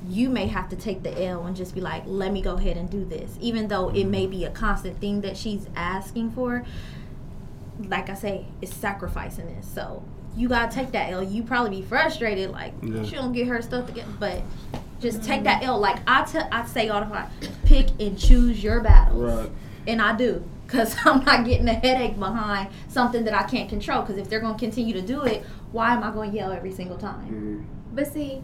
you 0.10 0.30
may 0.30 0.47
have 0.47 0.70
to 0.70 0.76
take 0.76 1.03
the 1.03 1.24
L 1.26 1.45
and 1.45 1.55
just 1.55 1.76
be 1.76 1.82
like, 1.82 2.03
let 2.05 2.32
me 2.32 2.41
go 2.41 2.55
ahead 2.55 2.78
and 2.78 2.89
do 2.89 3.03
this, 3.05 3.38
even 3.39 3.68
though 3.68 3.89
it 3.89 4.05
may 4.05 4.24
mm-hmm. 4.24 4.32
be 4.32 4.45
a 4.45 4.51
constant 4.51 4.99
thing 4.99 5.22
that 5.22 5.38
she's 5.38 5.68
asking 5.76 6.32
for. 6.32 6.66
Like 7.80 8.10
I 8.10 8.16
say, 8.16 8.45
it's 8.62 8.74
sacrificing 8.74 9.55
this. 9.55 9.68
So 9.68 10.03
you 10.36 10.49
gotta 10.49 10.74
take 10.74 10.91
that 10.91 11.12
L. 11.12 11.24
You 11.24 11.43
probably 11.43 11.82
be 11.82 11.86
frustrated, 11.86 12.51
like 12.51 12.74
yeah. 12.82 13.03
she 13.03 13.16
don't 13.16 13.34
get 13.34 13.47
her 13.47 13.62
stuff 13.62 13.88
together, 13.88 14.12
but 14.20 14.41
just 14.99 15.24
take 15.24 15.43
that 15.43 15.64
L. 15.64 15.80
Like 15.80 15.99
I, 16.08 16.24
t- 16.24 16.39
I 16.39 16.66
say 16.66 16.89
all 16.89 17.01
the 17.01 17.08
time, 17.08 17.30
pick 17.66 17.89
and 17.99 18.18
choose 18.18 18.64
your 18.64 18.82
battles, 18.82 19.24
right. 19.24 19.51
and 19.86 20.01
I 20.01 20.16
do, 20.16 20.43
cause 20.68 20.95
I'm 21.05 21.24
not 21.24 21.45
getting 21.45 21.68
a 21.68 21.74
headache 21.74 22.18
behind 22.18 22.70
something 22.88 23.26
that 23.26 23.34
I 23.34 23.43
can't 23.43 23.70
control. 23.70 24.01
Cause 24.03 24.18
if 24.18 24.30
they're 24.30 24.39
gonna 24.39 24.58
continue 24.58 24.93
to 24.93 25.01
do 25.01 25.24
it, 25.24 25.43
why 25.72 25.93
am 25.93 26.03
I 26.03 26.12
going 26.12 26.32
to 26.32 26.38
yell 26.38 26.51
every 26.51 26.72
single 26.72 26.97
time? 26.97 27.26
Mm-hmm. 27.26 27.95
But 27.95 28.08
see, 28.08 28.41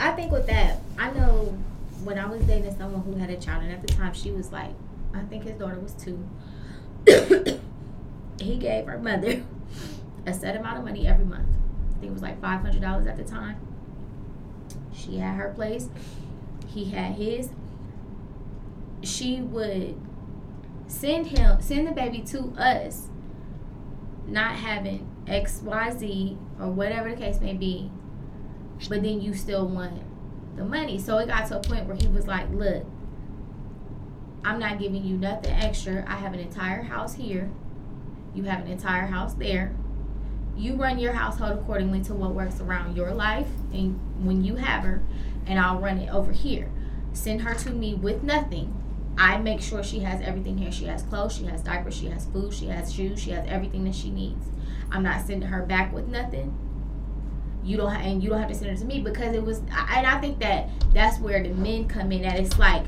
I 0.00 0.12
think 0.12 0.32
with 0.32 0.46
that, 0.46 0.80
I 0.98 1.10
know 1.10 1.58
when 2.04 2.18
I 2.18 2.26
was 2.26 2.42
dating 2.44 2.74
someone 2.76 3.02
who 3.02 3.16
had 3.16 3.28
a 3.28 3.36
child, 3.36 3.62
and 3.62 3.72
at 3.72 3.82
the 3.82 3.88
time 3.88 4.14
she 4.14 4.30
was 4.30 4.50
like, 4.50 4.70
I 5.14 5.20
think 5.24 5.44
his 5.44 5.58
daughter 5.58 5.78
was 5.78 5.92
two. 5.92 6.26
he 8.40 8.56
gave 8.56 8.86
her 8.86 8.98
mother 8.98 9.42
a 10.26 10.32
set 10.32 10.56
amount 10.56 10.78
of 10.78 10.84
money 10.84 11.06
every 11.06 11.26
month. 11.26 11.48
I 11.90 12.00
think 12.00 12.10
it 12.10 12.12
was 12.14 12.22
like 12.22 12.40
five 12.40 12.62
hundred 12.62 12.80
dollars 12.80 13.06
at 13.06 13.18
the 13.18 13.24
time. 13.24 13.56
She 14.94 15.18
had 15.18 15.36
her 15.36 15.52
place. 15.54 15.88
He 16.66 16.86
had 16.86 17.12
his. 17.12 17.50
She 19.02 19.42
would 19.42 20.00
send 20.86 21.26
him 21.26 21.60
send 21.60 21.86
the 21.86 21.92
baby 21.92 22.20
to 22.22 22.54
us, 22.56 23.08
not 24.26 24.56
having 24.56 25.06
X, 25.26 25.60
Y, 25.62 25.90
Z, 25.90 26.38
or 26.58 26.70
whatever 26.70 27.10
the 27.10 27.16
case 27.16 27.40
may 27.40 27.52
be, 27.52 27.90
but 28.88 29.02
then 29.02 29.20
you 29.20 29.34
still 29.34 29.66
want 29.68 30.02
the 30.56 30.64
money. 30.64 30.98
So 30.98 31.18
it 31.18 31.28
got 31.28 31.46
to 31.48 31.58
a 31.58 31.62
point 31.62 31.86
where 31.86 31.96
he 31.96 32.08
was 32.08 32.26
like, 32.26 32.50
Look, 32.50 32.84
I'm 34.44 34.58
not 34.58 34.78
giving 34.78 35.04
you 35.04 35.16
nothing 35.16 35.52
extra. 35.52 36.04
I 36.08 36.16
have 36.16 36.32
an 36.32 36.40
entire 36.40 36.82
house 36.82 37.14
here 37.14 37.50
You 38.34 38.44
have 38.44 38.60
an 38.64 38.68
entire 38.70 39.06
house 39.06 39.34
there. 39.34 39.74
You 40.56 40.74
run 40.76 40.98
your 40.98 41.12
household 41.14 41.58
accordingly 41.58 42.02
to 42.04 42.14
what 42.14 42.32
works 42.34 42.60
around 42.60 42.96
your 42.96 43.12
life 43.12 43.48
and 43.72 43.98
when 44.24 44.44
you 44.44 44.56
have 44.56 44.84
her, 44.84 45.02
and 45.46 45.58
I'll 45.58 45.78
run 45.80 45.98
it 45.98 46.10
over 46.12 46.32
here. 46.32 46.70
Send 47.12 47.42
her 47.42 47.54
to 47.54 47.70
me 47.70 47.94
with 47.94 48.22
nothing. 48.22 48.74
I 49.18 49.38
make 49.38 49.60
sure 49.60 49.82
she 49.82 50.00
has 50.00 50.20
everything 50.22 50.58
here. 50.58 50.72
She 50.72 50.84
has 50.86 51.02
clothes, 51.02 51.34
she 51.36 51.44
has 51.46 51.62
diapers, 51.62 51.94
she 51.96 52.06
has 52.06 52.26
food, 52.26 52.52
she 52.54 52.66
has 52.66 52.92
shoes, 52.92 53.20
she 53.20 53.30
has 53.30 53.46
everything 53.48 53.84
that 53.84 53.94
she 53.94 54.10
needs. 54.10 54.46
I'm 54.90 55.02
not 55.02 55.26
sending 55.26 55.48
her 55.48 55.62
back 55.62 55.92
with 55.92 56.08
nothing. 56.08 56.56
You 57.64 57.76
don't, 57.76 57.90
ha- 57.92 58.00
and 58.00 58.22
you 58.22 58.30
don't 58.30 58.38
have 58.40 58.48
to 58.48 58.54
send 58.54 58.70
it 58.70 58.78
to 58.78 58.84
me 58.84 59.00
because 59.00 59.34
it 59.34 59.42
was. 59.44 59.60
I- 59.72 59.98
And 59.98 60.06
I 60.06 60.20
think 60.20 60.38
that 60.40 60.68
that's 60.94 61.18
where 61.18 61.42
the 61.42 61.50
men 61.50 61.86
come 61.88 62.10
in. 62.12 62.22
That 62.22 62.38
it's 62.38 62.58
like, 62.58 62.84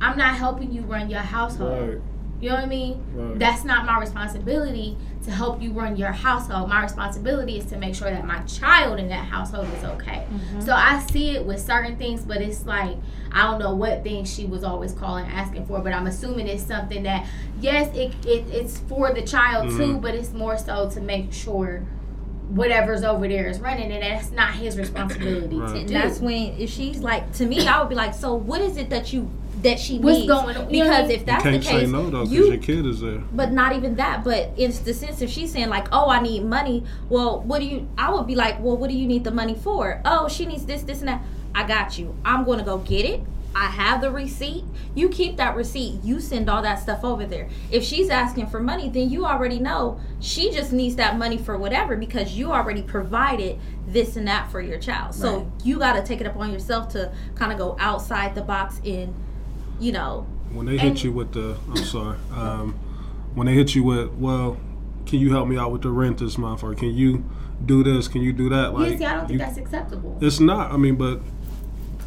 I'm 0.00 0.16
not 0.16 0.34
helping 0.36 0.72
you 0.72 0.82
run 0.82 1.10
your 1.10 1.20
household. 1.20 1.88
Right. 1.88 2.00
You 2.40 2.48
know 2.50 2.56
what 2.56 2.64
I 2.64 2.68
mean? 2.68 3.02
Right. 3.14 3.38
That's 3.38 3.64
not 3.64 3.86
my 3.86 3.98
responsibility 4.00 4.96
to 5.24 5.30
help 5.30 5.62
you 5.62 5.72
run 5.72 5.96
your 5.96 6.10
household. 6.12 6.68
My 6.68 6.82
responsibility 6.82 7.56
is 7.58 7.64
to 7.66 7.78
make 7.78 7.94
sure 7.94 8.10
that 8.10 8.26
my 8.26 8.40
child 8.40 8.98
in 8.98 9.08
that 9.08 9.24
household 9.24 9.66
is 9.78 9.84
okay. 9.84 10.26
So 10.60 10.72
I 10.74 10.98
see 10.98 11.36
it 11.36 11.44
with 11.46 11.58
certain 11.60 11.96
things, 11.96 12.22
but 12.22 12.38
it's 12.42 12.66
like 12.66 12.96
I 13.32 13.44
don't 13.50 13.58
know 13.58 13.74
what 13.74 14.02
things 14.04 14.32
she 14.32 14.44
was 14.46 14.62
always 14.64 14.92
calling 14.92 15.24
asking 15.26 15.64
for, 15.66 15.80
but 15.80 15.92
I'm 15.94 16.06
assuming 16.06 16.46
it's 16.46 16.62
something 16.62 17.02
that 17.04 17.26
yes, 17.60 17.88
it, 17.96 18.12
it 18.26 18.44
it's 18.50 18.78
for 18.80 19.12
the 19.14 19.22
child 19.22 19.70
too, 19.70 19.94
Mhm. 19.96 20.02
but 20.02 20.14
it's 20.14 20.32
more 20.32 20.58
so 20.58 20.90
to 20.90 21.00
make 21.00 21.32
sure 21.32 21.82
whatever's 22.54 23.02
over 23.02 23.26
there 23.28 23.46
is 23.46 23.58
running, 23.60 23.90
and 23.92 24.02
that's 24.02 24.30
not 24.30 24.54
his 24.54 24.76
responsibility 24.78 25.56
Right. 25.56 25.68
to 25.72 25.78
And 25.78 25.88
do. 25.88 25.94
that's 25.94 26.20
when 26.20 26.54
if 26.58 26.70
she's 26.70 26.98
like 27.00 27.32
to 27.34 27.46
me, 27.46 27.66
I 27.66 27.80
would 27.80 27.88
be 27.88 27.94
like, 27.94 28.14
so 28.14 28.34
what 28.34 28.60
is 28.60 28.76
it 28.76 28.90
that 28.90 29.12
you 29.12 29.28
that 29.62 29.78
she 29.78 29.98
What's 29.98 30.18
needs? 30.18 30.28
going 30.32 30.56
on? 30.56 30.68
You 30.72 30.84
know 30.84 30.90
what 30.90 30.96
I 30.98 31.02
Because 31.02 31.08
mean? 31.08 31.14
if 31.14 31.20
You 31.20 31.26
that's 31.26 31.42
can't 31.42 31.56
the 31.62 31.68
say 31.68 31.80
case, 31.80 31.88
no 31.88 32.10
though, 32.10 32.24
because 32.24 32.32
you 32.32 32.46
your 32.48 32.56
kid 32.58 32.86
is 32.86 33.00
there. 33.00 33.22
but 33.32 33.52
not 33.52 33.74
even 33.74 33.96
that. 33.96 34.22
But 34.24 34.50
it's 34.56 34.80
the 34.80 34.92
sense 34.94 35.22
if 35.22 35.30
she's 35.30 35.52
saying 35.52 35.68
like, 35.68 35.86
"Oh, 35.92 36.08
I 36.10 36.20
need 36.20 36.44
money." 36.44 36.84
Well, 37.08 37.40
what 37.40 37.60
do 37.60 37.66
you? 37.66 37.88
I 37.96 38.12
would 38.12 38.26
be 38.26 38.34
like, 38.34 38.60
"Well, 38.60 38.76
what 38.76 38.90
do 38.90 38.96
you 38.96 39.06
need 39.06 39.24
the 39.24 39.30
money 39.30 39.54
for?" 39.54 40.00
Oh, 40.04 40.28
she 40.28 40.44
needs 40.46 40.64
this, 40.66 40.82
this, 40.82 41.00
and 41.00 41.08
that. 41.08 41.22
I 41.54 41.66
got 41.66 41.98
you. 41.98 42.14
I'm 42.24 42.44
going 42.44 42.58
to 42.58 42.64
go 42.64 42.78
get 42.78 43.04
it. 43.06 43.20
I 43.54 43.66
have 43.66 44.00
the 44.00 44.10
receipt. 44.10 44.64
You 44.94 45.08
keep 45.08 45.36
that 45.36 45.54
receipt. 45.54 46.02
You 46.02 46.20
send 46.20 46.50
all 46.50 46.62
that 46.62 46.80
stuff 46.80 47.04
over 47.04 47.24
there. 47.24 47.48
If 47.70 47.84
she's 47.84 48.10
asking 48.10 48.48
for 48.48 48.58
money, 48.60 48.88
then 48.88 49.08
you 49.10 49.24
already 49.26 49.58
know 49.60 50.00
she 50.20 50.50
just 50.50 50.72
needs 50.72 50.96
that 50.96 51.16
money 51.18 51.38
for 51.38 51.56
whatever 51.56 51.96
because 51.96 52.32
you 52.36 52.52
already 52.52 52.82
provided 52.82 53.58
this 53.86 54.16
and 54.16 54.26
that 54.26 54.50
for 54.50 54.60
your 54.60 54.78
child. 54.78 55.14
So 55.14 55.36
Right. 55.38 55.46
you 55.62 55.78
got 55.78 55.92
to 55.94 56.02
take 56.02 56.20
it 56.20 56.26
upon 56.26 56.52
yourself 56.52 56.88
to 56.90 57.12
kind 57.36 57.52
of 57.52 57.58
go 57.58 57.76
outside 57.78 58.34
the 58.34 58.42
box 58.42 58.80
and, 58.84 59.14
you 59.78 59.92
know, 59.92 60.26
When 60.52 60.66
they 60.66 60.72
hit 60.78 60.84
And- 60.84 61.04
you 61.04 61.12
with 61.12 61.32
the, 61.32 61.56
I'm 61.68 61.76
sorry, 61.76 62.16
um, 62.36 62.74
when 63.34 63.46
they 63.48 63.54
hit 63.54 63.74
you 63.74 63.82
with, 63.82 64.12
well, 64.14 64.56
can 65.06 65.18
you 65.18 65.30
help 65.32 65.48
me 65.48 65.56
out 65.58 65.72
with 65.72 65.82
the 65.82 65.90
rent 65.90 66.18
this 66.18 66.38
month, 66.38 66.62
or 66.62 66.74
can 66.74 66.94
you 66.94 67.24
do 67.66 67.82
this, 67.82 68.06
can 68.08 68.22
you 68.22 68.32
do 68.32 68.48
that? 68.50 68.72
Like, 68.72 68.92
yeah, 68.92 68.98
see, 68.98 69.04
I 69.04 69.12
don't 69.14 69.20
think 69.26 69.32
you- 69.32 69.38
that's 69.38 69.58
acceptable. 69.58 70.16
it's 70.20 70.38
not. 70.40 70.70
I 70.72 70.76
mean, 70.76 70.94
but 70.94 71.20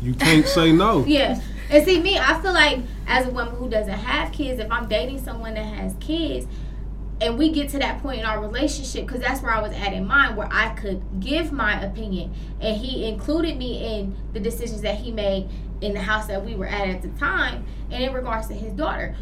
you 0.01 0.13
can't 0.13 0.45
say 0.45 0.71
no. 0.71 1.03
Yeah. 1.07 1.41
And 1.69 1.83
see, 1.83 1.99
me, 1.99 2.17
I 2.17 2.39
feel 2.41 2.53
like 2.53 2.79
as 3.07 3.25
a 3.27 3.29
woman 3.29 3.55
who 3.55 3.69
doesn't 3.69 3.91
have 3.91 4.31
kids, 4.31 4.59
if 4.59 4.71
I'm 4.71 4.87
dating 4.87 5.21
someone 5.21 5.55
that 5.55 5.65
has 5.65 5.95
kids, 5.99 6.47
and 7.19 7.37
we 7.37 7.49
get 7.49 7.69
to 7.69 7.79
that 7.79 8.01
point 8.01 8.19
in 8.19 8.25
our 8.25 8.39
relationship, 8.39 9.05
because 9.05 9.21
that's 9.21 9.41
where 9.41 9.51
I 9.51 9.61
was 9.61 9.73
at 9.73 9.91
in 9.91 10.05
mine, 10.05 10.35
where 10.35 10.47
I 10.51 10.69
could 10.69 11.01
give 11.19 11.51
my 11.51 11.81
opinion, 11.81 12.33
and 12.61 12.77
he 12.77 13.05
included 13.05 13.57
me 13.57 13.99
in 13.99 14.15
the 14.33 14.39
decisions 14.39 14.81
that 14.81 14.95
he 14.95 15.11
made 15.11 15.49
in 15.81 15.93
the 15.93 15.99
house 15.99 16.27
that 16.27 16.45
we 16.45 16.55
were 16.55 16.67
at 16.67 16.87
at 16.87 17.01
the 17.01 17.09
time, 17.19 17.65
and 17.91 18.03
in 18.03 18.13
regards 18.13 18.47
to 18.47 18.53
his 18.53 18.71
daughter. 18.73 19.15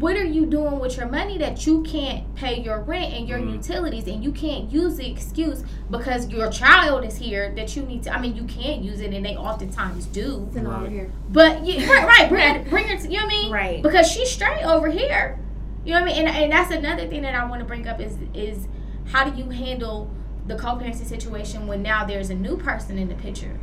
What 0.00 0.16
are 0.16 0.24
you 0.24 0.46
doing 0.46 0.78
with 0.80 0.96
your 0.96 1.06
money 1.08 1.36
that 1.38 1.66
you 1.66 1.82
can't 1.82 2.34
pay 2.34 2.62
your 2.62 2.80
rent 2.80 3.12
and 3.12 3.28
your 3.28 3.38
Mhm. 3.38 3.52
utilities, 3.52 4.06
and 4.08 4.24
you 4.24 4.32
can't 4.32 4.72
use 4.72 4.96
the 4.96 5.06
excuse 5.10 5.62
because 5.90 6.28
your 6.30 6.50
child 6.50 7.04
is 7.04 7.18
here 7.18 7.52
that 7.54 7.76
you 7.76 7.82
need 7.82 8.02
to? 8.04 8.14
I 8.14 8.18
mean, 8.20 8.34
you 8.34 8.44
can 8.44 8.82
use 8.82 9.00
it, 9.00 9.12
and 9.12 9.22
they 9.24 9.36
oftentimes 9.36 10.06
do. 10.06 10.48
send 10.54 10.66
Right. 10.66 10.76
over 10.80 10.88
here. 10.88 11.10
But 11.30 11.66
yeah, 11.66 11.86
right, 12.06 12.08
right, 12.08 12.28
bring 12.30 12.54
her, 12.54 12.70
bring 12.70 12.86
her 12.88 12.96
to 12.96 13.08
you 13.12 13.18
know 13.18 13.24
what 13.26 13.32
I 13.34 13.36
mean? 13.42 13.52
Right. 13.52 13.82
Because 13.82 14.10
she's 14.10 14.30
straight 14.30 14.64
over 14.64 14.88
here. 14.88 15.38
You 15.84 15.92
know 15.94 16.00
what 16.00 16.10
I 16.10 16.14
mean? 16.14 16.26
And, 16.28 16.36
and 16.36 16.52
that's 16.52 16.70
another 16.70 17.06
thing 17.06 17.20
that 17.22 17.34
I 17.34 17.44
want 17.46 17.60
to 17.60 17.66
bring 17.66 17.86
up 17.86 18.00
is 18.00 18.16
is 18.32 18.68
how 19.12 19.28
do 19.28 19.36
you 19.38 19.50
handle 19.50 20.08
the 20.46 20.54
co-parenting 20.56 21.04
situation 21.06 21.66
when 21.66 21.82
now 21.82 22.04
there's 22.06 22.30
a 22.30 22.34
new 22.34 22.56
person 22.56 22.96
in 22.96 23.08
the 23.08 23.14
picture? 23.16 23.54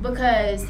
Because 0.00 0.64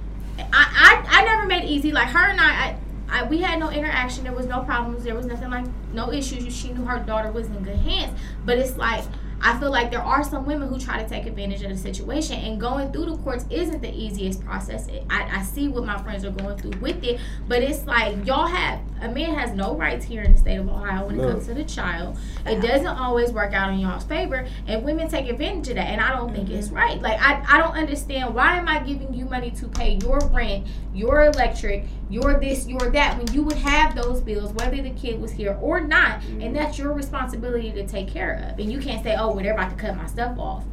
I, 0.38 0.44
I 0.52 1.20
I 1.20 1.24
never 1.24 1.46
made 1.46 1.64
it 1.64 1.70
easy. 1.70 1.92
Like 1.92 2.08
her 2.08 2.30
and 2.30 2.40
I, 2.40 2.44
I, 2.44 2.76
I 3.10 3.24
we 3.24 3.38
had 3.38 3.58
no 3.58 3.70
interaction. 3.70 4.24
There 4.24 4.32
was 4.32 4.46
no 4.46 4.62
problems. 4.62 5.04
There 5.04 5.14
was 5.14 5.26
nothing 5.26 5.50
like 5.50 5.66
no 5.92 6.12
issues. 6.12 6.54
She 6.54 6.72
knew 6.72 6.84
her 6.84 6.98
daughter 7.00 7.32
was 7.32 7.46
in 7.46 7.62
good 7.62 7.76
hands. 7.76 8.18
But 8.44 8.58
it's 8.58 8.76
like 8.76 9.04
I 9.42 9.58
feel 9.58 9.70
like 9.70 9.90
there 9.90 10.02
are 10.02 10.22
some 10.22 10.44
women 10.44 10.68
who 10.68 10.78
try 10.78 11.02
to 11.02 11.08
take 11.08 11.26
advantage 11.26 11.62
of 11.62 11.70
the 11.70 11.76
situation, 11.76 12.36
and 12.36 12.60
going 12.60 12.92
through 12.92 13.06
the 13.06 13.16
courts 13.18 13.46
isn't 13.48 13.80
the 13.80 13.90
easiest 13.90 14.44
process. 14.44 14.86
I, 15.08 15.38
I 15.38 15.42
see 15.42 15.68
what 15.68 15.86
my 15.86 16.00
friends 16.02 16.24
are 16.24 16.30
going 16.30 16.58
through 16.58 16.78
with 16.80 17.02
it, 17.04 17.20
but 17.48 17.62
it's 17.62 17.86
like 17.86 18.26
y'all 18.26 18.46
have 18.46 18.80
a 19.00 19.08
man 19.08 19.34
has 19.34 19.52
no 19.52 19.74
rights 19.74 20.04
here 20.04 20.22
in 20.22 20.32
the 20.32 20.38
state 20.38 20.56
of 20.56 20.68
Ohio 20.68 21.06
when 21.06 21.18
it 21.18 21.22
comes 21.22 21.46
to 21.46 21.54
the 21.54 21.64
child. 21.64 22.18
It 22.44 22.60
doesn't 22.60 22.86
always 22.86 23.32
work 23.32 23.54
out 23.54 23.72
in 23.72 23.78
y'all's 23.78 24.04
favor, 24.04 24.46
and 24.66 24.84
women 24.84 25.08
take 25.08 25.28
advantage 25.28 25.70
of 25.70 25.76
that, 25.76 25.88
and 25.88 26.00
I 26.02 26.14
don't 26.14 26.34
think 26.34 26.50
it's 26.50 26.66
mm-hmm. 26.66 26.76
right. 26.76 27.00
Like 27.00 27.18
I, 27.20 27.42
I 27.48 27.58
don't 27.58 27.76
understand 27.76 28.34
why 28.34 28.58
am 28.58 28.68
I 28.68 28.80
giving 28.80 29.14
you 29.14 29.24
money 29.24 29.50
to 29.52 29.68
pay 29.68 29.98
your 30.02 30.18
rent, 30.28 30.66
your 30.92 31.24
electric, 31.24 31.86
your 32.10 32.38
this, 32.40 32.66
you're 32.66 32.90
that, 32.90 33.16
when 33.16 33.32
you 33.32 33.42
would 33.42 33.56
have 33.56 33.94
those 33.94 34.20
bills 34.20 34.52
whether 34.52 34.82
the 34.82 34.90
kid 34.90 35.20
was 35.20 35.30
here 35.30 35.56
or 35.62 35.80
not, 35.80 36.22
and 36.24 36.40
mm-hmm. 36.40 36.54
that's 36.54 36.76
your 36.76 36.92
responsibility 36.92 37.70
to 37.72 37.86
take 37.86 38.08
care 38.08 38.50
of. 38.50 38.58
And 38.58 38.70
you 38.70 38.80
can't 38.80 39.02
say, 39.02 39.14
oh, 39.16 39.28
well, 39.28 39.42
they're 39.42 39.54
about 39.54 39.70
to 39.70 39.76
cut 39.76 39.96
my 39.96 40.06
stuff 40.06 40.38
off. 40.38 40.64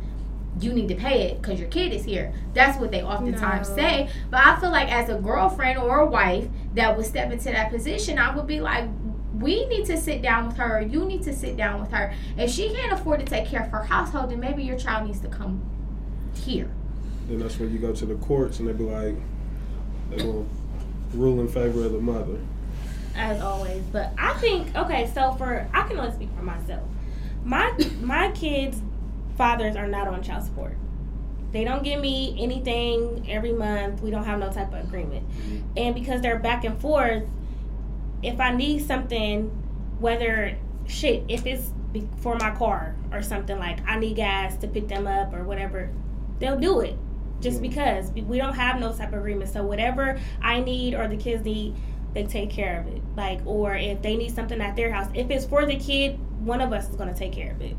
You 0.60 0.74
need 0.74 0.88
to 0.88 0.96
pay 0.96 1.28
it 1.30 1.40
because 1.40 1.60
your 1.60 1.70
kid 1.70 1.94
is 1.94 2.04
here. 2.04 2.34
That's 2.56 2.80
what 2.80 2.90
they 2.90 3.04
oftentimes 3.04 3.70
No. 3.70 3.76
say. 3.76 4.10
But 4.32 4.44
I 4.44 4.60
feel 4.60 4.72
like 4.72 4.92
as 4.92 5.10
a 5.10 5.16
girlfriend 5.16 5.78
or 5.78 6.00
a 6.00 6.06
wife 6.08 6.48
that 6.74 6.98
would 6.98 7.06
step 7.06 7.32
into 7.32 7.46
that 7.46 7.70
position, 7.72 8.18
I 8.18 8.36
would 8.36 8.48
be 8.48 8.60
like, 8.60 8.90
we 9.36 9.68
need 9.68 9.86
to 9.86 9.98
sit 9.98 10.24
down 10.24 10.48
with 10.48 10.58
her. 10.58 10.82
You 10.82 11.06
need 11.06 11.22
to 11.24 11.34
sit 11.36 11.58
down 11.58 11.80
with 11.80 11.92
her. 11.92 12.12
If 12.38 12.50
she 12.50 12.74
can't 12.74 12.92
afford 12.92 13.20
to 13.20 13.26
take 13.28 13.46
care 13.46 13.62
of 13.62 13.70
her 13.70 13.84
household, 13.84 14.32
then 14.32 14.40
maybe 14.40 14.64
your 14.64 14.80
child 14.80 15.06
needs 15.06 15.20
to 15.20 15.28
come 15.28 15.62
here. 16.34 16.72
Then 17.28 17.38
that's 17.38 17.60
when 17.60 17.72
you 17.72 17.78
go 17.78 17.94
to 17.94 18.06
the 18.08 18.16
courts 18.16 18.60
and 18.60 18.68
they 18.68 18.74
be 18.74 18.86
like, 18.86 19.16
they 20.10 20.24
will 20.24 20.48
rule 21.14 21.40
in 21.40 21.48
favor 21.48 21.86
of 21.86 21.92
the 21.92 22.00
mother. 22.02 22.40
as 23.16 23.42
always. 23.42 23.84
But 23.92 24.14
I 24.18 24.34
think 24.36 24.76
okay, 24.76 25.10
so 25.14 25.34
for 25.34 25.68
I 25.74 25.88
can 25.88 25.98
only 25.98 26.12
speak 26.14 26.30
for 26.36 26.44
myself. 26.44 26.84
My 27.44 27.74
my 28.02 28.32
kids' 28.32 28.82
fathers 29.38 29.76
are 29.76 29.88
not 29.88 30.08
on 30.08 30.22
child 30.24 30.44
support. 30.44 30.76
They 31.52 31.64
don't 31.64 31.84
give 31.84 32.02
me 32.02 32.36
anything 32.38 33.26
every 33.30 33.54
month. 33.54 34.02
We 34.02 34.12
don't 34.12 34.26
have 34.26 34.38
no 34.40 34.52
type 34.52 34.74
of 34.74 34.84
agreement. 34.84 35.28
Mm-hmm. 35.30 35.62
And 35.78 35.96
because 35.96 36.22
they're 36.22 36.40
back 36.40 36.66
and 36.66 36.80
forth, 36.80 37.24
if 38.22 38.40
I 38.40 38.54
need 38.54 38.86
something, 38.86 39.46
whether 40.00 40.58
shit, 40.88 41.24
if 41.30 41.46
it's 41.46 41.72
for 42.18 42.36
my 42.36 42.52
car 42.52 42.96
or 43.12 43.22
something 43.22 43.58
like 43.58 43.80
I 43.88 43.98
need 43.98 44.18
gas 44.18 44.58
to 44.58 44.68
pick 44.68 44.88
them 44.90 45.08
up 45.08 45.34
or 45.34 45.44
whatever, 45.44 45.90
they'll 46.40 46.60
do 46.60 46.82
it. 46.82 46.98
Just 47.42 47.62
because 47.62 48.12
we 48.12 48.38
don't 48.38 48.56
have 48.56 48.80
no 48.80 48.92
type 48.94 49.10
of 49.14 49.20
agreement. 49.20 49.50
So 49.52 49.64
whatever 49.64 50.20
I 50.42 50.60
need 50.60 50.94
or 50.96 51.08
the 51.08 51.18
kids 51.18 51.44
need, 51.46 51.76
they 52.14 52.24
take 52.26 52.50
care 52.50 52.80
of 52.80 52.88
it. 52.88 53.02
Like, 53.16 53.40
or 53.46 53.76
if 53.76 54.02
they 54.02 54.16
need 54.16 54.34
something 54.34 54.60
at 54.62 54.76
their 54.76 54.92
house, 54.92 55.08
if 55.14 55.30
it's 55.30 55.46
for 55.46 55.66
the 55.66 55.76
kid, 55.76 56.18
one 56.44 56.62
of 56.62 56.74
us 56.74 56.90
is 56.90 56.96
gonna 56.96 57.14
take 57.14 57.34
care 57.34 57.52
of 57.52 57.62
it. 57.62 57.76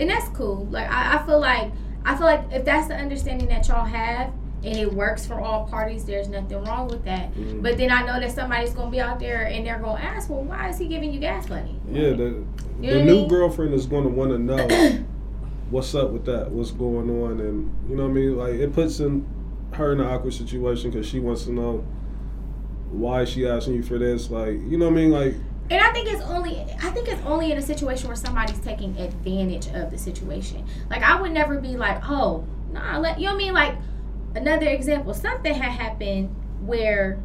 and 0.00 0.08
that's 0.10 0.28
cool. 0.30 0.66
Like 0.70 0.88
I, 0.90 1.16
I 1.16 1.26
feel 1.26 1.40
like 1.40 1.72
I 2.04 2.16
feel 2.16 2.26
like 2.26 2.42
if 2.52 2.64
that's 2.64 2.88
the 2.88 2.94
understanding 2.94 3.48
that 3.48 3.66
y'all 3.68 3.84
have 3.84 4.32
and 4.64 4.76
it 4.76 4.92
works 4.92 5.26
for 5.26 5.40
all 5.40 5.66
parties, 5.66 6.04
there's 6.04 6.28
nothing 6.28 6.62
wrong 6.64 6.88
with 6.88 7.04
that. 7.04 7.32
Mhm. 7.34 7.62
But 7.62 7.78
then 7.78 7.90
I 7.90 8.04
know 8.06 8.18
that 8.20 8.30
somebody's 8.32 8.72
gonna 8.74 8.90
be 8.90 9.00
out 9.00 9.18
there 9.20 9.46
and 9.46 9.66
they're 9.66 9.78
gonna 9.78 10.00
ask, 10.00 10.28
well, 10.30 10.42
why 10.44 10.68
is 10.68 10.78
he 10.78 10.86
giving 10.86 11.12
you 11.12 11.18
gas 11.20 11.48
money? 11.48 11.80
Yeah, 11.90 12.10
the, 12.10 12.44
You 12.80 12.90
know 12.92 12.98
the 12.98 13.04
new 13.04 13.12
mean? 13.22 13.28
girlfriend 13.28 13.74
is 13.74 13.86
going 13.86 14.04
to 14.04 14.08
want 14.10 14.30
to 14.30 14.38
know 14.38 15.04
what's 15.70 15.94
up 15.94 16.10
with 16.10 16.24
that, 16.26 16.50
what's 16.50 16.70
going 16.70 17.10
on, 17.22 17.40
and 17.40 17.88
you 17.88 17.96
know 17.96 18.04
what 18.04 18.10
I 18.10 18.14
mean. 18.14 18.36
Like 18.36 18.54
it 18.54 18.72
puts 18.72 19.00
in 19.00 19.26
her 19.72 19.92
in 19.92 20.00
an 20.00 20.06
awkward 20.06 20.34
situation 20.34 20.90
because 20.90 21.06
she 21.06 21.20
wants 21.20 21.44
to 21.44 21.52
know 21.52 21.84
why 22.90 23.22
is 23.22 23.28
she 23.28 23.46
asking 23.46 23.74
you 23.74 23.82
for 23.82 23.98
this. 23.98 24.30
Like 24.30 24.60
you 24.66 24.78
know 24.78 24.86
what 24.86 24.92
I 24.92 24.96
mean. 24.96 25.10
Like 25.10 25.34
And 25.70 25.80
I 25.80 25.92
think 25.92 26.08
it's 26.10 26.22
only 26.22 26.60
I 26.60 26.90
think 26.90 27.08
it's 27.08 27.22
only 27.22 27.52
in 27.52 27.58
a 27.58 27.62
situation 27.62 28.08
where 28.08 28.16
somebody's 28.16 28.60
taking 28.60 28.96
advantage 28.98 29.68
of 29.68 29.90
the 29.90 29.98
situation. 29.98 30.66
Like 30.90 31.02
I 31.02 31.20
would 31.20 31.32
never 31.32 31.60
be 31.60 31.76
like, 31.76 32.00
oh, 32.08 32.46
nah, 32.72 32.98
let 32.98 33.18
you 33.18 33.26
know 33.26 33.34
what 33.34 33.42
I 33.42 33.44
mean? 33.44 33.54
Like 33.54 33.74
another 34.34 34.68
example, 34.68 35.14
something 35.14 35.54
had 35.54 35.72
happened 35.72 36.34
where 36.60 37.22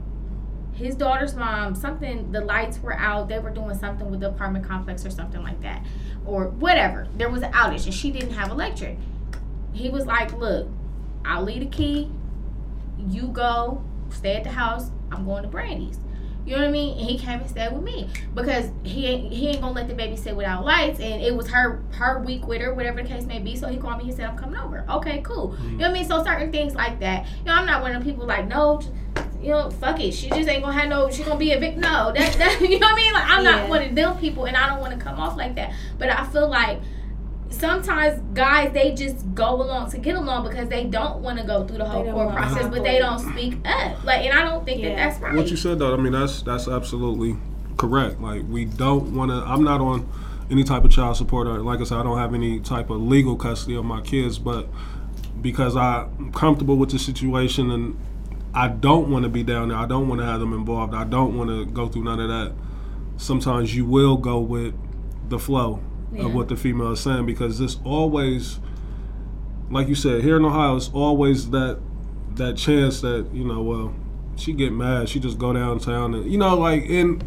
his 0.76 0.96
daughter's 0.96 1.36
mom, 1.36 1.76
something 1.76 2.32
the 2.32 2.42
lights 2.42 2.80
were 2.80 2.94
out, 2.94 3.28
they 3.28 3.40
were 3.40 3.50
doing 3.50 3.78
something 3.78 4.10
with 4.10 4.20
the 4.20 4.30
apartment 4.30 4.66
complex 4.66 5.06
or 5.06 5.10
something 5.10 5.42
like 5.44 5.62
that. 5.62 5.86
Or 6.26 6.48
whatever. 6.48 7.08
There 7.16 7.30
was 7.30 7.42
an 7.42 7.52
outage 7.52 7.86
and 7.86 7.94
she 7.94 8.12
didn't 8.12 8.32
have 8.32 8.50
electric. 8.50 8.98
He 9.74 9.90
was 9.90 10.06
like, 10.06 10.34
Look, 10.34 10.68
I'll 11.26 11.44
leave 11.44 11.62
the 11.62 11.68
key, 11.68 12.12
you 12.98 13.28
go, 13.28 13.84
stay 14.10 14.36
at 14.36 14.44
the 14.44 14.52
house, 14.52 14.90
I'm 15.12 15.26
going 15.26 15.44
to 15.44 15.50
Brandy's 15.50 16.00
You 16.46 16.54
know 16.56 16.62
what 16.64 16.68
I 16.68 16.72
mean? 16.72 16.98
And 17.00 17.08
he 17.10 17.18
came 17.18 17.40
and 17.40 17.50
stayed 17.50 17.72
with 17.72 17.84
me 17.84 18.10
because 18.36 18.70
he 18.84 19.06
ain't 19.08 19.32
he 19.32 19.48
ain't 19.48 19.62
gonna 19.62 19.74
let 19.74 19.88
the 19.88 19.94
baby 19.94 20.18
sit 20.18 20.36
without 20.36 20.66
lights, 20.66 21.00
and 21.00 21.22
it 21.22 21.34
was 21.36 21.48
her 21.50 21.82
her 21.92 22.20
week 22.20 22.46
with 22.48 22.62
her, 22.62 22.74
whatever 22.74 23.02
the 23.02 23.08
case 23.08 23.24
may 23.26 23.40
be. 23.40 23.56
So 23.56 23.68
he 23.68 23.78
called 23.78 24.00
me. 24.00 24.04
He 24.06 24.12
said, 24.12 24.26
"I'm 24.26 24.38
coming 24.38 24.60
over." 24.60 24.84
Okay, 24.90 25.22
cool. 25.22 25.56
You 25.64 25.72
know 25.72 25.78
what 25.88 25.90
I 25.92 25.94
mean? 25.94 26.06
So 26.06 26.24
certain 26.24 26.52
things 26.52 26.76
like 26.76 27.00
that. 27.00 27.26
You 27.40 27.46
know, 27.46 27.54
I'm 27.54 27.66
not 27.66 27.82
one 27.82 27.96
of 27.96 28.04
the 28.04 28.10
people 28.12 28.26
like 28.26 28.48
no. 28.48 28.82
You 29.42 29.50
know, 29.50 29.70
fuck 29.72 30.00
it. 30.00 30.14
She 30.14 30.30
just 30.30 30.48
ain't 30.48 30.64
gonna 30.64 30.78
have 30.78 30.90
no. 30.90 31.10
She 31.12 31.24
gonna 31.24 31.38
be 31.38 31.52
a 31.54 31.60
big 31.60 31.78
no. 31.78 32.12
That 32.14 32.34
that. 32.38 32.60
You 32.62 32.80
know 32.80 32.88
what 32.88 32.94
I 32.94 32.96
mean? 32.96 33.14
Like 33.14 33.24
I'm 33.30 33.44
Yeah. 33.44 33.52
not 33.52 33.70
one 33.70 33.82
of 33.82 33.96
them 33.96 34.18
people, 34.18 34.46
and 34.46 34.56
I 34.58 34.68
don't 34.68 34.80
want 34.80 34.98
to 34.98 35.00
come 35.04 35.20
off 35.20 35.38
like 35.38 35.56
that. 35.56 35.74
But 35.98 36.10
I 36.10 36.26
feel 36.28 36.48
like 36.50 36.80
sometimes 37.64 38.22
guys 38.34 38.74
they 38.74 38.94
just 38.94 39.34
go 39.34 39.62
along 39.62 39.90
to 39.90 39.98
get 39.98 40.16
along 40.16 40.48
because 40.50 40.68
they 40.68 40.84
don't 40.84 41.22
want 41.22 41.40
to 41.40 41.46
go 41.46 41.66
through 41.66 41.78
the 41.78 41.86
whole 41.86 42.04
court 42.12 42.36
process, 42.36 42.68
but 42.68 42.84
they 42.84 43.00
don't 43.00 43.20
speak 43.20 43.56
up. 43.66 44.04
Like, 44.04 44.26
and 44.26 44.38
I 44.38 44.44
don't 44.44 44.66
think 44.66 44.82
Yeah. 44.82 44.90
that 44.90 44.96
that's 44.98 45.22
right. 45.22 45.34
What 45.36 45.50
you 45.50 45.56
said 45.56 45.80
though, 45.80 45.94
I 45.94 45.98
mean 45.98 46.12
that's 46.12 46.42
that's 46.42 46.68
absolutely 46.68 47.38
correct. 47.78 48.20
Like 48.20 48.44
we 48.50 48.66
don't 48.66 49.16
want 49.16 49.32
to. 49.32 49.38
I'm 49.38 49.64
not 49.64 49.80
on 49.80 50.08
any 50.52 50.64
type 50.66 50.84
of 50.84 50.92
child 50.92 51.16
support, 51.16 51.48
or 51.48 51.60
like 51.60 51.80
I 51.80 51.86
said, 51.86 52.00
I 52.00 52.04
don't 52.04 52.18
have 52.18 52.34
any 52.34 52.60
type 52.60 52.90
of 52.90 53.02
legal 53.02 53.36
custody 53.38 53.76
of 53.76 53.86
my 53.86 54.02
kids. 54.02 54.38
But 54.40 54.68
because 55.42 55.78
I'm 55.78 56.34
comfortable 56.34 56.76
with 56.76 56.92
the 56.92 57.00
situation 57.00 57.72
and 57.72 57.98
I 58.54 58.68
don't 58.68 59.10
want 59.10 59.24
to 59.24 59.30
be 59.30 59.42
down 59.42 59.70
there, 59.70 59.78
I 59.78 59.86
don't 59.86 60.10
want 60.10 60.20
to 60.20 60.26
have 60.26 60.42
them 60.42 60.54
involved. 60.54 60.94
I 60.94 61.06
don't 61.06 61.38
want 61.38 61.50
to 61.50 61.66
go 61.66 61.88
through 61.88 62.04
none 62.04 62.20
of 62.20 62.28
that. 62.28 62.52
Sometimes 63.18 63.74
you 63.74 63.86
will 63.86 64.18
go 64.18 64.40
with 64.40 64.74
the 65.30 65.40
flow 65.40 65.80
Yeah. 66.14 66.26
of 66.26 66.34
what 66.34 66.48
the 66.48 66.56
female 66.56 66.92
is 66.92 67.00
saying 67.00 67.26
because 67.26 67.60
this 67.60 67.78
always, 67.84 68.60
like 69.70 69.88
you 69.88 69.96
said, 69.96 70.24
here 70.24 70.38
in 70.38 70.46
Ohio, 70.46 70.76
it's 70.76 70.90
always 70.94 71.50
that 71.50 71.80
that 72.36 72.58
chance 72.58 73.02
that 73.02 73.28
you 73.34 73.44
know, 73.44 73.62
well, 73.62 73.96
she 74.36 74.54
get 74.54 74.72
mad, 74.72 75.10
she 75.10 75.20
just 75.20 75.38
go 75.38 75.54
downtown, 75.54 76.14
and 76.14 76.32
you 76.32 76.38
know, 76.38 76.56
like 76.56 76.84
in 76.84 77.22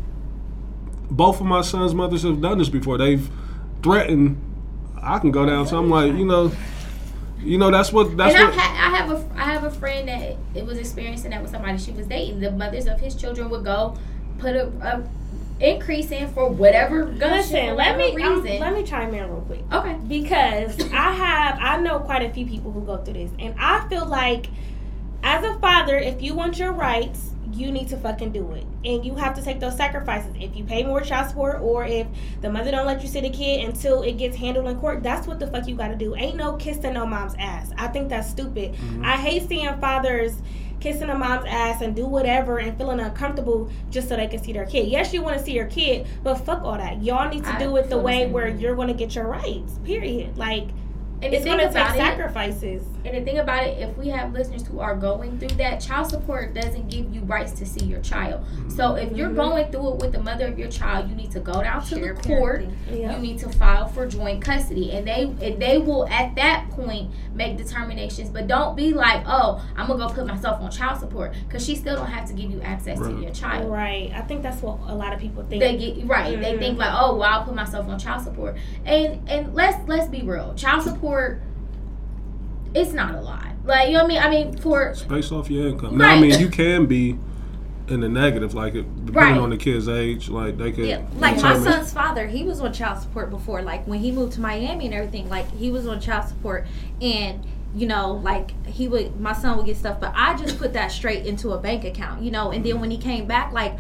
both 1.10 1.40
of 1.40 1.46
my 1.46 1.62
sons' 1.62 1.94
mothers 1.94 2.22
have 2.22 2.40
done 2.40 2.58
this 2.58 2.68
before. 2.68 2.98
They've 2.98 3.28
threatened, 3.82 4.40
I 5.00 5.18
can 5.18 5.30
go 5.30 5.46
downtown. 5.46 5.84
I'm 5.84 5.90
like, 5.90 6.12
you 6.14 6.24
know, 6.24 6.52
you 7.38 7.58
know, 7.58 7.70
that's 7.70 7.92
what 7.92 8.16
that's 8.16 8.34
and 8.34 8.48
what. 8.48 8.54
Had, 8.54 8.92
I 8.92 8.96
have 8.96 9.10
a 9.10 9.40
I 9.40 9.44
have 9.44 9.64
a 9.64 9.70
friend 9.70 10.08
that 10.08 10.36
it 10.54 10.64
was 10.64 10.78
experiencing 10.78 11.30
that 11.30 11.42
with 11.42 11.50
somebody 11.50 11.78
she 11.78 11.92
was 11.92 12.06
dating. 12.06 12.40
The 12.40 12.50
mothers 12.50 12.86
of 12.86 13.00
his 13.00 13.14
children 13.14 13.50
would 13.50 13.64
go 13.64 13.96
put 14.38 14.56
a, 14.56 14.66
a 14.66 15.08
increase 15.60 16.10
in 16.10 16.28
for 16.34 16.48
whatever 16.50 17.04
gumption, 17.04 17.18
for 17.20 17.28
Listen, 17.36 17.76
let 17.76 17.96
whatever 17.96 18.16
me 18.18 18.22
um, 18.22 18.42
reason. 18.42 18.60
let 18.60 18.74
me 18.74 18.82
chime 18.82 19.14
in 19.14 19.30
real 19.30 19.40
quick. 19.42 19.60
okay. 19.72 19.94
because 20.06 20.78
I 20.92 21.12
have 21.12 21.58
I 21.60 21.78
know 21.78 21.98
quite 22.00 22.22
a 22.22 22.30
few 22.30 22.46
people 22.46 22.72
who 22.72 22.82
go 22.82 22.98
through 22.98 23.14
this, 23.14 23.30
and 23.38 23.54
I 23.58 23.86
feel 23.88 24.06
like 24.06 24.46
as 25.22 25.42
a 25.44 25.58
father, 25.58 25.96
if 25.96 26.22
you 26.22 26.34
want 26.34 26.58
your 26.58 26.72
rights, 26.72 27.30
you 27.52 27.72
need 27.72 27.88
to 27.88 27.96
fucking 27.96 28.32
do 28.32 28.52
it, 28.52 28.66
and 28.84 29.04
you 29.04 29.14
have 29.14 29.34
to 29.34 29.42
take 29.42 29.60
those 29.60 29.76
sacrifices. 29.76 30.34
If 30.38 30.54
you 30.54 30.62
pay 30.62 30.84
more 30.84 31.00
child 31.00 31.28
support, 31.30 31.60
or 31.62 31.84
if 31.86 32.06
the 32.42 32.50
mother 32.50 32.70
don't 32.70 32.86
let 32.86 33.00
you 33.02 33.08
see 33.08 33.20
the 33.22 33.30
kid 33.30 33.64
until 33.66 34.02
it 34.02 34.18
gets 34.18 34.36
handled 34.36 34.66
in 34.68 34.78
court, 34.78 35.02
that's 35.02 35.26
what 35.26 35.38
the 35.40 35.46
fuck 35.46 35.66
you 35.66 35.74
got 35.74 35.88
to 35.88 35.96
do. 35.96 36.14
Ain't 36.16 36.36
no 36.36 36.52
kissing 36.56 36.92
no 36.92 37.06
mom's 37.06 37.34
ass. 37.38 37.70
I 37.78 37.88
think 37.88 38.10
that's 38.10 38.28
stupid. 38.28 38.76
I 39.02 39.16
hate 39.16 39.48
seeing 39.48 39.74
fathers 39.80 40.34
kissing 40.86 41.10
a 41.10 41.18
mom's 41.18 41.44
ass 41.46 41.82
and 41.82 41.96
do 41.96 42.06
whatever 42.06 42.58
and 42.58 42.78
feeling 42.78 43.00
uncomfortable 43.00 43.68
just 43.90 44.08
so 44.08 44.14
they 44.14 44.28
can 44.28 44.40
see 44.40 44.52
their 44.52 44.66
kid. 44.66 44.86
Yes, 44.86 45.12
you 45.12 45.20
want 45.20 45.36
to 45.36 45.42
see 45.42 45.52
your 45.52 45.66
kid, 45.66 46.06
but 46.22 46.36
fuck 46.36 46.62
all 46.62 46.78
that. 46.78 47.02
Y'all 47.02 47.28
need 47.28 47.42
to 47.42 47.56
I 47.56 47.58
do 47.58 47.76
it 47.76 47.90
the 47.90 47.98
way 47.98 48.28
where 48.28 48.46
you're 48.46 48.76
going 48.76 48.86
to 48.86 48.94
get 48.94 49.16
your 49.16 49.26
rights. 49.26 49.80
Period. 49.84 50.38
Like 50.38 50.68
And 51.22 51.32
the 51.32 51.36
it's 51.36 51.44
thing 51.44 51.56
going 51.56 51.66
to 51.66 51.72
take 51.72 51.82
about 51.82 51.96
it, 51.96 52.82
and 53.04 53.16
the 53.16 53.20
thing 53.24 53.38
about 53.38 53.64
it, 53.64 53.78
if 53.78 53.96
we 53.96 54.08
have 54.08 54.32
listeners 54.34 54.66
who 54.66 54.80
are 54.80 54.94
going 54.94 55.38
through 55.38 55.56
that, 55.56 55.80
child 55.80 56.10
support 56.10 56.54
doesn't 56.54 56.88
give 56.90 57.14
you 57.14 57.22
rights 57.22 57.52
to 57.52 57.64
see 57.66 57.84
your 57.86 58.00
child. 58.00 58.44
So 58.68 58.96
if 58.96 59.12
you're 59.12 59.30
Mhm. 59.30 59.36
going 59.36 59.72
through 59.72 59.94
it 59.94 59.96
with 60.00 60.12
the 60.12 60.20
mother 60.20 60.46
of 60.46 60.58
your 60.58 60.68
child, 60.68 61.08
you 61.08 61.14
need 61.16 61.30
to 61.30 61.40
go 61.40 61.62
down 61.62 61.82
to 61.86 61.94
Share 61.96 62.14
the 62.14 62.22
court. 62.22 62.62
parenting. 62.62 63.00
Yeah. 63.00 63.12
you 63.16 63.18
need 63.22 63.38
to 63.38 63.48
file 63.48 63.86
for 63.88 64.06
joint 64.06 64.42
custody 64.42 64.92
and 64.92 65.06
they 65.06 65.22
and 65.42 65.60
they 65.60 65.78
will 65.78 66.06
at 66.08 66.34
that 66.36 66.68
point 66.70 67.10
make 67.34 67.56
determinations 67.56 68.28
but 68.30 68.46
don't 68.46 68.76
be 68.76 68.92
like 68.92 69.22
oh 69.26 69.60
i'm 69.76 69.86
gonna 69.88 69.98
go 70.06 70.12
put 70.12 70.26
myself 70.26 70.60
on 70.62 70.70
child 70.70 70.98
support 70.98 71.32
because 71.46 71.64
she 71.64 71.74
still 71.74 71.96
don't 71.96 72.06
have 72.06 72.26
to 72.28 72.32
give 72.34 72.50
you 72.50 72.60
access 72.62 72.98
to 72.98 73.10
your 73.20 73.30
child 73.32 73.70
Right. 73.70 74.10
I 74.14 74.20
think 74.22 74.42
that's 74.42 74.62
what 74.62 74.78
a 74.86 74.94
lot 74.94 75.12
of 75.12 75.18
people 75.20 75.42
think. 75.44 75.60
they 75.60 75.76
get 75.76 76.06
right 76.06 76.40
they 76.40 76.54
Mhm. 76.54 76.58
think 76.58 76.78
like 76.78 76.92
oh 76.92 77.16
well 77.16 77.28
i'll 77.30 77.44
put 77.44 77.54
myself 77.54 77.88
on 77.88 77.98
child 77.98 78.22
support 78.22 78.56
and 78.84 79.20
and 79.28 79.54
let's 79.54 79.76
let's 79.88 80.06
be 80.08 80.22
real 80.22 80.54
child 80.54 80.82
support 80.82 81.05
it's 82.74 82.92
not 82.92 83.14
a 83.14 83.20
lot 83.20 83.46
like 83.64 83.88
you 83.88 83.94
know 83.94 84.04
what 84.04 84.12
i 84.20 84.30
mean 84.30 84.44
i 84.44 84.50
mean 84.50 84.56
for 84.58 84.88
It's 84.88 85.02
based 85.02 85.32
off 85.32 85.50
your 85.50 85.68
income. 85.68 85.96
Now, 85.98 86.10
I 86.10 86.20
mean, 86.20 86.38
you 86.38 86.48
can 86.48 86.86
be 86.86 87.18
in 87.88 88.00
the 88.00 88.08
negative, 88.08 88.54
like 88.54 88.74
it, 88.74 89.06
depending 89.06 89.34
Right. 89.34 89.40
on 89.40 89.50
the 89.50 89.56
kid's 89.56 89.88
age. 89.88 90.28
Like 90.28 90.58
they 90.58 90.72
could. 90.72 90.86
Yeah, 90.86 91.02
like 91.18 91.40
my 91.40 91.58
son's 91.58 91.92
father, 91.92 92.26
he 92.26 92.42
was 92.42 92.60
on 92.60 92.72
child 92.72 93.00
support 93.00 93.30
before. 93.30 93.62
Like 93.62 93.86
when 93.86 94.00
he 94.00 94.10
moved 94.10 94.32
to 94.34 94.40
Miami 94.40 94.86
and 94.86 94.94
everything, 94.94 95.28
like 95.28 95.50
he 95.52 95.70
was 95.70 95.86
on 95.86 96.00
child 96.00 96.28
support, 96.28 96.66
and 97.00 97.44
you 97.74 97.86
know, 97.86 98.12
like 98.12 98.66
he 98.66 98.88
would, 98.88 99.20
my 99.20 99.32
son 99.32 99.56
would 99.56 99.66
get 99.66 99.76
stuff, 99.76 100.00
but 100.00 100.12
I 100.16 100.36
just 100.36 100.58
put 100.58 100.72
that 100.72 100.90
straight 100.90 101.26
into 101.26 101.52
a 101.52 101.58
bank 101.58 101.84
account, 101.84 102.22
you 102.22 102.30
know. 102.30 102.50
And 102.50 102.64
then 102.64 102.72
mm-hmm. 102.72 102.80
when 102.80 102.90
he 102.90 102.98
came 102.98 103.26
back, 103.26 103.52
like 103.52 103.76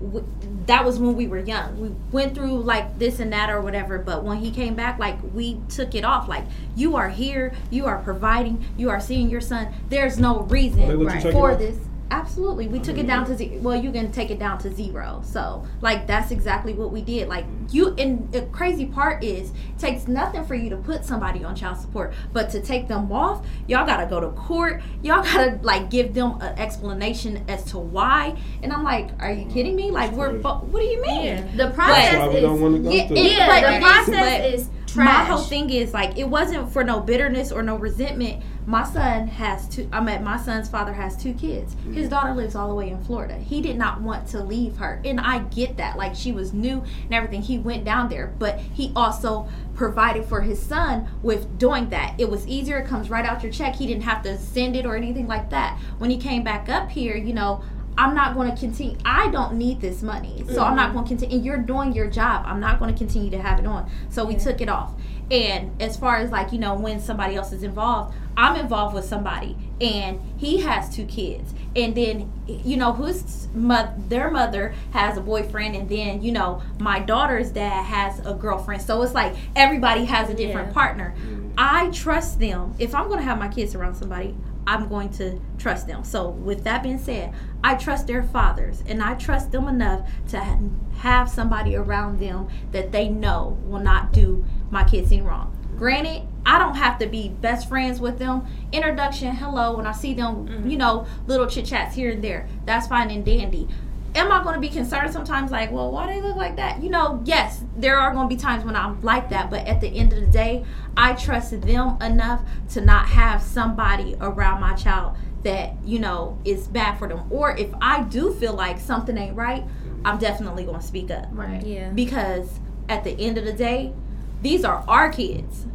w- 0.00 0.26
that 0.66 0.84
was 0.84 0.98
when 0.98 1.14
we 1.16 1.26
were 1.26 1.38
young. 1.38 1.78
We 1.80 1.88
went 2.12 2.34
through 2.34 2.60
like 2.62 2.98
this 2.98 3.20
and 3.20 3.32
that 3.32 3.50
or 3.50 3.60
whatever, 3.60 3.98
but 3.98 4.24
when 4.24 4.38
he 4.38 4.50
came 4.50 4.74
back, 4.74 4.98
like 4.98 5.16
we 5.34 5.60
took 5.68 5.94
it 5.94 6.04
off. 6.04 6.28
Like 6.28 6.44
you 6.74 6.96
are 6.96 7.08
here, 7.08 7.54
you 7.70 7.86
are 7.86 7.98
providing, 8.02 8.64
you 8.76 8.90
are 8.90 9.00
seeing 9.00 9.30
your 9.30 9.40
son. 9.40 9.68
There's 9.88 10.18
no 10.18 10.40
reason 10.40 10.80
They 10.88 10.94
let 10.94 11.24
you 11.24 11.30
Right. 11.30 11.32
for 11.32 11.54
this. 11.56 11.78
Absolutely, 12.10 12.68
we 12.68 12.78
took 12.78 12.98
it 12.98 13.06
down 13.06 13.26
to 13.26 13.36
zero. 13.36 13.60
Well, 13.60 13.74
you 13.76 13.90
can 13.90 14.12
take 14.12 14.30
it 14.30 14.38
down 14.38 14.58
to 14.58 14.72
zero. 14.72 15.22
So, 15.24 15.66
like, 15.80 16.06
that's 16.06 16.30
exactly 16.30 16.72
what 16.72 16.92
we 16.92 17.02
did. 17.02 17.28
Like, 17.28 17.46
you 17.70 17.96
and 17.98 18.30
the 18.30 18.42
crazy 18.42 18.86
part 18.86 19.24
is, 19.24 19.50
it 19.50 19.78
takes 19.78 20.06
nothing 20.06 20.44
for 20.44 20.54
you 20.54 20.70
to 20.70 20.76
put 20.76 21.04
somebody 21.04 21.42
on 21.42 21.56
child 21.56 21.78
support, 21.78 22.14
but 22.32 22.48
to 22.50 22.60
take 22.62 22.86
them 22.86 23.10
off, 23.10 23.44
y'all 23.66 23.84
gotta 23.84 24.06
go 24.06 24.20
to 24.20 24.28
court. 24.28 24.82
Y'all 25.02 25.22
gotta 25.24 25.58
like 25.62 25.90
give 25.90 26.14
them 26.14 26.40
an 26.40 26.56
explanation 26.58 27.44
as 27.48 27.64
to 27.72 27.78
why. 27.78 28.36
And 28.62 28.72
I'm 28.72 28.84
like, 28.84 29.10
are 29.18 29.32
you 29.32 29.46
kidding 29.46 29.74
me? 29.74 29.90
Like, 29.90 30.12
we're 30.12 30.32
bo- 30.34 30.58
what 30.70 30.78
do 30.80 30.86
you 30.86 31.02
mean? 31.02 31.24
Yeah. 31.24 31.56
the 31.56 31.70
process 31.74 32.12
That's 32.12 32.18
why 32.18 32.28
we 32.28 32.40
don't 32.40 32.54
is 32.56 32.60
want 32.62 32.76
to 32.76 32.82
go 32.82 32.90
Yeah, 32.90 33.06
through. 33.08 33.16
it- 33.16 33.26
it. 33.26 33.32
yeah 33.32 33.72
the 33.78 33.84
process 33.84 34.08
but 34.08 34.44
is 34.54 34.68
My 34.96 35.24
whole 35.24 35.42
thing 35.42 35.70
is 35.70 35.92
like 35.92 36.16
it 36.16 36.28
wasn't 36.28 36.72
for 36.72 36.82
no 36.82 37.00
bitterness 37.00 37.52
or 37.52 37.62
no 37.62 37.76
resentment. 37.76 38.42
My 38.66 38.84
son 38.84 39.28
has 39.28 39.68
two. 39.68 39.88
I 39.92 40.00
met 40.00 40.22
my 40.22 40.36
son's 40.36 40.68
father 40.68 40.92
has 40.92 41.16
two 41.16 41.34
kids. 41.34 41.76
His 41.92 42.08
daughter 42.08 42.34
lives 42.34 42.54
all 42.54 42.68
the 42.68 42.74
way 42.74 42.90
in 42.90 43.02
Florida. 43.04 43.36
He 43.36 43.60
did 43.60 43.76
not 43.76 44.00
want 44.00 44.26
to 44.28 44.42
leave 44.42 44.76
her, 44.78 45.00
and 45.04 45.20
I 45.20 45.40
get 45.40 45.76
that. 45.76 45.96
Like 45.96 46.14
she 46.14 46.32
was 46.32 46.52
new 46.52 46.82
and 47.04 47.14
everything. 47.14 47.42
He 47.42 47.58
went 47.58 47.84
down 47.84 48.08
there, 48.08 48.32
but 48.38 48.58
he 48.58 48.92
also 48.96 49.48
provided 49.74 50.24
for 50.24 50.40
his 50.40 50.60
son 50.60 51.08
with 51.22 51.58
doing 51.58 51.90
that. 51.90 52.14
It 52.18 52.30
was 52.30 52.46
easier. 52.46 52.78
It 52.78 52.86
comes 52.86 53.10
right 53.10 53.24
out 53.24 53.42
your 53.42 53.52
check. 53.52 53.76
He 53.76 53.86
didn't 53.86 54.04
have 54.04 54.22
to 54.22 54.38
send 54.38 54.74
it 54.74 54.86
or 54.86 54.96
anything 54.96 55.26
like 55.26 55.50
that. 55.50 55.78
When 55.98 56.10
he 56.10 56.16
came 56.16 56.42
back 56.42 56.68
up 56.68 56.90
here, 56.90 57.16
you 57.16 57.34
know. 57.34 57.62
I'm 57.98 58.14
not 58.14 58.34
going 58.34 58.50
to 58.50 58.56
continue. 58.56 58.96
I 59.04 59.30
don't 59.30 59.54
need 59.54 59.80
this 59.80 60.02
money, 60.02 60.44
so 60.48 60.62
I'm 60.62 60.76
not 60.76 60.88
mm-hmm. 60.88 60.96
going 60.96 61.04
to 61.04 61.08
continue. 61.08 61.36
And 61.36 61.44
you're 61.44 61.58
doing 61.58 61.92
your 61.92 62.08
job. 62.08 62.44
I'm 62.46 62.60
not 62.60 62.78
going 62.78 62.92
to 62.92 62.98
continue 62.98 63.30
to 63.30 63.40
have 63.40 63.58
it 63.58 63.66
on. 63.66 63.90
So 64.10 64.24
we 64.24 64.36
took 64.36 64.60
it 64.60 64.68
off. 64.68 64.92
And 65.30 65.80
as 65.82 65.96
far 65.96 66.16
as 66.18 66.30
like 66.30 66.52
you 66.52 66.58
know, 66.58 66.74
when 66.74 67.00
somebody 67.00 67.34
else 67.34 67.52
is 67.52 67.62
involved, 67.62 68.14
I'm 68.36 68.56
involved 68.56 68.94
with 68.94 69.04
somebody, 69.04 69.56
and 69.80 70.20
he 70.36 70.60
has 70.60 70.94
two 70.94 71.06
kids, 71.06 71.52
and 71.74 71.94
then 71.96 72.30
you 72.46 72.76
know 72.76 72.92
whose 72.92 73.48
mo- 73.54 73.92
their 74.08 74.30
mother 74.30 74.74
has 74.92 75.16
a 75.16 75.20
boyfriend, 75.20 75.74
and 75.74 75.88
then 75.88 76.22
you 76.22 76.32
know 76.32 76.62
my 76.78 77.00
daughter's 77.00 77.50
dad 77.50 77.82
has 77.84 78.24
a 78.26 78.34
girlfriend. 78.34 78.82
So 78.82 79.02
it's 79.02 79.14
like 79.14 79.34
everybody 79.56 80.04
has 80.04 80.30
a 80.30 80.34
different 80.34 80.68
Yeah. 80.68 80.74
partner. 80.74 81.14
Mm-hmm. 81.18 81.52
I 81.58 81.90
trust 81.90 82.38
them. 82.38 82.74
If 82.78 82.94
I'm 82.94 83.06
going 83.08 83.18
to 83.18 83.24
have 83.24 83.38
my 83.38 83.48
kids 83.48 83.74
around 83.74 83.94
somebody, 83.96 84.36
I'm 84.66 84.88
going 84.88 85.10
to 85.14 85.40
trust 85.58 85.86
them. 85.86 86.04
So, 86.04 86.28
with 86.28 86.64
that 86.64 86.82
being 86.82 86.98
said, 86.98 87.32
I 87.62 87.76
trust 87.76 88.06
their 88.06 88.22
fathers 88.22 88.82
and 88.86 89.02
I 89.02 89.14
trust 89.14 89.52
them 89.52 89.68
enough 89.68 90.08
to 90.28 90.58
have 90.98 91.28
somebody 91.28 91.76
around 91.76 92.18
them 92.18 92.48
that 92.72 92.92
they 92.92 93.08
know 93.08 93.58
will 93.64 93.80
not 93.80 94.12
do 94.12 94.44
my 94.70 94.84
kids 94.84 95.12
any 95.12 95.22
wrong. 95.22 95.52
Granted, 95.76 96.26
I 96.46 96.58
don't 96.58 96.76
have 96.76 96.98
to 97.00 97.06
be 97.06 97.28
best 97.28 97.68
friends 97.68 98.00
with 98.00 98.18
them. 98.18 98.46
Introduction, 98.72 99.34
hello, 99.36 99.76
when 99.76 99.86
I 99.86 99.92
see 99.92 100.14
them, 100.14 100.48
mm-hmm. 100.48 100.70
you 100.70 100.78
know, 100.78 101.06
little 101.26 101.46
chit 101.46 101.66
chats 101.66 101.94
here 101.94 102.10
and 102.12 102.24
there. 102.24 102.48
That's 102.64 102.86
fine 102.86 103.10
and 103.10 103.24
dandy. 103.24 103.68
Am 104.16 104.32
I 104.32 104.42
going 104.42 104.54
to 104.54 104.60
be 104.60 104.70
concerned 104.70 105.12
sometimes, 105.12 105.50
like, 105.50 105.70
well, 105.70 105.90
why 105.92 106.06
do 106.06 106.14
they 106.14 106.26
look 106.26 106.36
like 106.36 106.56
that? 106.56 106.82
You 106.82 106.88
know, 106.88 107.20
yes, 107.24 107.62
there 107.76 107.98
are 107.98 108.14
going 108.14 108.28
to 108.28 108.34
be 108.34 108.40
times 108.40 108.64
when 108.64 108.74
I'm 108.74 109.00
like 109.02 109.28
that, 109.28 109.50
but 109.50 109.66
at 109.66 109.82
the 109.82 109.88
end 109.88 110.14
of 110.14 110.20
the 110.20 110.26
day, 110.26 110.64
I 110.96 111.12
trust 111.12 111.60
them 111.60 111.98
enough 112.00 112.40
to 112.70 112.80
not 112.80 113.08
have 113.08 113.42
somebody 113.42 114.16
around 114.18 114.62
my 114.62 114.74
child 114.74 115.16
that, 115.42 115.74
you 115.84 115.98
know, 115.98 116.38
is 116.46 116.66
bad 116.66 116.98
for 116.98 117.08
them. 117.08 117.30
Or 117.30 117.54
if 117.56 117.68
I 117.82 118.04
do 118.04 118.32
feel 118.32 118.54
like 118.54 118.80
something 118.80 119.18
ain't 119.18 119.36
right, 119.36 119.64
I'm 120.04 120.18
definitely 120.18 120.64
going 120.64 120.80
to 120.80 120.86
speak 120.86 121.10
up 121.10 121.26
right 121.32 121.62
yeah. 121.62 121.90
because 121.90 122.58
at 122.88 123.04
the 123.04 123.10
end 123.20 123.36
of 123.36 123.44
the 123.44 123.52
day, 123.52 123.92
these 124.40 124.64
are 124.64 124.82
our 124.88 125.10
kids. 125.10 125.66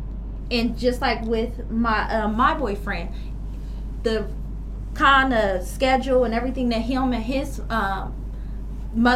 And 0.49 0.77
just 0.77 0.99
like 0.99 1.21
with 1.23 1.69
my 1.69 2.11
uh, 2.11 2.27
my 2.27 2.53
boyfriend, 2.53 3.11
the 4.03 4.27
kind 4.93 5.33
of 5.33 5.63
schedule 5.65 6.23
and 6.23 6.33
everything 6.33 6.69
that 6.69 6.81
him 6.81 7.13
and 7.13 7.23
his 7.23 7.61
um, 7.69 7.69
mo- 7.69 8.13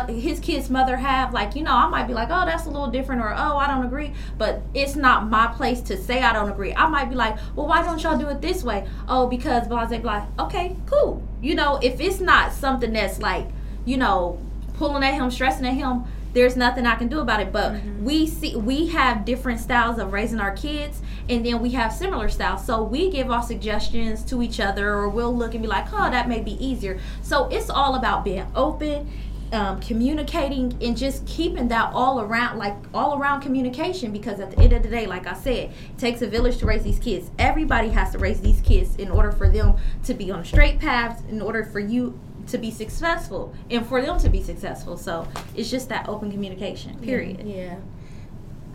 his 0.08 0.40
kid's 0.40 0.70
mother 0.70 0.96
have 0.96 1.34
like 1.34 1.54
you 1.56 1.62
know 1.62 1.74
i 1.74 1.88
might 1.88 2.08
be 2.08 2.14
like 2.14 2.30
oh 2.32 2.46
that's 2.46 2.66
a 2.66 2.70
little 2.70 2.88
different 2.88 3.22
or 3.22 3.34
oh 3.36 3.58
i 3.58 3.68
don't 3.68 3.86
agree 3.86 4.14
but 4.38 4.62
it's 4.74 4.96
not 4.96 5.30
my 5.30 5.48
place 5.48 5.82
to 5.82 5.98
say 5.98 6.22
i 6.22 6.32
don't 6.32 6.50
agree 6.50 6.74
i 6.76 6.88
might 6.88 7.10
be 7.10 7.16
like 7.16 7.36
well 7.56 7.68
why 7.68 7.84
don't 7.84 8.02
y'all 8.02 8.18
do 8.18 8.28
it 8.30 8.42
this 8.42 8.64
way 8.64 8.88
oh 9.10 9.28
because 9.28 9.68
blah 9.68 9.86
blah 9.86 9.98
blah 9.98 10.26
okay 10.40 10.78
cool 10.86 11.22
you 11.42 11.54
know 11.54 11.78
if 11.84 12.00
it's 12.00 12.22
not 12.22 12.54
something 12.54 12.94
that's 12.94 13.20
like 13.20 13.48
you 13.84 13.98
know 13.98 14.40
pulling 14.76 15.04
at 15.04 15.14
him 15.14 15.30
stressing 15.30 15.66
at 15.66 15.74
him 15.74 16.06
there's 16.36 16.58
nothing 16.58 16.86
I 16.86 16.96
can 16.96 17.08
do 17.08 17.22
about 17.22 17.40
it. 17.40 17.52
But 17.52 17.72
mm-hmm. 17.72 18.04
we 18.04 18.28
see 18.28 18.56
we 18.58 18.88
have 18.88 19.26
different 19.26 19.62
styles 19.62 19.98
of 19.98 20.12
raising 20.14 20.40
our 20.40 20.52
kids, 20.52 21.02
and 21.30 21.46
then 21.46 21.62
we 21.62 21.72
have 21.72 21.92
similar 21.94 22.30
styles. 22.30 22.66
So 22.66 22.84
we 22.84 23.10
give 23.10 23.32
our 23.32 23.42
suggestions 23.42 24.22
to 24.26 24.44
each 24.44 24.60
other, 24.60 24.90
or 24.90 25.10
we'll 25.10 25.36
look 25.36 25.54
and 25.54 25.64
be 25.64 25.68
like, 25.68 25.88
"Oh, 25.94 26.12
that 26.12 26.28
may 26.28 26.42
be 26.42 26.64
easier." 26.64 27.00
So 27.24 27.48
it's 27.48 27.70
all 27.70 27.96
about 27.96 28.26
being 28.26 28.46
open. 28.54 29.10
Um, 29.56 29.80
communicating 29.80 30.78
and 30.82 30.98
just 30.98 31.26
keeping 31.26 31.70
that 31.70 31.94
all 31.94 32.20
around 32.20 32.58
like 32.58 32.76
all 32.94 33.18
around 33.18 33.40
communication 33.40 34.12
because 34.12 34.42
at 34.42 34.52
the 34.52 34.60
end 34.60 34.74
of 34.74 34.84
the 34.84 34.90
day 34.90 35.06
like 35.06 35.28
i 35.28 35.34
said 35.34 35.70
it 35.70 35.98
takes 35.98 36.22
a 36.22 36.28
village 36.28 36.58
to 36.58 36.66
raise 36.66 36.84
these 36.84 37.00
kids 37.00 37.32
everybody 37.40 37.88
has 37.88 38.12
to 38.12 38.18
raise 38.18 38.42
these 38.42 38.60
kids 38.62 38.98
in 38.98 39.10
order 39.10 39.32
for 39.32 39.48
them 39.48 39.78
to 40.04 40.14
be 40.14 40.30
on 40.30 40.42
a 40.42 40.46
straight 40.46 40.78
path 40.78 41.24
in 41.30 41.42
order 41.42 41.64
for 41.64 41.80
you 41.80 42.20
to 42.48 42.58
be 42.58 42.72
successful 42.72 43.54
and 43.70 43.86
for 43.86 44.02
them 44.02 44.20
to 44.20 44.30
be 44.30 44.42
successful. 44.42 44.98
So 44.98 45.28
it's 45.56 45.70
just 45.70 45.90
that 45.90 46.08
open 46.08 46.32
communication, 46.32 47.00
period. 47.00 47.46
Yeah. 47.46 47.78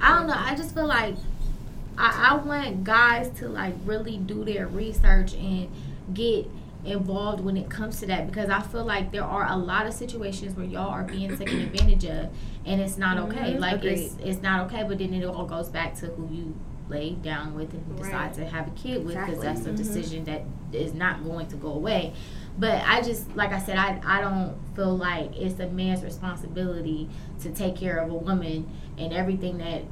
I 0.01 0.19
don't 0.19 0.27
know. 0.27 0.37
I 0.37 0.55
just 0.55 0.75
feel 0.75 0.87
like 0.87 1.15
I, 1.99 2.31
I 2.31 2.35
want 2.37 2.85
guys 2.85 3.31
to 3.39 3.49
like 3.49 3.75
really 3.85 4.17
do 4.17 4.45
their 4.45 4.67
research 4.67 5.35
and 5.35 5.71
get 6.13 6.47
involved 6.85 7.41
when 7.45 7.57
it 7.57 7.69
comes 7.69 8.01
to 8.01 8.07
that 8.07 8.27
because 8.27 8.49
I 8.51 8.61
feel 8.61 8.85
like 8.85 9.13
there 9.13 9.25
are 9.25 9.47
a 9.51 9.57
lot 9.57 9.87
of 9.87 9.93
situations 9.93 10.57
where 10.57 10.65
y'all 10.67 10.89
are 10.89 11.05
being 11.05 11.37
taken 11.37 11.61
advantage 11.61 12.05
of 12.05 12.29
and 12.65 12.81
it's 12.81 12.97
not 12.97 13.19
okay. 13.19 13.55
Mhm. 13.55 13.61
Like 13.61 13.85
it's 13.85 14.15
Agreed. 14.15 14.29
it's 14.29 14.43
not 14.43 14.61
okay. 14.67 14.85
But 14.87 14.99
then 14.99 15.13
it 15.15 15.25
all 15.25 15.45
goes 15.47 15.69
back 15.69 15.95
to 15.97 16.07
who 16.07 16.29
you 16.35 16.55
lay 16.89 17.11
down 17.15 17.55
with 17.55 17.73
and 17.73 17.97
decide 17.97 18.13
Right. 18.13 18.35
to 18.35 18.45
have 18.47 18.67
a 18.67 18.71
kid 18.73 19.05
with 19.05 19.15
because 19.15 19.35
Exactly. 19.39 19.47
that's 19.47 19.67
a 19.67 19.71
Mhm. 19.71 19.77
decision 19.77 20.25
that 20.25 20.43
is 20.73 20.93
not 20.95 21.23
going 21.25 21.47
to 21.49 21.57
go 21.57 21.73
away. 21.73 22.13
But 22.59 22.83
I 22.87 23.01
just 23.03 23.35
like 23.37 23.53
I 23.53 23.59
said, 23.59 23.77
I 23.79 24.01
I 24.05 24.21
don't 24.21 24.55
feel 24.75 24.97
like 24.97 25.37
it's 25.39 25.61
a 25.61 25.69
man's 25.69 26.03
responsibility 26.03 27.09
to 27.43 27.51
take 27.51 27.77
care 27.77 27.99
of 27.99 28.11
a 28.11 28.15
woman 28.15 28.67
and 28.99 29.13
everything 29.13 29.59
that 29.59 29.83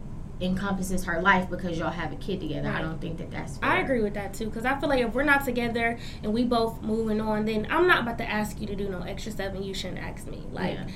encompasses 0.41 1.05
her 1.05 1.21
life 1.21 1.51
because 1.51 1.79
y'all 1.79 1.91
have 1.91 2.13
a 2.13 2.17
kid 2.17 2.41
together. 2.41 2.69
I 2.69 2.81
don't 2.81 3.01
think 3.01 3.19
that 3.19 3.31
that's 3.31 3.59
fair. 3.59 3.69
I 3.71 3.81
agree 3.81 4.03
with 4.03 4.15
that 4.15 4.35
too 4.35 4.47
because 4.47 4.65
I 4.65 4.79
feel 4.79 4.89
like 4.89 5.01
if 5.01 5.13
we're 5.13 5.25
not 5.25 5.45
together 5.45 5.99
and 6.23 6.33
we 6.33 6.45
both 6.45 6.81
moving 6.83 7.21
on, 7.21 7.45
then 7.45 7.67
I'm 7.71 7.87
not 7.87 8.03
about 8.03 8.19
to 8.19 8.29
ask 8.31 8.61
you 8.61 8.67
to 8.69 8.77
do 8.77 8.89
no 8.89 9.03
extra 9.03 9.33
stuff 9.33 9.55
and 9.55 9.65
you 9.65 9.75
shouldn't 9.75 9.99
ask 10.01 10.27
me. 10.29 10.43
Like, 10.53 10.75
Yeah. 10.75 10.87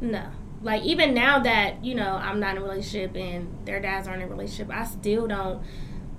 no. 0.00 0.24
Like 0.62 0.82
even 0.82 1.14
now 1.14 1.38
that 1.38 1.82
you 1.82 1.94
know 1.94 2.16
I'm 2.16 2.38
not 2.40 2.56
in 2.56 2.62
a 2.62 2.64
relationship 2.64 3.16
and 3.16 3.48
their 3.64 3.80
dads 3.80 4.06
aren't 4.06 4.20
in 4.22 4.28
a 4.28 4.30
relationship, 4.30 4.70
I 4.74 4.84
still 4.84 5.26
don't 5.26 5.62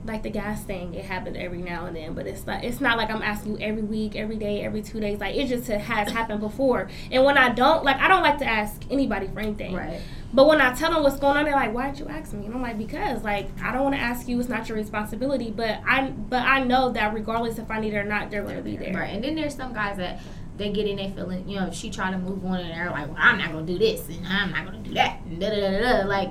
like 0.05 0.23
the 0.23 0.29
gas 0.29 0.63
thing. 0.63 0.93
It 0.93 1.05
happens 1.05 1.37
every 1.37 1.59
now 1.61 1.85
and 1.85 1.95
then, 1.95 2.13
but 2.13 2.27
it's 2.27 2.45
like 2.47 2.63
it's 2.63 2.81
not 2.81 2.97
like 2.97 3.09
I'm 3.09 3.21
asking 3.21 3.57
you 3.57 3.65
every 3.65 3.83
week, 3.83 4.15
every 4.15 4.37
day, 4.37 4.63
every 4.63 4.81
two 4.81 4.99
days. 4.99 5.19
Like 5.19 5.35
it 5.35 5.47
just 5.47 5.67
has 5.67 6.11
happened 6.11 6.39
before. 6.39 6.89
And 7.11 7.23
when 7.23 7.37
I 7.37 7.49
don't, 7.49 7.83
like 7.83 7.97
I 7.97 8.07
don't 8.07 8.23
like 8.23 8.39
to 8.39 8.45
ask 8.45 8.81
anybody 8.89 9.27
for 9.27 9.39
anything. 9.39 9.75
Right. 9.75 10.01
But 10.33 10.47
when 10.47 10.61
I 10.61 10.73
tell 10.73 10.91
them 10.91 11.03
what's 11.03 11.19
going 11.19 11.35
on, 11.35 11.43
they're 11.43 11.53
like, 11.53 11.73
"Why'd 11.73 11.99
you 11.99 12.07
ask 12.07 12.31
me?" 12.33 12.45
And 12.45 12.55
I'm 12.55 12.61
like, 12.61 12.77
"Because 12.77 13.23
like 13.23 13.49
I 13.61 13.71
don't 13.73 13.83
want 13.83 13.95
to 13.95 14.01
ask 14.01 14.27
you. 14.27 14.39
It's 14.39 14.47
not 14.47 14.67
your 14.69 14.77
responsibility." 14.77 15.51
But 15.51 15.81
I 15.85 16.07
but 16.07 16.43
I 16.43 16.63
know 16.63 16.91
that 16.91 17.13
regardless 17.13 17.59
if 17.59 17.69
I 17.69 17.79
need 17.79 17.93
it 17.93 17.97
or 17.97 18.03
not, 18.03 18.31
they're 18.31 18.43
going 18.43 18.55
to 18.55 18.61
be 18.61 18.77
there. 18.77 18.93
Right. 18.93 19.13
And 19.13 19.23
then 19.23 19.35
there's 19.35 19.55
some 19.55 19.73
guys 19.73 19.97
that 19.97 20.21
they 20.57 20.71
get 20.71 20.87
in 20.87 20.97
their 20.97 21.09
feeling, 21.11 21.47
you 21.49 21.59
know, 21.59 21.71
she 21.71 21.89
try 21.89 22.11
to 22.11 22.17
move 22.17 22.45
on 22.45 22.59
and 22.59 22.69
they're 22.69 22.91
like, 22.91 23.07
well, 23.07 23.17
I'm 23.17 23.37
not 23.37 23.51
going 23.51 23.65
to 23.65 23.73
do 23.73 23.79
this 23.79 24.07
and 24.09 24.25
I'm 24.27 24.51
not 24.51 24.65
going 24.65 24.83
to 24.83 24.89
do 24.89 24.93
that. 24.95 25.19
And 25.25 25.39
da, 25.39 25.49
da, 25.49 25.59
da, 25.59 26.01
da. 26.01 26.07
Like, 26.07 26.29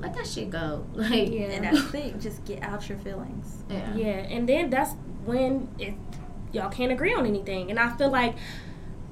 let 0.00 0.14
that 0.14 0.26
shit 0.26 0.50
go. 0.50 0.86
Like, 0.94 1.30
Yeah. 1.30 1.46
And 1.46 1.64
that's 1.64 1.82
the 1.82 1.88
thing, 1.88 2.20
just 2.20 2.44
get 2.44 2.62
out 2.62 2.88
your 2.88 2.98
feelings. 2.98 3.64
yeah. 3.70 3.94
Yeah, 3.94 4.06
and 4.06 4.48
then 4.48 4.70
that's 4.70 4.94
when 5.24 5.68
it 5.78 5.94
y'all 6.52 6.70
can't 6.70 6.92
agree 6.92 7.12
on 7.14 7.26
anything. 7.26 7.70
And 7.70 7.78
I 7.78 7.94
feel 7.96 8.10
like 8.10 8.36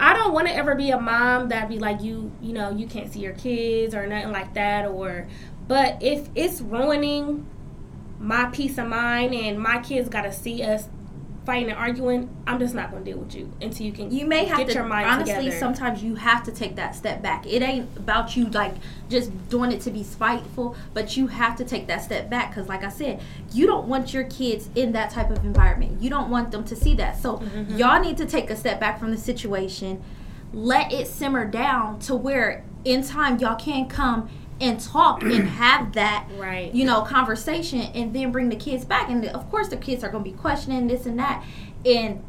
I 0.00 0.12
don't 0.14 0.32
want 0.32 0.48
to 0.48 0.54
ever 0.54 0.74
be 0.74 0.90
a 0.90 1.00
mom 1.00 1.48
that 1.50 1.68
be 1.68 1.78
like 1.78 2.02
you, 2.02 2.32
you 2.40 2.52
know, 2.52 2.70
you 2.70 2.86
can't 2.86 3.12
see 3.12 3.20
your 3.20 3.34
kids 3.34 3.94
or 3.94 4.06
nothing 4.06 4.32
like 4.32 4.54
that 4.54 4.86
or 4.86 5.28
but 5.66 6.02
if 6.02 6.28
it's 6.34 6.60
ruining 6.60 7.46
my 8.18 8.46
peace 8.46 8.76
of 8.78 8.86
mind 8.88 9.34
and 9.34 9.58
my 9.58 9.78
kids 9.80 10.08
got 10.08 10.22
to 10.22 10.32
see 10.32 10.62
us 10.62 10.88
fighting 11.44 11.68
and 11.70 11.78
arguing, 11.78 12.28
I'm 12.46 12.58
just 12.58 12.74
not 12.74 12.90
going 12.90 13.04
to 13.04 13.10
deal 13.10 13.20
with 13.20 13.34
you 13.34 13.50
until 13.60 13.84
you 13.86 13.92
can 13.92 14.10
You 14.10 14.26
may 14.26 14.46
have 14.46 14.58
get 14.58 14.68
to 14.68 14.74
your 14.74 14.84
mind 14.86 15.06
honestly 15.08 15.34
together. 15.34 15.58
sometimes 15.58 16.02
you 16.02 16.14
have 16.14 16.42
to 16.44 16.52
take 16.52 16.76
that 16.76 16.94
step 16.94 17.20
back. 17.22 17.46
It 17.46 17.62
ain't 17.62 17.88
about 17.96 18.36
you 18.36 18.46
like 18.46 18.74
just 19.10 19.30
doing 19.50 19.70
it 19.70 19.80
to 19.82 19.90
be 19.90 20.02
spiteful, 20.02 20.74
but 20.94 21.16
you 21.16 21.26
have 21.26 21.54
to 21.56 21.64
take 21.64 21.86
that 21.88 22.02
step 22.02 22.30
back 22.30 22.54
cuz 22.54 22.66
like 22.68 22.82
I 22.82 22.88
said, 22.88 23.20
you 23.52 23.66
don't 23.66 23.86
want 23.88 24.14
your 24.14 24.24
kids 24.24 24.70
in 24.74 24.92
that 24.92 25.10
type 25.10 25.30
of 25.30 25.44
environment. 25.44 26.00
You 26.00 26.08
don't 26.10 26.30
want 26.30 26.50
them 26.50 26.64
to 26.64 26.74
see 26.76 26.94
that. 26.96 27.18
So 27.20 27.36
Mm-hmm. 27.38 27.76
y'all 27.76 28.00
need 28.00 28.16
to 28.16 28.26
take 28.26 28.48
a 28.50 28.56
step 28.56 28.80
back 28.80 28.98
from 28.98 29.10
the 29.10 29.18
situation. 29.18 30.02
Let 30.52 30.92
it 30.92 31.08
simmer 31.08 31.44
down 31.44 31.98
to 32.00 32.14
where 32.14 32.64
in 32.84 33.02
time 33.02 33.38
y'all 33.38 33.56
can 33.56 33.88
come 33.88 34.28
and 34.60 34.78
talk 34.80 35.22
and 35.22 35.48
have 35.48 35.92
that 35.94 36.26
Right. 36.36 36.72
you 36.74 36.84
know 36.84 37.02
conversation 37.02 37.80
and 37.80 38.14
then 38.14 38.30
bring 38.32 38.48
the 38.48 38.56
kids 38.56 38.84
back 38.84 39.08
and 39.10 39.24
of 39.26 39.50
course 39.50 39.68
the 39.68 39.76
kids 39.76 40.04
are 40.04 40.08
going 40.10 40.24
to 40.24 40.30
be 40.30 40.36
questioning 40.36 40.86
this 40.86 41.06
and 41.06 41.18
that 41.18 41.44
and 41.84 42.22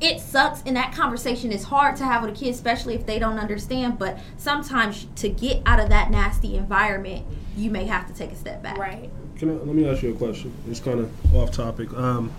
it 0.00 0.20
sucks 0.20 0.62
and 0.66 0.76
that 0.76 0.92
conversation 0.92 1.50
is 1.52 1.64
hard 1.64 1.96
to 1.96 2.04
have 2.04 2.22
with 2.22 2.30
a 2.30 2.34
kid 2.38 2.50
especially 2.50 2.94
if 2.94 3.06
they 3.06 3.18
don't 3.18 3.38
understand 3.38 3.98
but 3.98 4.18
sometimes 4.36 5.06
to 5.16 5.28
get 5.28 5.62
out 5.66 5.78
of 5.80 5.88
that 5.88 6.10
nasty 6.10 6.56
environment 6.56 7.24
you 7.56 7.70
may 7.70 7.84
have 7.84 8.06
to 8.06 8.12
take 8.14 8.30
a 8.32 8.36
step 8.36 8.62
back 8.62 8.76
Right. 8.78 9.10
Can 9.36 9.50
I, 9.50 9.52
let 9.52 9.66
me 9.68 9.88
ask 9.88 10.02
you 10.02 10.12
a 10.12 10.16
question. 10.16 10.52
It's 10.68 10.80
kind 10.80 10.98
of 10.98 11.34
off 11.36 11.52
topic. 11.52 11.92
Um, 11.94 12.32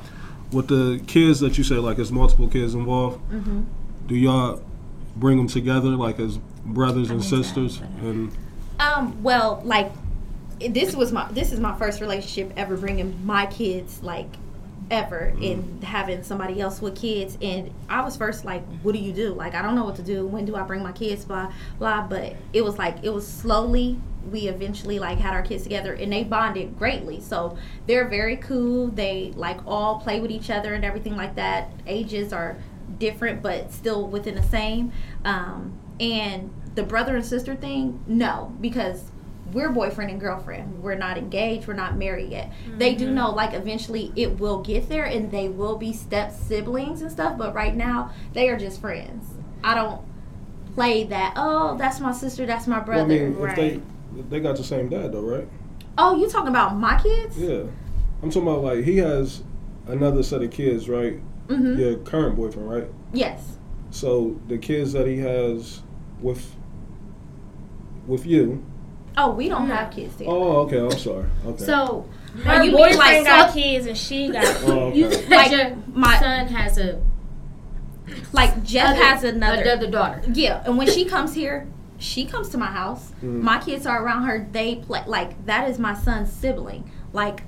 with 0.51 0.67
the 0.67 1.01
kids 1.07 1.39
that 1.39 1.57
you 1.57 1.63
say, 1.63 1.75
like, 1.75 1.95
there's 1.95 2.11
multiple 2.11 2.49
kids 2.49 2.73
involved. 2.73 3.21
Mhm. 3.31 3.63
Do 4.05 4.15
y'all 4.15 4.61
bring 5.15 5.37
them 5.37 5.47
together, 5.47 5.91
like, 5.91 6.19
as 6.19 6.39
brothers 6.65 7.09
and 7.09 7.21
I 7.21 7.23
think 7.23 7.29
so. 7.29 7.41
sisters? 7.41 7.81
And 8.01 8.33
Um, 8.79 9.21
well, 9.21 9.61
like 9.65 9.91
this 10.59 10.95
was 10.95 11.11
my 11.11 11.29
this 11.31 11.51
is 11.51 11.59
my 11.59 11.77
first 11.77 12.01
relationship 12.01 12.53
ever 12.57 12.75
bringing 12.77 13.25
my 13.25 13.45
kids 13.45 14.01
like 14.03 14.27
ever 14.91 15.33
and 15.41 15.83
having 15.83 16.23
somebody 16.23 16.59
else 16.61 16.81
with 16.81 16.95
kids. 16.95 17.37
And 17.41 17.71
I 17.89 18.01
was 18.01 18.17
first 18.17 18.45
like 18.45 18.63
what 18.81 18.93
do 18.93 18.99
you 18.99 19.13
do? 19.13 19.33
Like 19.33 19.53
I 19.53 19.61
don't 19.61 19.75
know 19.75 19.83
what 19.83 19.95
to 19.97 20.01
do. 20.01 20.25
When 20.25 20.45
do 20.45 20.55
I 20.55 20.63
bring 20.63 20.81
my 20.81 20.91
kids? 20.91 21.25
Blah 21.25 21.51
blah. 21.77 22.07
But 22.07 22.35
it 22.53 22.63
was 22.63 22.77
like 22.77 23.03
it 23.03 23.09
was 23.09 23.27
slowly 23.27 23.99
we 24.31 24.47
eventually 24.47 24.99
like 24.99 25.17
had 25.17 25.33
our 25.33 25.41
kids 25.41 25.63
together 25.63 25.93
and 25.93 26.11
they 26.11 26.23
bonded 26.23 26.77
greatly. 26.77 27.21
So 27.21 27.57
they're 27.87 28.07
very 28.07 28.37
cool. 28.37 28.87
They 28.87 29.33
like 29.35 29.59
all 29.67 29.99
play 29.99 30.19
with 30.19 30.31
each 30.31 30.49
other 30.49 30.73
and 30.73 30.83
everything 30.83 31.15
like 31.15 31.35
that. 31.35 31.69
Ages 31.85 32.33
are 32.33 32.57
different 32.97 33.41
but 33.41 33.71
still 33.71 34.07
within 34.07 34.35
the 34.35 34.43
same. 34.43 34.91
Um, 35.25 35.77
and 35.99 36.49
the 36.75 36.83
brother 36.83 37.15
and 37.15 37.25
sister 37.25 37.55
thing 37.55 38.03
no 38.07 38.53
because 38.61 39.03
we're 39.53 39.69
boyfriend 39.69 40.11
and 40.11 40.19
girlfriend 40.19 40.81
we're 40.83 40.95
not 40.95 41.17
engaged 41.17 41.67
we're 41.67 41.73
not 41.73 41.97
married 41.97 42.29
yet 42.29 42.51
they 42.77 42.93
do 42.93 43.09
know 43.09 43.31
like 43.31 43.53
eventually 43.53 44.11
it 44.15 44.39
will 44.39 44.61
get 44.61 44.87
there 44.89 45.05
and 45.05 45.31
they 45.31 45.49
will 45.49 45.75
be 45.75 45.91
step 45.91 46.31
siblings 46.31 47.01
and 47.01 47.11
stuff 47.11 47.37
but 47.37 47.53
right 47.55 47.75
now 47.75 48.11
they 48.33 48.47
are 48.49 48.57
just 48.57 48.79
friends 48.79 49.25
i 49.63 49.73
don't 49.73 50.01
play 50.75 51.03
that 51.03 51.33
oh 51.35 51.75
that's 51.77 51.99
my 51.99 52.11
sister 52.11 52.45
that's 52.45 52.67
my 52.67 52.77
well, 52.77 52.85
brother 52.85 53.01
I 53.03 53.07
mean, 53.07 53.31
if 53.33 53.39
right. 53.39 53.55
they 53.55 53.81
they 54.29 54.39
got 54.39 54.55
the 54.57 54.63
same 54.63 54.89
dad 54.89 55.11
though, 55.13 55.21
right? 55.21 55.47
oh 55.97 56.15
you 56.15 56.29
talking 56.29 56.49
about 56.49 56.75
my 56.75 56.99
kids 57.01 57.37
Yeah. 57.37 57.63
I'm 58.21 58.29
talking 58.29 58.47
about 58.49 58.63
like 58.63 58.83
he 58.83 58.97
has 58.97 59.43
another 59.87 60.23
set 60.23 60.43
of 60.43 60.51
kids, 60.51 60.87
right? 60.89 61.19
mm-hmm 61.47 61.79
Your 61.79 61.97
current 61.97 62.35
boyfriend, 62.35 62.69
right? 62.69 62.87
yes 63.13 63.57
So 63.89 64.39
the 64.47 64.57
kids 64.57 64.93
that 64.93 65.07
he 65.07 65.17
has 65.17 65.81
with 66.21 66.55
with 68.09 68.25
you. 68.25 68.63
oh 69.17 69.31
we 69.31 69.47
don't 69.49 69.67
have 69.67 69.91
kids 69.91 70.15
together. 70.15 70.35
Oh, 70.35 70.61
okay. 70.65 70.79
I'm 70.79 70.91
sorry. 70.99 71.25
Okay. 71.45 71.63
So, 71.63 72.05
Her 72.43 72.55
you 72.63 72.71
mean 72.71 72.77
boyfriend 72.77 72.97
like 72.99 73.23
got 73.25 73.53
kids 73.53 73.85
and 73.85 73.97
she 73.97 74.29
got 74.37 74.45
oh, 74.63 74.71
okay. 74.87 74.97
you 74.97 75.07
Like, 75.29 75.51
your 75.51 75.75
my- 75.93 76.19
son 76.19 76.47
has 76.47 76.77
a 76.77 77.01
like 78.33 78.63
jeff 78.63 78.89
other- 78.95 79.03
has 79.03 79.23
another 79.23 79.61
another 79.61 79.89
daughter. 79.89 80.21
Yeah, 80.33 80.63
and 80.65 80.77
when 80.77 80.87
she 80.89 81.05
comes 81.05 81.33
here, 81.33 81.67
she 81.97 82.25
comes 82.25 82.49
to 82.49 82.57
my 82.57 82.67
house. 82.67 83.11
Mhm. 83.23 83.41
My 83.41 83.59
kids 83.59 83.85
are 83.85 84.03
around 84.03 84.23
her. 84.23 84.47
They 84.51 84.75
play 84.77 85.03
like 85.05 85.45
that 85.45 85.69
is 85.69 85.77
my 85.79 85.93
son's 85.93 86.31
sibling. 86.31 86.89
Like 87.13 87.43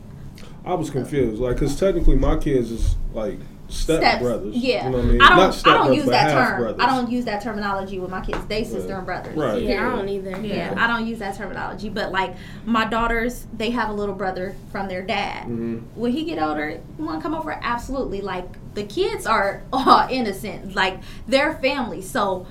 I 0.65 0.73
was 0.75 0.89
confused, 0.91 1.41
like, 1.41 1.57
cause 1.57 1.79
technically 1.79 2.15
my 2.15 2.37
kids 2.37 2.69
is 2.71 2.95
like 3.13 3.39
step 3.71 3.99
steps. 3.99 4.45
Yeah, 4.55 4.85
You 4.85 4.89
know 4.91 4.97
what 4.97 5.05
I 5.05 5.09
mean? 5.09 5.21
I 5.21 5.29
don't. 5.29 5.37
Not 5.37 5.67
I 5.67 5.73
don't 5.77 5.93
use 5.93 6.05
that 6.05 6.31
term. 6.31 6.61
Brothers. 6.61 6.81
I 6.81 6.85
don't 6.87 7.11
use 7.11 7.25
that 7.25 7.41
terminology 7.43 7.99
with 7.99 8.09
my 8.11 8.21
kids. 8.21 8.45
They 8.45 8.63
sister 8.63 8.89
Right. 8.89 8.97
and 8.97 9.05
brothers. 9.05 9.35
Right. 9.37 9.61
Yeah, 9.61 9.87
I 9.87 9.95
don't 9.95 10.09
either. 10.09 10.39
Yeah, 10.41 10.75
I 10.77 10.87
don't 10.87 11.07
use 11.07 11.19
that 11.19 11.35
terminology. 11.37 11.89
But 11.89 12.11
like 12.11 12.35
my 12.65 12.85
daughters, 12.85 13.47
they 13.55 13.71
have 13.71 13.89
a 13.89 13.93
little 13.93 14.15
brother 14.15 14.55
from 14.71 14.87
their 14.87 15.01
dad. 15.01 15.45
hmm 15.45 15.77
When 15.95 16.11
he 16.11 16.23
get 16.23 16.41
older, 16.41 16.79
you 16.97 17.05
want 17.05 17.19
to 17.19 17.23
come 17.23 17.33
over? 17.33 17.51
Absolutely. 17.61 18.21
Like 18.21 18.47
the 18.75 18.83
kids 18.83 19.25
are 19.25 19.63
all 19.73 20.07
innocent. 20.09 20.75
Like 20.75 20.99
their 21.27 21.55
family. 21.55 22.01
So 22.01 22.45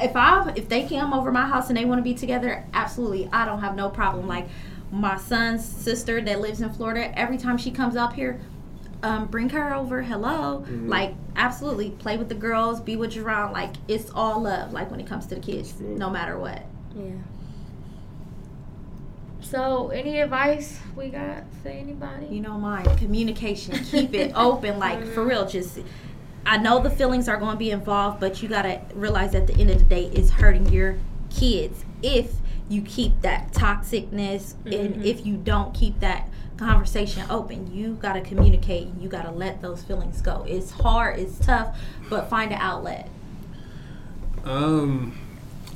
if 0.00 0.16
I 0.16 0.52
if 0.56 0.68
they 0.68 0.88
come 0.88 1.12
over 1.12 1.30
my 1.30 1.46
house 1.46 1.68
and 1.68 1.76
they 1.76 1.84
want 1.84 1.98
to 1.98 2.02
be 2.02 2.14
together, 2.14 2.64
absolutely, 2.72 3.28
I 3.32 3.44
don't 3.44 3.60
have 3.60 3.74
no 3.76 3.90
problem. 3.90 4.26
Like 4.26 4.48
my 4.90 5.16
son's 5.18 5.64
sister 5.64 6.20
that 6.22 6.40
lives 6.40 6.60
in 6.60 6.70
Florida, 6.72 7.16
every 7.18 7.36
time 7.38 7.56
she 7.58 7.70
comes 7.70 7.96
up 7.96 8.14
here, 8.14 8.40
um, 9.02 9.26
bring 9.26 9.48
her 9.50 9.74
over. 9.74 10.02
Hello, 10.02 10.64
Mhm. 10.68 10.88
like 10.88 11.14
absolutely, 11.36 11.90
play 11.90 12.16
with 12.18 12.28
the 12.28 12.34
girls, 12.34 12.80
be 12.80 12.96
with 12.96 13.12
Jerron. 13.14 13.52
Like 13.52 13.74
it's 13.88 14.10
all 14.14 14.42
love. 14.42 14.72
Like 14.72 14.90
when 14.90 15.00
it 15.00 15.06
comes 15.06 15.26
to 15.26 15.34
the 15.36 15.40
kids, 15.40 15.72
True. 15.72 15.96
no 15.96 16.10
matter 16.10 16.38
what. 16.38 16.62
Yeah. 16.94 17.12
So, 19.42 19.88
any 19.88 20.20
advice 20.20 20.78
we 20.94 21.08
got 21.08 21.44
for 21.62 21.68
anybody? 21.70 22.26
You 22.26 22.40
know, 22.40 22.58
mine 22.58 22.84
communication. 22.98 23.74
Keep 23.84 24.14
it 24.14 24.32
open. 24.36 24.78
Like 24.78 25.04
for 25.06 25.24
real, 25.24 25.46
just. 25.46 25.78
I 26.46 26.56
know 26.56 26.80
the 26.82 26.88
feelings 26.90 27.28
are 27.28 27.36
going 27.36 27.52
to 27.52 27.58
be 27.58 27.70
involved, 27.70 28.18
but 28.18 28.42
you 28.42 28.48
got 28.48 28.62
to 28.62 28.80
realize 28.94 29.34
at 29.34 29.46
the 29.46 29.54
end 29.56 29.70
of 29.70 29.78
the 29.78 29.84
day, 29.84 30.04
it's 30.06 30.30
hurting 30.30 30.70
your 30.72 30.96
kids 31.28 31.84
if 32.02 32.32
you 32.68 32.80
keep 32.80 33.20
that 33.20 33.52
toxicness 33.52 34.54
and 34.64 34.94
Mhm. 34.96 35.04
if 35.04 35.26
you 35.26 35.36
don't 35.36 35.74
keep 35.74 36.00
that 36.00 36.29
conversation 36.60 37.24
open. 37.30 37.74
You 37.74 37.94
got 37.94 38.12
to 38.14 38.20
communicate. 38.20 38.88
You 39.00 39.08
got 39.08 39.22
to 39.22 39.30
let 39.30 39.60
those 39.62 39.82
feelings 39.82 40.20
go. 40.20 40.44
It's 40.48 40.70
hard, 40.70 41.18
it's 41.18 41.38
tough, 41.38 41.76
but 42.08 42.28
find 42.30 42.52
an 42.52 42.58
outlet. 42.60 43.08
Um, 44.44 45.18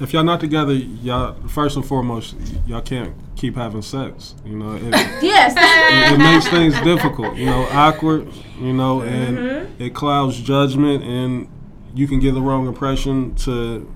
if 0.00 0.12
y'all 0.12 0.24
not 0.24 0.40
together, 0.40 0.72
y'all 0.72 1.34
first 1.48 1.76
and 1.76 1.84
foremost, 1.84 2.34
y'all 2.66 2.80
can't 2.80 3.14
keep 3.36 3.56
having 3.56 3.82
sex. 3.82 4.34
You 4.44 4.56
know, 4.56 4.74
it, 4.76 4.82
Yes. 5.22 5.54
it, 5.56 6.14
it 6.14 6.18
makes 6.18 6.48
things 6.48 6.78
difficult. 6.82 7.36
You 7.36 7.46
know, 7.46 7.66
awkward. 7.70 8.28
You 8.60 8.72
know, 8.72 9.02
and 9.02 9.80
it 9.80 9.94
clouds 9.94 10.40
judgment, 10.40 11.02
and 11.04 11.48
you 11.94 12.06
can 12.08 12.18
give 12.20 12.34
the 12.34 12.42
wrong 12.42 12.66
impression 12.66 13.34
to, 13.36 13.90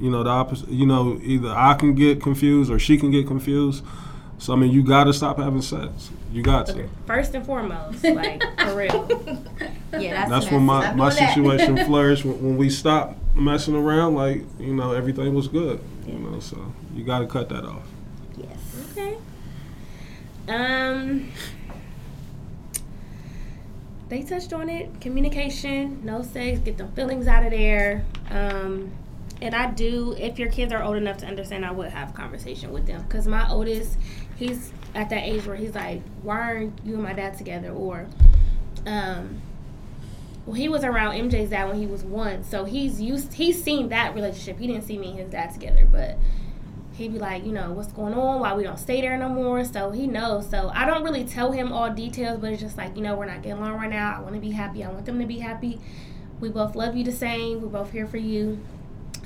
you 0.00 0.10
know, 0.10 0.22
the 0.22 0.30
opposite. 0.30 0.68
You 0.70 0.86
know, 0.86 1.20
either 1.22 1.48
I 1.50 1.74
can 1.74 1.94
get 1.94 2.22
confused 2.22 2.70
or 2.70 2.78
she 2.78 2.98
can 2.98 3.10
get 3.10 3.26
confused. 3.26 3.84
So 4.38 4.52
I 4.52 4.56
mean, 4.56 4.70
you 4.70 4.82
got 4.82 5.04
to 5.04 5.12
stop 5.12 5.38
having 5.38 5.62
sex. 5.62 6.10
You 6.32 6.42
got 6.42 6.66
to. 6.66 6.72
Okay. 6.72 6.88
First 7.06 7.34
and 7.34 7.44
foremost, 7.44 8.04
like 8.04 8.42
for 8.60 8.76
real. 8.76 9.44
yeah, 9.92 10.14
that's, 10.14 10.30
That's 10.30 10.50
when 10.52 10.62
my, 10.62 10.92
my 10.94 11.10
doing 11.10 11.24
that. 11.24 11.34
situation 11.34 11.76
flourished 11.86 12.24
when, 12.24 12.42
when 12.42 12.56
we 12.56 12.70
stopped 12.70 13.18
messing 13.34 13.74
around. 13.74 14.14
Like 14.14 14.44
you 14.58 14.74
know, 14.74 14.92
everything 14.92 15.34
was 15.34 15.48
good. 15.48 15.80
You 16.06 16.18
know, 16.18 16.40
so 16.40 16.72
you 16.94 17.04
got 17.04 17.20
to 17.20 17.26
cut 17.26 17.48
that 17.48 17.64
off. 17.64 17.86
Yes. 18.36 18.58
Okay. 18.92 19.16
Um, 20.48 21.30
they 24.08 24.22
touched 24.22 24.52
on 24.52 24.68
it. 24.68 25.00
Communication, 25.00 26.00
no 26.04 26.22
sex, 26.22 26.60
get 26.60 26.78
the 26.78 26.86
feelings 26.88 27.26
out 27.26 27.44
of 27.44 27.50
there. 27.50 28.04
Um, 28.30 28.92
and 29.40 29.54
I 29.54 29.70
do, 29.70 30.14
if 30.18 30.38
your 30.38 30.50
kids 30.50 30.72
are 30.72 30.82
old 30.82 30.96
enough 30.96 31.18
to 31.18 31.26
understand, 31.26 31.64
I 31.64 31.70
would 31.70 31.90
have 31.90 32.14
conversation 32.14 32.72
with 32.72 32.86
them. 32.86 33.02
Because 33.02 33.26
my 33.26 33.48
oldest, 33.48 33.96
he's 34.36 34.72
at 34.94 35.10
that 35.10 35.22
age 35.22 35.46
where 35.46 35.56
he's 35.56 35.74
like, 35.74 36.02
why 36.22 36.40
aren't 36.40 36.84
you 36.84 36.94
and 36.94 37.02
my 37.02 37.12
dad 37.12 37.38
together? 37.38 37.70
Or, 37.70 38.06
um, 38.86 39.40
well, 40.44 40.54
he 40.54 40.68
was 40.68 40.82
around 40.82 41.14
MJ's 41.14 41.50
dad 41.50 41.68
when 41.68 41.78
he 41.78 41.86
was 41.86 42.02
one, 42.02 42.42
so 42.42 42.64
he's 42.64 43.00
used. 43.00 43.34
He's 43.34 43.62
seen 43.62 43.90
that 43.90 44.14
relationship. 44.14 44.58
He 44.58 44.66
didn't 44.66 44.84
see 44.84 44.98
me 44.98 45.10
and 45.10 45.18
his 45.18 45.30
dad 45.30 45.52
together, 45.52 45.86
but 45.90 46.16
he'd 46.94 47.12
be 47.12 47.18
like, 47.18 47.44
you 47.44 47.52
know, 47.52 47.72
what's 47.72 47.92
going 47.92 48.14
on? 48.14 48.40
Why 48.40 48.54
we 48.54 48.64
don't 48.64 48.78
stay 48.78 49.00
there 49.00 49.16
no 49.16 49.28
more? 49.28 49.64
So 49.64 49.92
he 49.92 50.06
knows. 50.06 50.48
So 50.50 50.70
I 50.74 50.84
don't 50.84 51.04
really 51.04 51.24
tell 51.24 51.52
him 51.52 51.72
all 51.72 51.90
details, 51.90 52.40
but 52.40 52.52
it's 52.52 52.62
just 52.62 52.76
like, 52.76 52.96
you 52.96 53.02
know, 53.02 53.14
we're 53.14 53.26
not 53.26 53.42
getting 53.42 53.58
along 53.58 53.74
right 53.74 53.90
now. 53.90 54.16
I 54.16 54.20
want 54.20 54.34
to 54.34 54.40
be 54.40 54.50
happy. 54.50 54.82
I 54.82 54.90
want 54.90 55.06
them 55.06 55.20
to 55.20 55.26
be 55.26 55.38
happy. 55.38 55.78
We 56.40 56.48
both 56.48 56.74
love 56.74 56.96
you 56.96 57.04
the 57.04 57.12
same. 57.12 57.62
We're 57.62 57.68
both 57.68 57.92
here 57.92 58.06
for 58.06 58.16
you. 58.16 58.58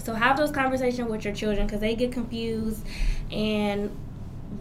So 0.03 0.15
have 0.15 0.37
those 0.37 0.51
conversations 0.51 1.09
with 1.09 1.25
your 1.25 1.35
children 1.35 1.67
because 1.67 1.81
they 1.81 1.95
get 1.95 2.13
confused 2.13 2.85
and 3.31 3.97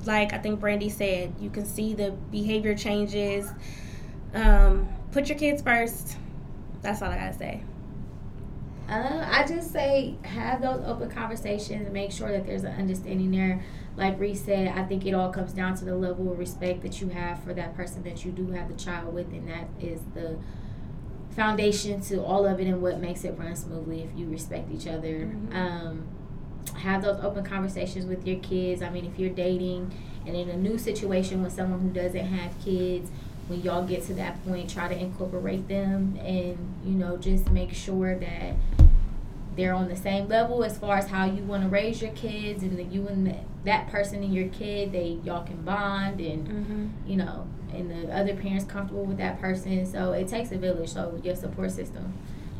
like 0.05 0.33
I 0.33 0.37
think 0.37 0.59
Brandy 0.59 0.89
said, 0.89 1.33
you 1.39 1.49
can 1.49 1.65
see 1.65 1.93
the 1.93 2.11
behavior 2.31 2.75
changes. 2.75 3.49
Um, 4.33 4.87
put 5.11 5.27
your 5.29 5.37
kids 5.37 5.61
first. 5.61 6.17
That's 6.81 7.01
all 7.01 7.09
I 7.09 7.17
gotta 7.17 7.37
say. 7.37 7.63
Uh, 8.89 9.25
I 9.31 9.45
just 9.47 9.71
say 9.71 10.15
have 10.23 10.61
those 10.61 10.83
open 10.85 11.09
conversations 11.09 11.85
and 11.85 11.93
make 11.93 12.11
sure 12.11 12.31
that 12.31 12.45
there's 12.45 12.63
an 12.63 12.73
understanding 12.73 13.31
there. 13.31 13.63
Like 13.95 14.19
Reese 14.19 14.43
said, 14.43 14.67
I 14.67 14.83
think 14.83 15.05
it 15.05 15.13
all 15.13 15.31
comes 15.31 15.53
down 15.53 15.75
to 15.75 15.85
the 15.85 15.95
level 15.95 16.31
of 16.31 16.39
respect 16.39 16.81
that 16.83 17.01
you 17.01 17.09
have 17.09 17.43
for 17.43 17.53
that 17.53 17.75
person 17.75 18.03
that 18.03 18.25
you 18.25 18.31
do 18.31 18.51
have 18.51 18.67
the 18.67 18.75
child 18.75 19.13
with, 19.13 19.27
and 19.27 19.47
that 19.47 19.67
is 19.79 20.01
the 20.13 20.37
foundation 21.35 22.01
to 22.01 22.21
all 22.23 22.45
of 22.45 22.59
it 22.59 22.67
and 22.67 22.81
what 22.81 22.99
makes 22.99 23.23
it 23.23 23.35
run 23.37 23.55
smoothly 23.55 24.01
if 24.01 24.09
you 24.17 24.27
respect 24.27 24.69
each 24.71 24.87
other. 24.87 25.27
Mhm. 25.31 25.55
Um, 25.55 26.03
have 26.75 27.01
those 27.01 27.19
open 27.23 27.43
conversations 27.43 28.05
with 28.05 28.25
your 28.27 28.37
kids. 28.39 28.81
I 28.81 28.89
mean, 28.89 29.05
if 29.05 29.17
you're 29.19 29.29
dating 29.33 29.91
and 30.25 30.35
in 30.35 30.49
a 30.49 30.57
new 30.57 30.77
situation 30.77 31.41
with 31.41 31.51
someone 31.53 31.79
who 31.79 31.89
doesn't 31.89 32.25
have 32.25 32.51
kids, 32.63 33.09
when 33.47 33.61
y'all 33.61 33.83
get 33.85 34.03
to 34.03 34.13
that 34.13 34.43
point, 34.45 34.69
try 34.69 34.87
to 34.87 34.97
incorporate 34.97 35.67
them 35.67 36.17
and, 36.23 36.57
you 36.85 36.93
know, 36.93 37.17
just 37.17 37.49
make 37.51 37.73
sure 37.73 38.15
that 38.15 38.55
they're 39.57 39.73
on 39.73 39.89
the 39.89 39.95
same 39.95 40.27
level 40.29 40.63
as 40.63 40.77
far 40.77 40.97
as 40.97 41.07
how 41.07 41.25
you 41.25 41.43
want 41.43 41.63
to 41.63 41.69
raise 41.69 42.01
your 42.01 42.11
kids 42.11 42.63
and 42.63 42.77
that 42.79 42.91
you 42.91 43.07
and 43.07 43.27
the, 43.27 43.35
that 43.65 43.89
person 43.89 44.23
and 44.23 44.33
your 44.33 44.47
kid, 44.49 44.91
they 44.93 45.19
y'all 45.25 45.43
can 45.43 45.61
bond 45.63 46.21
and 46.21 46.47
Mm-hmm. 46.47 46.85
you 47.09 47.17
know, 47.17 47.45
and 47.73 47.89
the 47.89 48.13
other 48.15 48.35
parents 48.35 48.65
comfortable 48.65 49.05
with 49.05 49.17
that 49.17 49.39
person. 49.39 49.85
So 49.85 50.11
it 50.13 50.27
takes 50.27 50.51
a 50.51 50.57
village. 50.57 50.89
So 50.89 51.19
your 51.23 51.35
support 51.35 51.71
system. 51.71 52.13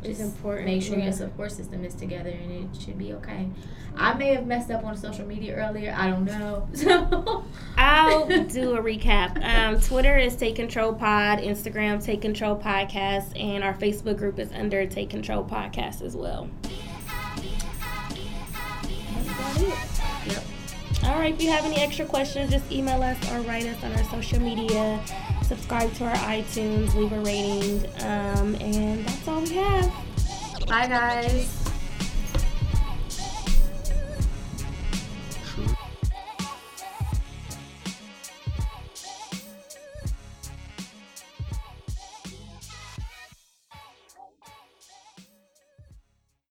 It's 0.03 0.17
Just 0.17 0.35
important, 0.35 0.65
Make 0.65 0.81
sure 0.81 0.97
yeah. 0.97 1.03
your 1.03 1.13
support 1.13 1.51
system 1.51 1.85
is 1.85 1.93
together 1.93 2.31
and 2.31 2.51
it 2.51 2.81
should 2.81 2.97
be 2.97 3.13
okay. 3.13 3.47
I 3.95 4.13
may 4.15 4.33
have 4.33 4.47
messed 4.47 4.71
up 4.71 4.83
on 4.83 4.97
social 4.97 5.27
media 5.27 5.53
earlier. 5.55 5.93
I 5.95 6.09
don't 6.09 6.25
know. 6.25 6.67
So 6.73 7.45
I'll 7.77 8.25
do 8.47 8.73
a 8.75 8.81
recap. 8.81 9.43
Um, 9.43 9.79
Twitter 9.79 10.17
is 10.17 10.35
Take 10.35 10.55
Control 10.55 10.91
Pod, 10.93 11.37
Instagram 11.39 12.03
Take 12.03 12.21
Control 12.21 12.55
Podcast, 12.57 13.39
and 13.39 13.63
our 13.63 13.75
Facebook 13.75 14.17
group 14.17 14.39
is 14.39 14.51
under 14.53 14.87
Take 14.87 15.11
Control 15.11 15.43
Podcast 15.43 16.01
as 16.01 16.15
well. 16.15 16.49
That's 19.13 19.27
about 19.27 19.61
it. 19.61 20.33
Yep. 20.33 20.43
All 21.03 21.19
right. 21.19 21.33
If 21.33 21.41
you 21.41 21.49
have 21.49 21.65
any 21.65 21.77
extra 21.77 22.05
questions, 22.05 22.51
just 22.51 22.71
email 22.71 23.01
us 23.01 23.17
or 23.31 23.41
write 23.41 23.65
us 23.65 23.83
on 23.83 23.91
our 23.93 24.03
social 24.05 24.39
media. 24.39 24.99
Subscribe 25.43 25.93
to 25.95 26.05
our 26.05 26.15
iTunes, 26.15 26.93
leave 26.95 27.11
a 27.11 27.19
rating, 27.19 27.85
um, 28.03 28.55
and 28.55 29.05
that's 29.05 29.27
all 29.27 29.41
we 29.41 29.55
have. 29.55 29.91
Bye 30.67 30.87
guys. 30.87 31.70